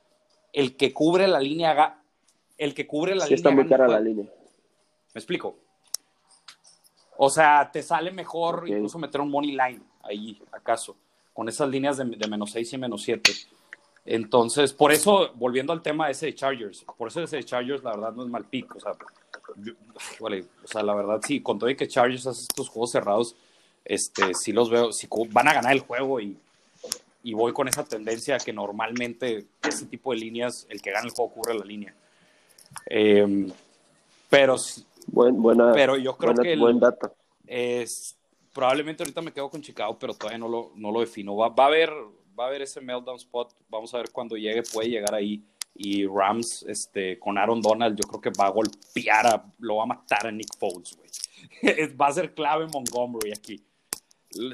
el 0.52 0.76
que 0.76 0.92
cubre 0.92 1.26
la 1.26 1.40
línea 1.40 1.70
haga. 1.70 2.02
El 2.56 2.72
que 2.72 2.86
cubre 2.86 3.16
la 3.16 3.24
sí 3.24 3.34
línea. 3.34 3.36
está 3.36 3.50
muy 3.50 3.66
cara 3.66 3.88
la 3.88 3.98
línea. 3.98 4.26
¿Me 5.14 5.20
explico? 5.20 5.56
O 7.16 7.30
sea, 7.30 7.70
te 7.72 7.82
sale 7.82 8.10
mejor 8.10 8.60
okay. 8.60 8.72
incluso 8.72 8.98
meter 8.98 9.20
un 9.20 9.30
money 9.30 9.52
line 9.52 9.80
ahí, 10.02 10.42
acaso, 10.52 10.96
con 11.32 11.48
esas 11.48 11.68
líneas 11.68 11.96
de, 11.96 12.04
de 12.04 12.28
menos 12.28 12.50
6 12.50 12.72
y 12.72 12.78
menos 12.78 13.02
7. 13.02 13.32
Entonces, 14.06 14.72
por 14.72 14.92
eso, 14.92 15.30
volviendo 15.34 15.72
al 15.72 15.82
tema 15.82 16.10
ese 16.10 16.26
de 16.26 16.34
Chargers, 16.34 16.84
por 16.98 17.08
eso 17.08 17.22
ese 17.22 17.36
de 17.36 17.44
Chargers, 17.44 17.82
la 17.82 17.92
verdad, 17.92 18.12
no 18.12 18.24
es 18.24 18.28
mal 18.28 18.44
pick. 18.44 18.74
O 18.76 18.80
sea, 18.80 18.92
vale, 20.20 20.44
o 20.62 20.66
sea, 20.66 20.82
la 20.82 20.94
verdad, 20.94 21.20
sí, 21.24 21.40
con 21.40 21.58
todo 21.58 21.70
y 21.70 21.76
que 21.76 21.88
Chargers 21.88 22.26
hace 22.26 22.42
estos 22.42 22.68
juegos 22.68 22.90
cerrados, 22.90 23.36
este, 23.84 24.34
sí 24.34 24.52
los 24.52 24.68
veo, 24.68 24.92
sí 24.92 25.08
van 25.30 25.48
a 25.48 25.54
ganar 25.54 25.72
el 25.72 25.80
juego 25.80 26.20
y, 26.20 26.36
y 27.22 27.32
voy 27.34 27.52
con 27.52 27.68
esa 27.68 27.84
tendencia 27.84 28.38
que 28.38 28.52
normalmente 28.52 29.46
ese 29.66 29.86
tipo 29.86 30.12
de 30.12 30.18
líneas, 30.18 30.66
el 30.68 30.82
que 30.82 30.90
gana 30.90 31.06
el 31.06 31.12
juego 31.12 31.32
cubre 31.32 31.54
la 31.54 31.64
línea. 31.64 31.94
Eh, 32.86 33.48
pero 34.28 34.56
Buen, 35.06 35.40
buena, 35.40 35.72
pero 35.72 35.96
yo 35.96 36.16
creo 36.16 36.32
buena, 36.32 36.42
que 36.42 36.52
el, 36.52 36.60
buen 36.60 36.80
dato. 36.80 37.14
Es, 37.46 38.16
probablemente 38.52 39.02
ahorita 39.02 39.20
me 39.20 39.32
quedo 39.32 39.50
con 39.50 39.60
Chicago, 39.60 39.98
pero 39.98 40.14
todavía 40.14 40.38
no 40.38 40.48
lo, 40.48 40.72
no 40.76 40.90
lo 40.90 41.00
defino. 41.00 41.36
Va, 41.36 41.48
va, 41.48 41.64
a 41.64 41.66
haber, 41.66 41.90
va 42.38 42.44
a 42.44 42.46
haber 42.48 42.62
ese 42.62 42.80
meltdown 42.80 43.16
spot. 43.16 43.52
Vamos 43.68 43.92
a 43.94 43.98
ver 43.98 44.10
cuando 44.10 44.36
llegue, 44.36 44.62
puede 44.62 44.88
llegar 44.88 45.14
ahí. 45.14 45.42
Y 45.76 46.06
Rams, 46.06 46.64
este, 46.68 47.18
con 47.18 47.36
Aaron 47.36 47.60
Donald, 47.60 47.98
yo 48.00 48.08
creo 48.08 48.20
que 48.20 48.30
va 48.40 48.46
a 48.46 48.50
golpear, 48.50 49.26
a, 49.26 49.44
lo 49.58 49.76
va 49.76 49.82
a 49.82 49.86
matar 49.86 50.28
a 50.28 50.30
Nick 50.30 50.56
Foles, 50.56 50.96
güey. 50.96 51.10
va 52.00 52.06
a 52.06 52.12
ser 52.12 52.32
clave 52.32 52.66
Montgomery 52.68 53.32
aquí. 53.32 53.60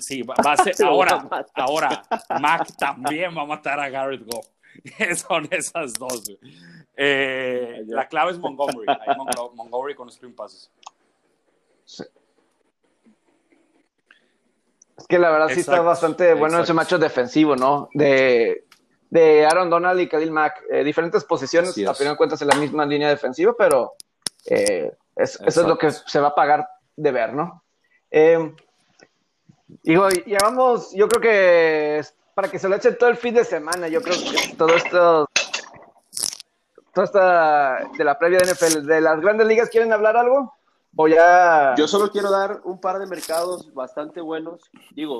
Sí, 0.00 0.22
va, 0.22 0.34
va 0.44 0.52
a 0.52 0.56
ser, 0.56 0.74
ahora, 0.84 1.46
ahora, 1.54 2.02
Mac 2.40 2.74
también 2.76 3.36
va 3.36 3.42
a 3.42 3.46
matar 3.46 3.78
a 3.80 3.88
Garrett 3.88 4.24
Goff. 4.24 4.46
Son 5.28 5.46
esas 5.50 5.94
dos, 5.94 6.24
güey. 6.24 6.38
Eh, 6.96 7.82
la 7.86 8.08
clave 8.08 8.32
es 8.32 8.38
Montgomery. 8.38 8.86
Ahí 8.88 9.16
Montgomery 9.54 9.94
con 9.94 10.10
screen 10.10 10.34
passes. 10.34 10.70
Sí. 11.84 12.04
Es 14.98 15.06
que 15.06 15.18
la 15.18 15.30
verdad 15.30 15.50
Exacto. 15.50 15.54
sí 15.54 15.60
está 15.60 15.80
bastante 15.80 16.34
bueno 16.34 16.58
Exacto. 16.58 16.64
ese 16.64 16.74
macho 16.74 16.98
defensivo, 16.98 17.56
¿no? 17.56 17.88
De, 17.94 18.66
de 19.08 19.46
Aaron 19.46 19.70
Donald 19.70 19.98
y 20.00 20.08
Khalil 20.08 20.30
Mack. 20.30 20.62
Eh, 20.70 20.84
diferentes 20.84 21.24
posiciones, 21.24 21.70
a 21.70 21.94
final 21.94 22.14
de 22.14 22.16
cuentas 22.18 22.42
en 22.42 22.48
la 22.48 22.56
misma 22.56 22.84
línea 22.84 23.08
defensiva, 23.08 23.54
pero 23.56 23.94
eh, 24.46 24.92
es, 25.16 25.40
eso 25.40 25.62
es 25.62 25.66
lo 25.66 25.78
que 25.78 25.90
se 25.90 26.20
va 26.20 26.28
a 26.28 26.34
pagar 26.34 26.68
de 26.96 27.12
ver, 27.12 27.32
¿no? 27.32 27.64
Eh, 28.10 28.54
digo, 29.82 30.08
ya 30.26 30.38
vamos, 30.42 30.92
yo 30.94 31.08
creo 31.08 31.22
que 31.22 32.04
para 32.34 32.50
que 32.50 32.58
se 32.58 32.68
lo 32.68 32.76
echen 32.76 32.98
todo 32.98 33.08
el 33.08 33.16
fin 33.16 33.34
de 33.34 33.44
semana, 33.44 33.88
yo 33.88 34.02
creo 34.02 34.16
que 34.16 34.54
todo 34.56 34.74
esto 34.74 35.28
toda 36.92 37.04
esta 37.04 37.90
de 37.96 38.04
la 38.04 38.18
previa 38.18 38.38
de 38.38 38.52
NFL, 38.52 38.86
de 38.86 39.00
las 39.00 39.20
grandes 39.20 39.46
ligas, 39.46 39.70
¿quieren 39.70 39.92
hablar 39.92 40.16
algo? 40.16 40.54
Voy 40.92 41.14
a... 41.14 41.74
Yo 41.76 41.86
solo 41.86 42.10
quiero 42.10 42.30
dar 42.30 42.60
un 42.64 42.80
par 42.80 42.98
de 42.98 43.06
mercados 43.06 43.72
bastante 43.72 44.20
buenos. 44.20 44.70
Digo, 44.92 45.18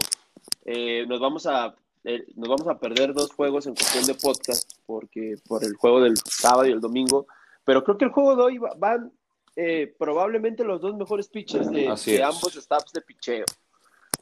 eh, 0.65 1.07
nos 1.07 1.21
vamos 1.21 1.47
a 1.47 1.75
eh, 2.03 2.25
nos 2.35 2.49
vamos 2.49 2.67
a 2.67 2.79
perder 2.79 3.13
dos 3.13 3.33
juegos 3.33 3.67
en 3.67 3.75
cuestión 3.75 4.07
de 4.07 4.15
podcast 4.15 4.71
porque 4.87 5.37
por 5.47 5.63
el 5.63 5.75
juego 5.75 6.01
del 6.01 6.17
sábado 6.17 6.67
y 6.67 6.73
el 6.73 6.81
domingo, 6.81 7.27
pero 7.65 7.85
creo 7.85 7.99
que 7.99 8.07
el 8.07 8.11
juego 8.11 8.37
de 8.37 8.43
hoy 8.43 8.61
van 8.79 9.13
eh, 9.55 9.95
probablemente 9.99 10.65
los 10.65 10.81
dos 10.81 10.97
mejores 10.97 11.29
pitchers 11.29 11.71
de, 11.71 11.95
de 12.07 12.23
ambos 12.23 12.55
staffs 12.55 12.93
de 12.93 13.03
picheo. 13.03 13.45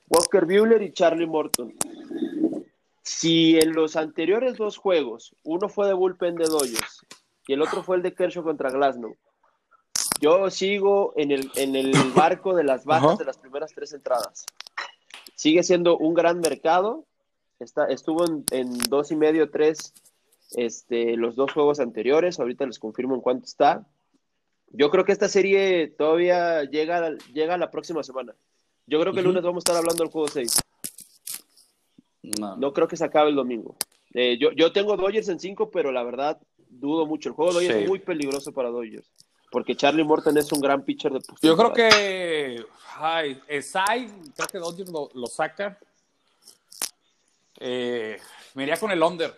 Walker 0.09 0.45
Buehler 0.45 0.83
y 0.83 0.93
Charlie 0.93 1.27
Morton. 1.27 1.73
Si 3.03 3.59
en 3.59 3.73
los 3.73 3.95
anteriores 3.95 4.57
dos 4.57 4.77
juegos, 4.77 5.35
uno 5.45 5.69
fue 5.69 5.87
de 5.87 5.95
bullpen 5.95 6.35
de 6.35 6.47
Dodgers 6.47 7.07
y 7.49 7.55
el 7.55 7.63
otro 7.63 7.83
fue 7.83 7.97
el 7.97 8.03
de 8.03 8.15
Kershaw 8.15 8.45
contra 8.45 8.71
Glasnow. 8.71 9.17
Yo 10.21 10.51
sigo 10.51 11.15
en 11.17 11.31
el, 11.31 11.51
en 11.57 11.75
el 11.75 11.93
barco 12.15 12.55
de 12.55 12.63
las 12.63 12.85
bajas 12.85 13.19
de 13.19 13.25
las 13.25 13.39
primeras 13.39 13.73
tres 13.75 13.93
entradas. 13.95 14.45
Sigue 15.35 15.63
siendo 15.63 15.97
un 15.97 16.13
gran 16.13 16.41
mercado. 16.41 17.07
Está, 17.59 17.87
estuvo 17.87 18.27
en, 18.27 18.45
en 18.51 18.77
dos 18.91 19.11
y 19.13 19.17
medio, 19.17 19.51
tres, 19.51 19.95
este, 20.53 21.17
los 21.17 21.37
dos 21.37 21.51
juegos 21.53 21.81
anteriores. 21.81 22.39
Ahorita 22.39 22.67
les 22.67 22.79
confirmo 22.79 23.15
en 23.15 23.23
cuánto 23.23 23.47
está. 23.47 23.87
Yo 24.71 24.91
creo 24.91 25.07
que 25.07 25.13
esta 25.13 25.29
serie 25.29 25.89
todavía 25.89 26.65
llega, 26.65 27.17
llega 27.33 27.57
la 27.57 27.71
próxima 27.71 28.03
semana. 28.03 28.35
Yo 28.87 29.01
creo 29.01 29.15
que 29.15 29.21
el 29.21 29.25
lunes 29.25 29.43
vamos 29.43 29.63
a 29.63 29.65
estar 29.65 29.77
hablando 29.77 30.05
del 30.05 30.13
juego 30.13 30.29
6. 30.29 30.61
No. 32.39 32.57
No 32.59 32.75
creo 32.75 32.89
que 32.89 32.99
se 32.99 33.07
acabe 33.07 33.31
el 33.31 33.37
domingo. 33.37 33.75
Eh, 34.13 34.37
yo, 34.39 34.53
yo 34.53 34.71
tengo 34.71 34.99
Dodgers 34.99 35.31
en 35.31 35.41
5, 35.41 35.71
pero 35.71 35.93
la 35.93 36.03
verdad 36.03 36.39
dudo 36.71 37.07
mucho. 37.07 37.29
El 37.31 37.35
juego 37.35 37.59
de 37.59 37.67
Sí. 37.67 37.73
es 37.73 37.89
muy 37.89 37.99
peligroso 37.99 38.53
para 38.53 38.69
Dodgers. 38.71 39.07
Porque 39.51 39.75
Charlie 39.75 40.05
Morton 40.05 40.37
es 40.37 40.53
un 40.53 40.61
gran 40.61 40.83
pitcher 40.83 41.13
de 41.13 41.21
Yo 41.43 41.57
creo 41.57 41.73
que. 41.73 42.65
Ay, 42.97 43.41
Sai, 43.63 44.09
creo 44.37 44.49
que 44.49 44.59
Dodgers 44.59 44.91
lo, 44.91 45.09
lo 45.15 45.27
saca. 45.27 45.79
Eh, 47.61 48.19
me 48.55 48.63
iría 48.65 48.77
con 48.77 48.91
el 48.91 49.03
under. 49.03 49.35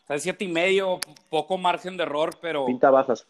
Está 0.00 0.14
en 0.14 0.20
siete 0.20 0.44
y 0.44 0.48
medio, 0.48 1.00
poco 1.30 1.58
margen 1.58 1.96
de 1.96 2.04
error, 2.04 2.36
pero 2.40 2.66
Pinta 2.66 2.90
bajas. 2.90 3.26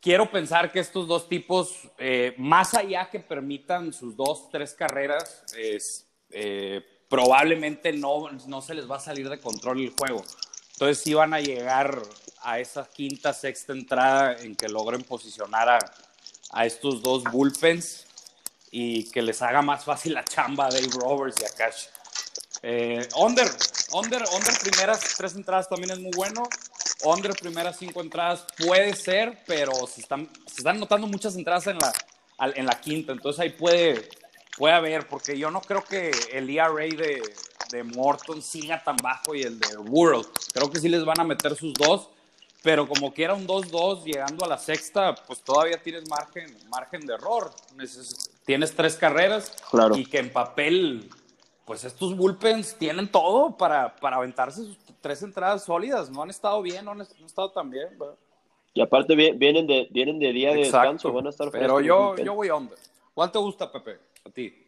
quiero 0.00 0.30
pensar 0.30 0.70
que 0.70 0.78
estos 0.78 1.08
dos 1.08 1.28
tipos, 1.28 1.88
eh, 1.98 2.34
más 2.38 2.74
allá 2.74 3.10
que 3.10 3.18
permitan 3.20 3.92
sus 3.92 4.16
dos, 4.16 4.48
tres 4.50 4.74
carreras, 4.74 5.44
es, 5.58 6.06
eh, 6.30 6.84
probablemente 7.08 7.92
no, 7.92 8.30
no 8.30 8.62
se 8.62 8.74
les 8.74 8.88
va 8.88 8.96
a 8.96 9.00
salir 9.00 9.28
de 9.28 9.40
control 9.40 9.80
el 9.80 9.90
juego. 9.98 10.22
Entonces 10.76 11.02
sí 11.02 11.14
van 11.14 11.32
a 11.32 11.40
llegar 11.40 12.02
a 12.42 12.60
esa 12.60 12.86
quinta, 12.86 13.32
sexta 13.32 13.72
entrada 13.72 14.36
en 14.40 14.54
que 14.54 14.68
logren 14.68 15.02
posicionar 15.02 15.68
a, 15.70 15.78
a 16.50 16.66
estos 16.66 17.00
dos 17.00 17.24
bullpens 17.24 18.04
y 18.70 19.10
que 19.10 19.22
les 19.22 19.40
haga 19.40 19.62
más 19.62 19.86
fácil 19.86 20.12
la 20.12 20.22
chamba 20.22 20.66
a 20.66 20.68
Dave 20.68 20.90
Roberts 20.92 21.40
y 21.40 21.44
a 21.46 21.48
Cash. 21.48 21.86
Eh, 22.62 23.08
under, 23.16 23.48
under, 23.92 24.22
under 24.34 24.58
primeras 24.60 25.00
tres 25.16 25.34
entradas 25.34 25.66
también 25.66 25.92
es 25.92 25.98
muy 25.98 26.12
bueno. 26.14 26.46
Under 27.04 27.32
primeras 27.32 27.78
cinco 27.78 28.02
entradas 28.02 28.44
puede 28.58 28.94
ser, 28.94 29.42
pero 29.46 29.72
se 29.86 30.02
están, 30.02 30.28
se 30.46 30.58
están 30.58 30.78
notando 30.78 31.06
muchas 31.06 31.36
entradas 31.36 31.66
en 31.68 31.78
la, 31.78 31.92
en 32.54 32.66
la 32.66 32.78
quinta, 32.78 33.12
entonces 33.12 33.40
ahí 33.40 33.50
puede, 33.50 34.08
puede 34.58 34.74
haber, 34.74 35.06
porque 35.08 35.38
yo 35.38 35.50
no 35.50 35.62
creo 35.62 35.82
que 35.84 36.10
el 36.32 36.50
ERA 36.50 36.74
de, 36.74 37.22
de 37.70 37.82
Morton 37.84 38.40
siga 38.42 38.82
tan 38.82 38.96
bajo 38.96 39.34
y 39.34 39.42
el 39.42 39.58
de 39.58 39.76
World. 39.76 40.26
Creo 40.52 40.70
que 40.70 40.78
sí 40.78 40.88
les 40.88 41.04
van 41.04 41.20
a 41.20 41.24
meter 41.24 41.54
sus 41.56 41.74
dos, 41.74 42.08
pero 42.62 42.88
como 42.88 43.12
quiera 43.12 43.34
un 43.34 43.46
2-2 43.46 44.04
llegando 44.04 44.44
a 44.44 44.48
la 44.48 44.58
sexta, 44.58 45.14
pues 45.14 45.40
todavía 45.42 45.82
tienes 45.82 46.08
margen, 46.08 46.56
margen 46.68 47.06
de 47.06 47.14
error. 47.14 47.50
Neces- 47.76 48.30
tienes 48.44 48.74
tres 48.74 48.96
carreras 48.96 49.52
Claro. 49.70 49.96
y 49.96 50.04
que 50.06 50.18
en 50.18 50.32
papel, 50.32 51.08
pues 51.64 51.84
estos 51.84 52.16
bullpens 52.16 52.76
tienen 52.76 53.08
todo 53.10 53.56
para, 53.56 53.96
para 53.96 54.16
aventarse 54.16 54.64
sus 54.64 54.78
tres 55.00 55.22
entradas 55.22 55.64
sólidas. 55.64 56.10
No 56.10 56.22
han 56.22 56.30
estado 56.30 56.60
bien, 56.62 56.84
no 56.84 56.92
han, 56.92 57.00
estado 57.02 57.50
tan 57.50 57.70
bien. 57.70 57.88
¿verdad? 57.98 58.14
Y 58.74 58.80
aparte 58.80 59.14
vi- 59.14 59.32
vienen 59.32 59.66
de, 59.66 59.88
vienen 59.90 60.18
de 60.18 60.32
día 60.32 60.50
de 60.50 60.58
descanso, 60.58 61.12
van 61.12 61.26
a 61.26 61.30
estar 61.30 61.50
Pero 61.50 61.80
yo, 61.80 62.16
yo 62.16 62.34
voy 62.34 62.50
under. 62.50 62.78
¿Cuál 63.14 63.32
te 63.32 63.38
gusta, 63.38 63.70
Pepe? 63.72 63.98
A 64.26 64.30
ti. 64.30 64.65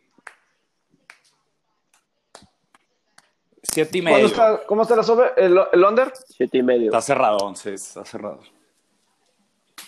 Siete 3.71 3.99
y 3.99 4.03
¿Cuándo 4.03 4.17
medio. 4.19 4.27
está, 4.29 4.67
¿Cómo 4.67 4.83
está 4.83 4.97
la 4.97 5.03
sobre? 5.03 5.31
¿El, 5.37 5.59
el 5.73 5.85
under? 5.85 6.13
Siete 6.27 6.59
y 6.59 6.63
medio. 6.63 6.87
Está 6.87 7.01
cerrado, 7.03 7.39
once, 7.39 7.75
está 7.75 8.05
cerrado. 8.05 8.41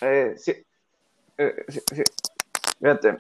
Eh, 0.01 0.35
sí. 0.37 0.53
Eh, 1.39 1.65
sí, 1.69 1.81
sí. 1.95 2.03
Fíjate. 2.79 3.17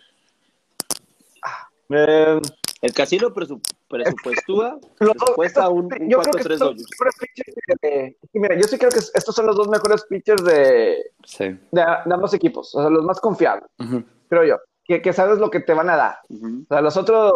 Ah, 1.42 1.68
eh, 1.90 2.40
El 2.82 2.92
casino 2.94 3.28
presu- 3.30 3.60
presupuestúa, 3.88 4.78
los 5.00 5.16
presupuesta 5.16 5.60
estos- 5.62 5.72
un, 5.74 5.84
un 5.86 6.08
yo 6.10 6.18
creo 6.20 6.32
que 6.32 6.42
4-3 6.42 6.52
estos 6.52 6.58
son 6.58 6.68
los 6.68 6.76
Dodgers. 6.76 6.90
mejores 6.90 7.14
pitchers 7.18 7.80
de- 7.82 8.16
sí, 8.32 8.38
mira, 8.38 8.54
yo 8.56 8.62
sí 8.68 8.78
creo 8.78 8.90
que 8.90 8.98
estos 8.98 9.34
son 9.34 9.46
los 9.46 9.56
dos 9.56 9.68
mejores 9.68 10.04
pitchers 10.04 10.44
de, 10.44 11.10
Sí. 11.24 11.44
de, 11.44 11.58
de 12.04 12.14
ambos 12.14 12.32
equipos, 12.34 12.74
o 12.74 12.80
sea, 12.80 12.90
los 12.90 13.04
más 13.04 13.20
confiables, 13.20 13.68
creo 14.28 14.44
yo, 14.44 14.56
que, 14.84 15.02
que 15.02 15.12
sabes 15.12 15.38
lo 15.38 15.50
que 15.50 15.60
te 15.60 15.74
van 15.74 15.90
a 15.90 15.96
dar. 15.96 16.18
O 16.30 16.66
sea, 16.68 16.80
los 16.80 16.96
otros, 16.96 17.32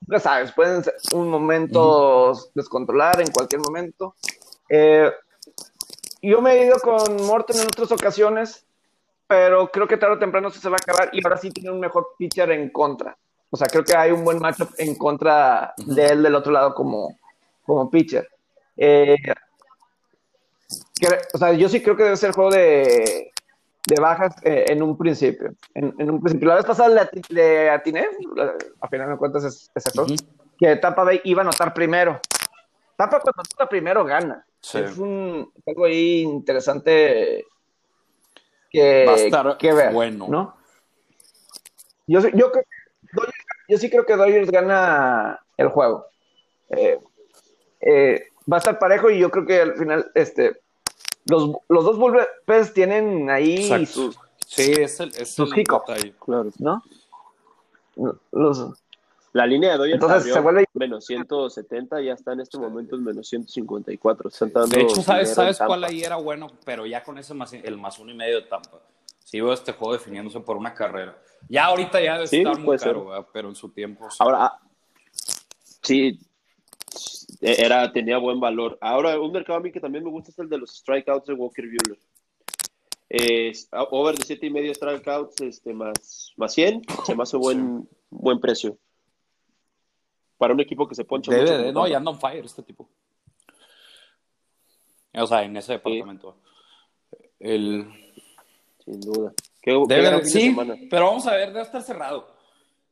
ya 0.00 0.18
sabes, 0.20 0.52
pueden 0.52 0.84
ser 0.84 0.94
un 1.12 1.28
momento 1.28 2.32
descontrolar 2.54 3.20
en 3.20 3.30
cualquier 3.30 3.60
momento. 3.60 4.14
Eh, 4.68 5.10
yo 6.22 6.40
me 6.40 6.52
he 6.54 6.66
ido 6.66 6.78
con 6.80 7.24
Morton 7.26 7.56
en 7.60 7.66
otras 7.66 7.92
ocasiones, 7.92 8.64
pero 9.26 9.68
creo 9.70 9.86
que 9.88 9.96
tarde 9.96 10.16
o 10.16 10.18
temprano 10.18 10.50
se 10.50 10.68
va 10.68 10.76
a 10.76 10.82
acabar 10.82 11.10
y 11.12 11.20
ahora 11.24 11.36
sí 11.36 11.50
tiene 11.50 11.70
un 11.70 11.80
mejor 11.80 12.08
pitcher 12.18 12.50
en 12.52 12.70
contra. 12.70 13.16
O 13.50 13.56
sea, 13.56 13.68
creo 13.68 13.84
que 13.84 13.96
hay 13.96 14.10
un 14.12 14.24
buen 14.24 14.38
matchup 14.38 14.70
en 14.78 14.94
contra 14.96 15.72
de 15.78 16.06
él 16.06 16.22
del 16.22 16.34
otro 16.34 16.52
lado 16.52 16.74
como, 16.74 17.16
como 17.64 17.90
pitcher. 17.90 18.28
Eh, 18.76 19.16
que- 20.94 21.18
o 21.32 21.38
sea, 21.38 21.52
yo 21.52 21.68
sí 21.68 21.82
creo 21.82 21.96
que 21.96 22.04
debe 22.04 22.16
ser 22.16 22.32
juego 22.32 22.50
de, 22.50 23.32
de 23.86 24.00
bajas 24.00 24.34
eh, 24.42 24.66
en 24.68 24.82
un 24.82 24.96
principio. 24.98 25.52
En, 25.74 25.94
en 25.98 26.10
un 26.10 26.20
principio. 26.20 26.48
La 26.48 26.56
vez 26.56 26.64
pasada 26.64 26.88
le, 26.88 27.00
ati- 27.00 27.28
le 27.30 27.70
atiné, 27.70 28.08
a 28.80 28.88
final 28.88 29.10
de 29.10 29.16
cuentas 29.16 29.44
es, 29.44 29.70
es 29.74 29.86
eso, 29.86 30.06
que 30.58 30.76
Tampa 30.76 31.04
Bay 31.04 31.20
iba 31.24 31.40
a 31.42 31.44
anotar 31.44 31.72
primero. 31.72 32.20
Tampa 32.96 33.20
cuando 33.20 33.42
anota 33.42 33.68
primero 33.68 34.04
gana. 34.04 34.44
Sí. 34.60 34.78
Es 34.78 34.98
un 34.98 35.52
algo 35.66 35.84
ahí 35.84 36.22
interesante 36.22 37.44
que, 38.70 39.04
Va 39.06 39.12
a 39.12 39.16
estar 39.16 39.56
que 39.58 39.72
ver. 39.72 39.92
bueno. 39.92 40.26
¿no? 40.28 40.56
Yo, 42.06 42.20
sí- 42.20 42.30
yo, 42.34 42.50
creo 42.50 42.64
que 42.64 43.16
Dodgers- 43.16 43.66
yo 43.68 43.78
sí 43.78 43.90
creo 43.90 44.06
que 44.06 44.16
Dodgers 44.16 44.50
gana 44.50 45.38
el 45.56 45.68
juego. 45.68 46.06
Eh, 46.70 46.98
eh, 47.80 48.28
va 48.50 48.56
a 48.56 48.58
estar 48.58 48.78
parejo 48.78 49.10
y 49.10 49.18
yo 49.20 49.30
creo 49.30 49.46
que 49.46 49.60
al 49.60 49.74
final 49.76 50.10
este, 50.14 50.60
los, 51.26 51.50
los 51.68 51.84
dos 51.84 51.98
bullpens 51.98 52.72
tienen 52.72 53.28
ahí 53.30 53.56
Exacto. 53.64 53.86
sus, 53.86 54.18
Sí, 54.46 54.72
es 54.78 55.00
el, 55.00 55.08
es 55.16 55.34
Sus 55.34 55.52
el 55.52 55.58
hiccups. 55.60 55.86
detalle. 55.88 56.14
Claro. 56.20 56.50
¿no? 56.58 56.82
Los, 58.32 58.64
La 59.32 59.46
línea 59.46 59.72
de 59.72 59.78
Dodgers 59.78 59.94
Entonces, 59.94 60.32
se 60.32 60.40
vuelve- 60.40 60.64
menos 60.74 61.04
170, 61.06 62.00
ya 62.00 62.12
está 62.14 62.32
en 62.32 62.40
este 62.40 62.58
momento 62.58 62.96
en 62.96 63.04
menos 63.04 63.28
154. 63.28 64.28
Están 64.28 64.52
dando 64.52 64.76
De 64.76 64.82
hecho, 64.82 65.02
¿sabes, 65.02 65.34
¿sabes 65.34 65.58
cuál 65.58 65.84
ahí 65.84 66.02
era 66.02 66.16
bueno? 66.16 66.46
Pero 66.64 66.86
ya 66.86 67.02
con 67.02 67.18
ese 67.18 67.34
más, 67.34 67.52
el 67.52 67.76
más 67.76 67.98
uno 67.98 68.12
y 68.12 68.14
medio 68.14 68.36
de 68.36 68.42
Tampa. 68.46 68.78
Sí 69.24 69.40
veo 69.40 69.52
este 69.52 69.72
juego 69.72 69.94
definiéndose 69.94 70.38
por 70.40 70.56
una 70.56 70.72
carrera. 70.72 71.18
Ya 71.48 71.64
ahorita 71.66 72.00
ya 72.00 72.14
debe 72.14 72.26
Sí, 72.28 72.38
estar 72.38 72.58
muy 72.58 72.78
caro, 72.78 73.06
¿verdad? 73.06 73.26
pero 73.32 73.48
en 73.48 73.56
su 73.56 73.68
tiempo. 73.70 74.08
sí. 74.10 74.16
Ahora, 74.20 74.44
ah, 74.46 74.60
sí, 75.82 76.18
era, 77.40 77.92
tenía 77.92 78.18
buen 78.18 78.40
valor. 78.40 78.78
Ahora, 78.80 79.20
un 79.20 79.32
mercado 79.32 79.58
a 79.58 79.62
mí 79.62 79.72
que 79.72 79.80
también 79.80 80.04
me 80.04 80.10
gusta 80.10 80.30
es 80.30 80.38
el 80.38 80.48
de 80.48 80.58
los 80.58 80.76
strikeouts 80.76 81.26
de 81.26 81.34
Walker 81.34 81.64
Buehler. 81.64 81.98
Eh, 83.08 83.52
over 83.90 84.16
de 84.16 84.24
7 84.24 84.46
y 84.46 84.50
medio 84.50 84.74
strikeouts 84.74 85.40
este, 85.42 85.72
más, 85.72 86.32
más 86.36 86.52
100, 86.54 86.82
se 87.04 87.14
me 87.14 87.22
hace 87.22 87.36
buen, 87.36 87.88
buen 88.10 88.40
precio. 88.40 88.78
Para 90.38 90.52
un 90.52 90.60
equipo 90.60 90.88
que 90.88 90.94
se 90.94 91.04
poncha 91.04 91.30
Debe 91.30 91.42
mucho 91.42 91.62
de, 91.62 91.72
no, 91.72 91.86
ya 91.86 91.98
anda 91.98 92.10
on 92.10 92.20
fire 92.20 92.44
este 92.44 92.62
tipo. 92.62 92.88
O 95.14 95.26
sea, 95.26 95.44
en 95.44 95.56
ese 95.56 95.72
departamento. 95.72 96.36
El, 97.38 97.86
Sin 98.84 99.00
duda. 99.00 99.32
Qué, 99.62 99.72
qué 99.72 99.94
Debe 99.94 100.10
de 100.10 100.24
sí, 100.24 100.42
semana. 100.48 100.76
pero 100.90 101.06
vamos 101.06 101.26
a 101.26 101.34
ver, 101.34 101.48
debe 101.48 101.62
estar 101.62 101.82
cerrado 101.82 102.28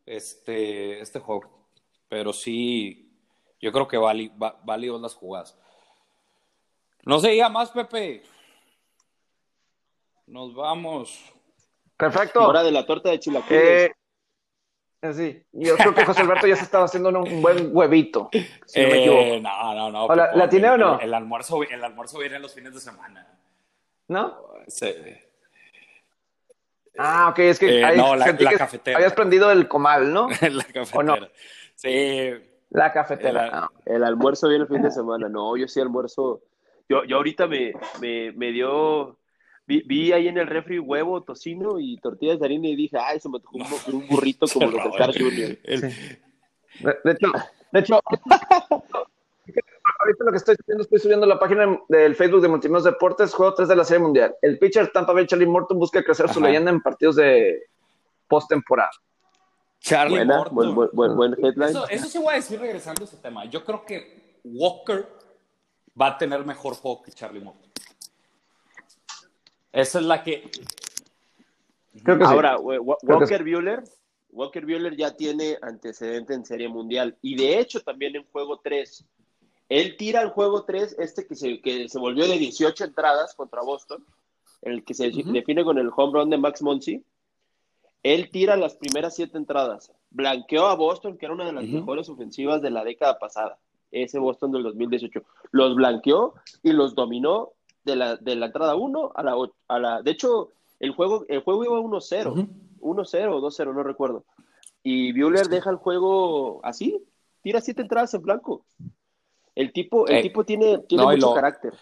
este, 0.06 1.00
este 1.00 1.18
juego. 1.18 1.68
Pero 2.08 2.32
sí, 2.32 3.03
yo 3.64 3.72
creo 3.72 3.88
que 3.88 3.96
va- 3.96 4.60
válidos 4.62 5.00
las 5.00 5.14
jugadas. 5.14 5.56
No 7.06 7.18
se 7.18 7.30
diga 7.30 7.48
más, 7.48 7.70
Pepe. 7.70 8.22
Nos 10.26 10.54
vamos. 10.54 11.18
perfecto. 11.96 12.46
Hora 12.46 12.62
de 12.62 12.70
la 12.72 12.84
torta 12.84 13.08
de 13.10 13.18
chilaquiles. 13.20 13.62
Eh, 13.90 13.92
eh, 15.02 15.12
sí, 15.14 15.42
yo 15.52 15.76
creo 15.76 15.94
que 15.94 16.04
José 16.04 16.20
Alberto 16.22 16.46
ya 16.46 16.56
se 16.56 16.64
estaba 16.64 16.84
haciendo 16.84 17.08
un, 17.10 17.16
un 17.16 17.40
buen 17.42 17.70
huevito, 17.76 18.28
si 18.66 18.82
no 18.82 18.88
me 18.88 19.04
Eh, 19.36 19.40
no, 19.40 19.74
no, 19.74 19.90
no. 19.90 20.04
¿O 20.06 20.14
la- 20.14 20.26
Pepe, 20.26 20.38
la 20.38 20.44
atiné 20.44 20.70
o 20.70 20.76
no? 20.76 20.98
El, 21.00 21.14
almuerzo, 21.14 21.62
el 21.62 21.82
almuerzo 21.84 22.18
viene 22.18 22.38
los 22.38 22.52
fines 22.54 22.74
de 22.74 22.80
semana. 22.80 23.26
¿No? 24.08 24.38
Sí. 24.68 24.94
Ah, 26.98 27.28
ok, 27.30 27.38
es 27.40 27.58
que, 27.58 27.80
Eh, 27.82 27.96
no, 27.96 28.14
la- 28.16 28.24
sentí 28.26 28.44
la 28.44 28.50
que 28.50 28.56
cafetera. 28.58 28.96
habías 28.98 29.12
prendido 29.14 29.50
el 29.50 29.68
comal, 29.68 30.12
¿no? 30.12 30.28
la 30.50 30.64
cafetera. 30.64 31.02
no? 31.16 31.28
Sí. 31.74 32.30
La 32.74 32.92
cafetera. 32.92 33.44
El- 33.46 33.50
Ah, 33.54 33.70
El 33.86 34.04
almuerzo 34.04 34.48
viene 34.48 34.64
el 34.64 34.68
fin 34.68 34.82
de 34.82 34.90
semana. 34.90 35.28
No, 35.28 35.56
yo 35.56 35.66
sí 35.66 35.80
almuerzo. 35.80 36.42
Yo, 36.88 37.04
yo 37.04 37.16
ahorita 37.16 37.46
me, 37.46 37.72
me, 38.00 38.32
me 38.32 38.52
dio. 38.52 39.18
Vi, 39.66 39.82
vi 39.86 40.12
ahí 40.12 40.28
en 40.28 40.36
el 40.36 40.46
refri 40.46 40.78
huevo, 40.78 41.22
tocino 41.22 41.78
y 41.80 41.96
tortillas 41.98 42.38
de 42.38 42.44
harina 42.44 42.68
y 42.68 42.76
dije, 42.76 42.98
ay, 43.00 43.18
se 43.20 43.30
me 43.30 43.40
tocó 43.40 43.56
un, 43.56 43.94
un 43.94 44.06
burrito 44.08 44.46
como 44.52 44.66
los 44.66 44.82
de 44.84 44.90
Jr. 45.18 45.58
el- 45.64 45.80
De, 45.80 46.98
de 47.04 47.12
hecho, 47.12 47.32
de 47.72 47.80
hecho, 47.80 48.00
ahorita 50.00 50.24
lo 50.24 50.30
que 50.32 50.36
estoy 50.36 50.56
haciendo, 50.60 50.82
estoy 50.82 50.98
subiendo 50.98 51.26
la 51.26 51.38
página 51.38 51.78
del 51.88 52.14
Facebook 52.14 52.42
de 52.42 52.48
Multimedios 52.48 52.84
Deportes, 52.84 53.32
juego 53.32 53.54
3 53.54 53.68
de 53.68 53.76
la 53.76 53.84
Serie 53.84 54.02
Mundial. 54.02 54.34
El 54.42 54.58
pitcher 54.58 54.90
Tampa 54.92 55.12
Bay 55.12 55.26
Charlie 55.26 55.46
Morton 55.46 55.78
busca 55.78 56.02
crecer 56.02 56.28
su 56.28 56.40
leyenda 56.40 56.70
en 56.70 56.80
partidos 56.80 57.16
de 57.16 57.62
postemporada. 58.28 58.90
Charlie 59.84 60.16
Buena, 60.16 60.36
Morton. 60.38 60.54
buen, 60.54 60.74
buen, 60.74 60.90
buen, 60.94 61.16
buen 61.16 61.44
headline. 61.44 61.68
Eso, 61.70 61.88
eso 61.88 62.06
sí 62.06 62.18
voy 62.18 62.32
a 62.32 62.36
decir 62.36 62.58
regresando 62.58 63.02
a 63.02 63.04
ese 63.04 63.18
tema. 63.18 63.44
Yo 63.44 63.62
creo 63.64 63.84
que 63.84 64.40
Walker 64.44 65.06
va 66.00 66.06
a 66.08 66.18
tener 66.18 66.44
mejor 66.44 66.74
juego 66.74 67.02
que 67.02 67.12
Charlie 67.12 67.40
Morton. 67.40 67.70
Esa 69.72 69.98
es 69.98 70.04
la 70.06 70.22
que. 70.22 70.50
Creo 72.02 72.18
que 72.18 72.24
sí. 72.24 72.30
Ahora, 72.30 72.58
we- 72.58 72.78
Wa- 72.78 72.96
Creo 73.00 73.18
que 73.18 73.24
Walker 73.24 73.42
Bueller, 73.42 73.84
Walker 74.30 74.64
Bueller 74.64 74.96
ya 74.96 75.14
tiene 75.14 75.58
antecedente 75.60 76.32
en 76.34 76.44
Serie 76.44 76.68
Mundial 76.68 77.16
y 77.22 77.36
de 77.36 77.58
hecho 77.58 77.80
también 77.80 78.16
en 78.16 78.24
juego 78.32 78.60
3. 78.62 79.04
Él 79.68 79.96
tira 79.96 80.22
el 80.22 80.30
juego 80.30 80.64
3, 80.64 80.96
este 80.98 81.26
que 81.26 81.34
se, 81.34 81.60
que 81.60 81.88
se 81.88 81.98
volvió 81.98 82.26
de 82.28 82.38
18 82.38 82.84
entradas 82.84 83.34
contra 83.34 83.62
Boston, 83.62 84.04
el 84.62 84.82
que 84.84 84.94
se 84.94 85.10
define 85.10 85.64
con 85.64 85.78
el 85.78 85.90
home 85.94 86.12
run 86.20 86.30
de 86.30 86.38
Max 86.38 86.62
Monsi. 86.62 87.02
Él 88.04 88.30
tira 88.30 88.56
las 88.56 88.76
primeras 88.76 89.16
siete 89.16 89.36
entradas. 89.38 89.90
Blanqueó 90.10 90.66
a 90.66 90.76
Boston, 90.76 91.16
que 91.18 91.26
era 91.26 91.34
una 91.34 91.46
de 91.46 91.52
las 91.52 91.64
mejores 91.64 92.08
ofensivas 92.08 92.62
de 92.62 92.70
la 92.70 92.84
década 92.84 93.18
pasada. 93.18 93.58
Ese 93.90 94.18
Boston 94.20 94.52
del 94.52 94.62
2018. 94.62 95.22
Los 95.50 95.74
blanqueó 95.74 96.34
y 96.62 96.72
los 96.72 96.94
dominó 96.94 97.50
de 97.84 97.96
la, 97.96 98.16
de 98.16 98.36
la 98.36 98.46
entrada 98.46 98.76
1 98.76 99.12
a 99.14 99.22
la, 99.22 99.34
a 99.68 99.78
la. 99.78 100.02
De 100.02 100.10
hecho, 100.12 100.50
el 100.80 100.92
juego, 100.92 101.24
el 101.28 101.40
juego 101.40 101.64
iba 101.64 101.80
1-0. 101.80 102.30
Ujú. 102.30 102.46
1-0 102.80 103.32
o 103.32 103.40
2-0, 103.40 103.74
no 103.74 103.82
recuerdo. 103.82 104.24
Y 104.82 105.18
Bueller 105.18 105.48
deja 105.48 105.70
el 105.70 105.76
juego 105.76 106.60
así, 106.62 107.02
tira 107.42 107.60
siete 107.62 107.80
entradas 107.82 108.12
en 108.12 108.20
blanco. 108.22 108.66
El 109.54 109.72
tipo, 109.72 110.06
el 110.08 110.16
Eh, 110.16 110.22
tipo 110.22 110.44
tiene, 110.44 110.78
tiene 110.80 111.04
no, 111.04 111.10
mucho 111.10 111.28
lo- 111.28 111.34
carácter. 111.34 111.72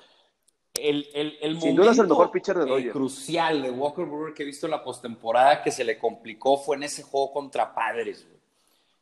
El, 0.74 1.06
el, 1.12 1.38
el 1.42 1.60
Sin 1.60 1.76
duda 1.76 1.90
es 1.92 1.98
el 1.98 2.06
momento, 2.06 2.14
mejor 2.14 2.30
pitcher 2.30 2.56
de 2.58 2.78
eh, 2.78 2.90
crucial 2.90 3.60
de 3.60 3.70
Walker 3.70 4.06
Brewer 4.06 4.32
que 4.32 4.42
he 4.42 4.46
visto 4.46 4.66
en 4.66 4.70
la 4.70 4.82
postemporada 4.82 5.62
que 5.62 5.70
se 5.70 5.84
le 5.84 5.98
complicó 5.98 6.56
fue 6.56 6.76
en 6.76 6.84
ese 6.84 7.02
juego 7.02 7.30
contra 7.32 7.74
Padres, 7.74 8.26
güey. 8.26 8.40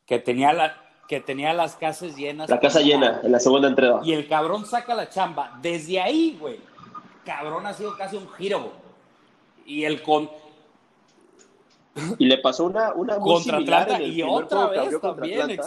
Que 0.04 0.18
tenía, 0.18 0.52
la, 0.52 0.76
que 1.06 1.20
tenía 1.20 1.54
las 1.54 1.76
casas 1.76 2.16
llenas. 2.16 2.50
La 2.50 2.58
casa 2.58 2.80
llena 2.80 3.20
en 3.22 3.30
la 3.30 3.38
segunda 3.38 3.68
entrada. 3.68 4.00
Y 4.02 4.12
el 4.12 4.26
cabrón 4.26 4.66
saca 4.66 4.94
la 4.96 5.08
chamba. 5.08 5.58
Desde 5.62 6.00
ahí, 6.00 6.36
güey, 6.40 6.58
cabrón 7.24 7.64
ha 7.66 7.72
sido 7.72 7.96
casi 7.96 8.16
un 8.16 8.28
giro, 8.30 8.58
güey. 8.60 8.72
Y 9.66 9.84
el 9.84 10.02
con, 10.02 10.28
Y 12.18 12.26
le 12.26 12.38
pasó 12.38 12.64
una, 12.64 12.92
una 12.94 13.18
muy 13.18 13.34
contra 13.34 13.58
similar 13.58 13.82
Atlanta 13.82 14.04
en 14.04 14.10
el 14.10 14.18
y 14.18 14.22
otra 14.22 14.66
vez 14.66 15.00
también, 15.00 15.60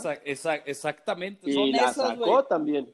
exactamente. 0.65 1.49
Y 1.49 1.53
Son 1.53 1.71
la 1.71 1.77
esas, 1.77 1.95
sacó 1.95 2.25
güey. 2.25 2.45
también. 2.49 2.93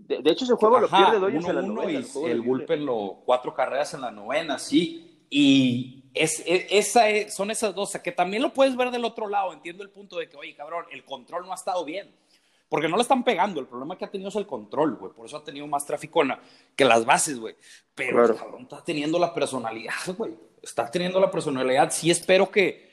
De, 0.00 0.22
de 0.22 0.30
hecho, 0.30 0.44
ese 0.44 0.54
juego 0.54 0.80
lo 0.80 0.88
pierde 0.88 1.18
Dodgers 1.18 1.46
en 1.46 1.54
la 1.56 1.62
1-1 1.62 1.66
novena. 1.74 1.92
y 1.92 1.96
el 2.24 2.30
el 2.30 2.40
bullpen 2.40 2.86
lo 2.86 3.22
cuatro 3.24 3.54
carreras 3.54 3.94
en 3.94 4.00
la 4.00 4.10
novena, 4.10 4.58
sí. 4.58 5.24
Y 5.30 6.04
es, 6.14 6.42
es- 6.46 6.66
esa 6.70 7.08
es- 7.08 7.34
son 7.34 7.50
esas 7.50 7.74
dos, 7.74 7.88
o 7.88 7.92
sea, 7.92 8.02
que 8.02 8.12
también 8.12 8.42
lo 8.42 8.52
puedes 8.52 8.76
ver 8.76 8.90
del 8.90 9.04
otro 9.04 9.28
lado. 9.28 9.52
Entiendo 9.52 9.82
el 9.82 9.90
punto 9.90 10.18
de 10.18 10.28
que, 10.28 10.36
oye, 10.36 10.54
cabrón, 10.54 10.84
el 10.90 11.04
control 11.04 11.46
no 11.46 11.52
ha 11.52 11.56
estado 11.56 11.84
bien. 11.84 12.14
Porque 12.68 12.88
no 12.88 12.96
le 12.96 13.02
están 13.02 13.22
pegando. 13.22 13.60
El 13.60 13.66
problema 13.66 13.98
que 13.98 14.06
ha 14.06 14.10
tenido 14.10 14.30
es 14.30 14.36
el 14.36 14.46
control, 14.46 14.96
güey. 14.96 15.12
Por 15.12 15.26
eso 15.26 15.36
ha 15.36 15.44
tenido 15.44 15.66
más 15.66 15.84
tráfico 15.84 16.22
en 16.22 16.28
la- 16.28 16.40
que 16.74 16.84
las 16.86 17.04
bases, 17.04 17.38
güey. 17.38 17.54
Pero 17.94 18.16
Claro. 18.16 18.36
cabrón 18.36 18.62
está 18.62 18.82
teniendo 18.82 19.18
la 19.18 19.34
personalidad, 19.34 19.92
güey. 20.16 20.32
Está 20.62 20.90
teniendo 20.90 21.20
la 21.20 21.30
personalidad. 21.30 21.90
Sí 21.90 22.10
espero 22.10 22.50
que 22.50 22.90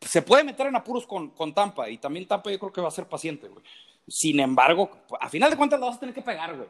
se 0.00 0.22
puede 0.22 0.42
meter 0.42 0.66
en 0.66 0.74
apuros 0.76 1.06
con, 1.06 1.30
con 1.30 1.54
Tampa. 1.54 1.88
Y 1.88 1.98
también 1.98 2.26
Tampa 2.26 2.50
yo 2.50 2.58
creo 2.58 2.72
que 2.72 2.80
va 2.80 2.88
a 2.88 2.92
ser 2.92 3.06
paciente, 3.06 3.46
güey. 3.48 3.64
Sin 4.12 4.40
embargo, 4.40 4.90
a 5.20 5.28
final 5.28 5.50
de 5.50 5.56
cuentas 5.56 5.78
la 5.78 5.86
vas 5.86 5.96
a 5.96 6.00
tener 6.00 6.14
que 6.14 6.20
pegar, 6.22 6.56
güey. 6.56 6.68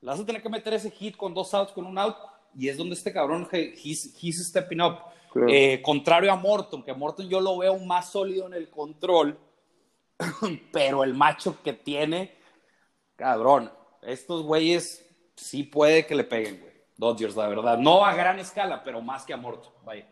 Le 0.00 0.06
vas 0.10 0.20
a 0.20 0.24
tener 0.24 0.40
que 0.40 0.48
meter 0.48 0.74
ese 0.74 0.90
hit 0.92 1.16
con 1.16 1.34
dos 1.34 1.52
outs, 1.54 1.72
con 1.72 1.84
un 1.86 1.98
out, 1.98 2.16
y 2.56 2.68
es 2.68 2.76
donde 2.76 2.94
este 2.94 3.12
cabrón, 3.12 3.48
he- 3.50 3.74
he's, 3.82 4.16
he's 4.22 4.46
stepping 4.48 4.80
up. 4.80 4.98
Claro. 5.32 5.48
Eh, 5.50 5.82
contrario 5.82 6.30
a 6.32 6.36
Morton, 6.36 6.84
que 6.84 6.94
Morton 6.94 7.28
yo 7.28 7.40
lo 7.40 7.58
veo 7.58 7.76
más 7.80 8.12
sólido 8.12 8.46
en 8.46 8.54
el 8.54 8.70
control, 8.70 9.36
pero 10.72 11.02
el 11.02 11.14
macho 11.14 11.60
que 11.62 11.72
tiene, 11.72 12.32
cabrón, 13.16 13.72
estos 14.02 14.42
güeyes 14.44 15.04
sí 15.34 15.64
puede 15.64 16.06
que 16.06 16.14
le 16.14 16.24
peguen, 16.24 16.60
güey. 16.60 16.72
Dodgers, 16.96 17.34
la 17.36 17.48
verdad. 17.48 17.76
No 17.78 18.06
a 18.06 18.14
gran 18.14 18.38
escala, 18.38 18.82
pero 18.84 19.02
más 19.02 19.24
que 19.24 19.34
a 19.34 19.36
Morton, 19.36 19.72
vaya. 19.84 20.06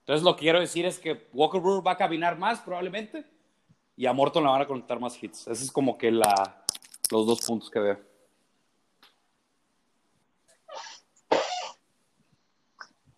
Entonces 0.00 0.24
lo 0.24 0.34
que 0.34 0.40
quiero 0.40 0.58
decir 0.60 0.84
es 0.86 0.98
que 0.98 1.28
Walker 1.32 1.60
Brewer 1.60 1.86
va 1.86 1.92
a 1.92 1.96
caminar 1.96 2.36
más, 2.38 2.60
probablemente, 2.60 3.24
y 3.96 4.06
a 4.06 4.12
Morton 4.12 4.44
le 4.44 4.50
van 4.50 4.62
a 4.62 4.66
conectar 4.66 4.98
más 4.98 5.22
hits. 5.22 5.46
Ese 5.46 5.64
es 5.64 5.70
como 5.72 5.96
que 5.96 6.10
la, 6.10 6.64
los 7.10 7.26
dos 7.26 7.40
puntos 7.42 7.70
que 7.70 7.78
veo. 7.80 7.98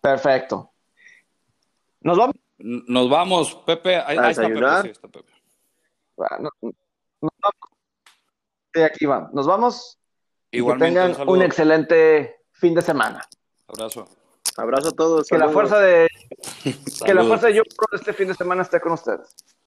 Perfecto. 0.01 0.71
Nos 2.01 2.17
vamos. 2.17 2.35
Nos 2.59 3.09
vamos, 3.09 3.55
Pepe. 3.65 3.97
Ahí, 3.97 4.17
¿A 4.17 4.21
ahí 4.23 4.31
está 4.31 4.47
Pepe. 4.47 4.81
sí, 4.83 4.89
está 4.89 5.07
Pepe. 5.07 5.31
Ah, 6.19 6.37
no- 6.39 6.49
nos 6.61 7.31
vamos. 7.41 7.55
Sí, 8.73 8.81
aquí 8.81 9.05
va. 9.05 9.29
Nos 9.33 9.47
vamos. 9.47 9.99
Y 10.51 10.65
que 10.65 10.73
tengan 10.75 11.29
un 11.29 11.41
excelente 11.41 12.37
fin 12.51 12.73
de 12.73 12.81
semana. 12.81 13.27
Abrazo. 13.67 14.07
Abrazo 14.55 14.89
a 14.89 14.91
todos. 14.91 15.27
Que 15.27 15.37
la 15.37 15.49
fuerza 15.49 15.79
de 15.79 16.07
que 17.05 17.13
la 17.13 17.23
fuerza 17.23 17.47
de 17.47 17.55
yo 17.55 17.63
este 17.91 18.13
fin 18.13 18.27
de 18.29 18.33
semana 18.33 18.61
esté 18.63 18.79
con 18.79 18.93
ustedes. 18.93 19.35